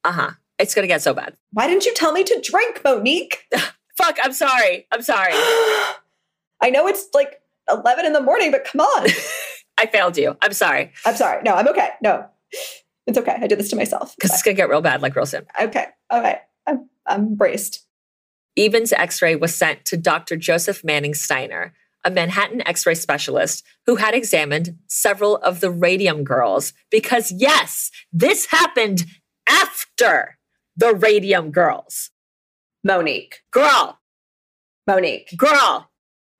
Uh 0.04 0.12
huh. 0.12 0.30
It's 0.60 0.72
going 0.72 0.84
to 0.84 0.88
get 0.88 1.02
so 1.02 1.14
bad. 1.14 1.34
Why 1.50 1.66
didn't 1.66 1.84
you 1.84 1.92
tell 1.92 2.12
me 2.12 2.22
to 2.22 2.40
drink, 2.40 2.80
Monique? 2.84 3.48
Fuck, 3.98 4.18
I'm 4.22 4.32
sorry. 4.32 4.86
I'm 4.92 5.02
sorry. 5.02 5.32
I 5.32 6.70
know 6.70 6.86
it's 6.86 7.08
like 7.12 7.40
11 7.68 8.06
in 8.06 8.12
the 8.12 8.20
morning, 8.20 8.52
but 8.52 8.64
come 8.64 8.82
on. 8.82 9.08
I 9.78 9.86
failed 9.86 10.16
you. 10.16 10.36
I'm 10.40 10.52
sorry. 10.52 10.92
I'm 11.04 11.16
sorry. 11.16 11.42
No, 11.42 11.54
I'm 11.54 11.66
okay. 11.66 11.88
No, 12.00 12.28
it's 13.06 13.18
okay. 13.18 13.36
I 13.40 13.46
did 13.46 13.58
this 13.58 13.70
to 13.70 13.76
myself. 13.76 14.14
Because 14.16 14.32
it's 14.32 14.42
going 14.42 14.56
to 14.56 14.60
get 14.60 14.68
real 14.68 14.80
bad 14.80 15.02
like 15.02 15.14
real 15.14 15.26
soon. 15.26 15.46
Okay. 15.60 15.86
Okay. 16.12 16.38
I'm, 16.66 16.88
I'm 17.06 17.34
braced. 17.34 17.84
Eben's 18.56 18.92
x 18.92 19.20
ray 19.20 19.36
was 19.36 19.54
sent 19.54 19.84
to 19.86 19.96
Dr. 19.96 20.36
Joseph 20.36 20.84
Manning 20.84 21.14
Steiner, 21.14 21.74
a 22.04 22.10
Manhattan 22.10 22.66
x 22.66 22.86
ray 22.86 22.94
specialist 22.94 23.64
who 23.86 23.96
had 23.96 24.14
examined 24.14 24.76
several 24.86 25.36
of 25.38 25.60
the 25.60 25.70
radium 25.70 26.24
girls. 26.24 26.72
Because, 26.90 27.32
yes, 27.32 27.90
this 28.12 28.46
happened 28.46 29.04
after 29.48 30.38
the 30.76 30.94
radium 30.94 31.50
girls. 31.50 32.10
Monique. 32.82 33.40
Girl, 33.50 33.98
Monique. 34.86 35.34
girl. 35.36 35.90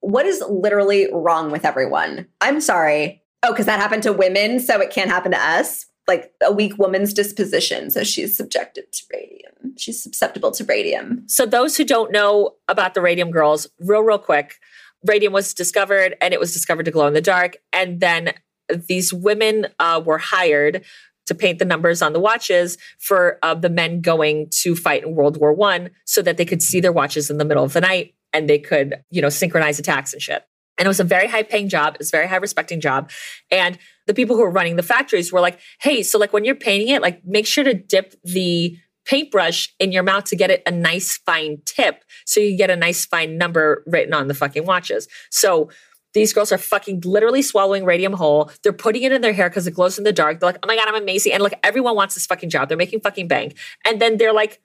What 0.01 0.27
is 0.27 0.43
literally 0.47 1.09
wrong 1.11 1.49
with 1.51 1.65
everyone? 1.65 2.27
I'm 2.39 2.61
sorry. 2.61 3.23
Oh, 3.41 3.51
because 3.51 3.65
that 3.65 3.79
happened 3.79 4.03
to 4.03 4.13
women, 4.13 4.59
so 4.59 4.79
it 4.79 4.91
can't 4.91 5.09
happen 5.09 5.31
to 5.31 5.39
us? 5.39 5.87
Like 6.07 6.31
a 6.45 6.51
weak 6.51 6.77
woman's 6.77 7.13
disposition, 7.13 7.89
so 7.89 8.03
she's 8.03 8.37
subjected 8.37 8.91
to 8.91 9.03
radium. 9.11 9.75
She's 9.77 10.01
susceptible 10.01 10.51
to 10.51 10.63
radium. 10.63 11.23
So, 11.27 11.45
those 11.45 11.77
who 11.77 11.83
don't 11.83 12.11
know 12.11 12.55
about 12.67 12.93
the 12.93 13.01
radium 13.01 13.31
girls, 13.31 13.67
real, 13.79 14.01
real 14.01 14.19
quick, 14.19 14.59
radium 15.03 15.33
was 15.33 15.53
discovered 15.53 16.15
and 16.21 16.33
it 16.33 16.39
was 16.39 16.53
discovered 16.53 16.83
to 16.83 16.91
glow 16.91 17.07
in 17.07 17.13
the 17.13 17.21
dark. 17.21 17.57
And 17.73 17.99
then 17.99 18.33
these 18.69 19.13
women 19.13 19.67
uh, 19.79 20.01
were 20.05 20.17
hired 20.17 20.83
to 21.25 21.35
paint 21.35 21.59
the 21.59 21.65
numbers 21.65 22.01
on 22.01 22.13
the 22.13 22.19
watches 22.19 22.77
for 22.99 23.39
uh, 23.41 23.55
the 23.55 23.69
men 23.69 24.01
going 24.01 24.47
to 24.51 24.75
fight 24.75 25.03
in 25.03 25.15
World 25.15 25.37
War 25.37 25.53
One, 25.53 25.89
so 26.05 26.21
that 26.21 26.37
they 26.37 26.45
could 26.45 26.61
see 26.61 26.79
their 26.79 26.91
watches 26.91 27.29
in 27.29 27.37
the 27.37 27.45
middle 27.45 27.63
of 27.63 27.73
the 27.73 27.81
night 27.81 28.13
and 28.31 28.49
they 28.49 28.59
could, 28.59 29.01
you 29.09 29.21
know, 29.21 29.29
synchronize 29.29 29.79
attacks 29.79 30.13
and 30.13 30.21
shit. 30.21 30.45
And 30.77 30.85
it 30.85 30.89
was 30.89 30.99
a 30.99 31.05
very 31.05 31.27
high 31.27 31.43
paying 31.43 31.69
job. 31.69 31.95
It's 31.99 32.09
a 32.09 32.17
very 32.17 32.27
high 32.27 32.35
respecting 32.35 32.81
job. 32.81 33.09
And 33.49 33.77
the 34.07 34.13
people 34.13 34.35
who 34.35 34.41
were 34.41 34.51
running 34.51 34.75
the 34.75 34.83
factories 34.83 35.31
were 35.31 35.41
like, 35.41 35.59
hey, 35.81 36.03
so 36.03 36.17
like 36.17 36.33
when 36.33 36.45
you're 36.45 36.55
painting 36.55 36.89
it, 36.89 37.01
like 37.01 37.25
make 37.25 37.45
sure 37.45 37.63
to 37.63 37.73
dip 37.73 38.15
the 38.23 38.77
paintbrush 39.05 39.73
in 39.79 39.91
your 39.91 40.03
mouth 40.03 40.25
to 40.25 40.35
get 40.35 40.49
it 40.49 40.63
a 40.65 40.71
nice 40.71 41.17
fine 41.17 41.61
tip 41.65 42.03
so 42.25 42.39
you 42.39 42.57
get 42.57 42.71
a 42.71 42.75
nice 42.75 43.05
fine 43.05 43.37
number 43.37 43.83
written 43.85 44.13
on 44.13 44.27
the 44.27 44.33
fucking 44.33 44.65
watches. 44.65 45.07
So 45.29 45.69
these 46.13 46.33
girls 46.33 46.51
are 46.51 46.57
fucking 46.57 47.01
literally 47.01 47.41
swallowing 47.41 47.83
radium 47.85 48.13
whole. 48.13 48.49
They're 48.63 48.73
putting 48.73 49.03
it 49.03 49.11
in 49.11 49.21
their 49.21 49.33
hair 49.33 49.49
because 49.49 49.67
it 49.67 49.71
glows 49.71 49.97
in 49.97 50.05
the 50.05 50.13
dark. 50.13 50.39
They're 50.39 50.49
like, 50.49 50.59
oh 50.63 50.67
my 50.67 50.75
God, 50.75 50.87
I'm 50.87 50.95
amazing. 50.95 51.33
And 51.33 51.43
like 51.43 51.59
everyone 51.61 51.95
wants 51.95 52.15
this 52.15 52.25
fucking 52.25 52.49
job. 52.49 52.69
They're 52.69 52.77
making 52.77 53.01
fucking 53.01 53.27
bank. 53.27 53.57
And 53.85 54.01
then 54.01 54.17
they're 54.17 54.33
like 54.33 54.61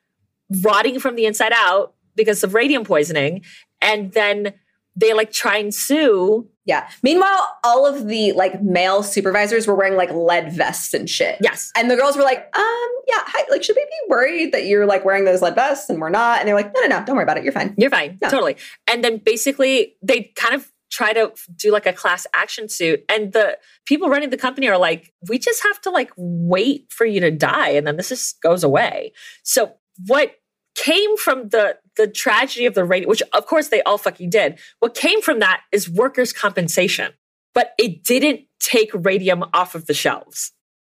rotting 0.62 1.00
from 1.00 1.16
the 1.16 1.26
inside 1.26 1.52
out 1.54 1.94
because 2.14 2.44
of 2.44 2.54
radium 2.54 2.84
poisoning. 2.84 3.42
And 3.82 4.12
then 4.12 4.54
they 4.96 5.12
like 5.12 5.32
try 5.32 5.56
and 5.56 5.74
sue. 5.74 6.48
Yeah. 6.64 6.88
Meanwhile, 7.02 7.48
all 7.64 7.86
of 7.86 8.06
the 8.06 8.32
like 8.32 8.62
male 8.62 9.02
supervisors 9.02 9.66
were 9.66 9.74
wearing 9.74 9.96
like 9.96 10.10
lead 10.12 10.52
vests 10.52 10.94
and 10.94 11.08
shit. 11.08 11.38
Yes. 11.40 11.72
And 11.76 11.90
the 11.90 11.96
girls 11.96 12.16
were 12.16 12.22
like, 12.22 12.38
um, 12.56 12.88
yeah, 13.08 13.22
hi, 13.26 13.44
like, 13.50 13.64
should 13.64 13.76
we 13.76 13.84
be 13.84 14.08
worried 14.08 14.52
that 14.52 14.66
you're 14.66 14.86
like 14.86 15.04
wearing 15.04 15.24
those 15.24 15.42
lead 15.42 15.54
vests 15.54 15.90
and 15.90 16.00
we're 16.00 16.10
not? 16.10 16.40
And 16.40 16.48
they're 16.48 16.54
like, 16.54 16.72
no, 16.74 16.80
no, 16.82 16.86
no, 16.86 17.04
don't 17.04 17.16
worry 17.16 17.24
about 17.24 17.38
it. 17.38 17.44
You're 17.44 17.52
fine. 17.52 17.74
You're 17.76 17.90
fine. 17.90 18.18
Totally. 18.22 18.56
And 18.88 19.02
then 19.02 19.18
basically 19.18 19.94
they 20.02 20.32
kind 20.36 20.54
of 20.54 20.70
try 20.90 21.12
to 21.12 21.32
do 21.56 21.70
like 21.70 21.86
a 21.86 21.92
class 21.92 22.26
action 22.34 22.68
suit. 22.68 23.04
And 23.08 23.32
the 23.32 23.58
people 23.86 24.08
running 24.08 24.30
the 24.30 24.36
company 24.36 24.68
are 24.68 24.78
like, 24.78 25.12
we 25.28 25.38
just 25.38 25.62
have 25.62 25.80
to 25.82 25.90
like 25.90 26.10
wait 26.16 26.86
for 26.90 27.06
you 27.06 27.20
to 27.20 27.30
die. 27.30 27.70
And 27.70 27.86
then 27.86 27.96
this 27.96 28.08
just 28.08 28.40
goes 28.42 28.64
away. 28.64 29.12
So 29.42 29.74
what 30.06 30.36
came 30.76 31.16
from 31.16 31.48
the 31.50 31.76
the 31.96 32.06
tragedy 32.06 32.66
of 32.66 32.74
the 32.74 32.84
radium, 32.84 33.08
which 33.08 33.22
of 33.32 33.46
course 33.46 33.68
they 33.68 33.82
all 33.82 33.98
fucking 33.98 34.30
did. 34.30 34.58
What 34.78 34.94
came 34.94 35.20
from 35.22 35.38
that 35.40 35.62
is 35.72 35.88
workers' 35.90 36.32
compensation, 36.32 37.12
but 37.54 37.72
it 37.78 38.04
didn't 38.04 38.42
take 38.60 38.90
radium 38.94 39.44
off 39.52 39.74
of 39.74 39.86
the 39.86 39.94
shelves. 39.94 40.52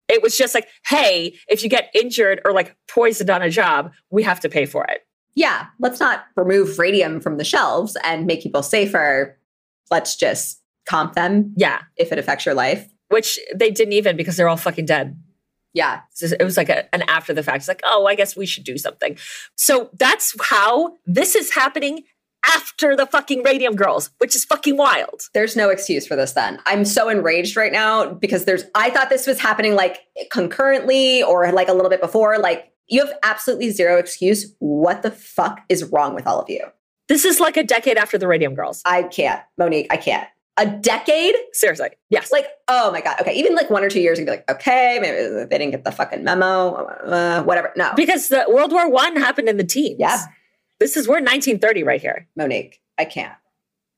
It 0.07 0.21
was 0.21 0.37
just 0.37 0.53
like, 0.53 0.67
hey, 0.87 1.37
if 1.47 1.63
you 1.63 1.69
get 1.69 1.89
injured 1.95 2.41
or 2.43 2.51
like 2.51 2.75
poisoned 2.87 3.29
on 3.29 3.41
a 3.41 3.49
job, 3.49 3.91
we 4.09 4.23
have 4.23 4.39
to 4.41 4.49
pay 4.49 4.65
for 4.65 4.83
it. 4.85 5.01
Yeah. 5.35 5.67
Let's 5.79 5.99
not 6.01 6.25
remove 6.35 6.77
radium 6.77 7.21
from 7.21 7.37
the 7.37 7.45
shelves 7.45 7.95
and 8.03 8.25
make 8.27 8.43
people 8.43 8.63
safer. 8.63 9.39
Let's 9.89 10.17
just 10.17 10.61
comp 10.85 11.13
them 11.13 11.53
Yeah, 11.55 11.81
if 11.95 12.11
it 12.11 12.19
affects 12.19 12.45
your 12.45 12.55
life. 12.55 12.85
which 13.09 13.39
they 13.55 13.71
didn't 13.71 13.93
even 13.93 14.17
because 14.17 14.35
they're 14.35 14.49
all 14.49 14.57
fucking 14.57 14.85
dead. 14.85 15.17
Yeah. 15.73 16.01
It 16.21 16.43
was 16.43 16.57
like 16.57 16.69
a, 16.69 16.93
an 16.93 17.03
after 17.03 17.33
the 17.33 17.43
fact. 17.43 17.57
It's 17.57 17.67
like, 17.67 17.81
oh, 17.83 18.05
I 18.05 18.15
guess 18.15 18.35
we 18.35 18.45
should 18.45 18.63
do 18.63 18.77
something. 18.77 19.17
So 19.55 19.89
that's 19.93 20.35
how 20.41 20.97
this 21.05 21.35
is 21.35 21.53
happening 21.53 22.03
after 22.47 22.95
the 22.95 23.05
fucking 23.05 23.43
Radium 23.43 23.75
Girls, 23.75 24.09
which 24.17 24.35
is 24.35 24.43
fucking 24.45 24.75
wild. 24.75 25.21
There's 25.33 25.55
no 25.55 25.69
excuse 25.69 26.07
for 26.07 26.15
this 26.15 26.33
then. 26.33 26.59
I'm 26.65 26.85
so 26.85 27.07
enraged 27.07 27.55
right 27.55 27.71
now 27.71 28.11
because 28.11 28.45
there's 28.45 28.63
I 28.75 28.89
thought 28.89 29.09
this 29.09 29.27
was 29.27 29.39
happening 29.39 29.75
like 29.75 29.99
concurrently 30.31 31.23
or 31.23 31.51
like 31.51 31.67
a 31.67 31.73
little 31.73 31.89
bit 31.89 32.01
before. 32.01 32.39
Like 32.39 32.71
you 32.87 33.05
have 33.05 33.15
absolutely 33.23 33.69
zero 33.69 33.97
excuse. 33.97 34.53
What 34.59 35.03
the 35.03 35.11
fuck 35.11 35.61
is 35.69 35.83
wrong 35.85 36.15
with 36.15 36.27
all 36.27 36.39
of 36.39 36.49
you? 36.49 36.65
This 37.07 37.25
is 37.25 37.39
like 37.39 37.57
a 37.57 37.63
decade 37.63 37.97
after 37.97 38.17
the 38.17 38.27
Radium 38.27 38.55
Girls. 38.55 38.81
I 38.85 39.03
can't. 39.03 39.41
Monique, 39.57 39.87
I 39.89 39.97
can't. 39.97 40.27
A 40.61 40.65
decade? 40.67 41.33
Seriously. 41.53 41.89
Yes. 42.11 42.31
Like, 42.31 42.45
oh 42.67 42.91
my 42.91 43.01
God. 43.01 43.19
Okay. 43.19 43.33
Even 43.33 43.55
like 43.55 43.71
one 43.71 43.83
or 43.83 43.89
two 43.89 43.99
years, 43.99 44.19
you'd 44.19 44.25
be 44.25 44.31
like, 44.31 44.49
okay, 44.49 44.99
maybe 45.01 45.45
they 45.49 45.57
didn't 45.57 45.71
get 45.71 45.83
the 45.83 45.91
fucking 45.91 46.23
memo, 46.23 46.75
uh, 46.75 47.41
whatever. 47.41 47.73
No. 47.75 47.91
because 47.95 48.27
the 48.27 48.45
World 48.47 48.71
War 48.71 48.87
One 48.87 49.15
happened 49.15 49.49
in 49.49 49.57
the 49.57 49.63
teens. 49.63 49.95
Yeah. 49.99 50.23
This 50.79 50.95
is 50.95 51.07
we're 51.07 51.15
1930 51.15 51.81
right 51.81 51.99
here. 51.99 52.27
Monique, 52.35 52.79
I 52.99 53.05
can't. 53.05 53.33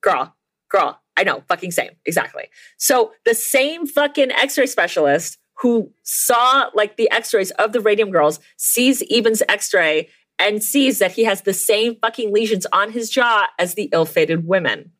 Girl, 0.02 0.34
girl. 0.70 1.02
I 1.18 1.22
know, 1.24 1.44
fucking 1.48 1.70
same. 1.70 1.90
Exactly. 2.06 2.44
So 2.78 3.12
the 3.26 3.34
same 3.34 3.86
fucking 3.86 4.32
x-ray 4.32 4.66
specialist 4.66 5.38
who 5.58 5.92
saw 6.02 6.70
like 6.74 6.96
the 6.96 7.10
x-rays 7.10 7.50
of 7.52 7.72
the 7.72 7.80
radium 7.80 8.10
girls 8.10 8.40
sees 8.56 9.02
Eben's 9.10 9.42
x-ray 9.50 10.08
and 10.38 10.62
sees 10.62 10.98
that 10.98 11.12
he 11.12 11.24
has 11.24 11.42
the 11.42 11.52
same 11.52 11.96
fucking 12.00 12.32
lesions 12.32 12.66
on 12.72 12.90
his 12.90 13.10
jaw 13.10 13.48
as 13.58 13.74
the 13.74 13.90
ill-fated 13.92 14.46
women. 14.46 14.92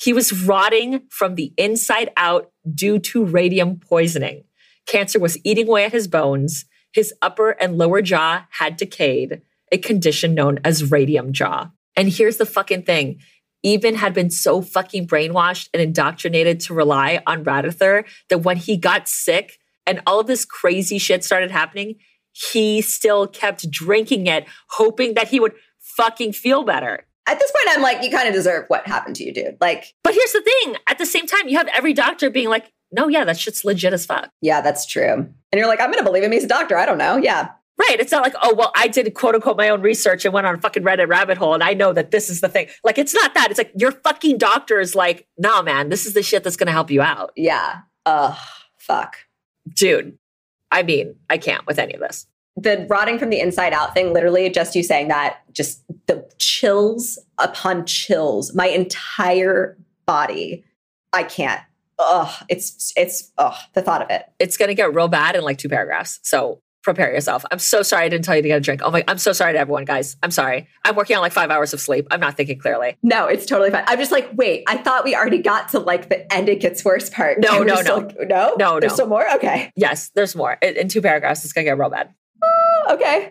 He 0.00 0.12
was 0.12 0.32
rotting 0.32 1.02
from 1.10 1.34
the 1.34 1.52
inside 1.58 2.10
out 2.16 2.50
due 2.74 2.98
to 3.00 3.24
radium 3.24 3.78
poisoning. 3.78 4.44
Cancer 4.86 5.20
was 5.20 5.38
eating 5.44 5.68
away 5.68 5.84
at 5.84 5.92
his 5.92 6.08
bones. 6.08 6.64
His 6.92 7.12
upper 7.20 7.50
and 7.50 7.76
lower 7.76 8.00
jaw 8.00 8.46
had 8.50 8.76
decayed, 8.76 9.42
a 9.70 9.78
condition 9.78 10.34
known 10.34 10.58
as 10.64 10.90
radium 10.90 11.32
jaw. 11.32 11.70
And 11.96 12.08
here's 12.08 12.38
the 12.38 12.46
fucking 12.46 12.84
thing. 12.84 13.20
Eben 13.62 13.94
had 13.94 14.14
been 14.14 14.30
so 14.30 14.62
fucking 14.62 15.06
brainwashed 15.06 15.68
and 15.74 15.82
indoctrinated 15.82 16.60
to 16.60 16.74
rely 16.74 17.22
on 17.26 17.44
Radithor 17.44 18.04
that 18.30 18.38
when 18.38 18.56
he 18.56 18.78
got 18.78 19.06
sick 19.06 19.58
and 19.86 20.00
all 20.06 20.18
of 20.18 20.26
this 20.26 20.46
crazy 20.46 20.98
shit 20.98 21.22
started 21.22 21.50
happening, 21.50 21.96
he 22.32 22.80
still 22.80 23.26
kept 23.26 23.70
drinking 23.70 24.26
it, 24.28 24.46
hoping 24.70 25.12
that 25.14 25.28
he 25.28 25.40
would 25.40 25.52
fucking 25.78 26.32
feel 26.32 26.64
better. 26.64 27.06
At 27.26 27.38
this 27.38 27.50
point, 27.50 27.76
I'm 27.76 27.82
like, 27.82 28.02
you 28.02 28.10
kind 28.10 28.26
of 28.28 28.34
deserve 28.34 28.64
what 28.68 28.86
happened 28.86 29.16
to 29.16 29.24
you, 29.24 29.32
dude. 29.32 29.56
Like, 29.60 29.94
But 30.02 30.14
here's 30.14 30.32
the 30.32 30.40
thing 30.42 30.76
at 30.88 30.98
the 30.98 31.06
same 31.06 31.26
time, 31.26 31.48
you 31.48 31.56
have 31.58 31.68
every 31.68 31.92
doctor 31.92 32.30
being 32.30 32.48
like, 32.48 32.72
no, 32.92 33.06
yeah, 33.08 33.24
that 33.24 33.38
shit's 33.38 33.64
legit 33.64 33.92
as 33.92 34.04
fuck. 34.06 34.30
yeah, 34.40 34.60
that's 34.60 34.84
true. 34.84 35.12
And 35.12 35.58
you're 35.58 35.68
like, 35.68 35.80
I'm 35.80 35.90
going 35.92 35.98
to 35.98 36.04
believe 36.04 36.24
him. 36.24 36.32
He's 36.32 36.44
a 36.44 36.48
doctor. 36.48 36.76
I 36.76 36.86
don't 36.86 36.98
know. 36.98 37.16
Yeah. 37.16 37.50
Right. 37.78 37.98
It's 38.00 38.10
not 38.12 38.22
like, 38.22 38.34
oh, 38.42 38.54
well, 38.54 38.72
I 38.76 38.88
did 38.88 39.14
quote 39.14 39.34
unquote 39.34 39.56
my 39.56 39.68
own 39.68 39.80
research 39.80 40.24
and 40.24 40.34
went 40.34 40.46
on 40.46 40.54
a 40.56 40.58
fucking 40.60 40.82
Reddit 40.82 41.08
rabbit 41.08 41.38
hole 41.38 41.54
and 41.54 41.62
I 41.62 41.72
know 41.72 41.92
that 41.92 42.10
this 42.10 42.28
is 42.28 42.40
the 42.40 42.48
thing. 42.48 42.66
Like, 42.84 42.98
it's 42.98 43.14
not 43.14 43.32
that. 43.34 43.50
It's 43.50 43.58
like 43.58 43.72
your 43.78 43.92
fucking 43.92 44.38
doctor 44.38 44.80
is 44.80 44.94
like, 44.94 45.26
nah, 45.38 45.62
man, 45.62 45.88
this 45.88 46.04
is 46.06 46.14
the 46.14 46.22
shit 46.22 46.42
that's 46.44 46.56
going 46.56 46.66
to 46.66 46.72
help 46.72 46.90
you 46.90 47.00
out. 47.00 47.32
Yeah. 47.36 47.78
Ugh. 48.06 48.36
Fuck. 48.76 49.16
Dude, 49.72 50.18
I 50.70 50.82
mean, 50.82 51.14
I 51.30 51.38
can't 51.38 51.66
with 51.66 51.78
any 51.78 51.94
of 51.94 52.00
this. 52.00 52.26
The 52.60 52.86
rotting 52.88 53.18
from 53.18 53.30
the 53.30 53.40
inside 53.40 53.72
out 53.72 53.94
thing, 53.94 54.12
literally 54.12 54.48
just 54.50 54.74
you 54.74 54.82
saying 54.82 55.08
that, 55.08 55.38
just 55.52 55.82
the 56.06 56.28
chills 56.38 57.18
upon 57.38 57.86
chills, 57.86 58.54
my 58.54 58.66
entire 58.66 59.76
body. 60.06 60.64
I 61.12 61.22
can't. 61.24 61.60
Ugh, 61.98 62.32
it's 62.48 62.92
it's 62.96 63.30
ugh, 63.38 63.56
the 63.74 63.82
thought 63.82 64.02
of 64.02 64.10
it. 64.10 64.24
It's 64.38 64.56
going 64.56 64.68
to 64.68 64.74
get 64.74 64.94
real 64.94 65.08
bad 65.08 65.36
in 65.36 65.42
like 65.42 65.58
two 65.58 65.68
paragraphs. 65.68 66.18
So 66.22 66.60
prepare 66.82 67.12
yourself. 67.12 67.44
I'm 67.50 67.58
so 67.58 67.82
sorry 67.82 68.06
I 68.06 68.08
didn't 68.08 68.24
tell 68.24 68.36
you 68.36 68.40
to 68.40 68.48
get 68.48 68.56
a 68.56 68.60
drink. 68.60 68.80
Oh 68.82 68.90
my, 68.90 69.04
I'm 69.06 69.18
so 69.18 69.32
sorry 69.32 69.52
to 69.52 69.58
everyone, 69.58 69.84
guys. 69.84 70.16
I'm 70.22 70.30
sorry. 70.30 70.66
I'm 70.86 70.96
working 70.96 71.14
on 71.14 71.20
like 71.20 71.32
five 71.32 71.50
hours 71.50 71.74
of 71.74 71.80
sleep. 71.80 72.06
I'm 72.10 72.20
not 72.20 72.38
thinking 72.38 72.58
clearly. 72.58 72.96
No, 73.02 73.26
it's 73.26 73.44
totally 73.44 73.70
fine. 73.70 73.84
I'm 73.86 73.98
just 73.98 74.10
like, 74.12 74.30
wait, 74.32 74.64
I 74.66 74.78
thought 74.78 75.04
we 75.04 75.14
already 75.14 75.42
got 75.42 75.68
to 75.70 75.78
like 75.78 76.08
the 76.08 76.32
end 76.32 76.48
it 76.48 76.60
gets 76.60 76.82
worse 76.82 77.10
part. 77.10 77.38
No, 77.40 77.58
we're 77.58 77.64
no, 77.66 77.74
still- 77.76 78.00
no. 78.00 78.14
no, 78.24 78.54
No, 78.58 78.80
There's 78.80 78.92
no. 78.92 78.94
still 78.96 79.08
more. 79.08 79.30
Okay, 79.34 79.70
Yes, 79.76 80.08
there's 80.14 80.34
more. 80.34 80.56
In, 80.62 80.76
in 80.78 80.88
two 80.88 81.02
paragraphs, 81.02 81.44
it's 81.44 81.52
going 81.52 81.66
to 81.66 81.70
get 81.70 81.78
real 81.78 81.90
bad. 81.90 82.14
Ah, 82.42 82.92
okay. 82.94 83.30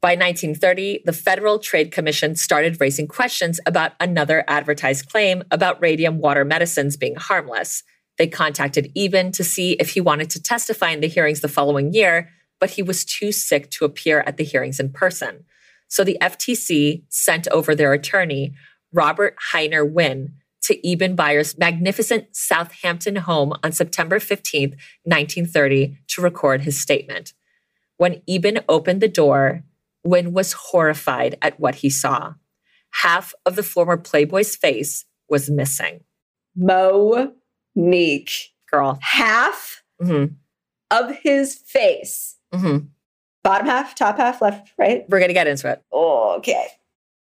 By 0.00 0.14
1930, 0.14 1.02
the 1.04 1.12
Federal 1.12 1.60
Trade 1.60 1.92
Commission 1.92 2.34
started 2.34 2.80
raising 2.80 3.06
questions 3.06 3.60
about 3.66 3.92
another 4.00 4.44
advertised 4.48 5.08
claim 5.08 5.44
about 5.52 5.80
radium 5.80 6.18
water 6.18 6.44
medicines 6.44 6.96
being 6.96 7.14
harmless. 7.14 7.84
They 8.18 8.26
contacted 8.26 8.90
Eben 8.96 9.30
to 9.32 9.44
see 9.44 9.72
if 9.74 9.90
he 9.90 10.00
wanted 10.00 10.28
to 10.30 10.42
testify 10.42 10.90
in 10.90 11.00
the 11.00 11.08
hearings 11.08 11.40
the 11.40 11.48
following 11.48 11.92
year, 11.92 12.30
but 12.58 12.70
he 12.70 12.82
was 12.82 13.04
too 13.04 13.30
sick 13.30 13.70
to 13.70 13.84
appear 13.84 14.24
at 14.26 14.38
the 14.38 14.44
hearings 14.44 14.80
in 14.80 14.90
person. 14.90 15.44
So 15.86 16.02
the 16.04 16.18
FTC 16.20 17.04
sent 17.08 17.46
over 17.48 17.74
their 17.74 17.92
attorney, 17.92 18.54
Robert 18.92 19.36
Hiner 19.52 19.88
Winn, 19.88 20.34
to 20.62 20.88
Eben 20.88 21.14
Byers' 21.14 21.58
magnificent 21.58 22.34
Southampton 22.34 23.16
home 23.16 23.52
on 23.62 23.72
September 23.72 24.18
15, 24.18 24.70
1930, 25.04 25.98
to 26.08 26.22
record 26.22 26.62
his 26.62 26.80
statement. 26.80 27.34
When 28.02 28.20
Eben 28.26 28.58
opened 28.68 29.00
the 29.00 29.06
door, 29.06 29.62
Winn 30.02 30.32
was 30.32 30.54
horrified 30.54 31.38
at 31.40 31.60
what 31.60 31.76
he 31.76 31.88
saw. 31.88 32.34
Half 32.90 33.32
of 33.46 33.54
the 33.54 33.62
former 33.62 33.96
Playboy's 33.96 34.56
face 34.56 35.04
was 35.28 35.48
missing. 35.48 36.00
Monique, 36.56 38.32
Girl. 38.68 38.98
half 39.00 39.84
hmm 40.00 40.24
of 40.90 41.16
his 41.22 41.54
face, 41.54 42.38
hmm 42.52 42.78
bottom 43.44 43.68
half, 43.68 43.94
top 43.94 44.16
half, 44.16 44.42
left, 44.42 44.72
right. 44.76 45.04
We're 45.08 45.20
going 45.20 45.28
to 45.28 45.32
get 45.34 45.46
into 45.46 45.70
it. 45.70 45.80
Okay. 45.92 46.66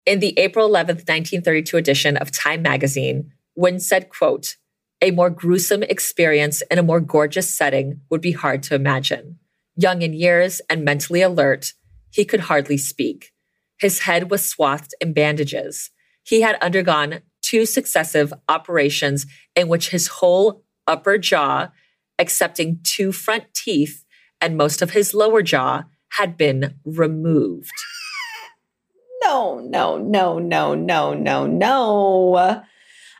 In 0.05 0.19
the 0.19 0.37
April 0.37 0.67
11th, 0.67 1.07
1932 1.07 1.77
edition 1.77 2.17
of 2.17 2.31
Time 2.31 2.61
magazine, 2.61 3.31
Winn 3.55 3.79
said, 3.79 4.09
quote, 4.09 4.57
a 5.01 5.11
more 5.11 5.29
gruesome 5.29 5.83
experience 5.83 6.61
in 6.69 6.79
a 6.79 6.83
more 6.83 6.99
gorgeous 6.99 7.49
setting 7.49 8.01
would 8.09 8.19
be 8.19 8.33
hard 8.33 8.61
to 8.63 8.75
imagine. 8.75 9.39
Young 9.75 10.01
in 10.01 10.13
years 10.13 10.61
and 10.69 10.85
mentally 10.85 11.21
alert, 11.21 11.73
he 12.11 12.25
could 12.25 12.41
hardly 12.41 12.77
speak. 12.77 13.31
His 13.79 13.99
head 13.99 14.31
was 14.31 14.45
swathed 14.45 14.93
in 15.01 15.13
bandages. 15.13 15.91
He 16.23 16.41
had 16.41 16.57
undergone 16.61 17.19
two 17.41 17.65
successive 17.65 18.33
operations 18.47 19.25
in 19.55 19.67
which 19.67 19.89
his 19.89 20.07
whole 20.07 20.63
upper 20.87 21.17
jaw, 21.17 21.69
excepting 22.17 22.79
two 22.83 23.11
front 23.11 23.45
teeth 23.53 24.05
and 24.41 24.57
most 24.57 24.81
of 24.81 24.91
his 24.91 25.13
lower 25.13 25.41
jaw, 25.41 25.83
had 26.09 26.37
been 26.37 26.75
removed. 26.85 27.71
No, 29.23 29.57
no, 29.59 29.97
no, 29.97 30.37
no, 30.37 30.75
no, 30.75 31.13
no, 31.15 31.47
no. 31.47 32.61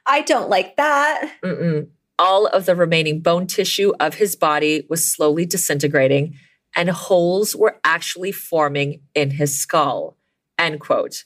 I 0.06 0.22
don't 0.22 0.50
like 0.52 0.76
that. 0.76 1.32
Mm-mm. 1.44 1.88
All 2.20 2.46
of 2.46 2.68
the 2.68 2.76
remaining 2.76 3.22
bone 3.22 3.48
tissue 3.48 3.92
of 4.00 4.14
his 4.14 4.36
body 4.36 4.86
was 4.88 5.12
slowly 5.12 5.48
disintegrating, 5.48 6.38
and 6.76 6.90
holes 6.90 7.56
were 7.56 7.80
actually 7.84 8.32
forming 8.32 9.02
in 9.14 9.32
his 9.32 9.60
skull. 9.60 10.18
End 10.58 10.80
quote. 10.80 11.24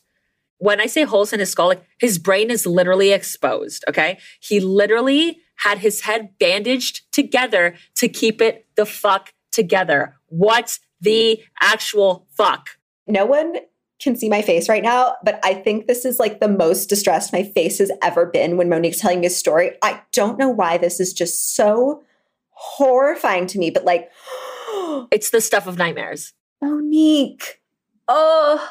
When 0.58 0.82
I 0.82 0.88
say 0.88 1.04
holes 1.04 1.34
in 1.34 1.40
his 1.40 1.52
skull, 1.52 1.68
like 1.68 1.84
his 2.00 2.20
brain 2.20 2.52
is 2.52 2.66
literally 2.66 3.12
exposed. 3.12 3.86
Okay. 3.88 4.20
He 4.40 4.60
literally 4.60 5.40
had 5.56 5.80
his 5.80 6.02
head 6.02 6.38
bandaged 6.40 7.12
together 7.12 7.76
to 7.96 8.08
keep 8.08 8.42
it 8.42 8.68
the 8.76 8.86
fuck 8.86 9.34
together. 9.52 10.16
What 10.28 10.78
the 11.02 11.42
actual 11.62 12.28
fuck? 12.36 12.70
No 13.08 13.26
one 13.26 13.56
can 14.02 14.16
see 14.16 14.30
my 14.30 14.42
face 14.42 14.70
right 14.70 14.84
now, 14.84 15.16
but 15.24 15.40
I 15.44 15.54
think 15.54 15.88
this 15.88 16.06
is 16.06 16.20
like 16.20 16.40
the 16.40 16.48
most 16.48 16.88
distressed 16.88 17.34
my 17.34 17.44
face 17.44 17.80
has 17.80 17.92
ever 18.02 18.26
been 18.26 18.56
when 18.56 18.70
Monique's 18.70 19.00
telling 19.00 19.20
me 19.20 19.28
a 19.28 19.30
story. 19.30 19.72
I 19.82 20.02
don't 20.14 20.40
know 20.40 20.50
why 20.50 20.78
this 20.78 21.00
is 21.00 21.12
just 21.12 21.56
so 21.56 22.04
horrifying 22.52 23.46
to 23.48 23.60
me, 23.60 23.70
but 23.70 23.84
like, 23.84 24.10
it's 25.12 25.30
the 25.30 25.42
stuff 25.42 25.68
of 25.68 25.78
nightmares. 25.78 26.34
Oh, 26.62 26.76
Monique. 26.76 27.62
Oh, 28.08 28.70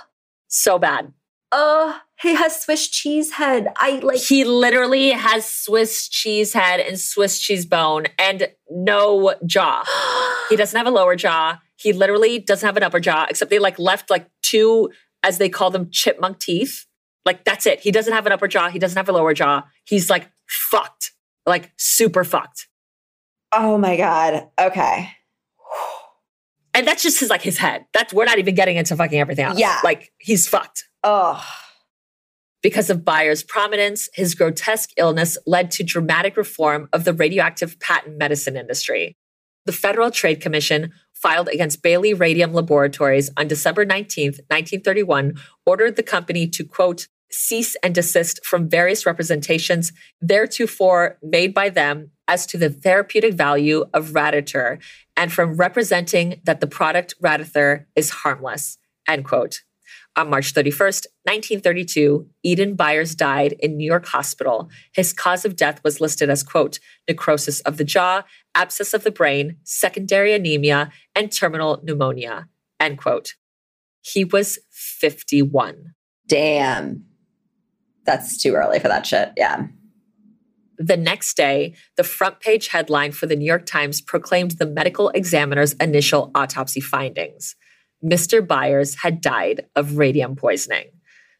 so 0.48 0.78
bad. 0.78 1.12
Oh, 1.50 1.98
he 2.20 2.34
has 2.34 2.60
Swiss 2.60 2.88
cheese 2.88 3.32
head. 3.32 3.68
I 3.76 4.00
like. 4.02 4.20
He 4.20 4.44
literally 4.44 5.10
has 5.10 5.46
Swiss 5.48 6.08
cheese 6.08 6.52
head 6.52 6.80
and 6.80 6.98
Swiss 6.98 7.38
cheese 7.38 7.64
bone 7.64 8.06
and 8.18 8.48
no 8.70 9.34
jaw. 9.46 9.84
he 10.50 10.56
doesn't 10.56 10.76
have 10.76 10.86
a 10.86 10.90
lower 10.90 11.16
jaw. 11.16 11.58
He 11.76 11.92
literally 11.92 12.38
doesn't 12.40 12.66
have 12.66 12.76
an 12.76 12.82
upper 12.82 13.00
jaw, 13.00 13.26
except 13.30 13.50
they 13.50 13.60
like 13.60 13.78
left 13.78 14.10
like 14.10 14.28
two 14.42 14.90
as 15.22 15.38
they 15.38 15.48
call 15.48 15.70
them, 15.70 15.88
chipmunk 15.90 16.38
teeth. 16.38 16.86
Like 17.24 17.44
that's 17.44 17.66
it. 17.66 17.80
He 17.80 17.92
doesn't 17.92 18.12
have 18.12 18.26
an 18.26 18.32
upper 18.32 18.48
jaw. 18.48 18.68
He 18.68 18.78
doesn't 18.78 18.96
have 18.96 19.08
a 19.08 19.12
lower 19.12 19.32
jaw. 19.32 19.62
He's 19.84 20.10
like 20.10 20.28
fucked, 20.48 21.12
like 21.46 21.70
super 21.76 22.24
fucked. 22.24 22.66
Oh 23.52 23.78
my 23.78 23.96
God. 23.96 24.48
Okay. 24.60 25.10
And 26.78 26.86
that's 26.86 27.02
just 27.02 27.18
his 27.18 27.28
like 27.28 27.42
his 27.42 27.58
head. 27.58 27.86
That's 27.92 28.14
we're 28.14 28.24
not 28.24 28.38
even 28.38 28.54
getting 28.54 28.76
into 28.76 28.94
fucking 28.94 29.18
everything 29.18 29.44
else. 29.44 29.58
Yeah. 29.58 29.80
Like 29.82 30.12
he's 30.18 30.46
fucked. 30.46 30.84
Oh. 31.02 31.44
Because 32.62 32.88
of 32.88 33.04
Byers' 33.04 33.42
prominence, 33.42 34.08
his 34.14 34.36
grotesque 34.36 34.90
illness 34.96 35.36
led 35.44 35.72
to 35.72 35.82
dramatic 35.82 36.36
reform 36.36 36.88
of 36.92 37.02
the 37.04 37.12
radioactive 37.12 37.80
patent 37.80 38.16
medicine 38.16 38.56
industry. 38.56 39.16
The 39.66 39.72
Federal 39.72 40.12
Trade 40.12 40.40
Commission 40.40 40.92
filed 41.14 41.48
against 41.48 41.82
Bailey 41.82 42.14
Radium 42.14 42.52
Laboratories 42.52 43.28
on 43.36 43.48
December 43.48 43.84
19, 43.84 44.26
1931, 44.26 45.34
ordered 45.66 45.96
the 45.96 46.04
company 46.04 46.46
to, 46.46 46.64
quote, 46.64 47.08
cease 47.30 47.76
and 47.82 47.94
desist 47.94 48.44
from 48.44 48.68
various 48.68 49.06
representations 49.06 49.92
theretofore 50.24 51.18
made 51.22 51.52
by 51.52 51.68
them 51.68 52.10
as 52.26 52.46
to 52.46 52.58
the 52.58 52.70
therapeutic 52.70 53.34
value 53.34 53.84
of 53.92 54.10
Radithor 54.10 54.78
and 55.16 55.32
from 55.32 55.56
representing 55.56 56.40
that 56.44 56.60
the 56.60 56.66
product 56.66 57.14
Radithor 57.22 57.86
is 57.96 58.10
harmless, 58.10 58.78
end 59.06 59.24
quote. 59.24 59.62
On 60.16 60.30
March 60.30 60.52
31st, 60.52 61.06
1932, 61.24 62.28
Eben 62.44 62.74
Byers 62.74 63.14
died 63.14 63.52
in 63.60 63.76
New 63.76 63.86
York 63.86 64.06
Hospital. 64.06 64.68
His 64.92 65.12
cause 65.12 65.44
of 65.44 65.54
death 65.54 65.80
was 65.84 66.00
listed 66.00 66.28
as, 66.28 66.42
quote, 66.42 66.80
necrosis 67.08 67.60
of 67.60 67.76
the 67.76 67.84
jaw, 67.84 68.24
abscess 68.54 68.94
of 68.94 69.04
the 69.04 69.12
brain, 69.12 69.58
secondary 69.62 70.32
anemia, 70.34 70.90
and 71.14 71.30
terminal 71.30 71.80
pneumonia, 71.84 72.48
end 72.80 72.98
quote. 72.98 73.34
He 74.00 74.24
was 74.24 74.58
51. 74.70 75.94
Damn. 76.26 77.07
That's 78.08 78.38
too 78.38 78.54
early 78.54 78.78
for 78.80 78.88
that 78.88 79.04
shit. 79.04 79.34
Yeah. 79.36 79.66
The 80.78 80.96
next 80.96 81.36
day, 81.36 81.74
the 81.98 82.04
front 82.04 82.40
page 82.40 82.68
headline 82.68 83.12
for 83.12 83.26
the 83.26 83.36
New 83.36 83.44
York 83.44 83.66
Times 83.66 84.00
proclaimed 84.00 84.52
the 84.52 84.64
medical 84.64 85.10
examiner's 85.10 85.74
initial 85.74 86.30
autopsy 86.34 86.80
findings. 86.80 87.54
Mr. 88.02 88.46
Byers 88.46 88.94
had 88.94 89.20
died 89.20 89.66
of 89.76 89.98
radium 89.98 90.36
poisoning. 90.36 90.86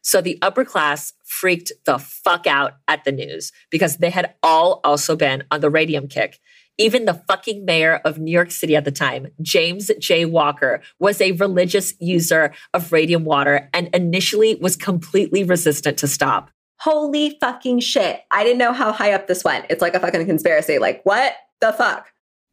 So 0.03 0.21
the 0.21 0.37
upper 0.43 0.63
class 0.63 1.13
freaked 1.25 1.71
the 1.87 1.97
fuck 1.97 2.45
out 2.45 2.73
at 2.87 3.03
the 3.03 3.11
news 3.11 3.51
because 3.71 3.97
they 3.97 4.11
had 4.11 4.35
all 4.43 4.79
also 4.83 5.15
been 5.15 5.43
on 5.49 5.61
the 5.61 5.71
radium 5.71 6.07
kick. 6.07 6.37
Even 6.77 7.05
the 7.05 7.21
fucking 7.27 7.65
mayor 7.65 7.99
of 8.05 8.19
New 8.19 8.31
York 8.31 8.51
City 8.51 8.75
at 8.75 8.85
the 8.85 8.91
time, 8.91 9.27
James 9.41 9.89
J. 9.99 10.25
Walker, 10.25 10.81
was 10.99 11.19
a 11.19 11.31
religious 11.33 11.95
user 11.99 12.53
of 12.75 12.91
radium 12.91 13.25
water 13.25 13.69
and 13.73 13.89
initially 13.93 14.55
was 14.61 14.75
completely 14.75 15.43
resistant 15.43 15.97
to 15.97 16.07
stop. 16.07 16.51
Holy 16.79 17.37
fucking 17.41 17.81
shit. 17.81 18.21
I 18.31 18.43
didn't 18.43 18.57
know 18.57 18.73
how 18.73 18.91
high 18.91 19.13
up 19.13 19.27
this 19.27 19.43
went. 19.43 19.65
It's 19.69 19.81
like 19.81 19.95
a 19.95 19.99
fucking 19.99 20.25
conspiracy. 20.25 20.79
Like, 20.79 21.01
what 21.03 21.33
the 21.59 21.73
fuck? 21.73 22.07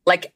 Like, 0.05 0.33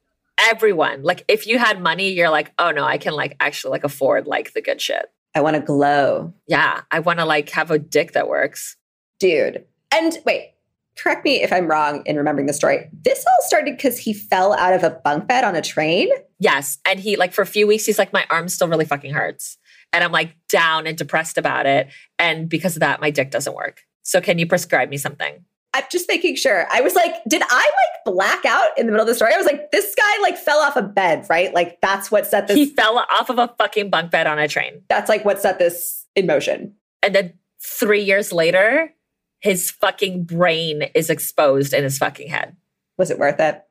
everyone. 0.49 1.03
Like 1.03 1.25
if 1.29 1.47
you 1.47 1.59
had 1.59 1.81
money, 1.81 2.11
you're 2.11 2.31
like, 2.31 2.53
oh 2.59 2.71
no, 2.71 2.85
I 2.85 2.99
can 2.99 3.13
like 3.13 3.37
actually 3.41 3.73
like 3.73 3.85
afford 3.85 4.27
like 4.27 4.53
the 4.53 4.63
good 4.63 4.81
shit. 4.81 5.07
I 5.35 5.41
want 5.43 5.57
to 5.57 5.63
glow. 5.63 6.33
Yeah. 6.49 6.83
I 6.91 7.01
want 7.01 7.19
to 7.21 7.25
like 7.25 7.51
have 7.51 7.71
a 7.71 7.79
dick 7.79 8.13
that 8.13 8.29
works. 8.29 8.77
Dude. 9.19 9.65
And 9.95 10.19
wait, 10.25 10.55
correct 10.99 11.25
me 11.25 11.43
if 11.43 11.53
I'm 11.53 11.69
wrong 11.69 12.03
in 12.07 12.17
remembering 12.17 12.47
the 12.47 12.53
story. 12.53 12.89
This 13.05 13.25
all 13.25 13.47
started 13.47 13.77
because 13.77 13.99
he 13.99 14.13
fell 14.13 14.55
out 14.55 14.73
of 14.73 14.83
a 14.83 14.91
bunk 14.91 15.29
bed 15.29 15.45
on 15.45 15.55
a 15.55 15.63
train. 15.63 16.09
Yes. 16.39 16.79
And 16.85 16.99
he 16.99 17.17
like 17.17 17.33
for 17.33 17.43
a 17.43 17.47
few 17.47 17.67
weeks, 17.67 17.87
he's 17.87 17.99
like, 17.99 18.13
my 18.13 18.27
arm 18.31 18.49
still 18.49 18.69
really 18.69 18.85
fucking 18.85 19.13
hurts. 19.13 19.59
And 19.93 20.05
I'm 20.05 20.13
like 20.13 20.37
down 20.49 20.87
and 20.87 20.97
depressed 20.97 21.39
about 21.39 21.67
it. 21.67 21.89
And 22.19 22.49
because 22.49 22.77
of 22.77 22.81
that, 22.81 23.01
my 23.01 23.11
dick 23.11 23.31
doesn't 23.31 23.55
work. 23.55 23.83
So 24.03 24.21
can 24.21 24.39
you 24.39 24.47
prescribe 24.47 24.89
me 24.89 24.97
something? 24.97 25.45
I'm 25.73 25.85
just 25.91 26.09
making 26.09 26.37
sure. 26.37 26.67
I 26.71 26.81
was 26.81 26.95
like, 26.95 27.15
did 27.29 27.43
I 27.49 27.65
like 27.65 28.15
black 28.15 28.45
out 28.45 28.77
in 28.77 28.87
the 28.87 28.93
middle 28.93 29.05
of 29.05 29.09
the 29.09 29.15
story? 29.15 29.33
I 29.33 29.37
was 29.37 29.47
like, 29.47 29.71
this 29.71 29.95
guy 29.95 30.23
like 30.23 30.37
fell 30.37 30.59
off 30.59 30.77
a 30.77 30.83
bed, 30.83 31.27
right? 31.31 31.55
Like 31.55 31.81
that's 31.81 32.11
what 32.11 32.27
set 32.27 32.49
this. 32.49 32.57
He 32.57 32.67
fell 32.67 32.99
off 32.99 33.31
of 33.31 33.39
a 33.39 33.55
fucking 33.57 33.91
bunk 33.91 34.11
bed 34.11 34.27
on 34.27 34.39
a 34.39 34.49
train. 34.49 34.83
That's 34.89 35.09
like 35.09 35.25
what 35.25 35.41
set 35.41 35.59
this 35.59 36.07
in 36.17 36.27
motion. 36.27 36.75
And 37.03 37.15
then 37.15 37.35
three 37.63 38.03
years 38.03 38.33
later, 38.33 38.93
his 39.41 39.71
fucking 39.71 40.25
brain 40.25 40.83
is 40.95 41.09
exposed 41.09 41.73
in 41.73 41.85
his 41.85 41.99
fucking 41.99 42.29
head. 42.29 42.57
Was 42.99 43.11
it 43.11 43.19
worth 43.19 43.39
it? 43.39 43.63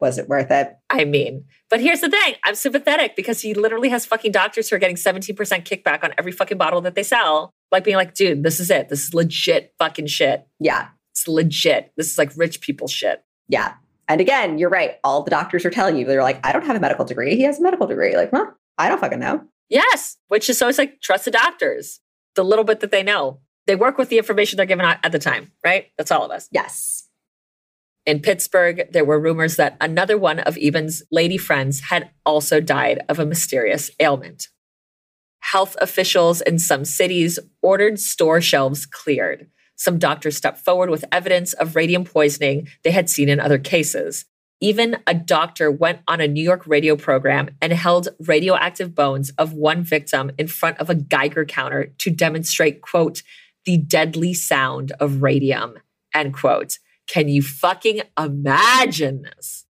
Was 0.00 0.18
it 0.18 0.28
worth 0.28 0.50
it? 0.50 0.76
I 0.90 1.04
mean, 1.04 1.44
but 1.70 1.80
here's 1.80 2.00
the 2.00 2.10
thing 2.10 2.34
I'm 2.44 2.54
sympathetic 2.54 3.16
because 3.16 3.40
he 3.40 3.54
literally 3.54 3.88
has 3.88 4.04
fucking 4.04 4.32
doctors 4.32 4.68
who 4.68 4.76
are 4.76 4.78
getting 4.78 4.96
17% 4.96 5.34
kickback 5.36 6.04
on 6.04 6.12
every 6.18 6.32
fucking 6.32 6.58
bottle 6.58 6.80
that 6.82 6.94
they 6.94 7.02
sell. 7.02 7.54
Like 7.72 7.84
being 7.84 7.96
like, 7.96 8.14
dude, 8.14 8.42
this 8.42 8.60
is 8.60 8.70
it. 8.70 8.88
This 8.88 9.04
is 9.06 9.14
legit 9.14 9.74
fucking 9.78 10.06
shit. 10.06 10.46
Yeah. 10.60 10.88
It's 11.12 11.26
legit. 11.26 11.92
This 11.96 12.10
is 12.10 12.18
like 12.18 12.30
rich 12.36 12.60
people 12.60 12.88
shit. 12.88 13.24
Yeah. 13.48 13.74
And 14.08 14.20
again, 14.20 14.58
you're 14.58 14.70
right. 14.70 14.96
All 15.02 15.22
the 15.22 15.30
doctors 15.30 15.64
are 15.64 15.70
telling 15.70 15.96
you, 15.96 16.04
they're 16.04 16.22
like, 16.22 16.44
I 16.46 16.52
don't 16.52 16.64
have 16.64 16.76
a 16.76 16.80
medical 16.80 17.04
degree. 17.04 17.34
He 17.34 17.42
has 17.42 17.58
a 17.58 17.62
medical 17.62 17.86
degree. 17.86 18.16
Like, 18.16 18.32
well, 18.32 18.54
I 18.78 18.88
don't 18.88 19.00
fucking 19.00 19.18
know. 19.18 19.42
Yes. 19.68 20.16
Which 20.28 20.48
is 20.48 20.58
so 20.58 20.68
it's 20.68 20.78
like 20.78 21.00
trust 21.00 21.24
the 21.24 21.30
doctors, 21.30 22.00
the 22.34 22.44
little 22.44 22.64
bit 22.64 22.80
that 22.80 22.90
they 22.90 23.02
know. 23.02 23.40
They 23.66 23.74
work 23.74 23.98
with 23.98 24.10
the 24.10 24.18
information 24.18 24.58
they're 24.58 24.66
given 24.66 24.84
at 24.84 25.10
the 25.10 25.18
time, 25.18 25.50
right? 25.64 25.86
That's 25.98 26.12
all 26.12 26.24
of 26.24 26.30
us. 26.30 26.48
Yes. 26.52 27.05
In 28.06 28.20
Pittsburgh, 28.20 28.86
there 28.92 29.04
were 29.04 29.18
rumors 29.18 29.56
that 29.56 29.76
another 29.80 30.16
one 30.16 30.38
of 30.38 30.56
Eben's 30.56 31.02
lady 31.10 31.36
friends 31.36 31.80
had 31.90 32.08
also 32.24 32.60
died 32.60 33.04
of 33.08 33.18
a 33.18 33.26
mysterious 33.26 33.90
ailment. 33.98 34.46
Health 35.40 35.76
officials 35.80 36.40
in 36.40 36.60
some 36.60 36.84
cities 36.84 37.40
ordered 37.62 37.98
store 37.98 38.40
shelves 38.40 38.86
cleared. 38.86 39.48
Some 39.74 39.98
doctors 39.98 40.36
stepped 40.36 40.58
forward 40.58 40.88
with 40.88 41.04
evidence 41.10 41.52
of 41.52 41.74
radium 41.74 42.04
poisoning 42.04 42.68
they 42.84 42.92
had 42.92 43.10
seen 43.10 43.28
in 43.28 43.40
other 43.40 43.58
cases. 43.58 44.24
Even 44.60 44.96
a 45.06 45.12
doctor 45.12 45.70
went 45.70 46.00
on 46.08 46.20
a 46.20 46.28
New 46.28 46.42
York 46.42 46.66
radio 46.66 46.96
program 46.96 47.50
and 47.60 47.72
held 47.72 48.08
radioactive 48.20 48.94
bones 48.94 49.30
of 49.36 49.52
one 49.52 49.82
victim 49.82 50.30
in 50.38 50.46
front 50.46 50.78
of 50.78 50.88
a 50.88 50.94
Geiger 50.94 51.44
counter 51.44 51.92
to 51.98 52.10
demonstrate, 52.10 52.80
quote, 52.80 53.22
the 53.66 53.76
deadly 53.76 54.32
sound 54.32 54.92
of 55.00 55.22
radium, 55.22 55.74
end 56.14 56.32
quote. 56.32 56.78
Can 57.08 57.28
you 57.28 57.42
fucking 57.42 58.02
imagine 58.18 59.22
this? 59.22 59.66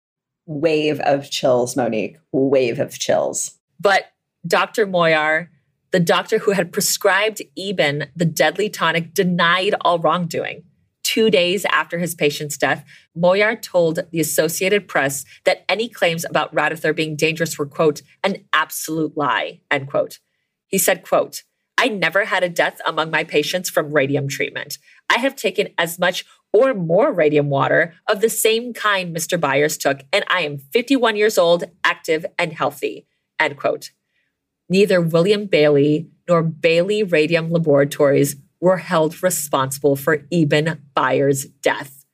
Wave 0.45 0.99
of 1.01 1.29
chills, 1.29 1.75
Monique. 1.75 2.17
Wave 2.31 2.79
of 2.79 2.97
chills. 2.99 3.59
But 3.79 4.11
Dr. 4.45 4.85
Moyar 4.85 5.47
the 5.93 5.99
doctor 5.99 6.39
who 6.39 6.51
had 6.51 6.73
prescribed 6.73 7.43
Eben 7.55 8.07
the 8.15 8.25
deadly 8.25 8.67
tonic 8.67 9.13
denied 9.13 9.75
all 9.81 9.99
wrongdoing. 9.99 10.63
Two 11.03 11.29
days 11.29 11.65
after 11.65 11.99
his 11.99 12.15
patient's 12.15 12.57
death, 12.57 12.83
Moyar 13.15 13.61
told 13.61 13.99
the 14.09 14.19
Associated 14.19 14.87
Press 14.87 15.23
that 15.45 15.63
any 15.69 15.87
claims 15.87 16.25
about 16.25 16.53
Radithor 16.53 16.95
being 16.95 17.15
dangerous 17.15 17.59
were, 17.59 17.67
quote, 17.67 18.01
an 18.23 18.37
absolute 18.53 19.15
lie, 19.15 19.61
end 19.69 19.87
quote. 19.87 20.17
He 20.65 20.79
said, 20.79 21.03
quote, 21.03 21.43
I 21.77 21.89
never 21.89 22.25
had 22.25 22.43
a 22.43 22.49
death 22.49 22.81
among 22.87 23.11
my 23.11 23.23
patients 23.23 23.69
from 23.69 23.93
radium 23.93 24.27
treatment. 24.27 24.79
I 25.11 25.19
have 25.19 25.35
taken 25.35 25.67
as 25.77 25.99
much 25.99 26.25
or 26.53 26.73
more 26.73 27.11
radium 27.11 27.49
water 27.49 27.93
of 28.07 28.21
the 28.21 28.29
same 28.29 28.73
kind 28.73 29.15
Mr. 29.15 29.39
Byers 29.39 29.77
took, 29.77 30.01
and 30.13 30.23
I 30.29 30.41
am 30.41 30.57
51 30.57 31.15
years 31.15 31.37
old, 31.37 31.63
active, 31.83 32.25
and 32.37 32.53
healthy, 32.53 33.07
end 33.39 33.57
quote 33.57 33.91
neither 34.69 34.99
William 34.99 35.45
Bailey 35.45 36.09
nor 36.27 36.41
Bailey 36.41 37.03
Radium 37.03 37.51
Laboratories 37.51 38.35
were 38.59 38.77
held 38.77 39.21
responsible 39.21 39.95
for 39.95 40.25
Eben 40.31 40.81
Byers' 40.95 41.45
death. 41.45 42.05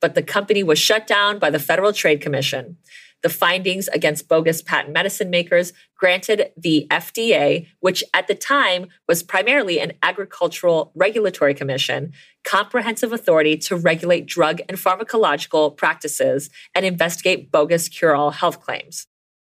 But 0.00 0.14
the 0.14 0.22
company 0.22 0.62
was 0.62 0.78
shut 0.78 1.06
down 1.06 1.38
by 1.38 1.50
the 1.50 1.58
Federal 1.58 1.92
Trade 1.92 2.20
Commission. 2.20 2.78
The 3.22 3.28
findings 3.28 3.88
against 3.88 4.28
bogus 4.28 4.62
patent 4.62 4.94
medicine 4.94 5.28
makers 5.28 5.72
granted 5.96 6.52
the 6.56 6.86
FDA, 6.90 7.66
which 7.80 8.04
at 8.14 8.28
the 8.28 8.34
time 8.34 8.86
was 9.08 9.24
primarily 9.24 9.80
an 9.80 9.92
agricultural 10.02 10.92
regulatory 10.94 11.54
commission, 11.54 12.12
comprehensive 12.44 13.12
authority 13.12 13.56
to 13.56 13.76
regulate 13.76 14.26
drug 14.26 14.60
and 14.68 14.78
pharmacological 14.78 15.76
practices 15.76 16.48
and 16.74 16.86
investigate 16.86 17.50
bogus 17.50 17.88
cure 17.88 18.14
all 18.14 18.30
health 18.30 18.60
claims. 18.60 19.06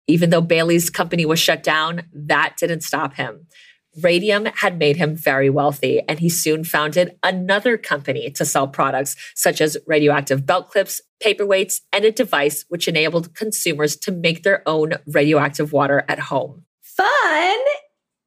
Even 0.09 0.31
though 0.31 0.41
Bailey's 0.41 0.91
company 0.91 1.25
was 1.25 1.39
shut 1.39 1.63
down, 1.63 2.03
that 2.13 2.57
didn't 2.59 2.83
stop 2.83 3.15
him. 3.15 3.47
Radium 4.01 4.47
had 4.47 4.79
made 4.79 4.97
him 4.97 5.15
very 5.15 5.51
wealthy, 5.51 6.01
and 6.09 6.19
he 6.19 6.29
soon 6.29 6.65
founded 6.65 7.19
another 7.23 7.77
company 7.77 8.31
to 8.31 8.45
sell 8.45 8.67
products 8.67 9.17
such 9.35 9.61
as 9.61 9.77
radioactive 9.87 10.47
belt 10.47 10.71
clips, 10.71 11.03
paperweights, 11.23 11.83
and 11.93 12.05
a 12.05 12.11
device 12.11 12.65
which 12.69 12.89
enabled 12.89 13.35
consumers 13.35 13.97
to 13.97 14.13
make 14.13 14.43
their 14.43 14.63
own 14.67 14.95
radioactive 15.07 15.73
water 15.73 16.05
at 16.09 16.19
home. 16.19 16.65
Fun! 16.81 17.59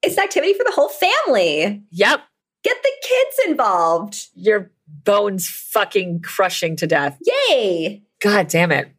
It's 0.03 0.17
an 0.17 0.23
activity 0.23 0.53
for 0.53 0.63
the 0.63 0.71
whole 0.71 0.89
family. 0.89 1.83
Yep. 1.89 2.21
Get 2.63 2.77
the 2.83 2.91
kids 3.01 3.39
involved. 3.47 4.27
Your 4.35 4.71
bones 4.87 5.47
fucking 5.47 6.21
crushing 6.21 6.75
to 6.75 6.87
death. 6.87 7.17
Yay! 7.49 8.03
God 8.21 8.47
damn 8.47 8.71
it. 8.71 8.91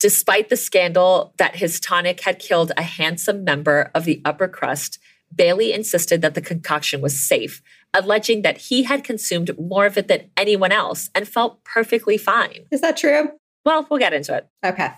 Despite 0.00 0.48
the 0.48 0.56
scandal 0.56 1.34
that 1.38 1.56
his 1.56 1.80
tonic 1.80 2.20
had 2.20 2.38
killed 2.38 2.72
a 2.76 2.82
handsome 2.82 3.44
member 3.44 3.90
of 3.94 4.04
the 4.04 4.20
upper 4.24 4.48
crust, 4.48 4.98
Bailey 5.34 5.72
insisted 5.72 6.22
that 6.22 6.34
the 6.34 6.40
concoction 6.40 7.00
was 7.00 7.20
safe, 7.20 7.62
alleging 7.92 8.42
that 8.42 8.58
he 8.58 8.84
had 8.84 9.04
consumed 9.04 9.56
more 9.58 9.86
of 9.86 9.96
it 9.96 10.08
than 10.08 10.30
anyone 10.36 10.72
else 10.72 11.10
and 11.14 11.28
felt 11.28 11.62
perfectly 11.64 12.16
fine. 12.16 12.66
Is 12.70 12.80
that 12.80 12.96
true? 12.96 13.30
Well, 13.64 13.86
we'll 13.90 13.98
get 14.00 14.12
into 14.12 14.36
it. 14.36 14.48
Okay. 14.64 14.90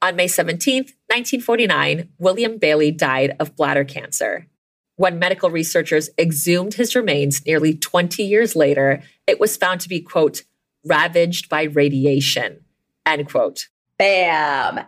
On 0.00 0.16
May 0.16 0.26
17th, 0.26 0.94
1949, 1.08 2.08
William 2.18 2.58
Bailey 2.58 2.90
died 2.90 3.36
of 3.38 3.54
bladder 3.56 3.84
cancer. 3.84 4.48
When 4.96 5.18
medical 5.18 5.50
researchers 5.50 6.10
exhumed 6.18 6.74
his 6.74 6.94
remains 6.94 7.44
nearly 7.46 7.74
20 7.74 8.22
years 8.22 8.54
later, 8.54 9.02
it 9.26 9.40
was 9.40 9.56
found 9.56 9.80
to 9.80 9.88
be, 9.88 10.00
quote, 10.00 10.42
ravaged 10.84 11.48
by 11.48 11.64
radiation, 11.64 12.64
end 13.06 13.28
quote. 13.28 13.68
Bam. 13.98 14.80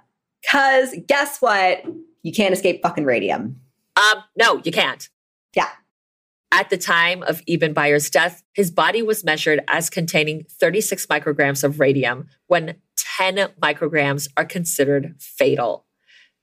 Because 0.43 0.95
guess 1.07 1.39
what? 1.41 1.85
You 2.23 2.33
can't 2.33 2.53
escape 2.53 2.83
fucking 2.83 3.05
radium. 3.05 3.61
Um, 3.97 4.25
no, 4.37 4.61
you 4.65 4.73
can't. 4.73 5.09
Yeah. 5.55 5.69
At 6.51 6.71
the 6.71 6.79
time 6.79 7.23
of 7.25 7.43
Eben 7.49 7.73
Byers' 7.73 8.11
death, 8.11 8.43
his 8.53 8.71
body 8.71 9.03
was 9.03 9.25
measured 9.25 9.61
as 9.69 9.91
containing 9.91 10.45
36 10.49 11.07
micrograms 11.07 11.65
of 11.65 11.81
radium 11.81 12.29
when 12.47 12.77
10 13.19 13.49
micrograms 13.61 14.29
are 14.37 14.45
considered 14.45 15.15
fatal. 15.19 15.87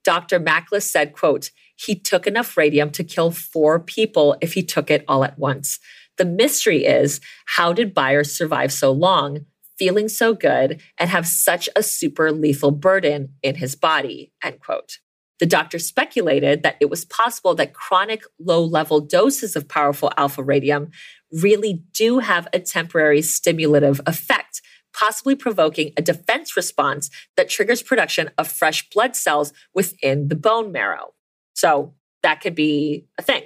Dr. 0.04 0.40
Macklis 0.40 0.84
said, 0.84 1.14
quote, 1.14 1.52
he 1.76 1.96
took 1.96 2.28
enough 2.28 2.58
radium 2.58 2.92
to 2.92 3.04
kill 3.04 3.32
four 3.32 3.80
people 3.80 4.36
if 4.42 4.54
he 4.54 4.64
took 4.64 4.92
it 4.92 5.04
all 5.08 5.24
at 5.24 5.40
once. 5.40 5.80
The 6.18 6.26
mystery 6.26 6.86
is 6.86 7.22
how 7.46 7.74
did 7.74 7.94
Bayer 7.94 8.24
survive 8.24 8.72
so 8.72 8.92
long, 8.92 9.46
feeling 9.78 10.10
so 10.10 10.34
good, 10.34 10.82
and 10.98 11.10
have 11.10 11.26
such 11.26 11.70
a 11.76 11.82
super 11.82 12.32
lethal 12.32 12.72
burden 12.72 13.34
in 13.42 13.56
his 13.56 13.76
body? 13.76 14.32
End 14.44 14.60
quote. 14.60 15.00
The 15.42 15.48
doctor 15.48 15.80
speculated 15.80 16.62
that 16.62 16.78
it 16.80 16.90
was 16.92 17.04
possible 17.04 17.56
that 17.56 17.74
chronic 17.74 18.24
low 18.40 18.64
level 18.64 19.02
doses 19.02 19.56
of 19.56 19.68
powerful 19.68 20.12
alpha 20.16 20.44
radium 20.44 20.92
really 21.32 21.82
do 21.94 22.20
have 22.20 22.48
a 22.54 22.60
temporary 22.60 23.24
stimulative 23.24 24.00
effect, 24.06 24.62
possibly 24.94 25.36
provoking 25.36 25.94
a 25.98 26.02
defense 26.04 26.56
response 26.56 27.10
that 27.38 27.50
triggers 27.50 27.82
production 27.82 28.30
of 28.38 28.48
fresh 28.48 28.88
blood 28.92 29.16
cells 29.16 29.52
within 29.74 30.28
the 30.28 30.36
bone 30.36 30.72
marrow. 30.72 31.16
So 31.56 31.96
that 32.22 32.42
could 32.42 32.54
be 32.54 33.08
a 33.18 33.24
thing. 33.24 33.46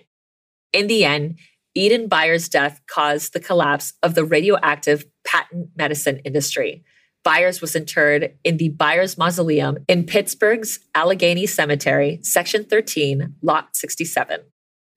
In 0.74 0.88
the 0.88 1.06
end, 1.06 1.40
Eben 1.78 2.10
Byers' 2.10 2.50
death 2.50 2.82
caused 2.88 3.32
the 3.32 3.40
collapse 3.40 3.94
of 4.04 4.16
the 4.16 4.26
radioactive 4.26 5.06
patent 5.26 5.70
medicine 5.78 6.18
industry. 6.26 6.84
Byers 7.26 7.60
was 7.60 7.76
interred 7.76 8.38
in 8.44 8.58
the 8.58 8.70
Byers 8.70 9.18
Mausoleum 9.18 9.80
in 9.88 10.06
Pittsburgh's 10.06 10.80
Allegheny 10.94 11.48
Cemetery, 11.48 12.20
Section 12.22 12.64
13, 12.64 13.34
Lot 13.42 13.76
67. 13.76 14.42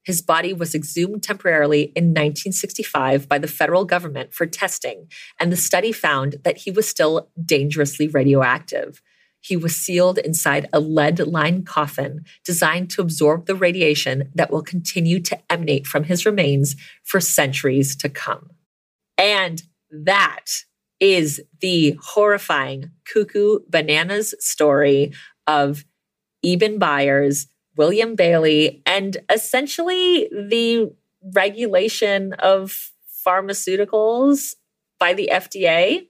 His 0.05 0.20
body 0.20 0.52
was 0.52 0.74
exhumed 0.74 1.22
temporarily 1.22 1.84
in 1.96 2.09
1965 2.09 3.30
by 3.30 3.38
the 3.38 3.48
federal 3.48 3.86
government 3.86 4.34
for 4.34 4.44
testing, 4.44 5.09
and 5.40 5.50
the 5.50 5.56
study 5.56 5.90
found 5.90 6.36
that 6.44 6.59
he 6.59 6.70
was 6.70 6.86
still 6.86 7.30
dangerously 7.42 8.09
radioactive. 8.09 9.00
He 9.40 9.56
was 9.56 9.74
sealed 9.74 10.18
inside 10.18 10.68
a 10.70 10.80
lead 10.80 11.20
lined 11.20 11.66
coffin 11.66 12.26
designed 12.44 12.90
to 12.90 13.00
absorb 13.00 13.46
the 13.46 13.55
radiation 13.55 14.30
that 14.34 14.50
will 14.50 14.62
continue 14.62 15.20
to 15.20 15.38
emanate 15.50 15.86
from 15.86 16.05
his 16.05 16.26
remains 16.26 16.76
for 17.05 17.20
centuries 17.20 17.96
to 17.96 18.10
come. 18.10 18.50
And 19.16 19.62
that 19.90 20.64
is 21.00 21.40
the 21.60 21.98
horrifying 22.02 22.90
cuckoo 23.04 23.60
bananas 23.68 24.34
story 24.40 25.12
of 25.46 25.84
Eben 26.44 26.78
Byers, 26.78 27.46
William 27.76 28.14
Bailey, 28.14 28.82
and 28.86 29.16
essentially 29.30 30.28
the 30.32 30.92
regulation 31.34 32.32
of 32.34 32.90
pharmaceuticals 33.26 34.54
by 34.98 35.14
the 35.14 35.30
FDA. 35.32 36.08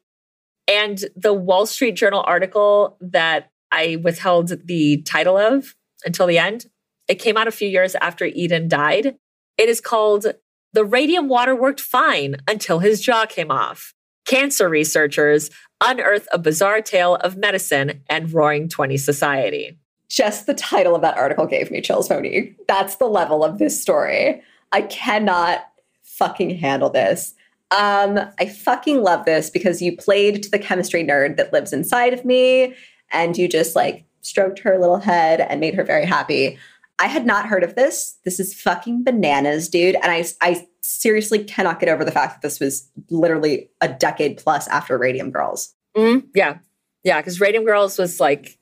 And 0.66 1.02
the 1.16 1.32
Wall 1.32 1.65
Street 1.65 1.97
Journal 1.97 2.23
article 2.27 2.98
that 3.01 3.51
I 3.70 3.97
withheld 4.02 4.52
the 4.66 5.02
title 5.02 5.36
of 5.36 5.74
until 6.05 6.27
the 6.27 6.39
end, 6.39 6.66
it 7.09 7.16
came 7.16 7.36
out 7.36 7.48
a 7.48 7.52
few 7.52 7.69
years 7.69 7.94
after 7.97 8.27
Eben 8.35 8.69
died. 8.69 9.16
It 9.56 9.69
is 9.69 9.81
called 9.81 10.27
The 10.74 10.85
Radium 10.85 11.28
Water 11.28 11.56
Worked 11.56 11.81
Fine 11.81 12.36
Until 12.47 12.81
His 12.81 13.01
Jaw 13.01 13.24
Came 13.24 13.51
Off 13.51 13.94
cancer 14.29 14.69
researchers 14.69 15.51
unearth 15.81 16.29
a 16.33 16.39
bizarre 16.39 16.83
tale 16.83 17.17
of 17.17 17.37
medicine 17.37 18.03
and 18.09 18.33
roaring 18.33 18.69
20 18.69 18.97
society. 18.97 19.77
Just 20.09 20.47
the 20.47 20.55
title 20.55 20.95
of 20.95 21.03
that 21.03 21.17
article 21.17 21.47
gave 21.47 21.71
me 21.71 21.81
chills, 21.81 22.09
Monique. 22.09 22.57
That's 22.67 22.97
the 22.97 23.07
level 23.07 23.45
of 23.45 23.59
this 23.59 23.81
story. 23.81 24.43
I 24.73 24.83
cannot 24.83 25.67
fucking 26.03 26.59
handle 26.59 26.91
this. 26.91 27.35
Um, 27.71 28.19
I 28.39 28.47
fucking 28.47 29.03
love 29.03 29.25
this 29.25 29.51
because 29.51 29.83
you 29.83 29.97
played 29.97 30.43
to 30.43 30.51
the 30.51 30.59
chemistry 30.59 31.05
nerd 31.05 31.37
that 31.37 31.53
lives 31.53 31.73
inside 31.73 32.15
of 32.15 32.25
me 32.25 32.75
and 33.11 33.37
you 33.37 33.49
just 33.49 33.77
like 33.77 34.05
stroked 34.23 34.59
her 34.61 34.79
little 34.79 34.99
head 34.99 35.41
and 35.41 35.61
made 35.61 35.75
her 35.75 35.85
very 35.85 36.07
happy. 36.07 36.59
I 36.99 37.07
had 37.07 37.27
not 37.27 37.47
heard 37.47 37.62
of 37.62 37.77
this. 37.77 38.16
This 38.25 38.41
is 38.41 38.55
fucking 38.55 39.05
bananas, 39.05 39.69
dude. 39.69 39.95
And 39.97 40.11
I, 40.11 40.25
I 40.41 40.66
seriously 40.81 41.45
cannot 41.45 41.79
get 41.79 41.89
over 41.89 42.05
the 42.05 42.11
fact 42.11 42.35
that 42.35 42.47
this 42.47 42.59
was 42.59 42.91
literally 43.09 43.70
a 43.81 43.89
decade 43.89 44.39
plus 44.39 44.66
after 44.69 44.99
Radium 44.99 45.31
Girls. 45.31 45.75
Mm, 45.97 46.27
yeah. 46.35 46.59
Yeah. 47.05 47.20
Because 47.20 47.41
Radium 47.41 47.65
Girls 47.65 47.99
was 47.99 48.19
like 48.19 48.59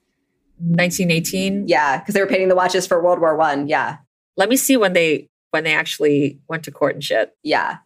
1918. 0.59 1.67
Yeah. 1.67 1.99
Because 1.99 2.15
they 2.15 2.21
were 2.21 2.27
painting 2.27 2.49
the 2.49 2.55
watches 2.55 2.87
for 2.87 3.03
World 3.03 3.21
War 3.21 3.37
One. 3.37 3.69
Yeah. 3.69 3.99
Let 4.37 4.49
me 4.49 4.57
see 4.57 4.77
when 4.77 4.93
they 4.93 5.29
when 5.51 5.65
they 5.65 5.75
actually 5.75 6.41
went 6.49 6.65
to 6.65 6.71
court 6.71 6.95
and 6.95 7.03
shit. 7.03 7.35
Yeah. 7.43 7.79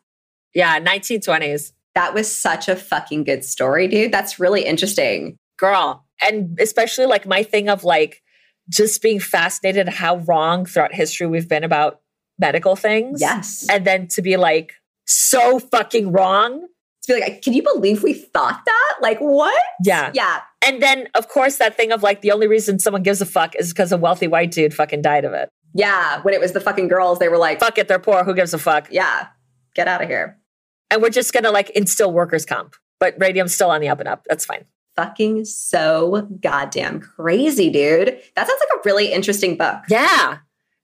Yeah. 0.55 0.81
1920s. 0.81 1.73
That 1.95 2.15
was 2.15 2.35
such 2.35 2.69
a 2.69 2.77
fucking 2.77 3.25
good 3.25 3.45
story, 3.45 3.87
dude. 3.87 4.13
That's 4.13 4.41
really 4.41 4.65
interesting. 4.65 5.37
Girl. 5.59 6.05
And 6.21 6.59
especially 6.61 7.07
like 7.07 7.27
my 7.27 7.43
thing 7.43 7.69
of 7.69 7.85
like, 7.85 8.23
just 8.69 9.03
being 9.03 9.21
fascinated 9.21 9.89
how 9.89 10.19
wrong 10.19 10.67
throughout 10.67 10.95
history 10.95 11.27
we've 11.27 11.49
been 11.49 11.65
about 11.65 12.01
medical 12.39 12.77
things. 12.77 13.21
Yes. 13.21 13.67
And 13.69 13.87
then 13.87 14.09
to 14.09 14.23
be 14.23 14.37
like, 14.37 14.73
so 15.07 15.59
fucking 15.59 16.13
wrong. 16.13 16.67
To 17.05 17.15
be 17.15 17.21
like, 17.21 17.43
can 17.43 17.53
you 17.53 17.63
believe 17.63 18.03
we 18.03 18.15
thought 18.15 18.61
that? 18.65 18.95
Like, 19.01 19.19
what? 19.19 19.63
Yeah. 19.85 20.11
Yeah. 20.15 20.41
And 20.65 20.83
then, 20.83 21.09
of 21.15 21.29
course, 21.29 21.57
that 21.57 21.77
thing 21.77 21.93
of 21.93 22.03
like, 22.03 22.21
the 22.21 22.31
only 22.33 22.47
reason 22.47 22.79
someone 22.79 23.03
gives 23.03 23.21
a 23.21 23.27
fuck 23.27 23.57
is 23.57 23.73
because 23.73 23.91
a 23.93 23.97
wealthy 23.97 24.29
white 24.29 24.51
dude 24.51 24.75
fucking 24.75 25.03
died 25.03 25.25
of 25.25 25.33
it. 25.33 25.49
Yeah. 25.75 26.21
When 26.23 26.35
it 26.35 26.41
was 26.41 26.53
the 26.53 26.61
fucking 26.61 26.89
girls, 26.89 27.19
they 27.19 27.29
were 27.29 27.39
like, 27.39 27.61
fuck 27.61 27.79
it, 27.79 27.89
they're 27.89 27.99
poor. 27.99 28.25
Who 28.25 28.35
gives 28.35 28.53
a 28.55 28.59
fuck? 28.59 28.89
Yeah. 28.91 29.29
Get 29.75 29.89
out 29.89 30.03
of 30.03 30.09
here. 30.09 30.39
And 30.91 31.01
we're 31.01 31.11
just 31.11 31.33
going 31.33 31.45
to 31.45 31.51
like 31.51 31.71
instill 31.71 32.13
workers' 32.13 32.45
comp, 32.45 32.75
but 32.99 33.15
radium's 33.19 33.55
still 33.55 33.71
on 33.71 33.81
the 33.81 33.89
up 33.89 34.01
and 34.01 34.09
up. 34.09 34.25
That's 34.29 34.45
fine 34.45 34.67
fucking 35.01 35.47
so 35.47 36.29
goddamn 36.43 37.01
crazy, 37.01 37.71
dude. 37.71 38.09
That 38.37 38.47
sounds 38.47 38.61
like 38.61 38.79
a 38.79 38.83
really 38.85 39.11
interesting 39.11 39.57
book. 39.57 39.79
Yeah. 39.89 40.39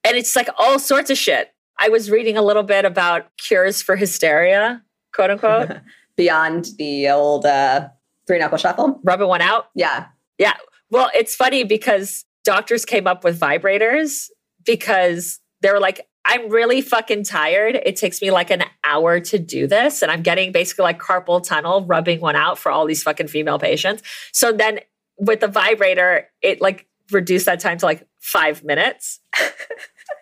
And 0.05 0.17
it's 0.17 0.35
like 0.35 0.49
all 0.59 0.79
sorts 0.79 1.11
of 1.11 1.19
shit. 1.19 1.53
I 1.79 1.91
was 1.91 2.11
reading 2.11 2.39
a 2.39 2.43
little 2.43 2.63
bit 2.63 2.87
about 2.87 3.37
cures 3.37 3.83
for 3.83 3.95
hysteria, 3.95 4.83
quote 5.15 5.31
unquote. 5.31 5.71
Beyond 6.17 6.69
the 6.79 7.11
old 7.11 7.45
uh, 7.45 7.89
three 8.27 8.39
knuckle 8.39 8.57
shuffle. 8.57 9.01
Rubbing 9.05 9.29
one 9.29 9.43
out. 9.43 9.67
Yeah. 9.75 10.07
Yeah. 10.39 10.55
Well, 10.91 11.11
it's 11.15 11.37
funny 11.37 11.63
because 11.63 12.25
doctors 12.43 12.87
came 12.87 13.07
up 13.07 13.23
with 13.23 13.39
vibrators 13.39 14.31
because 14.65 15.41
they 15.61 15.71
were 15.71 15.81
like, 15.81 16.09
I'm 16.27 16.51
really 16.51 16.81
fucking 16.81 17.25
tired. 17.25 17.77
It 17.77 17.97
takes 17.97 18.21
me 18.21 18.31
like 18.31 18.51
an 18.51 18.65
hour 18.85 19.21
to 19.21 19.39
do 19.39 19.67
this. 19.67 20.03
And 20.03 20.11
I'm 20.11 20.23
getting 20.23 20.53
basically 20.53 20.83
like 20.83 20.99
carpal 20.99 21.43
tunnel, 21.43 21.85
rubbing 21.85 22.21
one 22.21 22.37
out 22.37 22.59
for 22.59 22.71
all 22.73 22.85
these 22.85 23.03
fucking 23.03 23.29
female 23.29 23.59
patients. 23.59 24.03
So 24.33 24.53
then 24.53 24.81
with 25.19 25.41
the 25.41 25.49
vibrator, 25.49 26.29
it 26.43 26.61
like 26.61 26.87
reduced 27.13 27.47
that 27.47 27.61
time 27.61 27.79
to 27.79 27.87
like 27.87 28.07
five 28.21 28.65
minutes. 28.65 29.21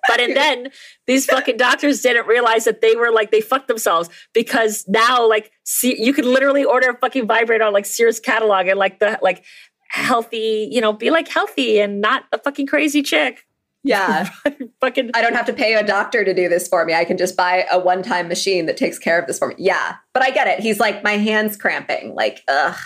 But 0.08 0.20
and 0.20 0.36
then 0.36 0.68
these 1.06 1.26
fucking 1.26 1.56
doctors 1.56 2.02
didn't 2.02 2.26
realize 2.26 2.64
that 2.64 2.80
they 2.80 2.94
were 2.94 3.10
like 3.10 3.30
they 3.30 3.40
fucked 3.40 3.68
themselves 3.68 4.10
because 4.32 4.84
now 4.86 5.26
like 5.26 5.50
see 5.64 6.00
you 6.02 6.12
could 6.12 6.26
literally 6.26 6.64
order 6.64 6.90
a 6.90 6.98
fucking 6.98 7.26
vibrator 7.26 7.64
on 7.64 7.72
like 7.72 7.86
Sears 7.86 8.20
catalog 8.20 8.66
and 8.66 8.78
like 8.78 8.98
the 8.98 9.18
like 9.22 9.44
healthy, 9.88 10.68
you 10.70 10.80
know, 10.80 10.92
be 10.92 11.10
like 11.10 11.28
healthy 11.28 11.80
and 11.80 12.00
not 12.00 12.24
a 12.32 12.38
fucking 12.38 12.66
crazy 12.66 13.02
chick. 13.02 13.46
Yeah. 13.84 14.28
fucking 14.80 15.10
I 15.14 15.22
don't 15.22 15.34
have 15.34 15.46
to 15.46 15.52
pay 15.52 15.74
a 15.74 15.86
doctor 15.86 16.24
to 16.24 16.34
do 16.34 16.48
this 16.48 16.66
for 16.66 16.84
me. 16.84 16.94
I 16.94 17.04
can 17.04 17.16
just 17.16 17.36
buy 17.36 17.66
a 17.70 17.78
one 17.78 18.02
time 18.02 18.26
machine 18.28 18.66
that 18.66 18.76
takes 18.76 18.98
care 18.98 19.20
of 19.20 19.26
this 19.26 19.38
for 19.38 19.48
me. 19.48 19.54
Yeah. 19.58 19.96
But 20.12 20.22
I 20.22 20.30
get 20.30 20.48
it. 20.48 20.60
He's 20.60 20.80
like, 20.80 21.04
my 21.04 21.12
hand's 21.12 21.56
cramping. 21.56 22.14
Like, 22.14 22.42
ugh. 22.48 22.76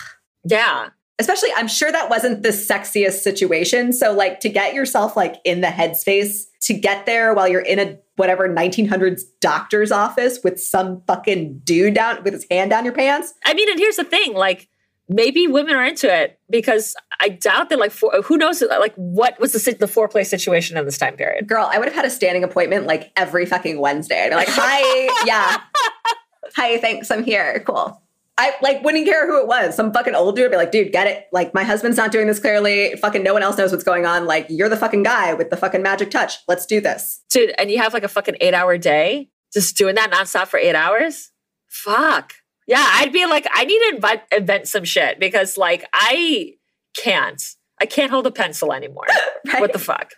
yeah. 0.43 0.89
Especially, 1.17 1.49
I'm 1.57 1.67
sure 1.67 1.91
that 1.91 2.09
wasn't 2.09 2.43
the 2.43 2.49
sexiest 2.49 3.19
situation. 3.21 3.91
So, 3.91 4.13
like, 4.13 4.39
to 4.39 4.47
get 4.47 4.73
yourself 4.73 5.17
like 5.17 5.35
in 5.43 5.59
the 5.59 5.67
headspace 5.67 6.43
to 6.61 6.73
get 6.73 7.05
there 7.05 7.33
while 7.33 7.47
you're 7.47 7.59
in 7.59 7.77
a 7.77 7.97
whatever 8.15 8.47
1900s 8.47 9.23
doctor's 9.41 9.91
office 9.91 10.39
with 10.43 10.61
some 10.61 11.01
fucking 11.07 11.59
dude 11.63 11.93
down 11.93 12.23
with 12.23 12.33
his 12.33 12.45
hand 12.49 12.69
down 12.69 12.85
your 12.85 12.93
pants. 12.93 13.33
I 13.43 13.53
mean, 13.53 13.69
and 13.69 13.79
here's 13.79 13.97
the 13.97 14.03
thing, 14.05 14.33
like 14.33 14.68
maybe 15.09 15.47
women 15.47 15.75
are 15.75 15.83
into 15.83 16.13
it 16.13 16.39
because 16.49 16.95
I 17.19 17.29
doubt 17.29 17.69
that 17.69 17.79
like 17.79 17.91
for, 17.91 18.21
who 18.21 18.37
knows 18.37 18.61
like 18.61 18.93
what 18.95 19.39
was 19.39 19.51
the 19.51 19.59
the 19.73 19.87
foreplay 19.87 20.25
situation 20.25 20.77
in 20.77 20.85
this 20.85 20.97
time 20.97 21.15
period. 21.15 21.47
Girl, 21.47 21.67
I 21.71 21.77
would 21.77 21.87
have 21.87 21.95
had 21.95 22.05
a 22.05 22.09
standing 22.09 22.43
appointment 22.43 22.85
like 22.85 23.11
every 23.17 23.45
fucking 23.45 23.79
Wednesday. 23.79 24.23
I'd 24.23 24.29
be 24.29 24.35
like, 24.35 24.47
"Hi, 24.49 25.25
yeah, 25.25 25.61
hi, 26.55 26.77
thanks, 26.77 27.11
I'm 27.11 27.23
here, 27.23 27.63
cool." 27.65 28.01
I 28.37 28.55
like 28.61 28.81
wouldn't 28.85 29.05
care 29.05 29.27
who 29.27 29.41
it 29.41 29.47
was. 29.47 29.75
Some 29.75 29.91
fucking 29.91 30.15
old 30.15 30.37
dude 30.37 30.43
would 30.43 30.51
be 30.51 30.55
like, 30.55 30.71
dude, 30.71 30.93
get 30.93 31.07
it. 31.07 31.27
Like, 31.33 31.53
my 31.53 31.65
husband's 31.65 31.97
not 31.97 32.09
doing 32.09 32.25
this 32.25 32.39
clearly. 32.39 32.95
Fucking 32.95 33.21
no 33.21 33.33
one 33.33 33.43
else 33.43 33.57
knows 33.57 33.73
what's 33.73 33.83
going 33.83 34.05
on. 34.05 34.27
Like, 34.27 34.45
you're 34.47 34.69
the 34.69 34.77
fucking 34.77 35.03
guy 35.03 35.33
with 35.33 35.49
the 35.49 35.57
fucking 35.57 35.81
magic 35.81 36.09
touch. 36.09 36.37
Let's 36.47 36.65
do 36.65 36.79
this. 36.79 37.21
Dude, 37.29 37.53
and 37.57 37.69
you 37.69 37.79
have 37.79 37.93
like 37.93 38.03
a 38.03 38.07
fucking 38.07 38.37
eight 38.39 38.53
hour 38.53 38.77
day 38.77 39.29
just 39.51 39.75
doing 39.77 39.95
that 39.95 40.11
nonstop 40.11 40.47
for 40.47 40.57
eight 40.57 40.75
hours? 40.75 41.31
Fuck. 41.67 42.35
Yeah, 42.69 42.85
I'd 42.87 43.11
be 43.11 43.25
like, 43.25 43.47
I 43.51 43.65
need 43.65 43.79
to 43.79 43.95
invent, 43.95 44.21
invent 44.31 44.67
some 44.67 44.83
shit 44.83 45.19
because 45.19 45.57
like 45.57 45.83
I 45.91 46.53
can't. 46.95 47.41
I 47.81 47.87
can't 47.87 48.11
hold 48.11 48.27
a 48.27 48.31
pencil 48.31 48.73
anymore. 48.73 49.07
right? 49.47 49.59
What 49.59 49.73
the 49.73 49.79
fuck? 49.79 50.11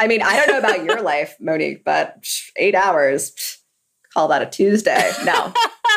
I 0.00 0.08
mean, 0.08 0.20
I 0.20 0.36
don't 0.36 0.48
know 0.48 0.58
about 0.58 0.84
your 0.84 1.00
life, 1.00 1.36
Monique, 1.40 1.84
but 1.84 2.26
eight 2.56 2.74
hours, 2.74 3.32
call 4.12 4.28
that 4.28 4.42
a 4.42 4.46
Tuesday. 4.46 5.12
No, 5.24 5.52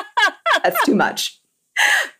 that's 0.64 0.86
too 0.86 0.96
much. 0.96 1.42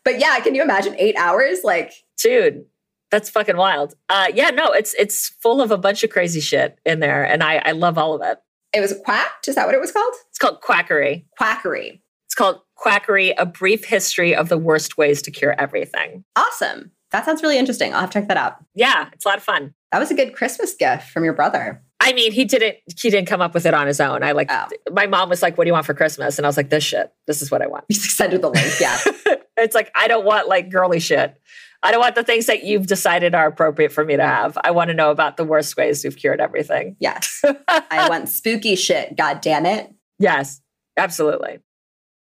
But 0.04 0.18
yeah, 0.18 0.38
can 0.40 0.54
you 0.54 0.62
imagine 0.62 0.96
eight 0.98 1.16
hours? 1.16 1.60
Like, 1.62 1.92
dude, 2.20 2.64
that's 3.12 3.30
fucking 3.30 3.56
wild. 3.56 3.94
Uh, 4.08 4.28
yeah, 4.34 4.50
no, 4.50 4.72
it's 4.72 4.94
it's 4.94 5.28
full 5.40 5.60
of 5.60 5.70
a 5.70 5.78
bunch 5.78 6.02
of 6.02 6.10
crazy 6.10 6.40
shit 6.40 6.78
in 6.84 6.98
there, 6.98 7.24
and 7.24 7.42
I 7.42 7.62
I 7.64 7.72
love 7.72 7.98
all 7.98 8.14
of 8.14 8.22
it. 8.22 8.38
It 8.72 8.80
was 8.80 8.94
quacked. 9.04 9.46
Is 9.46 9.54
that 9.54 9.66
what 9.66 9.76
it 9.76 9.80
was 9.80 9.92
called? 9.92 10.14
It's 10.30 10.38
called 10.38 10.60
quackery. 10.60 11.26
Quackery. 11.38 12.02
It's 12.26 12.34
called 12.34 12.60
quackery: 12.76 13.32
a 13.32 13.46
brief 13.46 13.84
history 13.84 14.34
of 14.34 14.48
the 14.48 14.58
worst 14.58 14.96
ways 14.96 15.22
to 15.22 15.30
cure 15.30 15.54
everything. 15.58 16.24
Awesome. 16.36 16.92
That 17.12 17.24
sounds 17.24 17.42
really 17.42 17.58
interesting. 17.58 17.94
I'll 17.94 18.00
have 18.00 18.10
to 18.10 18.20
check 18.20 18.28
that 18.28 18.36
out. 18.36 18.56
Yeah, 18.74 19.08
it's 19.12 19.24
a 19.24 19.28
lot 19.28 19.38
of 19.38 19.44
fun. 19.44 19.74
That 19.92 19.98
was 19.98 20.10
a 20.10 20.14
good 20.14 20.34
Christmas 20.34 20.74
gift 20.74 21.10
from 21.10 21.24
your 21.24 21.32
brother. 21.32 21.82
I 22.00 22.12
mean, 22.12 22.32
he 22.32 22.44
didn't 22.44 22.76
he 22.98 23.10
didn't 23.10 23.26
come 23.26 23.40
up 23.40 23.54
with 23.54 23.66
it 23.66 23.74
on 23.74 23.86
his 23.86 24.00
own. 24.00 24.22
I 24.22 24.32
like 24.32 24.48
oh. 24.50 24.66
my 24.92 25.06
mom 25.06 25.28
was 25.28 25.42
like, 25.42 25.56
"What 25.56 25.64
do 25.64 25.68
you 25.68 25.72
want 25.72 25.86
for 25.86 25.94
Christmas?" 25.94 26.38
And 26.38 26.46
I 26.46 26.48
was 26.48 26.56
like, 26.56 26.70
"This 26.70 26.84
shit. 26.84 27.12
This 27.26 27.42
is 27.42 27.50
what 27.50 27.62
I 27.62 27.66
want." 27.66 27.84
You 27.88 27.96
sent 27.96 28.32
her 28.32 28.38
the 28.38 28.50
link. 28.50 28.80
Yeah. 28.80 28.98
it's 29.56 29.74
like 29.74 29.90
I 29.94 30.08
don't 30.08 30.24
want 30.24 30.48
like 30.48 30.70
girly 30.70 31.00
shit. 31.00 31.40
I 31.82 31.90
don't 31.90 32.00
want 32.00 32.14
the 32.14 32.24
things 32.24 32.46
that 32.46 32.64
you've 32.64 32.86
decided 32.86 33.34
are 33.34 33.46
appropriate 33.46 33.92
for 33.92 34.04
me 34.04 34.16
to 34.16 34.26
have. 34.26 34.58
I 34.64 34.70
want 34.72 34.88
to 34.88 34.94
know 34.94 35.10
about 35.10 35.36
the 35.36 35.44
worst 35.44 35.76
ways 35.76 36.04
you've 36.04 36.16
cured 36.16 36.40
everything. 36.40 36.96
Yes. 36.98 37.42
I 37.68 38.08
want 38.08 38.28
spooky 38.28 38.76
shit. 38.76 39.16
God 39.16 39.40
damn 39.40 39.66
it. 39.66 39.94
Yes, 40.18 40.60
absolutely. 40.96 41.58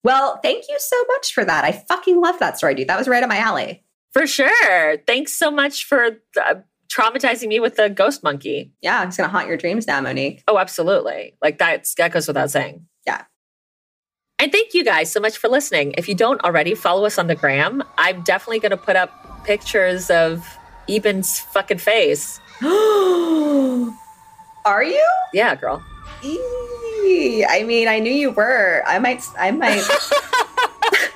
Well, 0.04 0.40
thank 0.42 0.66
you 0.68 0.78
so 0.80 0.96
much 1.16 1.34
for 1.34 1.46
that. 1.46 1.64
I 1.64 1.72
fucking 1.72 2.20
love 2.20 2.40
that 2.40 2.58
story, 2.58 2.76
dude. 2.76 2.88
That 2.88 2.98
was 2.98 3.08
right 3.08 3.22
up 3.22 3.30
my 3.30 3.38
alley. 3.38 3.84
For 4.14 4.28
sure. 4.28 4.98
Thanks 5.08 5.34
so 5.34 5.52
much 5.52 5.86
for 5.86 6.18
uh, 6.44 6.56
traumatizing 6.92 7.48
me 7.48 7.60
with 7.60 7.76
the 7.76 7.90
ghost 7.90 8.24
monkey. 8.24 8.72
Yeah, 8.82 9.06
it's 9.06 9.18
going 9.18 9.30
to 9.30 9.32
haunt 9.32 9.48
your 9.48 9.58
dreams 9.58 9.88
now, 9.88 10.02
Monique. 10.02 10.44
Oh, 10.48 10.58
absolutely. 10.58 11.36
Like 11.42 11.58
that's, 11.58 11.96
that 11.96 12.12
goes 12.12 12.28
without 12.28 12.52
saying. 12.52 12.86
Yeah. 13.06 13.24
And 14.40 14.52
thank 14.52 14.74
you 14.74 14.84
guys 14.84 15.12
so 15.12 15.20
much 15.20 15.38
for 15.38 15.50
listening. 15.50 15.94
If 15.98 16.10
you 16.10 16.16
don't 16.16 16.44
already, 16.44 16.74
follow 16.74 17.06
us 17.06 17.18
on 17.18 17.28
the 17.28 17.36
gram. 17.36 17.84
I'm 17.98 18.22
definitely 18.24 18.60
going 18.60 18.72
to 18.72 18.78
put 18.78 18.96
up 18.96 19.46
pictures 19.46 20.10
of 20.10 20.58
Eben's 20.90 21.40
fucking 21.40 21.78
face. 21.78 22.40
Are 22.64 23.94
you? 24.84 25.08
Yeah, 25.34 25.56
girl. 25.56 25.84
I 27.48 27.64
mean, 27.64 27.88
I 27.88 28.00
knew 28.00 28.12
you 28.12 28.32
were. 28.32 28.84
I 28.86 29.00
might, 29.00 29.24
I 29.38 29.52
might. 29.52 29.84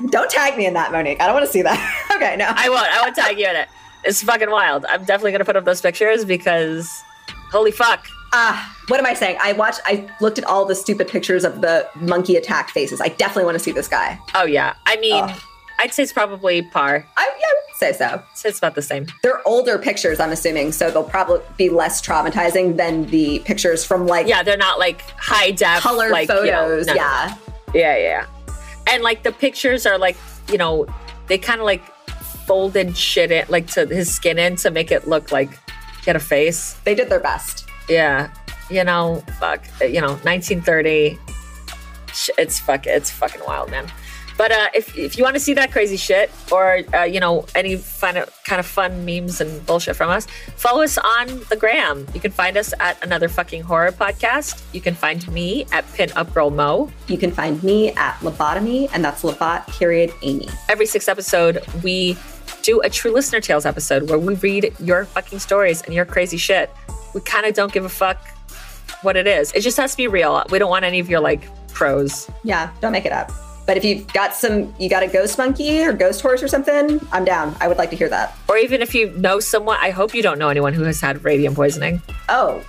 don't 0.10 0.30
tag 0.30 0.58
me 0.58 0.66
in 0.66 0.74
that, 0.74 0.92
Monique. 0.92 1.22
I 1.22 1.26
don't 1.26 1.36
want 1.36 1.46
to 1.46 1.52
see 1.52 1.62
that. 1.62 2.12
okay, 2.16 2.36
no. 2.36 2.46
I 2.48 2.70
won't. 2.70 2.88
I 2.88 3.02
won't 3.02 3.16
tag 3.16 3.40
you 3.40 3.48
in 3.48 3.56
it. 3.56 3.70
It's 4.04 4.22
fucking 4.24 4.52
wild. 4.52 4.86
I'm 4.88 5.04
definitely 5.04 5.32
going 5.32 5.40
to 5.40 5.46
put 5.46 5.56
up 5.56 5.66
those 5.66 5.82
pictures 5.82 6.26
because 6.26 7.04
holy 7.52 7.72
fuck. 7.72 8.06
Ah, 8.34 8.70
uh, 8.70 8.84
what 8.88 9.00
am 9.00 9.06
I 9.06 9.14
saying? 9.14 9.38
I 9.42 9.54
watched, 9.54 9.80
I 9.86 10.10
looked 10.20 10.38
at 10.38 10.44
all 10.44 10.66
the 10.66 10.76
stupid 10.76 11.08
pictures 11.08 11.44
of 11.44 11.62
the 11.62 11.88
monkey 11.96 12.36
attack 12.36 12.70
faces. 12.70 13.00
I 13.00 13.10
definitely 13.10 13.46
want 13.46 13.56
to 13.56 13.64
see 13.64 13.72
this 13.72 13.88
guy. 13.88 14.20
Oh, 14.34 14.44
yeah. 14.44 14.74
I 14.86 14.98
mean, 14.98 15.24
oh. 15.24 15.40
I'd 15.80 15.94
say 15.94 16.04
it's 16.04 16.14
probably 16.14 16.62
par. 16.62 17.06
I, 17.18 17.30
yeah, 17.40 17.65
say 17.76 17.94
so. 17.94 18.22
So 18.34 18.50
it's 18.50 18.58
about 18.58 18.76
the 18.76 18.82
same. 18.82 19.06
They're 19.22 19.46
older 19.48 19.78
pictures, 19.78 20.20
I'm 20.20 20.32
assuming, 20.32 20.72
so 20.72 20.90
they'll 20.90 21.04
probably 21.04 21.42
be 21.58 21.70
less 21.70 22.02
traumatizing 22.02 22.78
than 22.78 23.06
the 23.08 23.40
pictures 23.40 23.86
from 23.86 24.08
like. 24.08 24.28
Yeah, 24.28 24.44
they're 24.44 24.58
not 24.58 24.80
like 24.80 25.02
high 25.18 25.52
def 25.52 25.82
color 25.82 26.10
like, 26.10 26.28
photos. 26.28 26.88
You 26.88 26.94
know, 26.94 27.00
no, 27.00 27.02
yeah. 27.02 27.36
Yeah, 27.74 27.98
yeah. 27.98 28.26
And 28.88 29.04
like 29.04 29.24
the 29.24 29.32
pictures 29.32 29.86
are 29.86 29.98
like, 29.98 30.16
you 30.52 30.58
know, 30.58 30.86
they 31.28 31.38
kind 31.38 31.60
of 31.60 31.66
like 31.66 31.84
folded 32.46 32.96
shit 32.96 33.32
in, 33.32 33.46
like 33.50 33.68
to 33.68 33.86
his 33.86 34.14
skin 34.14 34.38
in 34.38 34.56
to 34.58 34.72
make 34.72 34.92
it 34.92 35.08
look 35.08 35.32
like 35.32 35.50
he 35.50 36.06
had 36.06 36.16
a 36.16 36.20
face. 36.20 36.74
They 36.84 36.96
did 36.96 37.10
their 37.10 37.20
best. 37.20 37.68
Yeah. 37.90 38.32
You 38.70 38.84
know, 38.84 39.24
fuck. 39.40 39.64
You 39.82 40.02
know, 40.02 40.14
1930. 40.24 41.20
It's 42.38 42.60
fuck. 42.60 42.88
It's 42.88 43.12
fucking 43.12 43.42
wild, 43.46 43.72
man. 43.72 43.92
But 44.38 44.52
uh, 44.52 44.68
if, 44.74 44.98
if 44.98 45.18
you 45.18 45.24
want 45.24 45.36
to 45.36 45.40
see 45.40 45.54
that 45.54 45.72
crazy 45.72 45.96
shit 45.96 46.30
or, 46.52 46.82
uh, 46.94 47.04
you 47.04 47.20
know, 47.20 47.46
any 47.56 47.78
fun, 47.78 48.16
kind 48.44 48.60
of 48.60 48.66
fun 48.66 49.06
memes 49.06 49.40
and 49.40 49.66
bullshit 49.66 49.96
from 49.96 50.10
us, 50.10 50.28
follow 50.58 50.84
us 50.84 50.98
on 50.98 51.42
the 51.50 51.56
gram. 51.56 52.06
You 52.14 52.20
can 52.20 52.32
find 52.32 52.58
us 52.58 52.74
at 52.80 53.02
Another 53.04 53.30
Fucking 53.30 53.62
Horror 53.64 53.92
Podcast. 53.92 54.62
You 54.74 54.82
can 54.82 54.94
find 54.94 55.26
me 55.32 55.66
at 55.72 55.90
Pin 55.94 56.12
Up 56.16 56.34
Girl 56.34 56.50
Mo. 56.50 56.92
You 57.08 57.18
can 57.18 57.32
find 57.32 57.62
me 57.64 57.92
at 57.94 58.16
Lobotomy, 58.20 58.90
and 58.94 59.04
that's 59.04 59.24
Lobot 59.24 59.68
period 59.68 60.12
Amy. 60.22 60.50
Every 60.68 60.86
sixth 60.86 61.08
episode, 61.08 61.64
we 61.82 62.18
do 62.62 62.82
a 62.82 62.90
True 62.90 63.14
Listener 63.14 63.40
Tales 63.40 63.66
episode 63.66 64.10
where 64.10 64.20
we 64.20 64.36
read 64.36 64.74
your 64.80 65.06
fucking 65.06 65.40
stories 65.40 65.82
and 65.84 65.94
your 65.94 66.06
crazy 66.06 66.38
shit. 66.38 66.70
We 67.14 67.22
kind 67.22 67.46
of 67.46 67.54
don't 67.54 67.72
give 67.72 67.86
a 67.86 67.90
fuck 67.90 68.18
what 69.02 69.16
it 69.16 69.28
is. 69.28 69.54
It 69.54 69.62
just 69.62 69.78
has 69.78 69.92
to 69.92 69.98
be 69.98 70.08
real. 70.08 70.44
We 70.50 70.60
don't 70.60 70.70
want 70.70 70.84
any 70.84 71.00
of 71.00 71.10
your 71.10 71.22
like 71.22 71.48
pros. 71.70 72.30
Yeah, 72.44 72.72
don't 72.82 72.92
make 72.92 73.06
it 73.06 73.12
up. 73.12 73.32
But 73.66 73.78
if 73.78 73.86
you've 73.86 74.06
got 74.14 74.36
some, 74.36 74.74
you 74.80 74.90
got 74.90 75.04
a 75.04 75.08
ghost 75.08 75.38
monkey 75.38 75.84
or 75.84 75.92
ghost 75.92 76.22
horse 76.22 76.44
or 76.44 76.48
something, 76.48 77.00
I'm 77.12 77.26
down. 77.26 77.56
I 77.60 77.68
would 77.68 77.78
like 77.78 77.90
to 77.90 77.96
hear 77.96 78.10
that. 78.10 78.36
Or 78.48 78.58
even 78.58 78.82
if 78.82 78.94
you 78.94 79.10
know 79.12 79.40
someone, 79.40 79.78
I 79.82 79.90
hope 79.90 80.14
you 80.14 80.22
don't 80.22 80.38
know 80.38 80.50
anyone 80.50 80.74
who 80.74 80.84
has 80.84 81.02
had 81.02 81.24
radium 81.24 81.56
poisoning. 81.56 82.02
Oh, 82.30 82.64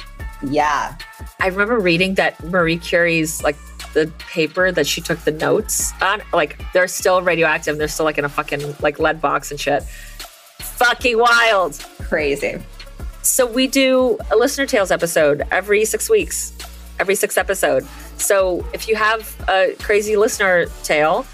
yeah. 0.49 0.97
I 1.41 1.49
remember 1.49 1.79
reading 1.79 2.15
that 2.15 2.43
Marie 2.45 2.79
Curie's 2.79 3.43
like 3.43 3.57
the 3.93 4.11
paper 4.19 4.73
that 4.73 4.87
she 4.87 5.01
took 5.01 5.19
the 5.21 5.33
notes 5.33 5.93
on, 6.03 6.23
like 6.33 6.61
they're 6.73 6.89
still 6.89 7.23
radioactive. 7.23 7.79
They're 7.79 7.89
still 7.89 8.05
like 8.05 8.19
in 8.19 8.25
a 8.25 8.29
fucking 8.29 8.77
like 8.81 8.99
lead 8.99 9.21
box 9.21 9.51
and 9.51 9.61
shit. 9.61 9.83
Fucking 9.83 11.19
wild. 11.19 11.79
Crazy. 12.03 12.59
So 13.23 13.47
we 13.47 13.67
do 13.67 14.19
a 14.31 14.37
listener 14.37 14.67
tales 14.67 14.91
episode 14.91 15.43
every 15.51 15.85
six 15.85 16.09
weeks, 16.09 16.53
every 16.99 17.15
six 17.15 17.37
episode. 17.37 17.87
So 18.19 18.65
if 18.73 18.89
you 18.89 18.97
have 18.97 19.35
a 19.49 19.75
crazy 19.79 20.17
listener 20.17 20.67
tale, 20.83 21.27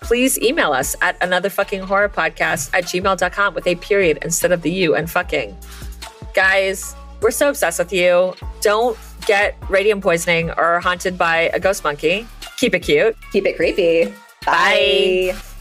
please 0.00 0.38
email 0.40 0.72
us 0.72 0.94
at 1.00 1.16
another 1.22 1.48
fucking 1.48 1.82
horror 1.82 2.08
podcast 2.08 2.70
at 2.74 2.84
gmail.com 2.84 3.54
with 3.54 3.66
a 3.66 3.74
period 3.76 4.18
instead 4.22 4.52
of 4.52 4.62
the 4.62 4.70
U 4.70 4.94
and 4.94 5.10
fucking. 5.10 5.56
Guys, 6.34 6.94
we're 7.20 7.30
so 7.30 7.48
obsessed 7.48 7.78
with 7.78 7.92
you. 7.92 8.34
Don't 8.60 8.98
get 9.26 9.56
radium 9.70 10.00
poisoning 10.00 10.50
or 10.50 10.80
haunted 10.80 11.16
by 11.16 11.50
a 11.54 11.60
ghost 11.60 11.84
monkey. 11.84 12.26
Keep 12.58 12.74
it 12.74 12.80
cute. 12.80 13.16
Keep 13.32 13.46
it 13.46 13.56
creepy. 13.56 14.12
Bye. 14.44 15.32
Bye. 15.32 15.53